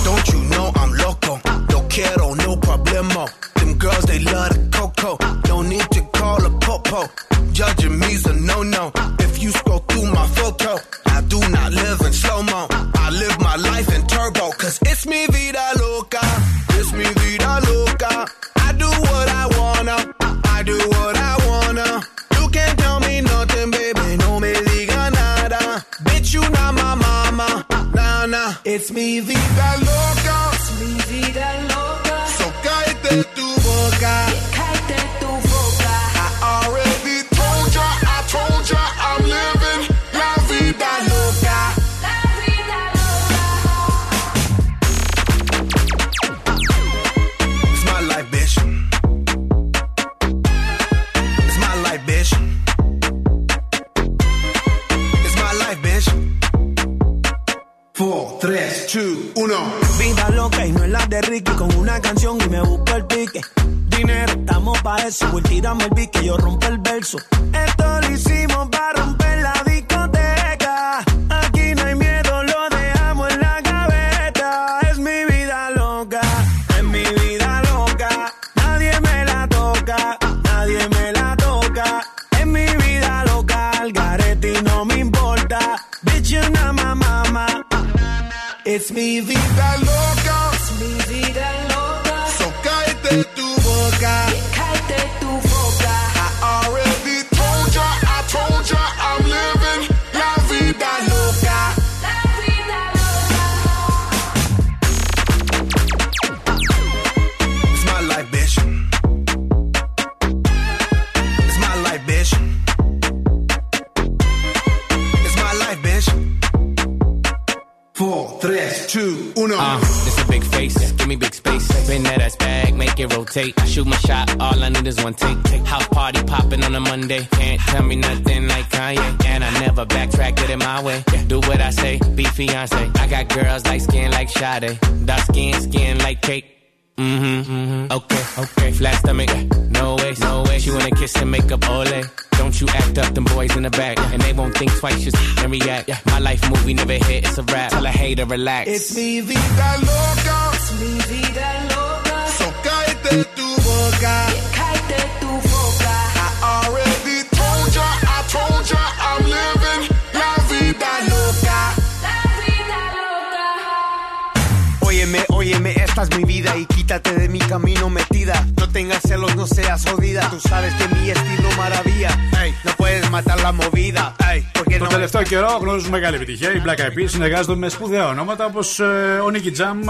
μεγάλη 175.92 176.16
επιτυχία. 176.16 176.52
Η 176.52 176.62
Black 176.64 176.80
Eyed 176.80 176.98
Peas 176.98 177.06
συνεργάζονται 177.06 177.54
με 177.54 177.68
σπουδαία 177.68 178.08
ονόματα 178.08 178.44
όπως 178.44 178.80
ε, 178.80 178.84
ο 179.24 179.30
Νίκη 179.30 179.50
Τζαμ, 179.50 179.80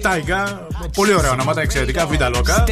Τάικα. 0.00 0.66
Πολύ 0.94 1.14
ωραία 1.14 1.30
ονόματα, 1.30 1.60
εξαιρετικά 1.60 2.06
β' 2.06 2.28
λόκα. 2.34 2.64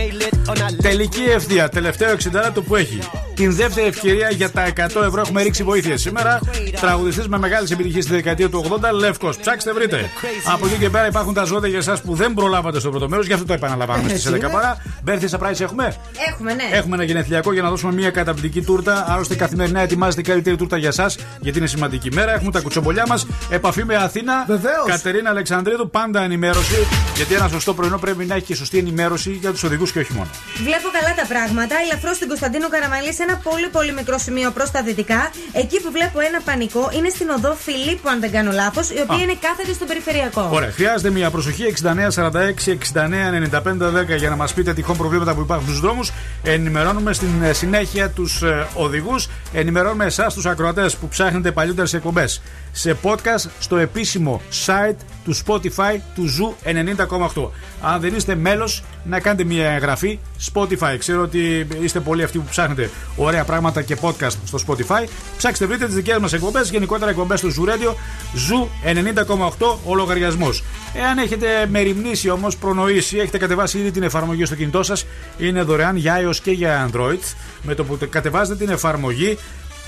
Τελική 0.83 1.23
ευθεία, 1.23 1.69
τελευταίο 1.69 2.15
60 2.15 2.17
του 2.55 2.65
που 2.65 2.77
έχει. 2.77 2.99
Την 3.35 3.55
δεύτερη 3.55 3.87
ευκαιρία 3.87 4.31
για 4.31 4.51
τα 4.51 4.67
100 4.77 4.81
ευρώ 4.83 5.21
έχουμε 5.21 5.43
ρίξει 5.43 5.63
βοήθεια 5.63 5.97
σήμερα. 5.97 6.41
Τραγουδιστής 6.81 7.29
με 7.29 7.39
μεγάλη 7.39 7.69
επιτυχία 7.73 8.03
στη 8.03 8.13
δεκαετία 8.13 8.49
του 8.49 8.65
80, 8.83 8.93
Λεύκος. 8.93 9.37
Ψάξτε, 9.37 9.73
βρείτε. 9.73 10.11
Από 10.53 10.67
εκεί 10.67 10.77
και 10.77 10.91
πέρα 10.91 11.07
υπάρχουν 11.07 11.35
τα 11.35 11.45
ζώδια 11.45 11.69
για 11.69 11.79
εσάς 11.79 12.01
που 12.01 12.15
δεν 12.15 12.35
προλάβατε 12.35 12.81
στο 12.81 12.91
πρώτο 12.91 13.09
μέρος, 13.09 13.27
γι' 13.27 13.33
αυτό 13.33 13.45
το 13.45 13.53
επαναλαμβάνουμε 13.53 14.13
ε, 14.13 14.17
στις 14.17 14.33
11 14.33 14.41
παρά. 14.53 14.83
Μπέρθη 15.03 15.27
Surprise 15.31 15.61
έχουμε. 15.61 15.97
Έχουμε, 16.31 16.55
ναι. 16.55 16.69
Έχουμε 16.73 16.95
ένα 16.95 17.05
γενεθλιακό 17.05 17.53
για 17.53 17.63
να 17.63 17.69
δώσουμε 17.69 17.93
μια 17.93 18.11
καταπληκτική 18.11 18.67
τούρτα. 18.67 19.05
Άλλωστε, 19.09 19.35
καθημερινά 19.35 19.81
ετοιμάζεται 19.81 20.21
η 20.21 20.25
καλύτερη 20.25 20.57
τούρτα 20.57 20.77
για 20.77 20.89
εσά, 20.89 21.11
γιατί 21.41 21.59
είναι 21.59 21.67
σημαντική 21.67 22.13
μέρα. 22.13 22.33
Έχουμε 22.33 22.51
τα 22.51 22.61
κουτσομπολιά 22.61 23.05
μας. 23.09 23.27
Επαφή 23.51 23.85
με 23.85 23.97
Αθήνα. 23.97 24.45
Βεβαίως. 24.47 24.87
Κατερίνα 24.87 25.31
Αλεξανδρίδου, 25.31 25.91
πάντα 25.91 26.23
ενημέρωση. 26.23 26.75
Γιατί 27.21 27.35
ένα 27.35 27.49
σωστό 27.49 27.75
πρωινό 27.75 27.99
πρέπει 27.99 28.25
να 28.25 28.35
έχει 28.35 28.45
και 28.45 28.55
σωστή 28.55 28.79
ενημέρωση 28.79 29.31
για 29.31 29.51
τους 29.51 29.63
οδηγούς 29.63 29.93
και 29.93 29.99
όχι 29.99 30.13
μόνο. 30.13 30.31
Βλέπω 30.57 30.89
καλά 30.99 31.15
τα 31.15 31.27
πράγματα. 31.33 31.75
Ελαφρώς 31.85 32.17
στην 32.17 32.29
Κωνσταντίνο 32.29 32.69
Καραμαλής 32.69 33.15
σε 33.15 33.23
ένα 33.23 33.37
πολύ 33.37 33.69
πολύ 33.69 33.93
μικρό 33.93 34.19
σημείο 34.19 34.51
προς 34.51 34.71
τα 34.71 34.83
δυτικά. 34.83 35.31
Εκεί 35.53 35.81
που 35.81 35.91
βλέπω 35.91 36.21
ένα 36.21 36.41
πανικό 36.41 36.91
είναι 36.97 37.09
στην 37.09 37.29
οδό 37.29 37.55
Φιλίππου, 37.55 38.09
αν 38.09 38.21
δεν 38.21 38.31
κάνω 38.31 38.53
λάθος, 38.53 38.91
η 38.91 39.01
οποία 39.01 39.17
Α. 39.17 39.23
είναι 39.23 39.37
κάθετη 39.41 39.75
στον 39.75 39.87
περιφερειακό. 39.87 40.49
Ωραία. 40.53 40.71
Χρειάζεται 40.71 41.11
μια 41.11 41.31
προσοχή 41.31 41.75
6946-699510 41.83 44.17
για 44.19 44.29
να 44.29 44.37
μας 44.37 44.55
πείτε 44.55 44.75
τυχόν 44.75 44.97
προβλήματα 44.97 45.35
που 45.35 45.41
υπάρχουν 45.41 45.67
στους 45.67 45.81
δρόμους. 45.81 46.13
Ενημερώνουμε 46.43 47.13
στην 47.13 47.43
ε, 47.43 47.53
συνέχεια 47.53 48.11
τους 48.11 48.43
οδηγούς. 48.75 49.29
Ενημερώνουμε 49.53 50.05
εσάς, 50.05 50.35
τους 50.35 50.47
ακροατές 50.47 50.97
που 50.97 51.09
ψάχνετε 51.09 51.53
παλιότερες 51.53 51.95
εκπομπές 51.95 52.43
σε 52.73 52.97
podcast 53.03 53.49
στο 53.59 53.77
επίσημο 53.77 54.41
site 54.67 54.97
του 55.25 55.37
Spotify 55.47 55.99
του 56.15 56.27
Zoo 56.27 56.55
90,8. 56.65 57.49
Αν 57.83 58.01
δεν 58.01 58.15
είστε 58.15 58.35
μέλος, 58.35 58.85
να 59.05 59.21
κάνετε 59.21 59.45
μια 59.45 59.71
εγγραφή 59.71 60.19
Spotify. 60.53 60.97
Ξέρω 60.99 61.23
ότι 61.23 61.67
είστε 61.81 62.01
πολλοί 62.01 62.23
αυτοί 62.23 62.39
που 62.39 62.45
ψάχνετε 62.51 62.91
ωραία 63.17 63.45
πράγματα 63.45 63.83
και 63.83 63.97
podcast 64.01 64.33
στο 64.45 64.59
Spotify. 64.67 65.05
Ψάξτε, 65.37 65.67
βρείτε 65.67 65.87
τις 65.87 65.95
δικές 65.95 66.19
μας 66.19 66.33
εκπομπές, 66.33 66.71
γενικότερα 66.71 67.11
εκπομπές 67.11 67.41
του 67.41 67.51
Zoo 67.51 67.65
Radio, 67.67 67.95
Zoo 68.35 68.69
90,8 68.85 69.79
ο 69.85 69.95
λογαριασμός. 69.95 70.63
Εάν 70.95 71.19
έχετε 71.19 71.47
μεριμνήσει 71.71 72.31
όμως, 72.31 72.57
προνοήσει, 72.57 73.19
έχετε 73.19 73.39
κατεβάσει 73.39 73.79
ήδη 73.79 73.91
την 73.91 74.03
εφαρμογή 74.03 74.45
στο 74.45 74.55
κινητό 74.55 74.83
σας, 74.83 75.07
είναι 75.39 75.63
δωρεάν 75.63 75.97
για 75.97 76.17
iOS 76.29 76.37
και 76.43 76.51
για 76.51 76.91
Android. 76.93 77.35
Με 77.63 77.75
το 77.75 77.85
που 77.85 77.97
τε- 77.99 78.09
κατεβάζετε 78.11 78.65
την 78.65 78.73
εφαρμογή, 78.75 79.39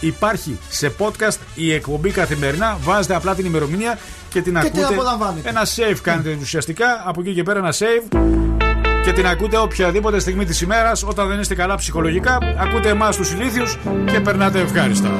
Υπάρχει 0.06 0.58
σε 0.68 0.92
podcast 0.98 1.36
η 1.54 1.72
εκπομπή 1.72 2.10
καθημερινά. 2.10 2.78
Βάζετε 2.82 3.14
απλά 3.14 3.34
την 3.34 3.46
ημερομηνία 3.46 3.98
και 4.28 4.42
την 4.42 4.54
Και 4.60 4.70
την 4.70 4.80
ακούτε. 4.80 4.94
απολαμβάνετε. 4.94 5.48
Ένα 5.48 5.66
save 5.76 5.96
κάνετε 6.02 6.38
ουσιαστικά. 6.40 7.02
Από 7.06 7.20
εκεί 7.20 7.34
και 7.34 7.42
πέρα 7.42 7.58
ένα 7.58 7.72
save. 7.72 8.16
Και 9.04 9.12
την 9.12 9.26
ακούτε 9.26 9.56
οποιαδήποτε 9.58 10.18
στιγμή 10.18 10.44
της 10.44 10.60
ημέρας. 10.60 11.02
Όταν 11.02 11.28
δεν 11.28 11.40
είστε 11.40 11.54
καλά 11.54 11.74
ψυχολογικά, 11.76 12.38
ακούτε 12.58 12.88
εμάς 12.88 13.16
τους 13.16 13.30
ηλίθιους 13.32 13.78
και 14.12 14.20
περνάτε 14.20 14.60
ευχάριστα. 14.60 15.10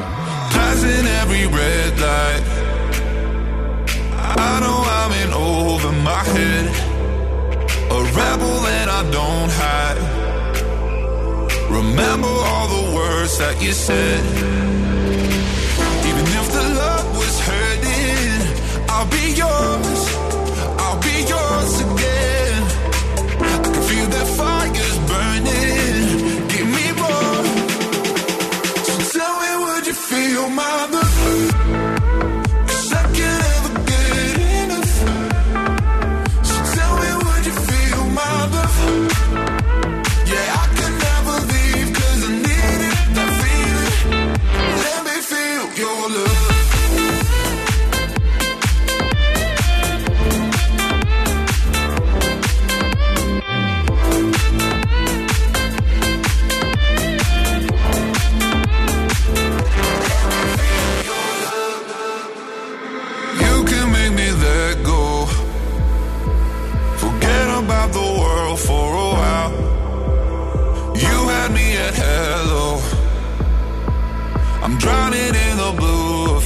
Passing 0.53 1.07
every 1.23 1.45
red 1.59 1.95
light. 2.07 2.45
I 4.49 4.53
know 4.63 4.79
I'm 5.01 5.13
in 5.23 5.31
over 5.53 5.93
my 6.11 6.23
head. 6.35 6.67
A 7.99 8.01
rebel 8.21 8.57
and 8.79 8.89
I 8.99 9.03
don't 9.19 9.53
hide. 9.63 10.01
Remember 11.81 12.33
all 12.51 12.67
the 12.77 12.85
words 12.99 13.33
that 13.43 13.55
you 13.65 13.73
said. 13.87 14.23
I'll 19.03 19.11
be 19.11 19.33
yours. 19.33 20.02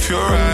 if 0.07 0.11
you're 0.11 0.21
right 0.21 0.46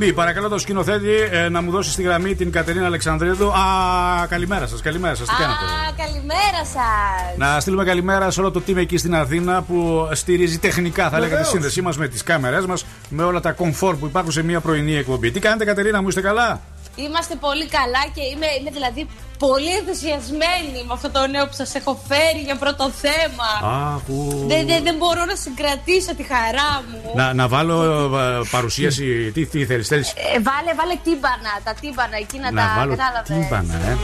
ATB, 0.00 0.12
παρακαλώ 0.14 0.48
το 0.48 0.58
σκηνοθέτη 0.58 1.10
ε, 1.30 1.48
να 1.48 1.62
μου 1.62 1.70
δώσει 1.70 1.90
στη 1.90 2.02
γραμμή 2.02 2.34
την 2.34 2.50
Κατερίνα 2.52 2.86
Αλεξανδρίδου. 2.86 3.48
Α, 3.52 4.26
καλημέρα 4.28 4.66
σας, 4.66 4.80
καλημέρα 4.82 5.14
σας. 5.14 5.28
Τι 5.28 5.34
κάνετε; 5.34 5.64
Α, 5.64 6.06
καλημέρα 6.06 6.64
σας. 6.64 7.36
Να 7.36 7.60
στείλουμε 7.60 7.84
καλημέρα 7.84 8.30
σε 8.30 8.40
όλο 8.40 8.50
το 8.50 8.62
team 8.66 8.76
εκεί 8.76 8.96
στην 8.96 9.14
Αθήνα 9.14 9.62
που 9.62 10.08
στηρίζει 10.12 10.58
τεχνικά, 10.58 11.02
θα 11.02 11.10
λέγατε, 11.10 11.26
τη 11.26 11.30
Βεβαίως. 11.30 11.48
σύνδεσή 11.48 11.82
μας 11.82 11.98
με 11.98 12.08
τις 12.08 12.22
κάμερές 12.22 12.66
μας, 12.66 12.84
με 13.08 13.22
όλα 13.22 13.40
τα 13.40 13.52
κομφόρ 13.52 13.96
που 13.96 14.06
υπάρχουν 14.06 14.32
σε 14.32 14.42
μια 14.42 14.60
πρωινή 14.60 14.96
εκπομπή. 14.96 15.30
Τι 15.30 15.40
κάνετε, 15.40 15.64
Κατερίνα, 15.64 16.02
μου 16.02 16.08
είστε 16.08 16.20
καλά; 16.20 16.60
Είμαστε 16.96 17.34
πολύ 17.34 17.66
καλά 17.66 18.02
και 18.14 18.22
είμαι, 18.32 18.46
είμαι 18.60 18.70
δηλαδή 18.70 19.08
πολύ 19.38 19.72
ενθουσιασμένη 19.80 20.78
με 20.86 20.92
αυτό 20.92 21.10
το 21.10 21.26
νέο 21.26 21.44
που 21.46 21.52
σας 21.62 21.74
έχω 21.74 21.92
φέρει 22.08 22.42
για 22.44 22.56
πρώτο 22.56 22.90
θέμα. 23.04 23.48
Α, 23.74 23.98
που... 24.06 24.44
Δεν, 24.48 24.66
δεν, 24.66 24.82
δεν 24.82 24.96
μπορώ 24.96 25.24
να 25.24 25.36
συγκρατήσω 25.44 26.14
τη 26.18 26.22
χαρά 26.32 26.70
μου. 26.90 27.00
Να, 27.14 27.32
να 27.34 27.48
βάλω 27.48 27.76
ε, 28.18 28.40
παρουσίαση. 28.50 29.30
τι, 29.34 29.46
τι 29.46 29.66
θέλεις, 29.66 29.88
θέλεις; 29.88 30.08
Ε, 30.10 30.40
βάλε, 30.48 30.72
βάλε 30.80 30.94
τίμπανα, 31.04 31.52
τα 31.64 31.74
τίμπανα 31.80 32.16
εκεί 32.24 32.38
να, 32.38 32.50
Να 32.50 32.62
τα 32.62 32.74
βάλω 32.76 32.96
κατάλαβες. 32.96 33.28
τύμπανα, 33.36 33.74
ε. 33.90 33.94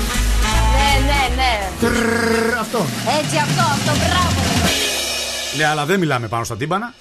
Ναι, 0.75 0.91
ναι, 1.09 1.23
ναι. 1.39 1.53
αυτό. 2.61 2.79
Έτσι, 3.21 3.37
αυτό, 3.47 3.63
αυτό, 3.77 3.93
μπράβο. 4.01 4.41
Ναι, 5.57 5.65
αλλά 5.67 5.85
δεν 5.85 5.99
μιλάμε 5.99 6.27
πάνω 6.29 6.45
στα 6.45 6.57
τύμπανα. 6.57 6.95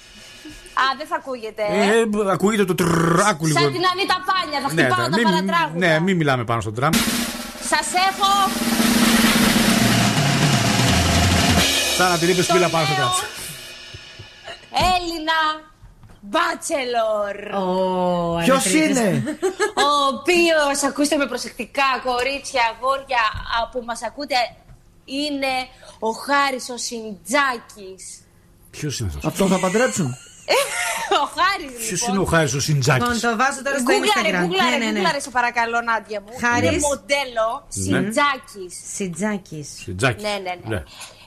Α, 0.82 0.86
δεν 0.98 1.06
θα 1.06 1.16
ακούγεται. 1.16 1.62
Ε. 1.70 1.98
Ε, 1.98 2.30
ακούγεται 2.32 2.64
το 2.64 2.74
τρρρ, 2.74 3.20
άκου 3.20 3.46
λίγο. 3.46 3.58
Σαν 3.58 3.72
την 3.72 3.82
Ανίτα 3.92 4.16
Πάνια, 4.28 4.58
θα 4.68 4.74
Ναι, 4.74 4.82
χτυπάω 4.82 5.04
ναι, 5.08 5.10
τα 5.10 5.16
μην- 5.16 5.24
παρατράγουδα. 5.28 5.78
ναι, 5.86 6.00
μην 6.00 6.16
μιλάμε 6.16 6.44
πάνω 6.44 6.60
στο 6.60 6.72
τραμ. 6.72 6.92
Σας 7.70 7.86
έχω 8.10 8.30
Σαν 11.96 12.10
να 12.10 12.18
την 12.18 12.28
είπε 12.28 12.42
σπίλα 12.42 12.68
πάνω 12.68 12.86
στο 12.86 12.94
τραμ. 12.94 13.08
Έλληνα 14.94 15.38
μπάτσελορ. 16.20 17.36
Ποιος 18.44 18.64
είναι; 18.74 19.22
Ο 19.86 19.88
οποίο 20.14 20.88
ακούστε 20.88 21.16
με 21.16 21.26
προσεκτικά, 21.26 21.82
κορίτσια, 22.04 22.62
αγόρια 22.74 23.22
α, 23.62 23.68
που 23.68 23.82
μα 23.86 23.94
ακούτε 24.06 24.36
είναι 25.04 25.52
ο 25.98 26.10
Χάρης 26.10 26.68
ο 26.68 26.76
Σιντζάκης. 26.76 28.04
Ποιο 28.70 28.90
είναι 29.00 29.10
αυτό. 29.14 29.28
Αυτό 29.28 29.46
θα 29.46 29.58
παντρέψουν. 29.58 30.16
Ο 31.22 31.26
Χάρης 31.36 31.76
Ποιος 31.86 32.00
λοιπόν. 32.00 32.14
είναι 32.14 32.24
ο 32.24 32.26
Χάρης 32.26 32.54
ο 32.54 32.60
Σιντζάκης; 32.60 33.02
Λοιπόν, 33.14 33.30
το 33.30 33.36
βάζω 33.36 33.62
τώρα 33.62 33.78
στο 33.78 33.84
Γκούγκλαρε, 33.92 34.28
Instagram. 34.30 34.42
γκούγκλαρε, 34.46 34.70
Ναι, 34.70 34.76
ναι, 34.76 34.84
ναι. 34.84 34.92
γκούγκλαρε, 34.92 35.20
σε 35.20 35.30
παρακαλώ, 35.30 35.80
Νάντια 35.80 36.20
μου. 36.20 36.32
Χάρης. 36.40 36.68
Είναι 36.70 36.78
μοντέλο 36.88 37.48
Σιντζάκης. 37.68 38.74
Σιτζάκης. 38.94 39.68
Σιντζάκης. 39.82 40.22
Ναι, 40.22 40.36
ναι, 40.42 40.54
ναι. 40.68 40.82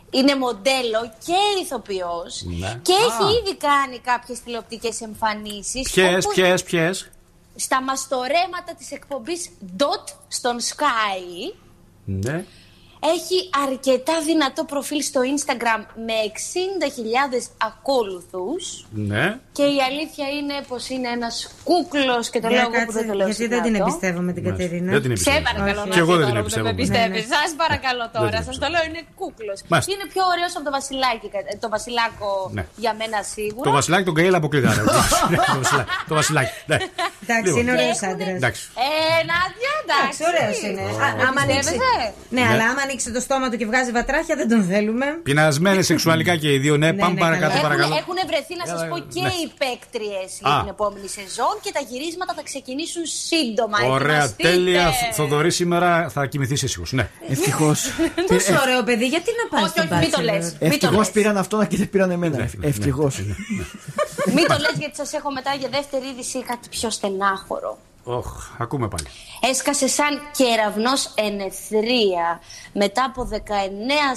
Είναι 0.10 0.36
μοντέλο 0.36 1.02
και 1.26 1.40
ηθοποιός 1.64 2.44
Ναι. 2.60 2.80
και 2.82 2.94
Α. 2.94 2.98
έχει 3.06 3.26
ήδη 3.40 3.56
κάνει 3.58 4.00
κάποιες 4.00 4.40
τηλεοπτικές 4.42 5.02
εμφανίσεις 5.02 5.92
Ποιες, 5.92 6.24
όπως 6.26 6.36
ποιες, 6.36 6.64
ποιες; 6.64 7.10
στα 7.56 7.82
μαστορέματα 7.82 8.72
της 8.78 8.92
εκπομπής 8.92 9.50
Dot 9.78 10.06
στον 10.28 10.58
Sky 10.60 11.54
Ναι. 12.06 12.46
Έχει 13.16 13.38
αρκετά 13.68 14.16
δυνατό 14.30 14.64
προφίλ 14.64 15.02
στο 15.12 15.20
Instagram 15.34 15.82
με 16.08 16.16
60.000 16.26 17.50
ακόλουθους 17.58 18.64
Ναι. 19.12 19.26
και 19.58 19.64
η 19.64 19.78
αλήθεια 19.90 20.28
είναι 20.38 20.56
πως 20.70 20.84
είναι 20.90 21.10
ένας 21.18 21.36
κούκλος 21.64 22.30
και 22.30 22.40
το 22.44 22.48
Για 22.48 22.58
λέω 22.58 22.66
εγώ 22.66 22.72
που 22.72 22.78
κάτσε, 22.80 22.98
δεν 23.00 23.08
το 23.10 23.14
λέω 23.18 23.28
γιατί 23.28 23.48
δεν 23.48 23.62
την 23.62 23.74
συνάδελφο. 23.74 23.88
εμπιστεύομαι 23.98 24.32
την 24.38 24.44
Κατερίνα. 24.50 24.92
Δεν 24.96 25.02
την 25.02 25.12
εμπιστεύομαι. 25.12 25.46
Σε 25.48 25.54
παρακαλώ, 25.54 25.80
Όχι. 25.82 25.90
να 25.90 25.94
Και 25.96 26.02
εγώ 26.06 26.14
δεν 26.16 26.26
τώρα 26.28 26.28
την 26.28 26.36
που 26.36 26.40
εμπιστεύομαι. 26.46 26.74
με 26.74 26.80
πιστεύεις. 26.84 27.16
Ναι, 27.16 27.20
ναι. 27.30 27.36
Σας 27.36 27.50
παρακαλώ 27.64 28.04
Δεν 28.12 28.16
τώρα, 28.22 28.38
την 28.42 28.46
σας 28.50 28.58
το 28.64 28.68
λέω, 28.74 28.84
είναι 28.90 29.02
κούκλος. 29.20 29.58
Μάλιστα. 29.72 29.90
Είναι 29.94 30.06
πιο 30.14 30.24
ωραίος 30.34 30.52
από 30.58 30.64
το 30.68 30.74
βασιλάκι, 30.78 31.28
κα- 31.34 31.46
το 31.64 31.68
βασιλάκο 31.76 32.30
Ναι. 32.58 32.64
για 32.84 32.94
μένα 33.00 33.18
σίγουρα. 33.34 33.66
Το 33.70 33.74
βασιλάκι 33.80 34.06
τον 34.10 34.16
Καΐλα 34.20 34.38
αποκλείται. 34.42 34.68
άρα. 34.72 34.84
Το 35.50 35.54
βασιλάκι. 35.62 35.90
Το 36.10 36.14
βασιλάκι. 36.20 36.54
Ναι. 36.72 36.78
Εντάξει, 37.24 37.46
Λοιπόν. 37.48 37.60
είναι 37.62 37.72
ωραίος 37.78 37.98
Και 38.02 38.06
άντρας. 38.12 38.36
Εντάξει. 38.42 38.62
Ε, 39.86 39.92
Νάντια, 39.92 39.98
εντάξει. 39.98 40.20
Εντάξει, 40.22 40.22
ωραίος 40.32 40.58
είναι. 40.68 40.84
Α, 41.06 41.08
Με 41.20 41.24
άμα 41.30 41.40
ανοίξει- 41.46 41.70
πιστεύετε; 41.70 42.08
Ναι, 42.38 42.44
αλλά 42.52 42.66
άμα 42.72 42.82
ανοίξει 42.86 43.08
το 43.18 43.22
στόμα 43.28 43.46
του 43.50 43.58
και 43.60 43.66
βγάζει 43.72 43.92
βατράχια 43.98 44.36
δεν 44.42 44.48
τον 44.54 44.62
θέλουμε. 44.72 45.08
Πεινασμένε 45.30 45.82
σεξουαλικά 45.92 46.34
και 46.42 46.50
οι 46.54 46.58
δύο. 46.64 46.76
Ναι, 46.84 46.90
πάμε 47.02 47.14
ναι, 47.14 47.20
παρακάτω, 47.26 47.54
καλά. 47.56 47.62
παρακαλώ. 47.68 47.94
Έχουν 48.04 48.18
βρεθεί, 48.30 48.54
να 48.62 48.66
σας 48.72 48.80
Έλα, 48.82 48.90
πω, 48.92 48.98
και 49.14 49.22
ναι. 49.28 49.34
οι 49.42 49.46
παίκτριες 49.62 50.30
για 50.42 50.52
Α. 50.56 50.60
την 50.62 50.70
επόμενη 50.76 51.08
σεζόν 51.18 51.54
και 51.64 51.72
τα 51.78 51.82
γυρίσματα 51.90 52.32
θα 52.38 52.44
ξεκινήσουν 52.50 53.04
σύντομα. 53.30 53.78
Ωραία, 53.98 54.16
Ετοιμαστείτε. 54.16 54.50
τέλεια. 54.50 54.86
Θοδωρή 55.18 55.52
σήμερα 55.62 55.90
θα 56.16 56.22
κοιμηθείς 56.32 56.62
ήσυχος. 56.68 56.90
Ναι. 56.98 57.06
Ευτυχώς. 57.34 57.78
Τόσο 58.32 58.54
ωραίο 58.66 58.82
παιδί, 58.88 59.08
γιατί 59.14 59.30
να 59.42 59.46
πάει 59.52 59.64
Όχι, 59.64 59.72
στον 59.76 59.86
όχι, 59.92 59.96
μην 60.04 60.12
το 60.16 60.20
Bachelor? 60.20 60.24
λες. 60.30 60.46
Μην 60.46 60.60
το 60.60 60.66
Ευτυχώς 60.66 60.98
λες. 61.08 61.12
πήραν 61.16 61.36
αυτόν 61.44 61.68
και 61.68 61.78
δεν 61.82 61.90
πήραν 61.90 62.12
εμένα. 62.12 62.38
Ευτυχώς. 62.72 63.14
Μην 64.36 64.46
το 64.52 64.56
λες 64.64 64.76
γιατί 64.82 64.96
σας 64.96 65.14
έχω 65.14 65.30
μετά 65.32 65.52
για 65.60 65.70
δεύτερη 65.78 66.06
είδηση 66.12 66.44
κάτι 66.44 66.68
πιο 66.70 66.90
στενάχωρο. 66.90 67.78
Οχ, 68.08 68.50
ακούμε 68.58 68.88
πάλι. 68.88 69.06
Έσκασε 69.52 69.88
σαν 69.88 70.22
κεραυνός 70.32 71.12
ενεθρία 71.16 72.40
μετά 72.74 73.04
από 73.04 73.30
19 73.32 73.36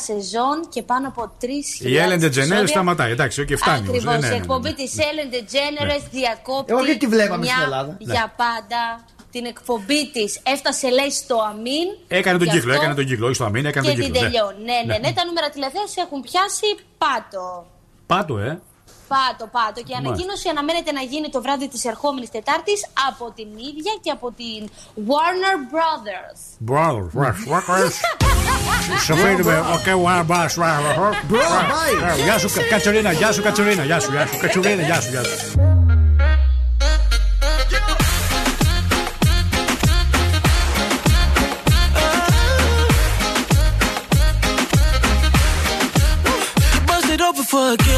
σεζόν 0.05 0.69
και 0.69 0.83
πάνω 0.83 1.09
από 1.09 1.33
3.000 1.41 1.47
Η 1.87 1.95
Ellen 1.95 2.13
DeGeneres 2.13 2.23
επεισόδια. 2.25 2.67
σταματάει. 2.67 3.11
Εντάξει, 3.11 3.45
και 3.45 3.57
φτάνει. 3.57 3.77
όμως. 3.79 3.89
Ακριβώς, 3.89 4.13
Ναι, 4.15 4.19
ναι, 4.21 4.27
η 4.27 4.29
ναι, 4.31 4.35
ναι. 4.37 4.43
εκπομπή 4.43 4.75
της 4.75 4.95
Ellen 4.97 5.35
DeGeneres 5.35 6.03
διακόπτει 6.11 6.73
Εγώ 6.73 6.85
γιατί 6.85 6.99
τη 6.99 7.07
βλέπαμε 7.07 7.37
μια 7.45 7.51
στην 7.53 7.63
Ελλάδα. 7.65 7.97
για 7.99 8.35
πάντα 8.37 9.05
την 9.31 9.45
εκπομπή 9.45 10.11
της. 10.11 10.41
Έφτασε 10.43 10.89
λέει 10.91 11.11
στο 11.11 11.37
αμήν. 11.51 11.89
Έκανε 12.09 12.39
τον 12.39 12.47
Γι' 12.47 12.53
κύκλο, 12.55 12.71
αυτό 12.73 12.83
έκανε 12.85 12.95
τον 13.01 13.07
κύκλο, 13.07 13.27
όχι 13.27 13.35
στο 13.35 13.45
αμήν, 13.45 13.67
έκανε 13.67 13.87
Και 13.89 13.93
τον 13.95 14.03
την 14.05 14.13
κύκλο. 14.13 14.21
ναι. 14.29 14.33
τελειώνει. 14.35 14.65
Ναι, 14.65 14.93
ναι, 14.93 14.99
ναι, 14.99 15.13
τα 15.13 15.25
νούμερα 15.25 15.49
τηλεθέασης 15.51 15.97
έχουν 15.97 16.21
πιάσει 16.21 16.67
πάτο. 16.99 17.67
Πάτο, 18.07 18.39
ε. 18.39 18.61
Πάτο, 19.09 19.47
πάτο. 19.57 19.81
Και 19.87 19.93
η 19.93 19.99
ανακοίνωση 20.03 20.49
αναμένεται 20.49 20.93
να 20.93 21.01
γίνει 21.01 21.29
το 21.29 21.41
βράδυ 21.43 21.69
της 21.69 21.85
ερχόμενης 21.85 22.31
Τετάρτης 22.31 22.87
από 23.09 23.33
την 23.37 23.49
ίδια 23.71 23.93
και 24.03 24.11
από 24.11 24.33
την 24.33 24.69
Warner 25.09 25.57
Brothers. 25.73 26.41
Brother, 26.71 27.05
rush, 27.21 27.43
rush. 27.69 27.99
Σοφέρουμε, 29.05 29.59
οκ, 29.59 29.87
one 30.05 30.27
bus, 30.27 30.53
Γεια 32.25 32.39
σου, 32.39 32.49
Κατσορίνα, 32.71 33.13
γεια 33.13 33.33
σου, 33.33 33.43
Κατσορίνα, 33.43 33.85
γεια 33.85 34.01
σου, 34.01 34.11
γεια 34.13 34.27
σου, 34.27 34.39
Κατσορίνα, 34.39 34.83
γεια 34.83 35.01
σου, 35.01 35.11
γεια 35.11 35.25
σου. 35.25 35.77
Bust 47.51 47.98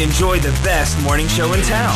enjoy 0.00 0.38
the 0.38 0.52
best 0.64 0.98
morning 1.02 1.28
show 1.28 1.52
in 1.52 1.60
town. 1.62 1.94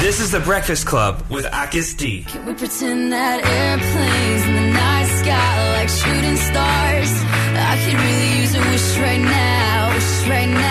This 0.00 0.18
is 0.20 0.32
The 0.32 0.40
Breakfast 0.40 0.86
Club 0.86 1.22
with 1.30 1.44
Akis 1.46 1.96
D. 1.96 2.24
Can 2.24 2.46
we 2.46 2.54
pretend 2.54 3.12
that 3.12 3.44
airplanes 3.44 4.42
in 4.46 4.54
the 4.54 4.70
night 4.74 5.06
sky 5.22 5.78
like 5.78 5.88
shooting 5.88 6.36
stars? 6.36 7.10
I 7.58 7.74
could 7.82 7.94
really 7.94 8.30
use 8.42 8.54
a 8.54 8.62
wish 8.70 8.98
right 8.98 9.22
now, 9.22 9.94
wish 9.94 10.28
right 10.28 10.50
now, 10.50 10.67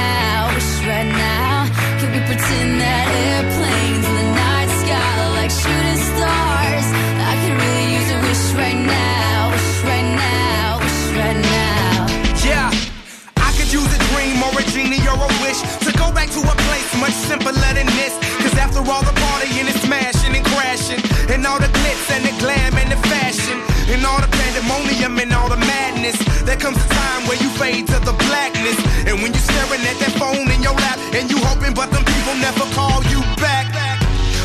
there 26.57 26.71
comes 26.71 26.83
a 26.83 26.89
time 26.89 27.27
where 27.27 27.37
you 27.37 27.49
fade 27.57 27.87
to 27.87 27.99
the 28.01 28.13
blackness. 28.25 28.77
And 29.05 29.21
when 29.21 29.33
you're 29.33 29.47
staring 29.47 29.81
at 29.85 29.97
that 30.01 30.13
phone 30.17 30.49
in 30.49 30.61
your 30.61 30.73
lap, 30.73 30.97
and 31.13 31.29
you 31.29 31.37
hoping, 31.45 31.73
but 31.73 31.91
them 31.91 32.03
people 32.05 32.35
never 32.41 32.65
call 32.73 33.03
you 33.13 33.21
back. 33.37 33.69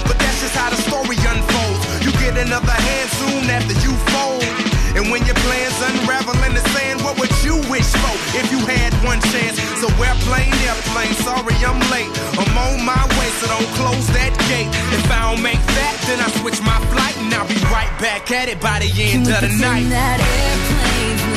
But 0.05 0.19
that's 0.19 0.41
just 0.41 0.55
how 0.55 0.71
the 0.71 0.81
story 0.89 1.17
unfolds. 1.17 1.81
You 2.05 2.13
get 2.21 2.37
another 2.37 2.73
hand 2.73 3.09
soon 3.17 3.49
after 3.49 3.77
you 3.81 3.93
fold. 4.13 4.45
And 4.93 5.09
when 5.09 5.25
your 5.25 5.39
plans 5.41 5.79
unravel 5.89 6.37
in 6.45 6.53
the 6.53 6.65
sand, 6.77 7.01
what 7.01 7.17
would 7.17 7.33
you 7.41 7.57
wish 7.73 7.89
for 7.89 8.15
if 8.37 8.45
you 8.53 8.61
had 8.61 8.93
one 9.01 9.21
chance? 9.33 9.57
So 9.81 9.89
airplane, 9.97 10.53
airplane, 10.69 11.17
sorry 11.25 11.57
I'm 11.65 11.81
late. 11.89 12.13
I'm 12.37 12.53
on 12.61 12.85
my 12.85 13.01
way, 13.17 13.29
so 13.41 13.49
don't 13.49 13.73
close 13.81 14.05
that 14.13 14.37
gate. 14.53 14.69
If 14.93 15.09
I 15.09 15.33
don't 15.33 15.41
make 15.41 15.63
that, 15.81 15.97
then 16.05 16.21
I 16.21 16.29
switch 16.45 16.61
my 16.61 16.77
flight 16.93 17.17
and 17.25 17.33
I'll 17.33 17.49
be 17.49 17.57
right 17.73 17.89
back 18.05 18.29
at 18.31 18.53
it 18.53 18.61
by 18.61 18.85
the 18.85 18.91
end 19.01 19.33
of 19.33 19.41
the 19.41 19.49
night. 19.65 21.32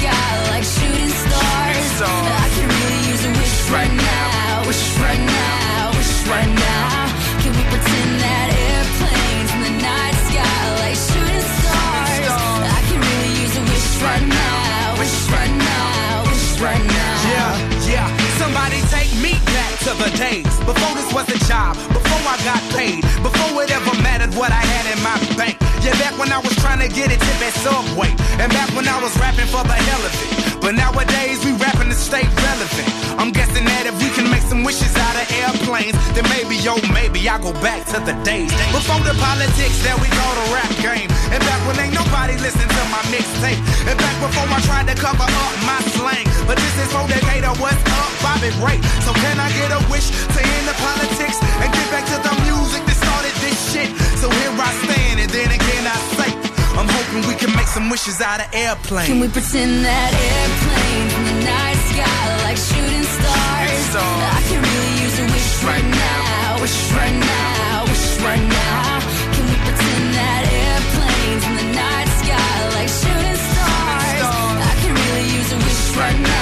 Sky 0.00 0.32
like 0.48 0.64
shooting 0.64 1.12
stars? 1.12 1.88
I 2.00 2.48
can 2.56 2.68
really 2.72 3.00
use 3.12 3.22
a 3.28 3.32
wish 3.36 3.56
right 3.68 3.92
now, 3.92 4.64
wish 4.64 4.84
right 4.96 5.20
now, 5.20 5.92
wish 5.92 6.14
right 6.24 6.48
now. 6.48 7.12
Can 7.44 7.52
we 7.52 7.62
pretend 7.68 8.10
that 8.24 8.48
airplanes 8.48 9.50
in 9.52 9.60
the 9.68 9.74
night 9.84 10.16
sky 10.32 10.60
like 10.80 10.96
shooting 10.96 11.48
stars? 11.60 12.24
I 12.64 12.80
can 12.88 13.00
really 13.04 13.32
use 13.44 13.54
a 13.60 13.64
wish 13.68 13.90
right 14.00 14.24
now, 14.24 14.96
wish 14.96 15.16
right 15.28 15.54
now, 15.68 16.24
wish 16.32 16.48
right 16.64 16.84
now. 16.96 17.12
Yeah, 17.28 17.52
yeah. 17.92 18.08
Somebody 18.40 18.80
take 18.88 19.12
me 19.20 19.36
back 19.52 19.72
to 19.84 19.92
the 20.00 20.10
days 20.16 20.48
before 20.64 20.92
this 20.96 21.12
was 21.12 21.28
a 21.28 21.40
job, 21.44 21.76
before 21.92 22.24
I 22.24 22.40
got 22.48 22.62
paid, 22.72 23.04
before 23.20 23.62
it 23.62 23.70
ever 23.70 23.94
mattered 24.00 24.32
what 24.32 24.48
I 24.50 24.64
had 24.64 24.84
in 24.96 24.98
my 25.04 25.16
bank. 25.36 25.60
Yeah, 25.80 25.96
back 25.96 26.18
when 26.20 26.30
I 26.30 26.38
was 26.44 26.54
trying 26.60 26.80
to 26.84 26.88
get 26.92 27.08
a 27.08 27.16
tip 27.16 27.40
at 27.40 27.54
Subway, 27.64 28.12
and 28.36 28.52
back 28.52 28.68
when 28.76 28.86
I 28.86 29.00
was 29.00 29.16
rapping 29.16 29.48
for 29.48 29.64
the 29.64 29.72
hell 29.72 30.04
of 30.04 30.12
it. 30.12 30.60
But 30.60 30.76
nowadays 30.76 31.40
we 31.40 31.56
rapping 31.56 31.88
to 31.88 31.96
stay 31.96 32.20
relevant. 32.20 32.88
I'm 33.16 33.32
guessing 33.32 33.64
that 33.64 33.88
if 33.88 33.96
we 33.96 34.12
can 34.12 34.28
make 34.28 34.44
some 34.44 34.60
wishes 34.60 34.92
out 34.92 35.16
of 35.16 35.24
airplanes, 35.40 35.96
then 36.12 36.28
maybe, 36.28 36.60
yo, 36.60 36.76
maybe 36.92 37.24
I'll 37.24 37.40
go 37.40 37.56
back 37.64 37.88
to 37.96 37.98
the 38.04 38.12
days 38.28 38.52
before 38.76 39.00
the 39.00 39.16
politics 39.16 39.80
that 39.88 39.96
we 39.96 40.08
call 40.12 40.32
the 40.36 40.46
rap 40.52 40.68
game. 40.84 41.08
And 41.32 41.40
back 41.48 41.60
when 41.64 41.80
ain't 41.80 41.96
nobody 41.96 42.36
listen 42.44 42.68
to 42.68 42.82
my 42.92 43.00
mixtape. 43.08 43.60
And 43.88 43.96
back 43.96 44.16
before 44.20 44.44
I 44.52 44.60
tried 44.68 44.84
to 44.92 44.96
cover 45.00 45.24
up 45.24 45.52
my 45.64 45.80
slang. 45.96 46.28
But 46.44 46.60
this 46.60 46.76
is 46.76 46.92
for 46.92 47.08
Decatur, 47.08 47.56
what's 47.56 47.80
up, 47.96 48.12
Bobby 48.20 48.52
Ray? 48.60 48.84
So 49.00 49.16
can 49.16 49.40
I 49.40 49.48
get 49.56 49.72
a 49.72 49.80
wish 49.88 50.12
to 50.12 50.40
end 50.44 50.64
the 50.68 50.76
politics 50.76 51.40
and 51.40 51.72
get 51.72 51.86
back 51.88 52.04
to 52.12 52.20
the 52.20 52.34
music 52.44 52.84
that 52.84 52.98
started 53.00 53.32
this 53.40 53.56
shit? 53.72 54.09
So 54.20 54.28
here 54.28 54.52
I 54.52 54.70
stand, 54.84 55.16
and 55.24 55.30
then 55.32 55.48
again 55.48 55.84
I 55.88 55.96
say, 56.20 56.30
I'm 56.76 56.84
hoping 56.84 57.24
we 57.26 57.34
can 57.40 57.56
make 57.56 57.66
some 57.66 57.88
wishes 57.88 58.20
out 58.20 58.40
of 58.44 58.52
airplanes. 58.52 59.08
Can 59.08 59.18
we 59.18 59.28
pretend 59.28 59.80
that 59.80 60.10
airplanes 60.12 61.12
in 61.16 61.24
the 61.24 61.36
night 61.48 61.80
sky 61.88 62.20
like 62.44 62.60
shooting 62.60 63.06
stars? 63.16 63.96
I 63.96 64.40
can 64.44 64.60
really 64.60 64.94
use 65.00 65.16
a 65.24 65.26
wish 65.32 65.50
right 65.64 65.88
now, 66.04 66.60
wish 66.60 66.78
right 66.92 67.16
now, 67.16 67.88
wish 67.88 68.20
right 68.20 68.44
now. 68.44 69.00
Can 69.32 69.44
we 69.48 69.56
pretend 69.64 70.04
that 70.12 70.42
airplanes 70.52 71.42
in 71.48 71.54
the 71.56 71.68
night 71.80 72.10
sky 72.20 72.52
like 72.76 72.92
shooting 72.92 73.40
stars? 73.40 74.20
I 74.68 74.74
can 74.84 74.92
really 75.00 75.26
use 75.32 75.48
a 75.48 75.58
wish 75.64 75.82
right 75.96 76.20
now, 76.20 76.39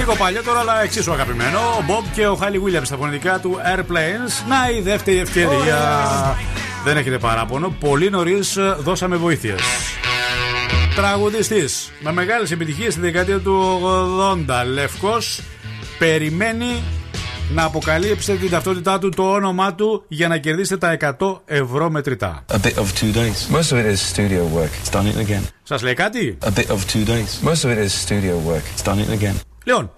Λίγο 0.00 0.14
παλιότερο, 0.16 0.58
αλλά 0.58 0.82
εξίσου 0.82 1.12
αγαπημένο. 1.12 1.58
Ο 1.58 1.82
Μπομπ 1.86 2.04
και 2.14 2.26
ο 2.26 2.34
Χάλι 2.34 2.62
Williams 2.64 2.82
στα 2.84 2.96
φωνητικά 2.96 3.38
του 3.38 3.56
Airplanes. 3.76 4.48
Να 4.48 4.70
η 4.76 4.80
δεύτερη 4.80 5.18
ευκαιρία. 5.18 6.36
Δεν 6.84 6.96
έχετε 6.96 7.18
παράπονο. 7.18 7.74
Πολύ 7.80 8.10
νωρίς 8.10 8.58
δώσαμε 8.78 9.16
βοήθειες. 9.16 9.60
Τραγουδιστής 10.96 11.92
με 12.00 12.12
μεγάλες 12.12 12.50
επιτυχίες 12.50 12.92
στη 12.92 13.02
δεκαετία 13.02 13.38
του 13.40 13.80
80. 14.48 14.64
Λευκός 14.72 15.40
περιμένει 15.98 16.82
να 17.54 17.64
αποκαλύψετε 17.64 18.38
την 18.38 18.50
ταυτότητά 18.50 18.98
του, 18.98 19.08
το 19.08 19.22
όνομά 19.22 19.74
του 19.74 20.04
για 20.08 20.28
να 20.28 20.38
κερδίσετε 20.38 20.96
τα 20.96 21.16
100 21.18 21.40
ευρώ 21.44 21.90
μετρητά. 21.90 22.44
A 22.52 22.66
bit 22.66 22.74
of 22.74 22.86
two 23.00 23.12
days. 23.14 23.56
Most 23.56 23.72
of 23.72 23.78
it 23.78 23.94
is 23.94 24.00
studio 24.14 24.42
work. 24.56 24.70
It's 24.82 24.92
done 24.96 25.06
it 25.06 25.28
again. 25.28 25.42
Σας 25.62 25.82
λέει 25.82 25.94
κάτι; 25.94 26.38
A 26.42 26.58
bit 26.58 26.66
of 26.66 26.78
two 26.92 27.04
days. 27.06 27.48
Most 27.48 27.64
of 27.64 27.70
it 27.70 27.86
is 27.86 27.92
studio 28.06 28.34
work. 28.50 28.62
It's 28.76 28.84
done 28.84 28.98
it 28.98 29.22
again. 29.22 29.34
Λοιπόν, 29.70 29.90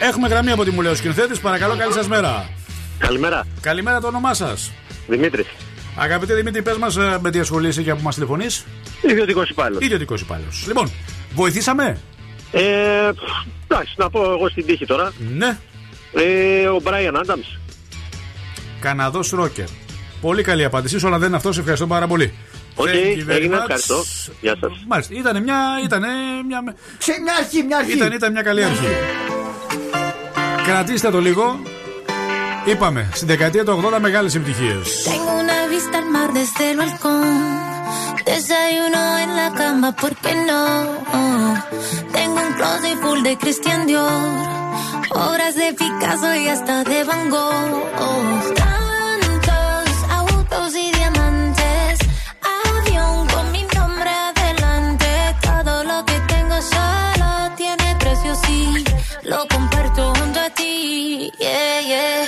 έχουμε 0.00 0.28
γραμμή 0.28 0.50
από 0.50 0.64
τη 0.64 0.70
Μουλέο 0.70 0.94
Σκηνθέτη. 0.94 1.38
Παρακαλώ, 1.38 1.76
καλή 1.76 1.92
σας 1.92 2.08
μέρα. 2.08 2.48
Καλημέρα. 2.98 3.46
Καλημέρα, 3.60 4.00
το 4.00 4.06
όνομά 4.06 4.34
σας. 4.34 4.72
Δημήτρη. 5.08 5.46
Αγαπητέ 5.96 6.34
Δημήτρη, 6.34 6.62
πες 6.62 6.76
μας 6.76 6.96
με 7.20 7.30
τι 7.30 7.38
ασχολείσαι 7.38 7.82
και 7.82 7.90
από 7.90 8.02
μας 8.02 8.14
τηλεφωνείς. 8.14 8.64
Ιδιωτικός 9.02 9.48
υπάλληλος. 9.50 9.84
Ιδιωτικός 9.84 10.20
υπάλληλος. 10.20 10.64
Λοιπόν, 10.66 10.90
βοηθήσαμε; 11.34 11.98
Ε, 12.52 13.10
εντάξει, 13.68 13.94
να 13.96 14.10
πω 14.10 14.22
εγώ 14.22 14.48
στην 14.48 14.66
τύχη 14.66 14.86
τώρα. 14.86 15.12
Ναι. 15.36 15.58
Ε, 16.14 16.66
ο 16.66 16.80
Bryan 16.82 17.16
Adams. 17.16 17.46
Καναδός 18.80 19.30
ρόκερ. 19.30 19.66
Πολύ 20.20 20.42
καλή 20.42 20.64
απάντησή 20.64 20.98
σου, 20.98 21.06
αλλά 21.06 21.18
δεν 21.18 21.28
είναι 21.28 21.36
αυτό. 21.36 21.52
Σε 21.52 21.58
ευχαριστώ 21.60 21.86
πάρα 21.86 22.06
πολύ. 22.06 22.34
Οκ, 22.80 22.88
έγινε 23.28 23.56
ευχαριστώ. 23.56 24.04
Γεια 24.40 24.56
σας. 24.60 25.08
το 25.08 25.14
Ήταν 25.14 25.42
μια. 25.42 25.58
Ήταν 25.84 26.04
μια. 26.46 26.62
Μια 26.62 27.34
αρχή, 27.38 27.62
μια. 27.62 27.84
Ήταν, 27.88 28.12
ήταν 28.12 28.32
μια 28.32 28.42
καλή 28.42 28.64
αρχή. 28.64 28.88
Κρατήστε 30.66 31.10
το 31.10 31.20
λίγο. 31.20 31.60
Είπαμε, 32.64 33.08
στην 33.12 33.26
δεκαετία 33.26 33.64
του 33.64 33.82
80 33.96 34.00
μεγάλες 34.00 34.34
επιτυχίες. 34.34 35.02
Tengo 35.04 35.32
una 35.44 35.60
vista 35.74 35.96
al 35.98 36.08
mar 36.14 36.28
desde 36.38 36.64
el 36.70 36.76
balcón 36.80 37.68
en 39.24 39.36
la 39.40 39.48
cama, 39.58 39.90
no? 40.48 40.62
Un 42.40 42.52
closet 42.58 42.96
full 43.02 43.20
de 43.22 43.34
Dior 43.86 44.58
de 45.60 45.72
Picasso 45.80 46.34
y 46.36 46.48
hasta 46.48 46.84
de 46.84 47.04
Van 47.04 47.30
Gogh 47.30 48.87
Lo 59.28 59.44
comparto 59.46 60.10
junto 60.14 60.38
a 60.38 60.48
ti. 60.48 61.30
Yeah, 61.36 61.80
yeah. 61.80 62.27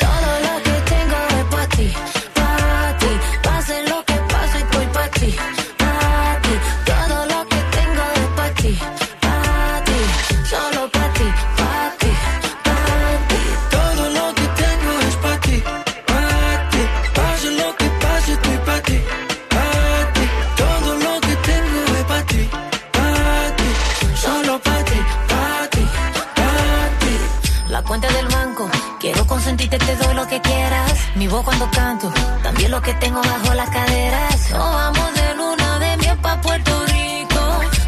Consentirte, 29.31 29.79
te 29.79 29.95
doy 29.97 30.15
lo 30.15 30.27
que 30.27 30.39
quieras. 30.41 30.93
Mi 31.15 31.27
voz 31.29 31.43
cuando 31.45 31.67
canto, 31.71 32.13
también 32.43 32.71
lo 32.71 32.81
que 32.83 32.93
tengo 32.95 33.21
bajo 33.23 33.55
las 33.55 33.71
caderas. 33.71 34.51
Nos 34.51 34.73
vamos 34.81 35.09
de 35.19 35.35
luna 35.41 35.79
de 35.85 35.97
miel 36.03 36.19
pa' 36.19 36.41
Puerto 36.47 36.73
Rico. 36.95 37.43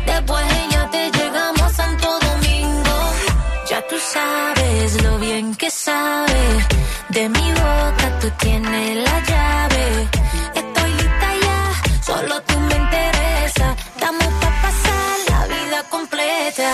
Después 0.07 0.45
ella 0.63 0.83
te 0.95 1.03
llegamos 1.19 1.63
a 1.63 1.73
Santo 1.81 2.09
Domingo. 2.29 2.97
Ya 3.71 3.81
tú 3.91 3.97
sabes 4.15 5.03
lo 5.03 5.19
bien 5.19 5.55
que 5.57 5.69
sabe. 5.71 6.43
De 7.17 7.29
mi 7.29 7.49
boca 7.63 8.07
tú 8.21 8.29
tienes 8.45 8.89
la 9.07 9.17
llave. 9.31 9.85
Estoy 10.61 10.91
lista 11.01 11.29
ya, 11.47 11.59
solo 12.09 12.35
tú 12.49 12.57
me 12.69 12.77
interesa. 12.85 13.67
Estamos 13.95 14.31
pa' 14.41 14.55
pasar 14.65 15.15
la 15.33 15.41
vida 15.55 15.79
completa. 15.91 16.69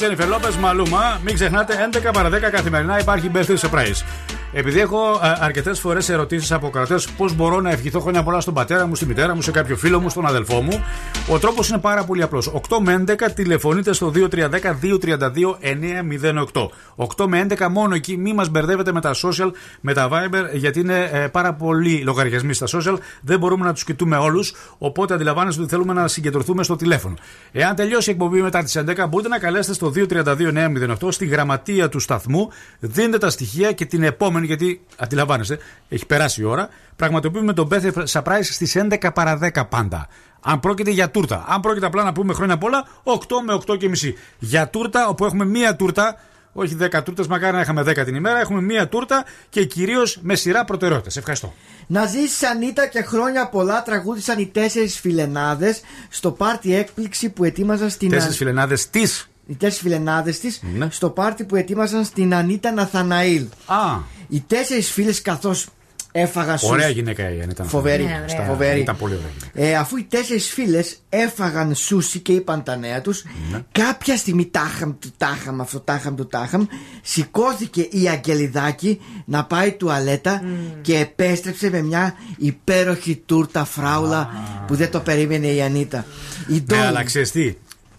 Τζένιφερ 0.00 0.28
Λόπες, 0.28 0.56
Μαλούμα. 0.56 1.20
Μην 1.24 1.34
ξεχνάτε, 1.34 1.90
11 2.08 2.12
παρα 2.12 2.28
10 2.28 2.50
καθημερινά 2.50 3.00
υπάρχει 3.00 3.30
birthday 3.34 3.56
surprise. 3.56 4.04
Επειδή 4.52 4.80
έχω 4.80 4.98
αρκετές 5.38 5.80
φορές 5.80 6.08
ερωτήσεις 6.08 6.52
από 6.52 6.70
κρατές 6.70 7.08
πώς 7.16 7.34
μπορώ 7.34 7.60
να 7.60 7.70
ευχηθώ 7.70 8.00
χρόνια 8.00 8.22
πολλά 8.22 8.40
στον 8.40 8.54
πατέρα 8.54 8.86
μου, 8.86 8.94
στη 8.94 9.06
μητέρα 9.06 9.34
μου, 9.34 9.42
σε 9.42 9.50
κάποιο 9.50 9.76
φίλο 9.76 10.00
μου, 10.00 10.08
στον 10.08 10.26
αδελφό 10.26 10.62
μου, 10.62 10.84
ο 11.32 11.38
τρόπος 11.38 11.68
είναι 11.68 11.78
πάρα 11.78 12.04
πολύ 12.04 12.22
απλός. 12.22 12.52
8 12.68 12.78
με 12.80 13.04
11 13.06 13.32
τηλεφωνείτε 13.34 13.92
στο 13.92 14.12
2310-232-908. 14.14 16.68
8 16.96 17.26
με 17.26 17.46
11 17.48 17.68
μόνο 17.70 17.94
εκεί, 17.94 18.16
μη 18.16 18.32
μας 18.32 18.48
μπερδεύετε 18.48 18.92
με 18.92 19.00
τα 19.00 19.14
social, 19.14 19.50
με 19.80 19.92
τα 19.92 20.08
Viber, 20.12 20.44
γιατί 20.52 20.80
είναι 20.80 21.08
ε, 21.12 21.28
πάρα 21.28 21.54
πολλοί 21.54 22.02
λογαριασμοί 22.02 22.52
στα 22.52 22.66
social. 22.66 22.96
Δεν 23.20 23.38
μπορούμε 23.38 23.64
να 23.64 23.72
τους 23.72 23.84
κοιτούμε 23.84 24.16
όλους. 24.16 24.54
Οπότε 24.78 25.14
αντιλαμβάνεστε 25.14 25.60
ότι 25.60 25.70
θέλουμε 25.70 25.92
να 25.92 26.08
συγκεντρωθούμε 26.08 26.62
στο 26.62 26.76
τηλέφωνο. 26.76 27.14
Εάν 27.52 27.74
τελειώσει 27.74 28.10
η 28.10 28.12
εκπομπή 28.12 28.42
μετά 28.42 28.62
τις 28.62 28.78
11, 28.78 29.06
μπορείτε 29.08 29.28
να 29.28 29.38
καλέσετε 29.38 29.74
στο 29.74 29.92
232-908 29.94 30.94
στη 31.08 31.26
γραμματεία 31.26 31.88
του 31.88 31.98
σταθμού. 31.98 32.48
Δίνετε 32.80 33.18
τα 33.18 33.30
στοιχεία 33.30 33.72
και 33.72 33.84
την 33.84 34.02
επόμενη, 34.02 34.46
γιατί 34.46 34.80
αντιλαμβάνεστε, 34.96 35.58
έχει 35.88 36.06
περάσει 36.06 36.40
η 36.40 36.44
ώρα. 36.44 36.68
Πραγματοποιούμε 36.96 37.52
τον 37.52 37.68
birthday 37.70 38.04
surprise 38.12 38.42
στις 38.42 38.76
11 38.76 39.10
παρα 39.14 39.38
10 39.54 39.68
πάντα. 39.68 40.08
Αν 40.40 40.60
πρόκειται 40.60 40.90
για 40.90 41.10
τούρτα. 41.10 41.44
Αν 41.48 41.60
πρόκειται 41.60 41.86
απλά 41.86 42.02
να 42.02 42.12
πούμε 42.12 42.32
χρόνια 42.34 42.58
πολλά, 42.58 42.84
8 43.02 43.16
με 43.46 43.52
8 43.52 43.76
και 43.78 43.88
μισή. 43.88 44.14
Για 44.38 44.68
τούρτα, 44.68 45.08
όπου 45.08 45.24
έχουμε 45.24 45.44
μία 45.44 45.76
τούρτα, 45.76 46.16
όχι 46.52 46.76
10 46.80 47.02
τούρτες, 47.04 47.26
μακάρι 47.26 47.54
να 47.54 47.60
είχαμε 47.60 47.82
10 47.82 48.04
την 48.04 48.14
ημέρα, 48.14 48.40
έχουμε 48.40 48.60
μία 48.60 48.88
τούρτα 48.88 49.24
και 49.48 49.64
κυρίως 49.64 50.18
με 50.22 50.34
σειρά 50.34 50.64
προτεραιότητες. 50.64 51.16
Ευχαριστώ. 51.16 51.54
Να 51.86 52.06
ζήσεις 52.06 52.42
Ανίτα 52.42 52.86
και 52.86 53.02
χρόνια 53.02 53.48
πολλά 53.48 53.82
τραγούδισαν 53.82 54.38
οι 54.38 54.46
τέσσερις 54.46 55.00
φιλενάδες 55.00 55.80
στο 56.08 56.30
πάρτι 56.30 56.74
έκπληξη 56.74 57.28
που 57.30 57.44
ετοίμαζαν 57.44 57.90
στην. 57.90 58.10
Τέσσερις 58.10 58.36
φιλενάδες 58.36 58.90
της. 58.90 59.28
Οι 59.46 59.54
τέσσερις 59.54 59.78
φιλενάδες 59.80 60.40
της 60.40 60.60
Ναι. 60.76 60.88
στο 60.90 61.10
πάρτι 61.10 61.44
που 61.44 61.56
ετοίμαζαν 61.56 62.04
στην 62.04 62.34
Ανίτα 62.34 62.72
Ναθαναήλ. 62.72 63.46
Α. 63.66 63.98
Οι 64.28 64.44
τέσσερις 64.46 64.90
φίλες 64.90 65.22
καθώς 65.22 65.66
έφαγαν 66.12 66.58
σούσι. 66.58 66.72
Ωραία 66.72 66.88
γυναίκα 66.88 67.34
η 67.34 67.40
Ανίτα. 67.42 67.64
Φοβερή. 67.64 68.02
Ναι, 68.04 68.24
ωραία. 68.32 68.46
φοβερή. 68.46 68.80
Ήταν 68.80 68.96
πολύ 68.96 69.14
ωραία. 69.14 69.26
γυναίκα. 69.54 69.70
Ε, 69.72 69.76
αφού 69.76 69.96
οι 69.96 70.06
τέσσερις 70.10 70.48
φίλες 70.48 70.96
έφαγαν 71.08 71.74
σούσι 71.74 72.18
και 72.18 72.32
είπαν 72.32 72.62
τα 72.62 72.76
νέα 72.76 73.00
τους, 73.00 73.24
Ναι. 73.52 73.60
κάποια 73.72 74.16
στιγμή 74.16 74.46
τάχαμ 74.46 74.92
του 74.98 75.10
τάχαμ, 75.16 75.60
αυτό 75.60 75.80
τάχαμ 75.80 76.14
του 76.14 76.26
τάχαμ, 76.26 76.64
σηκώθηκε 77.02 77.80
η 77.80 78.08
Αγγελιδάκη 78.08 79.00
να 79.24 79.44
πάει 79.44 79.72
τουαλέτα 79.72 80.42
και 80.82 80.98
επέστρεψε 80.98 81.70
με 81.70 81.82
μια 81.82 82.14
υπέροχη 82.38 83.22
τούρτα 83.26 83.64
φράουλα 83.64 84.30
που 84.66 84.74
δεν 84.74 84.90
το 84.90 85.00
περίμενε 85.00 85.46
η 85.46 85.62
Ανίτα. 85.62 86.04
Η 86.48 86.52
Ναι, 86.52 86.60
Ντόλη- 86.60 86.82
αλλά 86.84 87.02
ξέρεις 87.04 87.30
τι. 87.30 87.54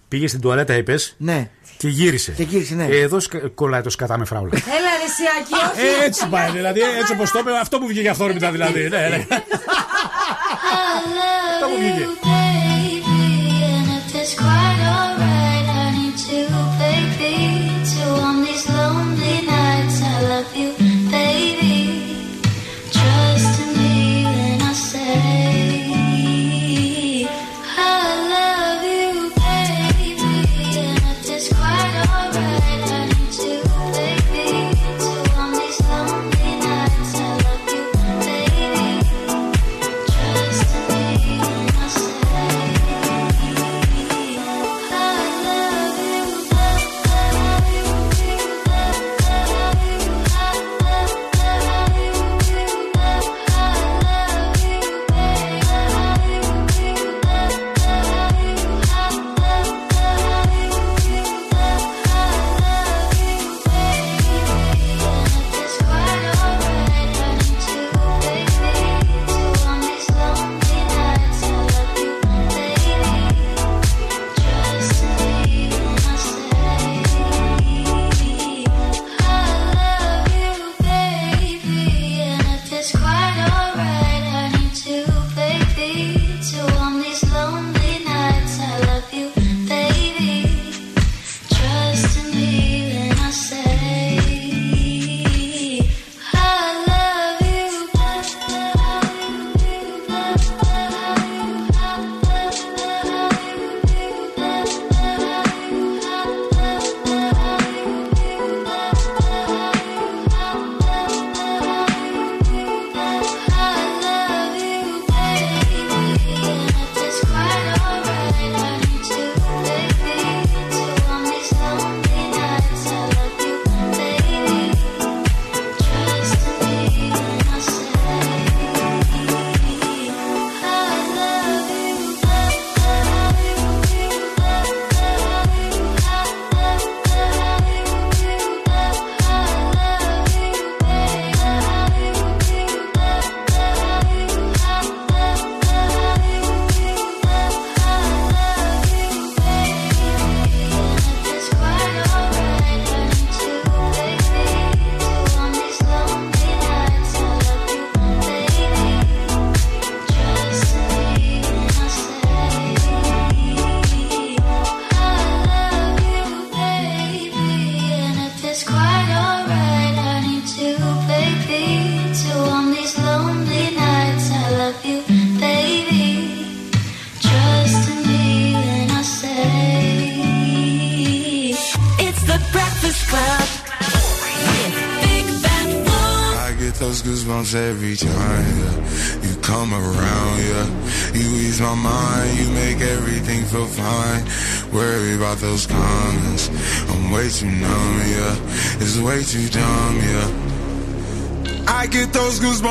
Πήγες 0.07 0.29
στην 0.29 0.41
τουαλέτα, 0.41 0.77
είπες. 0.77 1.15
Ναι. 1.17 1.49
Και 1.81 1.87
γύρισε. 1.87 2.31
Και 2.31 2.43
γύρισε, 2.43 2.75
ναι. 2.75 2.85
Ε, 2.85 2.99
εδώ 2.99 3.19
σκα- 3.19 3.47
κολλάει 3.55 3.81
το 3.81 3.89
σκατά 3.89 4.17
με 4.17 4.25
φράουλα. 4.25 4.51
Έλα 4.53 4.91
ρε 5.01 5.07
Σιάκη, 5.15 5.53
όχι. 5.73 6.01
Ε, 6.01 6.05
έτσι 6.05 6.27
πάει, 6.27 6.51
δηλαδή, 6.51 6.79
έτσι 6.99 7.13
όπως 7.13 7.31
το 7.31 7.39
είπε, 7.39 7.51
αυτό 7.61 7.79
που 7.79 7.87
βγήκε 7.87 8.09
αυθόρμητα 8.09 8.51
δηλαδή. 8.51 8.79
Ναι, 8.81 8.87
ναι. 8.87 9.25
Αυτό 11.53 11.65
που 11.67 11.77
βγήκε. 11.79 12.07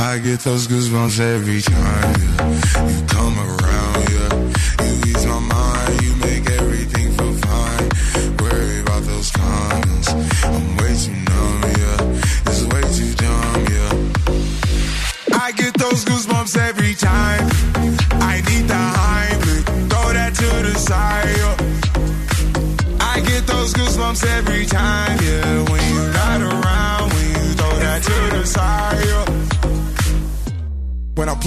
I 0.00 0.20
get 0.20 0.38
those 0.40 0.68
goosebumps 0.68 1.18
every 1.18 1.60
time. 1.60 2.14
You 2.88 3.06
come 3.08 3.36
around, 3.36 3.67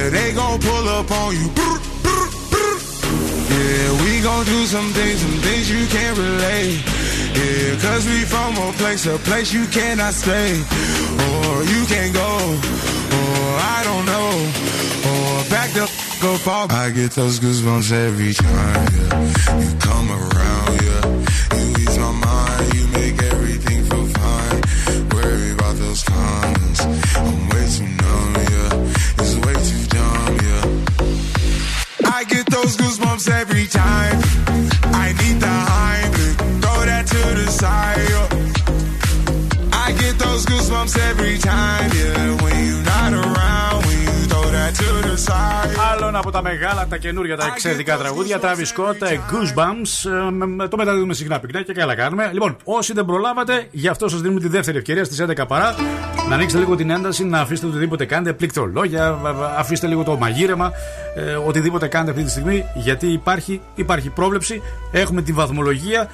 Yeah, 0.00 0.08
they 0.08 0.32
gon' 0.32 0.58
pull 0.60 0.88
up 0.88 1.10
on 1.10 1.34
you. 1.36 1.46
Yeah, 3.52 4.02
we 4.02 4.22
gon' 4.22 4.46
do 4.46 4.64
some 4.64 4.90
things, 4.96 5.20
some 5.20 5.38
things 5.44 5.68
you 5.70 5.86
can't 5.88 6.16
relate. 6.16 6.80
Yeah, 7.36 7.76
cause 7.84 8.06
we 8.06 8.24
from 8.24 8.56
a 8.56 8.72
place, 8.80 9.04
a 9.04 9.18
place 9.18 9.52
you 9.52 9.66
cannot 9.66 10.14
stay. 10.14 10.52
Or 10.56 11.64
you 11.64 11.84
can't 11.84 12.14
go, 12.14 12.30
or 13.18 13.44
I 13.76 13.82
don't 13.84 14.06
know. 14.06 14.30
Or 15.10 15.44
back 15.50 15.68
the 15.74 15.84
go 16.22 16.34
fall. 16.38 16.72
I 16.72 16.88
get 16.88 17.10
those 17.10 17.38
goosebumps 17.38 17.92
every 17.92 18.32
time, 18.32 18.88
yeah. 18.96 19.60
You 19.60 19.76
come 19.80 20.10
around, 20.10 20.49
side. 46.10 46.14
Άλλον 46.14 46.16
από 46.16 46.30
τα 46.30 46.42
μεγάλα, 46.42 46.86
τα 46.90 46.96
καινούργια, 46.96 47.36
τα 47.36 47.46
εξαιρετικά 47.46 47.96
τραγούδια. 47.96 48.38
Travis 48.42 48.44
Scott, 48.76 49.08
ε, 49.10 49.16
Goosebumps. 49.30 50.10
ε, 50.28 50.30
με- 50.30 50.46
με- 50.46 50.68
Το 50.68 50.76
μεταδίδουμε 50.76 51.14
συχνά 51.14 51.38
πυκνά 51.40 51.62
και 51.62 51.72
καλά 51.72 51.94
κάνουμε. 51.94 52.30
Λοιπόν, 52.32 52.56
όσοι 52.64 52.92
δεν 52.92 53.04
προλάβατε, 53.04 53.66
γι' 53.70 53.88
αυτό 53.88 54.08
σας 54.08 54.20
δίνουμε 54.20 54.40
τη 54.40 54.48
δεύτερη 54.48 54.76
ευκαιρία 54.78 55.04
στις 55.04 55.18
11 55.20 55.46
παρά 55.46 55.74
να 56.28 56.34
ανοίξετε 56.34 56.62
λίγο 56.62 56.76
την 56.76 56.90
ένταση, 56.90 57.24
να 57.24 57.40
αφήσετε 57.40 57.66
οτιδήποτε 57.66 58.04
κάνετε, 58.04 58.32
πληκτρολόγια, 58.32 59.12
βα- 59.22 59.32
βα- 59.32 59.54
αφήστε 59.58 59.86
λίγο 59.86 60.02
το 60.02 60.16
μαγείρεμα, 60.16 60.72
ε, 61.14 61.34
οτιδήποτε 61.34 61.86
κάνετε 61.88 62.10
αυτή 62.10 62.22
τη 62.24 62.30
στιγμή, 62.30 62.64
γιατί 62.74 63.06
υπάρχει, 63.06 63.60
υπάρχει 63.74 64.08
πρόβλεψη. 64.10 64.62
Έχουμε 64.92 65.22
τη 65.22 65.32
βαθμολογία 65.32 66.08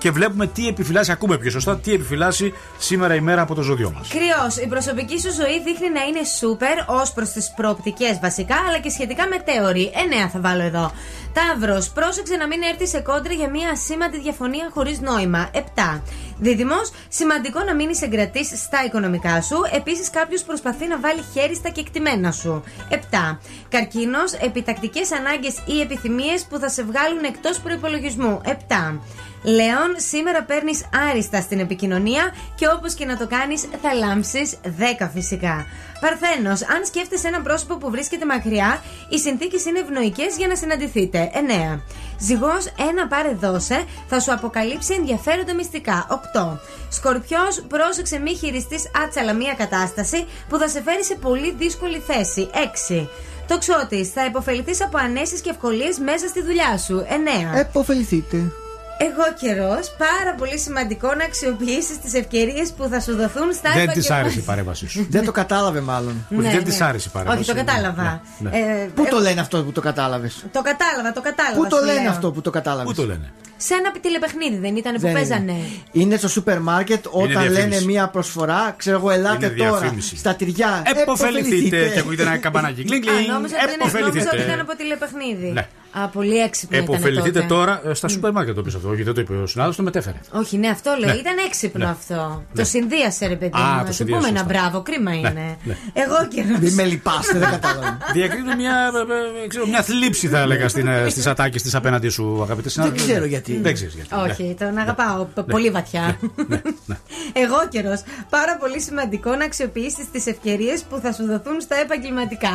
και 0.00 0.10
βλέπουμε 0.10 0.46
τι 0.46 0.68
επιφυλάσσει, 0.68 1.12
ακούμε 1.12 1.38
πιο 1.38 1.50
σωστά, 1.50 1.78
τι 1.78 1.92
επιφυλάσσει 1.92 2.52
σήμερα 2.78 3.14
η 3.14 3.20
μέρα 3.20 3.42
από 3.42 3.54
το 3.54 3.62
ζώδιό 3.62 3.92
μας. 3.96 4.08
Κρυός, 4.08 4.56
η 4.56 4.66
προσωπική 4.66 5.20
σου 5.20 5.32
ζωή 5.32 5.62
δείχνει 5.62 5.90
να 5.90 6.02
είναι 6.02 6.24
σούπερ 6.38 6.76
ως 6.86 7.12
προς 7.12 7.28
τις 7.28 7.52
προοπτικές 7.56 8.18
βασικά, 8.22 8.56
αλλά 8.68 8.78
και 8.78 8.90
σχετικά 8.90 9.26
μετέωρη. 9.28 9.90
9 10.24 10.28
θα 10.32 10.40
βάλω 10.40 10.62
εδώ. 10.62 10.92
Ταύρος, 11.32 11.88
πρόσεξε 11.88 12.36
να 12.36 12.46
μην 12.46 12.62
έρθεις 12.62 12.88
σε 12.88 13.00
κόντρα 13.00 13.32
για 13.32 13.50
μια 13.50 13.76
σήμαντη 13.76 14.20
διαφωνία 14.20 14.70
χωρίς 14.74 15.00
νόημα. 15.00 15.50
7. 15.52 16.02
Δίδυμος, 16.38 16.90
σημαντικό 17.08 17.62
να 17.64 17.74
μείνεις 17.74 18.02
εγκρατής 18.02 18.48
στα 18.56 18.84
οικονομικά 18.84 19.42
σου. 19.42 19.56
Επίσης, 19.72 20.10
κάποιος 20.10 20.42
προσπαθεί 20.42 20.86
να 20.86 20.98
βάλει 21.00 21.22
χέρι 21.34 21.54
στα 21.54 21.68
κεκτημένα 21.68 22.32
σου. 22.32 22.62
7. 22.88 23.38
Καρκίνος, 23.68 24.32
επιτακτικές 24.32 25.12
ανάγκες 25.12 25.54
ή 25.66 25.80
επιθυμίες 25.80 26.44
που 26.48 26.58
θα 26.58 26.68
σε 26.68 26.82
βγάλουν 26.82 27.24
εκτός 27.24 27.58
προπολογισμού. 27.60 28.40
7. 28.44 29.00
Λέων, 29.42 29.90
σήμερα 29.96 30.42
παίρνεις 30.42 30.84
άριστα 31.10 31.40
στην 31.40 31.58
επικοινωνία 31.58 32.34
και 32.54 32.68
όπως 32.68 32.94
και 32.94 33.04
να 33.04 33.16
το 33.16 33.26
κάνεις, 33.26 33.68
θα 33.82 33.94
λάμψεις 33.94 34.54
10 35.00 35.10
φυσικά. 35.14 35.66
Παρθένος, 36.00 36.62
αν 36.62 36.84
σκέφτεσαι 36.84 37.28
ένα 37.28 37.40
πρόσωπο 37.40 37.76
που 37.76 37.90
βρίσκεται 37.90 38.26
μακριά, 38.26 38.82
οι 39.08 39.18
συνθήκες 39.18 39.64
είναι 39.64 39.78
ευνοϊκές 39.78 40.36
για 40.36 40.46
να 40.46 40.54
συναντηθείτε. 40.56 41.30
9. 41.34 41.80
Ζυγός, 42.18 42.72
ένα 42.88 43.06
πάρε 43.08 43.32
δώσε, 43.34 43.84
θα 44.08 44.20
σου 44.20 44.32
αποκαλύψει 44.32 44.94
ενδιαφέροντα 44.94 45.54
μυστικά. 45.54 46.06
8. 46.34 46.60
Σκορπιός, 46.88 47.64
πρόσεξε 47.68 48.18
μη 48.18 48.34
χειριστείς 48.34 48.90
άτσαλα 49.04 49.32
μία 49.32 49.54
κατάσταση 49.54 50.26
που 50.48 50.58
θα 50.58 50.68
σε 50.68 50.82
φέρει 50.82 51.04
σε 51.04 51.14
πολύ 51.14 51.54
δύσκολη 51.58 51.98
θέση. 52.06 52.50
6. 52.52 53.08
Τοξότης, 53.46 54.08
θα 54.10 54.24
υποφεληθείς 54.24 54.82
από 54.82 54.98
ανέσεις 54.98 55.40
και 55.40 55.50
ευκολίες 55.50 55.98
μέσα 55.98 56.28
στη 56.28 56.42
δουλειά 56.42 56.78
σου. 56.78 57.04
9. 57.54 57.58
Εποφεληθείτε. 57.58 58.52
Εγώ 59.02 59.24
καιρός, 59.40 59.94
πάρα 59.98 60.34
πολύ 60.38 60.58
σημαντικό 60.58 61.14
να 61.14 61.24
αξιοποιήσεις 61.24 61.98
τις 62.02 62.14
ευκαιρίες 62.14 62.72
που 62.76 62.88
θα 62.90 63.00
σου 63.00 63.16
δοθούν 63.16 63.52
στα 63.52 63.70
Δεν 63.72 63.72
της 63.72 63.80
επαγγελματικά- 63.82 64.16
άρεσε 64.16 64.38
η 64.38 64.42
παρέμβασή 64.42 64.88
σου. 64.88 65.06
Δεν 65.10 65.24
το 65.24 65.32
κατάλαβε 65.32 65.80
μάλλον. 65.80 66.26
Όχι, 66.30 66.40
Ναι, 66.40 66.48
δεν 66.48 66.56
ναι. 66.56 66.62
της 66.62 66.80
άρεσε 66.80 67.08
η 67.08 67.12
παρέμβαση. 67.12 67.40
Όχι, 67.40 67.50
το 67.50 67.56
κατάλαβα. 67.64 68.20
Ναι, 68.38 68.50
ναι. 68.50 68.56
Ε, 68.58 68.90
Πού 68.94 69.04
ε, 69.06 69.08
το 69.08 69.18
λένε 69.18 69.40
αυτό 69.40 69.64
που 69.64 69.72
το 69.72 69.80
κατάλαβες; 69.80 70.44
Το 70.52 70.62
κατάλαβα, 70.62 71.12
το 71.12 71.20
κατάλαβα. 71.20 71.56
Πού 71.56 71.66
το 71.68 71.76
σου 71.76 71.84
λένε 71.84 72.00
λέω. 72.00 72.10
αυτό 72.10 72.32
που 72.32 72.40
το 72.40 72.50
κατάλαβες; 72.50 72.94
Πού 72.94 73.00
το 73.00 73.06
λένε; 73.06 73.32
Σε 73.56 73.74
ένα 73.74 73.90
τηλεπαιχνίδι 74.00 74.56
δεν 74.56 74.76
ήταν 74.76 74.94
που 74.94 75.00
Δεν 75.00 75.12
παίζανε. 75.12 75.52
είναι. 75.52 75.64
Είναι 75.92 76.16
στο 76.16 76.28
σούπερ 76.28 76.60
μάρκετ 76.60 77.06
όταν 77.10 77.28
διαφήμιση. 77.28 77.58
λένε 77.68 77.80
μία 77.84 78.08
προσφορά, 78.08 78.74
ξέρω 78.76 78.96
εγώ, 78.96 79.10
ελάτε 79.10 79.46
Είναι 79.46 79.54
τώρα 79.54 79.78
διαφήμιση. 79.78 80.16
στα 80.16 80.34
τυριά. 80.34 80.82
Εποφεληθείτε. 81.00 81.88
Και 81.94 81.98
ακούγεται 81.98 82.22
ένα 82.22 82.36
καμπανάκι. 82.36 82.84
Κλινγκ, 82.84 83.08
Α, 83.08 83.12
κλινγκ. 83.12 83.28
νόμιζα 83.28 83.54
ότι 83.56 83.64
είναι- 83.64 83.76
νόμιζα 83.78 83.98
ότι 83.98 84.16
Εποφεληθείτε. 84.18 84.42
ήταν 84.52 84.60
από 84.60 84.76
τηλεπαιχνίδι. 84.76 85.52
Ναι. 85.94 86.02
Α, 86.02 86.08
πολύ 86.08 86.36
έξυπνο 86.38 86.78
ήταν 86.78 86.94
Εποφεληθείτε 86.94 87.30
τότε. 87.40 87.46
τώρα 87.54 87.82
ε, 87.86 87.94
στα 87.94 88.08
σούπερ 88.08 88.32
μάρκετ 88.32 88.54
το 88.54 88.62
πεις 88.62 88.74
αυτό. 88.74 88.86
Γιατί 88.88 89.02
δεν 89.02 89.14
το 89.14 89.20
είπε 89.20 89.32
ο 89.32 89.46
συνάδελφος, 89.46 89.76
το 89.76 89.82
μετέφερε. 89.82 90.20
Όχι, 90.32 90.56
ναι, 90.56 90.68
αυτό 90.68 90.96
λέω. 90.98 91.08
Ναι. 91.12 91.18
Ήταν 91.20 91.34
έξυπνο 91.46 91.84
Ναι. 91.84 91.90
αυτό. 91.90 92.42
Ναι. 92.52 92.62
Το 92.62 92.68
συνδύασε, 92.68 93.26
ρε 93.26 93.36
παιδί 93.36 93.52
Α, 93.56 93.60
μου. 93.60 93.68
το 93.70 93.76
Να 93.76 93.84
του 93.84 93.92
συνδύασε, 93.92 94.20
πούμε 94.26 94.38
ένα 94.38 94.48
σωστά. 94.48 94.60
μπράβο. 94.60 94.82
Κρίμα 94.82 95.12
είναι. 95.14 95.56
ναι. 95.64 95.76
Εγώ 95.92 96.16
καιρό. 96.34 96.58
Μην 96.60 96.74
με 96.74 96.84
λυπάστε, 96.84 97.38
δεν 97.38 97.50
κατάλαβα. 97.50 97.98
Διακρίνω 98.14 98.54
μια, 98.56 98.90
ε, 99.40 99.44
ε, 99.44 99.46
ξέρω, 99.46 99.66
μια 99.66 99.82
θλίψη, 99.82 100.28
θα 100.28 100.38
έλεγα, 100.38 100.68
στις 101.08 101.26
ατάκες 101.32 101.62
της 101.62 101.74
απέναντι 101.74 102.08
σου, 102.08 102.40
αγαπητέ 102.42 102.68
συνάδελφοι. 102.68 103.06
ξέρω 103.06 103.24
γιατί. 103.24 103.58
Δεν 103.62 103.74
ξέρεις 103.74 103.94
γιατί. 103.94 104.08
Όχι, 104.30 104.56
τον 104.58 104.78
αγαπάω 104.78 105.24
π- 105.34 105.50
πολύ 105.50 105.70
βαθιά. 105.70 106.18
Εγώ 107.44 107.56
καιρός. 107.68 108.02
Πάρα 108.30 108.56
πολύ 108.56 108.80
σημαντικό 108.80 109.34
να 109.34 109.44
αξιοποιήσεις 109.44 110.10
τις 110.12 110.26
ευκαιρίες 110.26 110.82
που 110.82 110.98
θα 111.02 111.12
σου 111.12 111.26
δοθούν 111.26 111.60
στα 111.60 111.76
επαγγελματικά. 111.76 112.50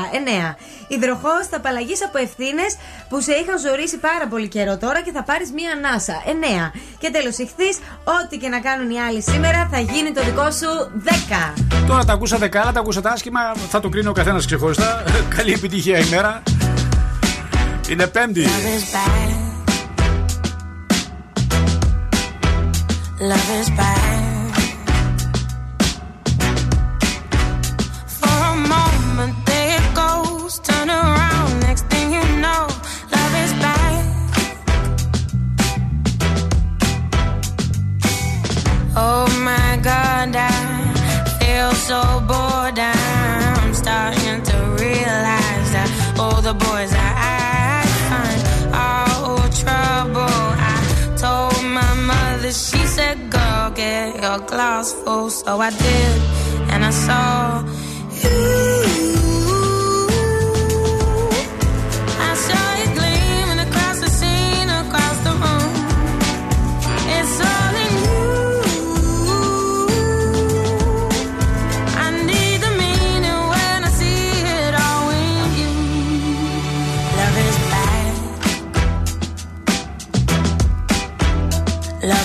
9. 0.51 0.55
Υδροχός 0.87 1.47
θα 1.49 1.57
απαλλαγείς 1.57 2.03
από 2.03 2.17
ευθύνες 2.17 2.77
που 3.09 3.21
σε 3.25 3.33
είχαν 3.33 3.59
ζωρίσει 3.59 3.97
πάρα 3.97 4.27
πολύ 4.27 4.47
καιρό 4.47 4.77
τώρα 4.77 5.01
και 5.01 5.11
θα 5.11 5.23
πάρεις 5.23 5.51
μία 5.51 5.71
ανάσα. 5.71 6.13
9. 6.25 6.71
Και 6.97 7.09
τέλος, 7.11 7.37
ηχθείς, 7.37 7.77
ό,τι 8.03 8.37
και 8.37 8.49
να 8.49 8.59
κάνουν 8.59 8.89
οι 8.89 8.99
άλλοι 8.99 9.21
σήμερα 9.21 9.67
θα 9.71 9.79
γίνει 9.79 10.11
το 10.11 10.23
δικό 10.23 10.51
σου 10.51 11.01
10. 11.03 11.53
Τώρα 11.87 12.03
τα 12.05 12.13
ακούσατε 12.13 12.47
καλά, 12.47 12.71
τα 12.71 12.79
ακούσατε 12.79 13.09
άσχημα. 13.09 13.39
Θα 13.69 13.79
το 13.79 13.89
κρίνει 13.89 14.07
ο 14.07 14.11
καθένας 14.11 14.45
ξεχωριστά. 14.45 15.03
Καλή 15.35 15.53
επιτυχία 15.53 15.97
ημέρα. 15.99 16.43
Είναι 17.89 18.07
Πέμπτη. 18.07 18.45
Love 23.29 23.49
is 23.59 23.69
bad. 23.77 24.14
Oh 38.97 39.27
my 39.43 39.77
God, 39.83 40.33
I 40.35 40.51
feel 41.39 41.71
so 41.73 42.01
bored. 42.29 42.79
I'm 42.79 43.73
starting 43.73 44.41
to 44.43 44.57
realize 44.79 45.69
that 45.75 46.15
all 46.17 46.41
the 46.41 46.53
boys 46.53 46.91
I 46.93 47.83
find 48.09 48.41
are 48.73 49.09
all 49.27 49.49
trouble. 49.63 50.43
I 50.71 50.77
told 51.17 51.61
my 51.79 51.93
mother, 52.11 52.51
she 52.51 52.81
said, 52.85 53.29
Girl, 53.29 53.71
get 53.71 54.21
your 54.21 54.39
glass 54.39 54.93
full. 54.93 55.29
So 55.29 55.59
I 55.59 55.71
did, 55.71 56.21
and 56.71 56.85
I 56.85 56.91
saw 56.91 57.63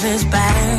Love 0.03 0.15
is 0.15 0.25
bad. 0.25 0.70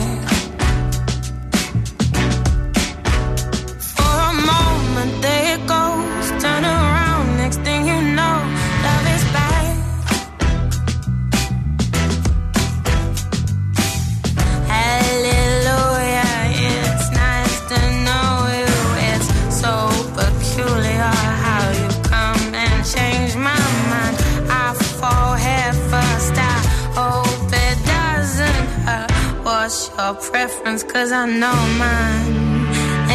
Preference? 30.31 30.83
Cause 30.83 31.11
I 31.11 31.25
know 31.25 31.59
mine. 31.77 32.67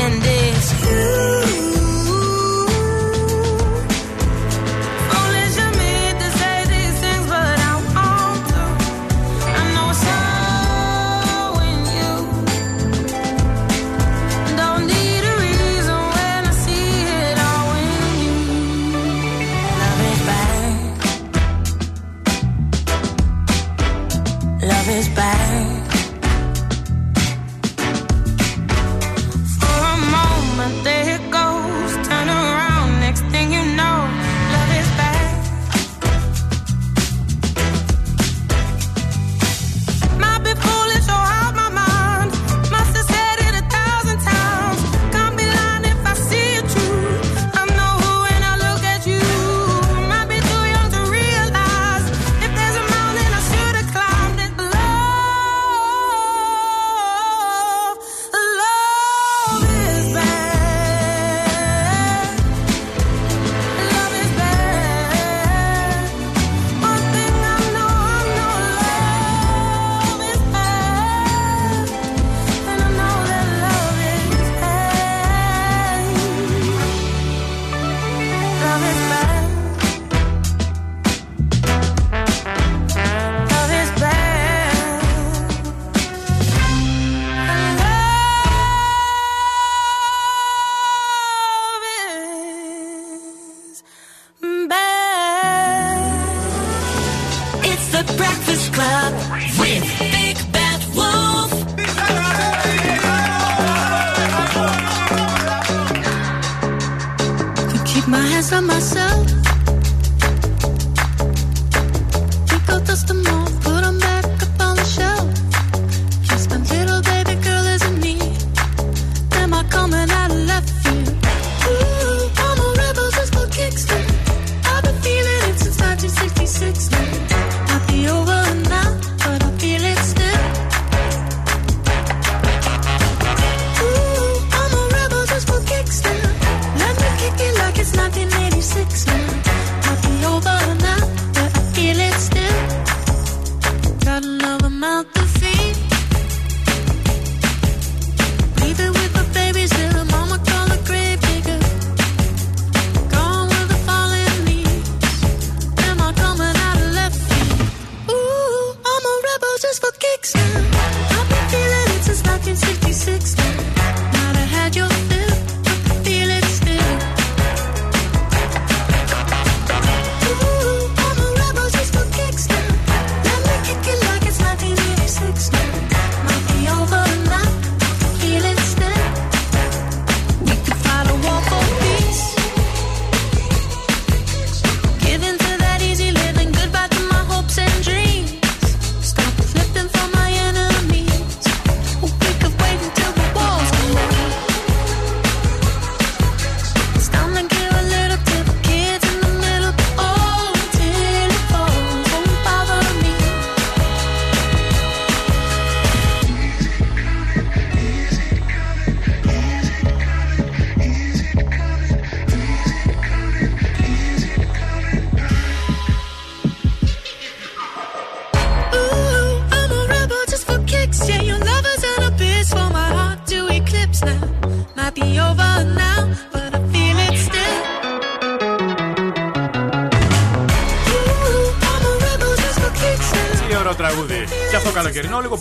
And 0.02 0.22
it's 0.22 0.68
you. 0.84 1.06
Foolish 5.10 5.58
of 5.64 5.76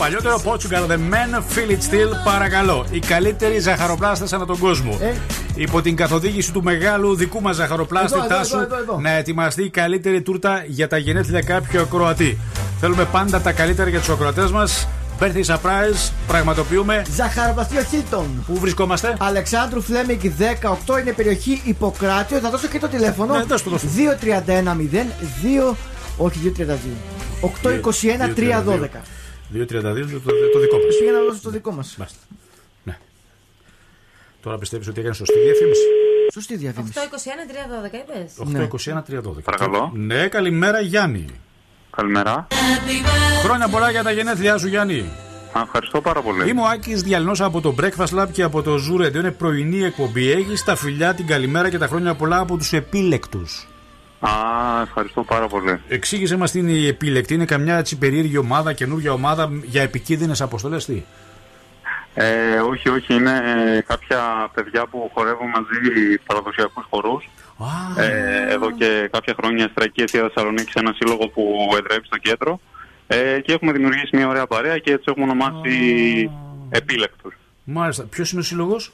παλιότερο. 0.05 0.41
Portugal 0.45 0.91
The 0.91 0.97
Men, 1.13 1.35
Feel 1.35 1.71
It 1.71 1.93
Still, 1.93 2.23
παρακαλώ. 2.23 2.85
Οι 2.91 2.99
καλύτεροι 2.99 3.59
ζαχαροπλάστες 3.59 4.33
ανά 4.33 4.45
τον 4.45 4.59
κόσμο. 4.59 4.97
Ε. 5.01 5.13
Υπό 5.55 5.81
την 5.81 5.95
καθοδήγηση 5.95 6.51
του 6.51 6.63
μεγάλου 6.63 7.15
δικού 7.15 7.41
μας 7.41 7.55
ζαχαροπλάστη 7.55 8.17
Εδώ, 8.17 8.25
εδώ, 8.25 8.35
Τάσου, 8.35 8.55
εδώ, 8.55 8.65
εδώ, 8.65 8.75
εδώ. 8.75 8.99
να 8.99 9.09
ετοιμαστεί 9.09 9.63
η 9.63 9.69
καλύτερη 9.69 10.21
τούρτα 10.21 10.63
για 10.67 10.87
τα 10.87 10.97
γενέθλια 10.97 11.41
κάποιου 11.41 11.81
ακροατή. 11.81 12.37
Θέλουμε 12.79 13.05
πάντα 13.05 13.41
τα 13.41 13.51
καλύτερα 13.51 13.89
για 13.89 13.99
τους 13.99 14.09
ακροατές 14.09 14.51
μας. 14.51 14.87
Birthday 15.19 15.45
surprise, 15.45 16.11
πραγματοποιούμε. 16.27 17.05
Ζαχαροπλαστείο 17.15 17.81
Χίλτον. 17.83 18.43
Πού 18.47 18.59
βρισκόμαστε; 18.59 19.15
Αλεξάνδρου 19.19 19.81
Φλέμιγκ 19.81 20.19
18 20.85 20.99
είναι 20.99 21.11
περιοχή 21.11 21.61
Υποκράτιο. 21.65 22.39
Θα 22.39 22.49
δώσω 22.49 22.67
και 22.67 22.79
το 22.79 22.87
τηλέφωνο. 22.87 23.33
Ναι, 23.33 23.43
δώσ' 23.43 23.63
το, 23.63 23.69
δώσ' 23.69 23.81
το. 23.81 23.87
2310 25.67 25.71
2. 25.71 25.75
Όχι 26.17 26.53
232. 26.57 26.63
821 27.41 28.33
312. 28.35 29.14
232, 29.55 29.65
το, 29.65 30.31
το 30.53 30.59
δικό 30.59 30.77
μας. 30.77 30.97
Πήγα 30.99 31.11
να 31.11 31.19
δώσω 31.19 31.39
το 31.41 31.49
δικό 31.49 31.71
μας. 31.71 31.97
Ναι. 32.83 32.97
Τώρα 34.41 34.57
πιστεύεις 34.57 34.87
ότι 34.87 34.99
έκανε 34.99 35.15
σωστή 35.15 35.39
διαφήμιση. 35.39 35.81
Σωστή 36.33 36.55
διαφήμιση. 36.55 36.93
821-312 37.83 37.93
είπες 37.93 38.93
821-312. 39.39 39.43
Παρακαλώ. 39.43 39.91
Ναι, 39.95 40.27
καλημέρα 40.27 40.79
Γιάννη. 40.79 41.25
Καλημέρα. 41.95 42.47
Χρόνια 43.43 43.67
πολλά 43.67 43.91
για 43.91 44.03
τα 44.03 44.11
γενέθλιά 44.11 44.57
σου, 44.57 44.67
Γιάννη. 44.67 44.99
Α, 45.57 45.61
Ευχαριστώ 45.61 46.01
πάρα 46.01 46.21
πολύ. 46.21 46.49
Είμαι 46.49 46.61
ο 46.61 46.65
Άκης 46.65 47.01
Διαλυνό 47.01 47.31
από 47.39 47.61
το 47.61 47.75
Breakfast 47.81 48.19
Lab 48.19 48.27
και 48.31 48.43
από 48.43 48.61
το 48.61 48.75
Zoo 48.75 49.05
Radio. 49.05 49.15
Είναι 49.15 49.31
πρωινή 49.31 49.83
εκπομπή. 49.83 50.31
Έχεις 50.31 50.63
τα 50.63 50.75
φιλιά, 50.75 51.13
την 51.13 51.27
καλημέρα 51.27 51.69
και 51.69 51.77
τα 51.77 51.87
χρόνια 51.87 52.15
πολλά 52.15 52.39
από 52.39 52.57
τους 52.57 52.73
επίλεκτους. 52.73 53.67
Α, 54.19 54.29
ευχαριστώ 54.81 55.23
πάρα 55.23 55.47
πολύ. 55.47 55.79
Εξήγησε 55.87 56.37
μας 56.37 56.51
τι 56.51 56.59
είναι 56.59 56.71
η 56.71 56.87
επίλεκτη. 56.87 57.33
Είναι 57.33 57.45
καμιά 57.45 57.77
έτσι 57.77 57.97
περίεργη 57.97 58.37
ομάδα, 58.37 58.73
καινούργια 58.73 59.11
ομάδα 59.11 59.49
για 59.63 59.81
επικίνδυνες 59.81 60.41
αποστολές. 60.41 60.85
Τι; 60.85 61.03
Ε, 62.13 62.59
όχι, 62.59 62.89
όχι, 62.89 63.13
είναι 63.13 63.41
ε, 63.75 63.81
κάποια 63.81 64.49
παιδιά 64.53 64.85
που 64.87 65.11
χορεύουν 65.13 65.47
μαζί 65.47 66.17
παραδοσιακούς 66.25 66.85
χορούς. 66.89 67.29
Ε, 67.97 68.53
εδώ 68.53 68.71
και 68.71 69.09
κάποια 69.11 69.33
χρόνια 69.37 69.63
στην 69.63 69.75
Τρακή 69.75 70.01
Αιστεία 70.01 70.21
Θεσσαλονίκη, 70.21 70.71
ένα 70.73 70.93
σύλλογο 70.95 71.27
που 71.27 71.69
εδρεύει 71.77 72.05
στο 72.05 72.17
κέντρο. 72.17 72.59
Ε, 73.07 73.39
και 73.39 73.53
έχουμε 73.53 73.71
δημιουργήσει 73.71 74.15
μια 74.15 74.27
ωραία 74.27 74.47
παρέα 74.47 74.77
και 74.77 74.91
έτσι 74.91 75.05
έχουμε 75.07 75.25
ονομάσει 75.25 76.29
Επίλεκτους. 76.69 77.33
Μάλιστα. 77.63 78.03
Ποιος 78.03 78.31
είναι 78.31 78.41
ο 78.41 78.43
σύλλογος; 78.43 78.91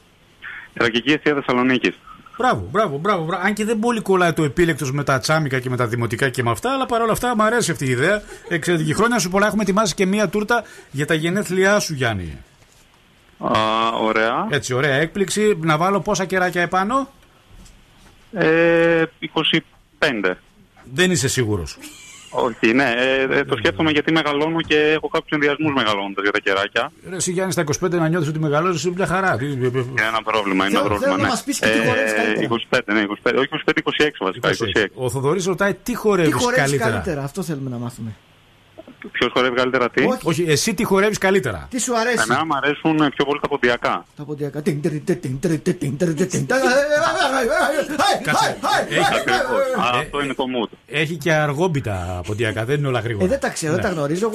Τρακική 0.73 1.11
Αιστεία 1.11 1.33
Θεσσαλονίκης. 1.33 1.99
Μπράβο, 2.37 2.67
μπράβο, 2.71 2.97
μπράβο, 2.97 3.23
μπράβο. 3.23 3.43
Αν 3.45 3.53
και 3.53 3.65
δεν 3.65 3.79
πολύ 3.79 4.01
κολλάει 4.01 4.33
το 4.33 4.43
επίλεκτος 4.43 4.91
με 4.91 5.03
τα 5.03 5.19
τσάμικα 5.19 5.59
και 5.59 5.69
με 5.69 5.77
τα 5.77 5.87
δημοτικά 5.87 6.29
και 6.29 6.43
με 6.43 6.51
αυτά, 6.51 6.73
αλλά 6.73 6.85
παρόλα 6.85 7.11
αυτά 7.11 7.35
μου 7.35 7.43
αρέσει 7.43 7.71
αυτή 7.71 7.85
η 7.85 7.89
ιδέα. 7.89 8.21
Εξαιρετική 8.47 8.93
χρόνια 8.93 9.19
σου 9.19 9.29
πολλά. 9.29 9.47
Έχουμε 9.47 9.63
ετοιμάσει 9.63 9.93
και 9.93 10.05
μία 10.05 10.29
τούρτα 10.29 10.63
για 10.91 11.05
τα 11.05 11.13
γενέθλιά 11.13 11.79
σου, 11.79 11.93
Γιάννη. 11.93 12.37
Α, 13.37 13.51
ωραία. 14.01 14.47
Έτσι, 14.49 14.73
ωραία 14.73 14.93
έκπληξη. 14.95 15.57
Να 15.61 15.77
βάλω 15.77 16.01
πόσα 16.01 16.25
κεράκια 16.25 16.61
επάνω; 16.61 17.09
Ε, 18.33 19.03
25. 19.19 20.33
Δεν 20.93 21.11
είσαι 21.11 21.27
σίγουρος. 21.27 21.77
Όχι, 22.33 22.73
ναι, 22.73 22.93
ε, 22.97 23.37
ε, 23.39 23.43
το 23.45 23.55
σκέφτομαι 23.57 23.91
γιατί 23.91 24.11
μεγαλώνω 24.11 24.61
και 24.61 24.77
έχω 24.77 25.07
κάποιους 25.07 25.31
ενδιασμούς 25.31 25.73
μεγαλώνοντας 25.73 26.23
για 26.23 26.31
τα 26.31 26.39
κεράκια. 26.39 26.91
Ρε, 27.09 27.15
εσύ 27.15 27.31
Γιάννη 27.31 27.51
στα 27.51 27.63
25 27.85 27.89
να 27.89 28.07
νιώθεις 28.07 28.29
ότι 28.29 28.39
μεγαλώνει, 28.39 28.75
είσαι 28.75 28.91
μια 28.95 29.05
χαρά. 29.07 29.37
Τι- 29.37 29.45
Είναι 29.51 29.67
ένα 30.11 30.21
πρόβλημα, 30.23 30.65
είναι 30.67 30.77
ένα 30.77 30.83
Θέλω- 30.83 30.83
πρόβλημα. 30.87 30.99
θέλω 30.99 31.15
να 31.15 31.21
ναι. 31.21 31.27
μας 31.27 31.43
πεις 31.43 31.59
και 31.59 31.65
τι 31.67 31.87
χορεύεις 31.87 32.13
καλύτερα. 32.13 32.41
25, 32.45 32.93
ναι, 32.93 33.01
25, 33.01 33.37
όχι 33.39 33.47
25-26 33.47 34.17
βασικά. 34.19 34.49
26. 34.49 34.91
Ο 34.95 35.09
Θοδωρής 35.09 35.45
ρωτάει 35.45 35.73
τι 35.73 35.79
Τι 35.83 35.95
χορεύει 35.95 36.31
χορεύεις 36.31 36.61
καλύτερα. 36.61 36.89
καλύτερα. 36.91 37.23
αυτό 37.23 37.43
θέλουμε 37.43 37.69
να 37.69 37.77
μάθουμε. 37.77 38.15
Ποιο 39.11 39.29
χορεύει 39.33 39.55
καλύτερα 39.55 39.89
τι. 39.89 40.03
Όχι. 40.03 40.19
Όχι, 40.23 40.45
εσύ 40.47 40.73
τι 40.73 40.83
χορεύει 40.83 41.17
καλύτερα. 41.17 41.67
Τι 41.69 41.79
σου 41.79 41.97
αρέσει. 41.97 42.23
Εμένα 42.23 42.45
μου 42.45 42.55
αρέσουν 42.55 42.97
πιο 43.15 43.25
πολύ 43.25 43.39
τα 43.39 43.47
ποντιακά. 43.47 44.05
Τα 44.15 44.23
ποντιακά. 44.23 44.61
Αυτό 49.99 50.21
είναι 50.23 50.33
το 50.33 50.45
mood. 50.55 50.69
Έχει 50.87 51.15
και 51.15 51.33
αργόμπιτα 51.33 52.21
ποντιακά, 52.25 52.65
δεν 52.65 52.77
είναι 52.77 52.87
όλα 52.87 52.99
γρήγορα. 52.99 53.27
Δεν 53.27 53.39
τα 53.39 53.49
ξέρω, 53.49 53.73
δεν 53.73 53.81
τα 53.81 53.89
γνωρίζω. 53.89 54.31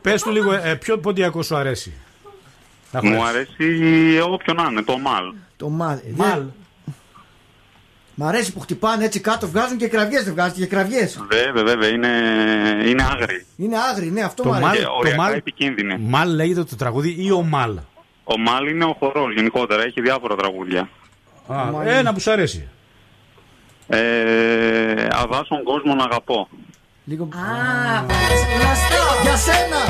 Πε 0.00 0.14
του 0.22 0.30
λίγο, 0.30 0.52
ποιο 0.80 0.98
ποντιακό 0.98 1.42
σου 1.42 1.56
αρέσει. 1.56 1.92
Μου 3.02 3.24
αρέσει 3.24 4.20
όποιον 4.30 4.56
να 4.56 4.68
είναι, 4.70 4.82
το 4.82 4.98
μαλ. 4.98 5.24
Το 5.56 5.68
μαλ. 5.68 5.98
Μάλ. 8.14 8.28
Μ' 8.28 8.34
αρέσει 8.34 8.52
που 8.52 8.60
χτυπάνε 8.60 9.04
έτσι 9.04 9.20
κάτω, 9.20 9.48
βγάζουν 9.48 9.76
και 9.76 9.88
κραυγές, 9.88 10.24
δεν 10.24 10.32
βγάζουν 10.32 10.56
και 10.56 10.66
κραυγές. 10.66 11.18
Βέβαια, 11.30 11.64
βέβαια, 11.64 11.88
είναι, 11.88 12.08
είναι 12.86 13.02
άγρι. 13.02 13.46
Είναι 13.56 13.76
άγρι, 13.90 14.10
ναι, 14.10 14.22
αυτό 14.22 14.42
Το 14.42 14.48
μου 14.48 14.54
μάλ, 14.54 14.64
αρέσει. 14.64 14.82
Και 14.82 14.88
το 14.88 14.94
οριακά 14.98 15.16
μάλ, 15.22 15.32
επικίνδυνη. 15.32 15.96
μάλ 15.98 16.34
λέγεται 16.34 16.64
το 16.64 16.76
τραγούδι 16.76 17.16
ή 17.18 17.30
ο 17.30 17.42
μάλ. 17.42 17.78
Ο 18.24 18.38
μαλ 18.38 18.66
είναι 18.66 18.84
ο 18.84 18.96
χορός 18.98 19.34
γενικότερα, 19.34 19.82
έχει 19.82 20.00
διάφορα 20.00 20.36
τραγούδια. 20.36 20.88
Α, 21.46 21.68
ένα 21.84 22.12
που 22.12 22.20
σου 22.20 22.30
αρέσει. 22.30 22.68
Ε, 23.86 25.06
αδάσον 25.12 25.62
κόσμο 25.64 25.94
να 25.94 26.04
αγαπώ. 26.04 26.48
Λίγο... 27.04 27.24
Α, 27.24 27.98
γνωστό. 28.00 29.22
Για 29.22 29.36
σένα! 29.36 29.80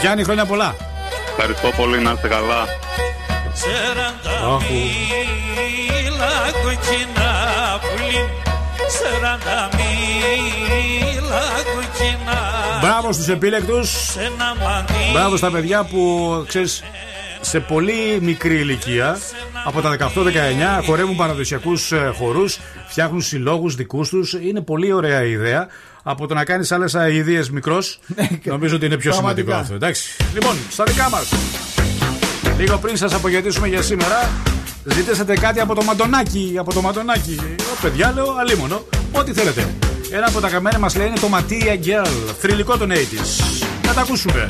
Γιάννη, 0.00 0.24
χρόνια 0.24 0.46
πολλά. 0.46 0.74
Ευχαριστώ 1.36 1.70
πολύ, 1.76 1.98
να 1.98 2.12
είστε 2.12 2.28
καλά. 2.28 2.60
Αχου. 4.44 4.72
μίλα 5.56 6.34
κοκκινά 6.62 7.32
πουλί. 7.80 8.28
Σαράντα 8.88 9.68
μίλα 9.76 11.42
κοκκινά 11.74 12.40
Μπράβο 12.80 13.12
στους 13.12 13.28
επίλεκτους. 13.28 13.90
Σε 13.90 14.20
ένα 14.20 14.54
μαντί 14.60 15.12
Μπράβο 15.12 15.36
στα 15.36 15.50
παιδιά 15.50 15.84
που 15.84 16.44
ξέρεις 16.48 16.82
σε 17.40 17.60
πολύ 17.60 18.18
μικρή 18.20 18.54
ηλικία 18.54 19.18
από 19.64 19.80
τα 19.80 19.96
18-19 19.98 20.84
χορεύουν 20.84 21.16
παραδοσιακούς 21.16 21.92
ε, 21.92 22.12
χορούς 22.18 22.58
φτιάχνουν 22.86 23.20
συλλόγους 23.20 23.74
δικούς 23.74 24.08
τους. 24.08 24.32
Είναι 24.32 24.60
πολύ 24.60 24.92
ωραία 24.92 25.24
ιδέα 25.24 25.68
από 26.02 26.26
το 26.26 26.34
να 26.34 26.44
κάνεις 26.44 26.72
άλλες 26.72 26.94
αηδίες 26.94 27.50
μικρός 27.50 28.00
νομίζω 28.44 28.76
ότι 28.76 28.86
είναι 28.86 28.96
πιο 28.96 29.12
σημαντικό 29.12 29.46
Πραγματικά. 29.48 29.74
αυτό 29.74 29.74
εντάξει. 29.74 30.16
Λοιπόν 30.34 30.56
στα 30.70 30.84
δικά 30.84 31.08
μας. 31.10 31.32
Λίγο 32.58 32.78
πριν 32.78 32.96
σας 32.96 33.14
απογευήσουμε 33.14 33.68
για 33.68 33.82
σήμερα 33.82 34.30
ζητήσατε 34.84 35.34
κάτι 35.34 35.60
από 35.60 35.74
το 35.74 35.82
μαντονάκι 35.82 36.54
από 36.58 36.74
το 36.74 36.80
μαντονάκι. 36.80 37.38
Ο 37.58 37.78
παιδιά 37.82 38.12
λέω 38.14 38.34
αλίμονο 38.40 38.86
ό,τι 39.12 39.32
θέλετε. 39.32 39.74
Ένα 40.10 40.26
από 40.26 40.40
τα 40.40 40.48
καμένα 40.48 40.78
μας 40.78 40.96
λέει 40.96 41.06
είναι 41.06 41.18
το 41.18 41.28
Matia 41.32 41.86
Girl 41.86 42.34
θρηλυκό 42.40 42.76
των 42.78 42.90
80's 42.90 43.54
να 43.86 43.92
τα 43.92 44.00
ακούσουμε 44.00 44.46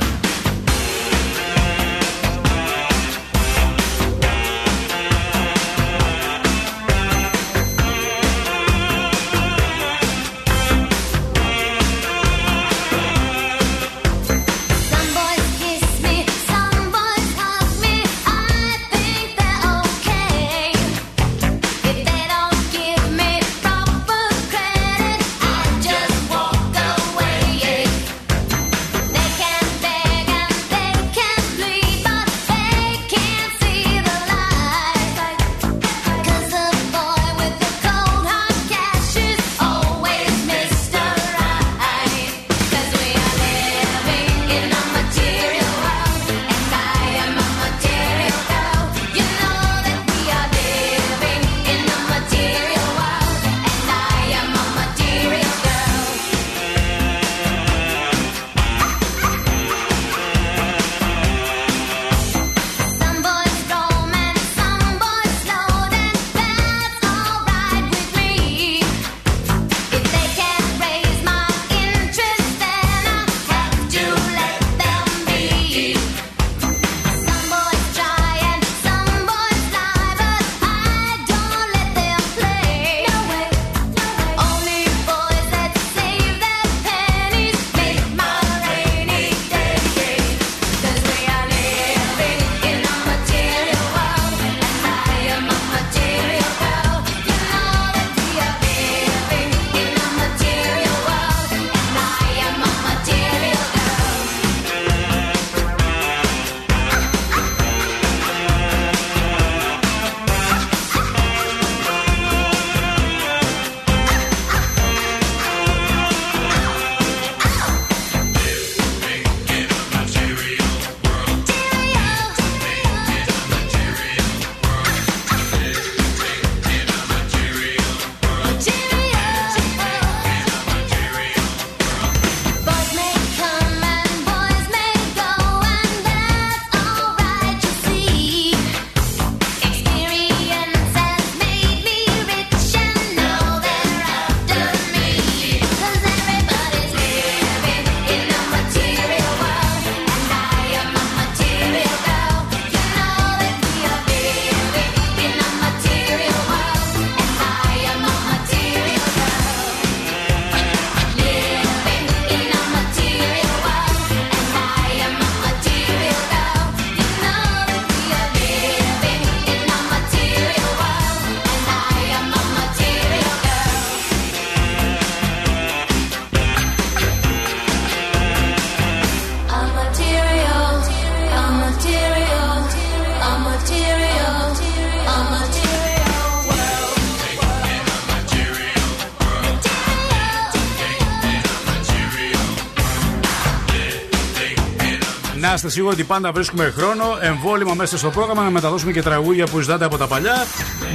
Να 195.63 195.69
είστε 195.69 195.81
σίγουροι 195.81 196.01
ότι 196.01 196.07
πάντα 196.07 196.31
βρίσκουμε 196.31 196.73
χρόνο, 196.77 197.03
εμβόλυμα 197.19 197.73
μέσα 197.73 197.97
στο 197.97 198.09
πρόγραμμα 198.09 198.43
να 198.43 198.49
μεταδώσουμε 198.49 198.91
και 198.91 199.01
τραγούδια 199.01 199.45
που 199.45 199.59
ζητάτε 199.59 199.85
από 199.85 199.97
τα 199.97 200.07
παλιά. 200.07 200.45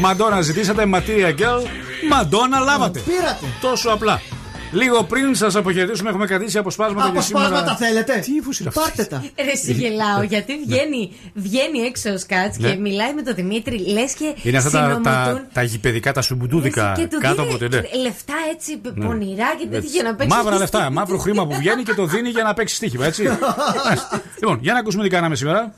Μαντόνα 0.00 0.40
ζητήσατε, 0.40 0.84
Material 0.94 1.40
Girl. 1.40 1.66
Μαντόνα 2.10 2.58
λάβατε. 2.58 2.98
Πήρατε. 2.98 3.46
Τόσο 3.60 3.90
απλά. 3.90 4.20
Λίγο 4.72 5.04
πριν 5.04 5.34
σας 5.34 5.54
αποχαιρετήσουμε, 5.56 6.08
έχουμε 6.10 6.26
κρατήσει 6.26 6.58
αποσπάσματα 6.58 7.08
για 7.12 7.20
σήμερα. 7.20 7.46
Αποσπάσματα 7.46 7.78
θέλετε. 7.86 8.18
Τι 8.18 8.32
ύφους 8.32 8.60
είναι 8.60 8.68
αυτό. 8.68 8.80
Πάρτε 8.80 9.04
τα. 9.04 9.24
Ρε 9.44 9.54
συγγελάω, 9.54 10.22
γιατί 10.22 10.52
βγαίνει, 10.66 11.12
βγαίνει 11.34 11.78
έξω 11.78 12.12
ο 12.12 12.18
Σκάτς 12.18 12.58
Ναι. 12.58 12.70
και 12.70 12.76
μιλάει 12.76 13.14
με 13.14 13.22
τον 13.22 13.34
Δημήτρη, 13.34 13.78
λες 13.78 14.12
και 14.14 14.34
Είναι 14.42 14.56
αυτά 14.56 14.70
τα, 14.70 14.76
συνομωτούν 14.78 15.02
τα, 15.02 15.46
τα 15.52 15.62
γηπαιδικά, 15.62 16.12
τα 16.12 16.22
σουμπουντούδικα 16.22 16.92
και 16.96 17.06
του 17.06 17.18
κάτω 17.20 17.34
δίνει 17.42 17.54
από 17.54 17.58
την. 17.68 17.68
ναι. 17.92 18.00
λεφτά 18.02 18.34
έτσι 18.52 18.80
Ναι. 18.94 19.06
πονηρά 19.06 19.48
και 19.58 19.64
τέτοια 19.64 19.78
Έτσι. 19.78 19.90
για 19.90 20.02
να 20.02 20.14
παίξει. 20.14 20.36
Μαύρα 20.36 20.52
και 20.52 20.58
λεφτά, 20.58 20.82
στη- 20.82 20.92
μαύρο 20.92 21.18
χρήμα 21.18 21.46
που 21.46 21.54
βγαίνει 21.54 21.82
και 21.82 21.94
το 21.94 22.04
δίνει 22.06 22.28
για 22.28 22.42
να 22.42 22.54
παίξει 22.54 22.74
στοίχημα, 22.74 23.06
έτσι. 23.06 23.22
λοιπόν, 24.40 24.58
για 24.60 24.72
να 24.72 24.78
ακούσουμε 24.78 25.02
τι 25.02 25.08
κάναμε 25.08 25.36
σήμερα. 25.36 25.74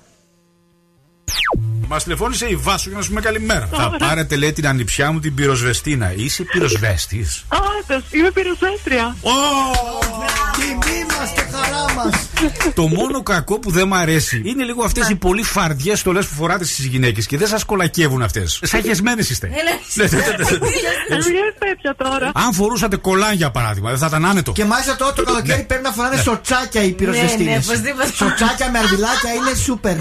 Μας 1.92 2.02
τηλεφώνησε 2.02 2.46
η 2.46 2.56
Βάσο 2.56 2.88
για 2.88 2.96
να 2.96 3.02
σου 3.02 3.08
πούμε 3.08 3.20
καλημέρα. 3.20 3.68
Θα 3.72 3.96
πάρετε, 3.98 4.36
λέει, 4.36 4.52
την 4.52 4.66
ανιψιά 4.68 5.12
μου 5.12 5.20
την 5.20 5.34
πυροσβεστίνα. 5.34 6.12
Είσαι 6.16 6.42
πυροσβέστης. 6.42 7.44
Όντω, 7.48 8.02
είμαι 8.10 8.30
πυροσβέστρια. 8.30 9.16
Τιμή 10.56 11.04
μας 11.04 11.30
και 11.34 11.40
χαρά 11.52 11.94
μας. 11.94 12.28
Το 12.74 12.86
μόνο 12.86 13.22
κακό 13.22 13.58
που 13.58 13.70
δεν 13.70 13.86
μ' 13.86 13.94
αρέσει 13.94 14.42
είναι 14.44 14.64
λίγο 14.64 14.84
αυτές 14.84 15.08
οι 15.08 15.14
πολύ 15.14 15.42
φαρδιές 15.42 15.98
στολές 15.98 16.26
που 16.26 16.34
φοράτε 16.34 16.64
στις 16.64 16.84
γυναίκες 16.84 17.26
και 17.26 17.36
δεν 17.36 17.48
σας 17.48 17.64
κολακεύουν 17.64 18.22
αυτές. 18.22 18.60
Σαν 18.62 18.82
χεσμένε 18.82 19.20
είστε. 19.20 19.48
Ναι, 19.48 19.56
ναι, 20.04 20.18
ναι, 20.18 20.18
ναι. 20.18 20.58
Ποιες 21.08 21.54
τέτοια 21.58 21.94
τώρα. 21.96 22.30
Αν 22.34 22.52
φορούσατε 22.52 22.96
κολάν 22.96 23.34
για 23.34 23.50
παράδειγμα, 23.50 23.90
δεν 23.90 23.98
θα 23.98 24.06
ήταν 24.06 24.24
άνετο. 24.24 24.52
Και 24.52 24.64
μάλιστα 24.64 24.96
τώρα 24.96 25.12
το 25.12 25.22
καλοκαίρι 25.22 25.62
πρέπει 25.62 25.82
να 25.82 25.90
φοράνε 25.90 26.16
σοτσάκια 26.16 26.82
οι 26.82 26.92
πυροσβεστίνες. 26.92 27.46
Ναι, 27.46 27.54
ναι, 27.54 27.56
οπωσδήποτε. 27.56 28.12
Σοτσάκια 28.14 28.70
με 28.70 28.78
αρβιλάκια 28.78 29.32
είναι 29.34 29.54
σούπερ. 29.54 29.96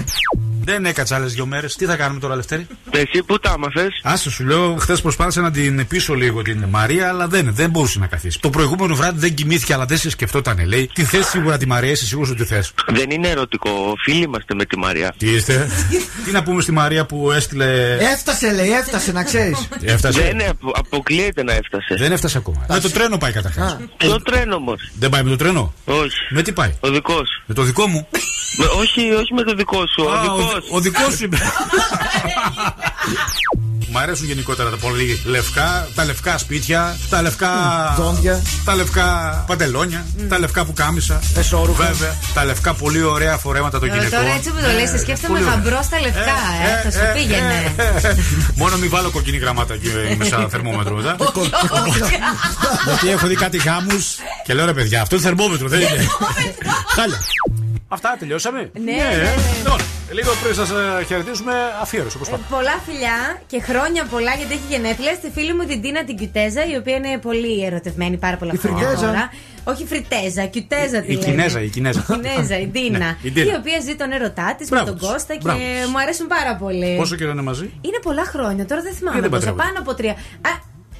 Δεν 0.70 0.84
έκατσα 0.84 1.14
άλλε 1.14 1.26
δύο 1.26 1.46
μέρες. 1.46 1.76
Τι 1.76 1.84
θα 1.84 1.96
κάνουμε 1.96 2.20
τώρα, 2.20 2.34
Λευτέρη; 2.34 2.66
Εσύ 2.90 3.22
που 3.26 3.38
τα 3.38 3.50
άμαθες; 3.50 4.00
Άσε 4.02 4.30
σου 4.30 4.44
λέω, 4.46 4.76
χθες 4.80 5.00
προσπάθησα 5.00 5.40
να 5.40 5.50
την 5.50 5.86
πείσω 5.86 6.14
λίγο 6.14 6.42
την 6.42 6.64
Μαρία, 6.70 7.08
αλλά 7.08 7.26
δεν, 7.28 7.54
δεν 7.54 7.70
μπορούσε 7.70 7.98
να 7.98 8.06
καθίσει. 8.06 8.40
Το 8.40 8.50
προηγούμενο 8.50 8.94
βράδυ 8.94 9.18
δεν 9.18 9.34
κοιμήθηκε, 9.34 9.74
αλλά 9.74 9.84
δεν 9.84 9.98
σε 9.98 10.10
σκεφτόταν, 10.10 10.66
λέει. 10.66 10.90
Τι 10.94 11.04
θες 11.04 11.26
σίγουρα 11.26 11.56
τη 11.58 11.66
Μαρία, 11.66 11.90
είσαι 11.90 12.04
σίγουρος 12.06 12.30
ότι 12.30 12.44
θες; 12.44 12.72
Δεν 12.88 13.10
είναι 13.10 13.28
ερωτικό. 13.28 13.94
Φίλοι 14.02 14.22
είμαστε 14.24 14.54
με 14.54 14.64
τη 14.64 14.78
Μαρία. 14.78 15.14
Τι 15.16 15.30
είστε; 15.30 15.68
Τι 16.24 16.30
να 16.30 16.42
πούμε 16.42 16.62
στη 16.62 16.72
Μαρία 16.72 17.06
που 17.06 17.30
έστειλε. 17.30 17.96
Έφτασε, 18.12 18.52
λέει, 18.52 18.70
έφτασε 18.70 19.12
να 19.12 19.24
ξέρεις. 19.24 19.68
Έφτασε; 19.80 20.20
Δεν 20.20 20.30
είναι, 20.30 20.48
απο- 20.48 20.72
αποκλείεται 20.74 21.42
να 21.42 21.52
έφτασε. 21.52 21.94
Δεν 21.98 22.12
έφτασε 22.12 22.38
ακόμα. 22.38 22.66
Με 22.68 22.80
το 22.80 22.90
τρένο 22.90 23.18
πάει 23.18 23.32
καταρχάς. 23.32 23.76
Ποιο 23.96 24.22
τρένο 24.22 24.54
όμω. 24.54 24.74
Δεν 24.98 25.10
πάει 25.10 25.22
με 25.22 25.30
το 25.30 25.36
τρένο; 25.36 25.72
Όχι. 25.84 26.16
Με 26.30 26.42
τι 26.42 26.52
πάει; 26.52 26.74
Ο 26.80 26.88
δικός 26.90 27.28
σου. 27.28 27.42
Με 27.46 27.54
το 27.54 27.62
δικό 27.62 27.86
μου; 27.86 28.08
Με- 28.58 28.66
όχι, 28.80 29.00
όχι 29.20 29.34
με 29.34 29.42
το 29.42 29.54
δικό 29.54 29.82
σου. 29.86 30.10
Α, 30.10 30.20
ο 30.20 30.22
δικός. 30.22 30.59
Ο 30.70 30.80
δικός 30.80 31.14
σου. 31.14 31.24
είπε. 31.24 31.36
Μ' 33.92 33.98
αρέσουν 33.98 34.26
γενικότερα 34.26 34.70
τα 34.70 34.76
πολύ 34.76 35.20
λευκά, 35.24 35.88
τα 35.94 36.04
λευκά 36.04 36.38
σπίτια, 36.38 36.96
τα 37.10 37.22
λευκά. 37.22 37.48
Δόντια. 37.98 38.42
Τα 38.64 38.74
λευκά 38.74 39.04
παντελόνια, 39.46 40.06
τα 40.28 40.38
λευκά 40.38 40.64
που 40.64 40.72
κάμισα. 40.72 41.20
Εσώρουχα. 41.36 41.84
Βέβαια, 41.84 42.16
τα 42.34 42.44
λευκά 42.44 42.74
πολύ 42.74 43.02
ωραία 43.02 43.36
φορέματα 43.36 43.78
των 43.78 43.88
Ε, 43.88 43.92
γυναικών. 43.92 44.18
Τώρα 44.18 44.32
έτσι 44.34 44.50
που 44.50 44.56
το 44.60 44.66
λες, 44.72 45.00
σκέφτομαι 45.00 45.38
πολύ 45.38 45.42
ωραία. 45.44 45.54
γαμπρό 45.62 45.82
στα 45.82 46.00
λευκά, 46.00 46.36
ε, 46.84 46.90
θα 46.90 46.90
σου 46.90 47.12
πήγαινε. 47.14 47.74
Μόνο 48.54 48.76
μην 48.76 48.90
βάλω 48.90 49.10
κοκκινή 49.10 49.36
γραμμάτα 49.36 49.74
εκεί 49.74 49.88
μέσα 50.18 50.46
θερμόμετρο 50.50 50.94
μετά. 50.94 51.16
Γιατί 52.84 53.10
έχω 53.10 53.26
δει 53.26 53.34
κάτι 53.34 53.56
γάμου 53.56 54.06
και 54.44 54.54
λέω 54.54 54.64
ρε 54.64 54.72
παιδιά, 54.72 55.02
αυτό 55.02 55.14
είναι 55.14 55.24
θερμόμετρο, 55.24 55.68
δεν 55.68 55.80
είναι. 55.80 56.06
Χάλια. 56.94 57.18
Αυτά 57.92 58.16
τελειώσαμε; 58.18 58.70
Ναι, 58.84 58.92
ναι, 58.92 58.92
ναι. 58.92 59.34
Λοιπόν, 59.62 59.78
λίγο 60.12 60.30
πριν 60.42 60.54
σας 60.54 60.68
χαιρετήσουμε, 61.06 61.52
αφιέρωση 61.82 62.16
όπως 62.16 62.28
Ε, 62.28 62.30
πάντα. 62.30 62.42
πολλά 62.50 62.76
φιλιά 62.86 63.40
και 63.46 63.60
χρόνια 63.60 64.04
πολλά 64.04 64.32
γιατί 64.34 64.52
έχει 64.52 64.66
γενέθλια 64.68 65.14
στη 65.14 65.30
φίλη 65.34 65.54
μου 65.54 65.64
την 65.64 65.80
Τίνα 65.82 66.04
την 66.04 66.16
Κιουτέζα, 66.16 66.62
η 66.72 66.76
οποία 66.76 66.94
είναι 66.96 67.18
πολύ 67.18 67.64
ερωτευμένη 67.64 68.16
πάρα 68.16 68.36
πολλά 68.36 68.52
Η 68.54 68.56
χρόνια 68.56 68.86
Φριτέζα. 68.86 69.06
τώρα. 69.06 69.30
Όχι 69.64 69.86
Φριτέζα, 69.86 70.44
Κιουτέζα 70.46 71.00
τη 71.00 71.12
Η 71.12 71.14
λένε. 71.16 71.24
Κινέζα, 71.30 71.60
η 71.62 71.68
Κινέζα. 71.68 72.00
Η 72.08 72.12
Κινέζα, 72.12 72.58
η 72.58 72.66
Τίνα. 72.66 72.98
Ναι, 72.98 73.16
η 73.22 73.30
Τίνα. 73.30 73.52
η 73.52 73.56
οποία 73.56 73.78
ζει 73.80 73.94
τον 73.96 74.10
ερωτά 74.12 74.54
της 74.58 74.70
με 74.70 74.76
Μπράβο 74.76 74.90
τον 74.90 74.98
της. 74.98 75.08
Κώστα 75.08 75.32
και 75.34 75.40
Μπράβο 75.42 75.58
της. 75.58 75.88
μου 75.90 75.98
αρέσουν 75.98 76.26
πάρα 76.26 76.56
πολύ. 76.56 76.96
Πόσο 76.96 77.16
καιρό 77.16 77.30
είναι 77.30 77.42
μαζί; 77.42 77.70
Είναι 77.80 77.98
πολλά 78.02 78.24
χρόνια, 78.24 78.66
τώρα 78.66 78.82
δεν 78.82 78.94
θυμάμαι 78.94 79.20
δεν 79.20 79.30
πόσα. 79.30 79.40
παντρεύονται. 79.52 79.62
Πάνω 79.68 79.78
από 79.84 79.94
τρία. 79.94 80.14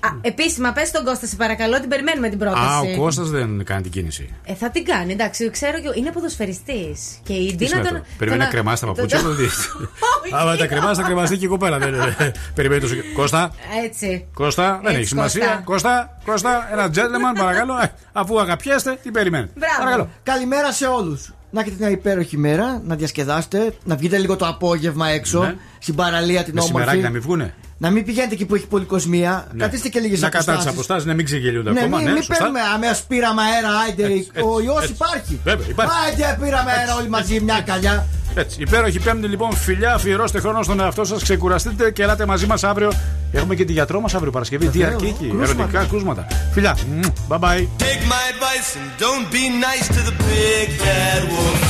Α, 0.00 0.08
α, 0.08 0.12
επίσημα, 0.20 0.72
πες 0.72 0.90
τον 0.90 1.04
Κώστα, 1.04 1.26
σε 1.26 1.36
παρακαλώ, 1.36 1.80
την 1.80 1.88
περιμένουμε 1.88 2.28
την 2.28 2.38
πρόταση. 2.38 2.62
Α, 2.64 2.78
ο 2.80 2.96
Κώστας 2.96 3.30
δεν 3.30 3.64
κάνει 3.64 3.82
την 3.82 3.90
κίνηση. 3.90 4.34
Ε, 4.44 4.54
θα 4.54 4.70
την 4.70 4.84
κάνει, 4.84 5.12
εντάξει, 5.12 5.50
ξέρω 5.50 5.80
και 5.80 5.88
είναι 5.98 6.10
ποδοσφαιριστής. 6.12 7.18
Και 7.22 7.32
η 7.32 7.46
Τι 7.46 7.56
Τίνα 7.56 7.68
σημαίνει 7.68 7.88
τον. 7.88 7.96
αυτό. 7.96 8.08
Περιμένει 8.18 8.42
να 8.42 8.48
τον- 8.48 8.54
κρεμάσει 8.54 8.80
τα 8.80 8.86
τον- 8.86 8.94
παπούτσια. 8.96 9.20
τον- 9.20 9.28
το 9.28 9.34
δεις. 9.34 9.68
Άμα 10.40 10.56
τα 10.56 10.66
κρεμάσει, 10.66 11.00
θα 11.00 11.06
κρεμαστεί 11.06 11.36
και 11.36 11.44
η 11.44 11.48
κοπέλα. 11.48 11.78
δεν 11.78 11.88
είναι. 11.94 12.16
Περιμένει 12.54 12.80
τόσο. 12.80 12.94
καιρό. 12.94 13.06
Κώστα, 13.14 13.52
Έτσι. 13.84 14.26
Κώστα, 14.34 14.70
δεν 14.76 14.84
Έτσι, 14.86 14.96
έχει 14.98 15.06
σημασία. 15.08 15.62
Κώστα. 15.64 16.18
Κώστα, 16.24 16.60
Κώστα, 16.60 16.68
ένα 16.72 16.90
gentleman, 16.94 17.38
παρακαλώ. 17.38 17.78
Ε, 17.82 17.92
Αφού 18.12 18.40
αγαπιέστε, 18.40 18.98
τι 19.02 19.10
περιμένει. 19.10 19.48
Μπράβο. 19.56 19.74
Παρακαλώ. 19.78 20.08
Καλημέρα 20.22 20.72
σε 20.72 20.86
όλους. 20.86 21.32
Να 21.52 21.60
έχετε 21.60 21.76
μια 21.78 21.90
υπέροχη 21.90 22.36
μέρα, 22.38 22.82
να 22.86 22.94
διασκεδάσετε, 22.96 23.74
να 23.84 23.96
βγείτε 23.96 24.18
λίγο 24.18 24.36
το 24.36 24.46
απόγευμα 24.46 25.08
έξω, 25.08 25.42
Ναι. 25.42 25.54
στην 25.78 25.94
παραλία 25.94 26.44
την 26.44 26.54
Με 26.54 26.60
όμορφη. 26.60 26.78
σημεράκι 26.78 27.02
να 27.02 27.10
μην 27.10 27.20
βγούνε; 27.20 27.54
Να 27.82 27.90
μην 27.90 28.04
πηγαίνετε 28.04 28.34
εκεί 28.34 28.44
που 28.44 28.54
έχει 28.54 28.66
πολυκοσμία. 28.66 29.46
Ναι. 29.52 29.64
Καθίστε 29.64 29.88
και 29.88 30.00
λίγες 30.00 30.20
Να 30.20 30.28
κατά 30.28 30.56
τις 30.56 30.66
αποστάσεις, 30.66 31.04
να 31.06 31.14
μην 31.14 31.24
ξεγελιούνται 31.24 31.70
Ναι, 31.72 31.78
ακόμα. 31.80 31.96
μην, 31.96 32.06
Ναι, 32.06 32.12
μην 32.12 32.22
σωστά. 32.22 32.36
παίρνουμε 32.44 32.60
αμέσω 32.74 33.02
πήραμε 33.08 33.42
αέρα, 33.42 33.68
άιντε. 33.86 34.02
Έτσι, 34.04 34.30
ο 34.42 34.58
έτσι, 34.58 34.64
ιός 34.66 34.80
έτσι. 34.82 34.92
υπάρχει. 34.92 35.40
Βέβαια, 35.44 35.66
υπάρχει. 35.68 35.92
Άιντε, 36.06 36.38
πήραμε 36.44 36.70
αέρα 36.72 36.94
όλοι 36.94 37.08
μαζί, 37.08 37.40
μια 37.40 37.60
καλιά. 37.60 38.06
Έτσι, 38.34 38.60
υπέροχη 38.62 38.98
πέμπτη 39.00 39.26
λοιπόν, 39.26 39.56
φιλιά, 39.56 39.94
αφιερώστε 39.94 40.40
χρόνο 40.40 40.62
στον 40.62 40.80
εαυτό 40.80 41.04
σας, 41.04 41.22
ξεκουραστείτε 41.22 41.90
και 41.90 42.02
ελάτε 42.02 42.26
μαζί 42.26 42.46
μας 42.46 42.64
αύριο. 42.64 42.92
Έχουμε 43.32 43.54
και 43.54 43.64
τη 43.64 43.72
γιατρό 43.72 44.00
μας 44.00 44.14
αύριο 44.14 44.32
Παρασκευή. 44.32 44.66
Τι 44.68 44.78
Βεβαίως, 44.78 44.94
αρκεί 44.94 45.06
εκεί, 45.06 45.28
κρούσματα. 45.28 45.52
ερωτικά 45.62 45.84
κρούσματα. 45.84 46.26
Φιλιά, 46.52 46.76
Μμμ. 46.92 47.00
bye 47.28 47.38
bye. 47.38 47.66
Take 47.78 48.02
my 48.14 48.22
advice 48.32 48.70
and 48.80 48.88
don't 49.04 49.26
be 49.36 49.44
nice 49.66 49.86
to 49.96 50.00
the 50.08 50.14
big 50.28 50.68
bad 50.84 51.22
wolf. 51.32 51.60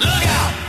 Look 0.00 0.24
out! 0.40 0.65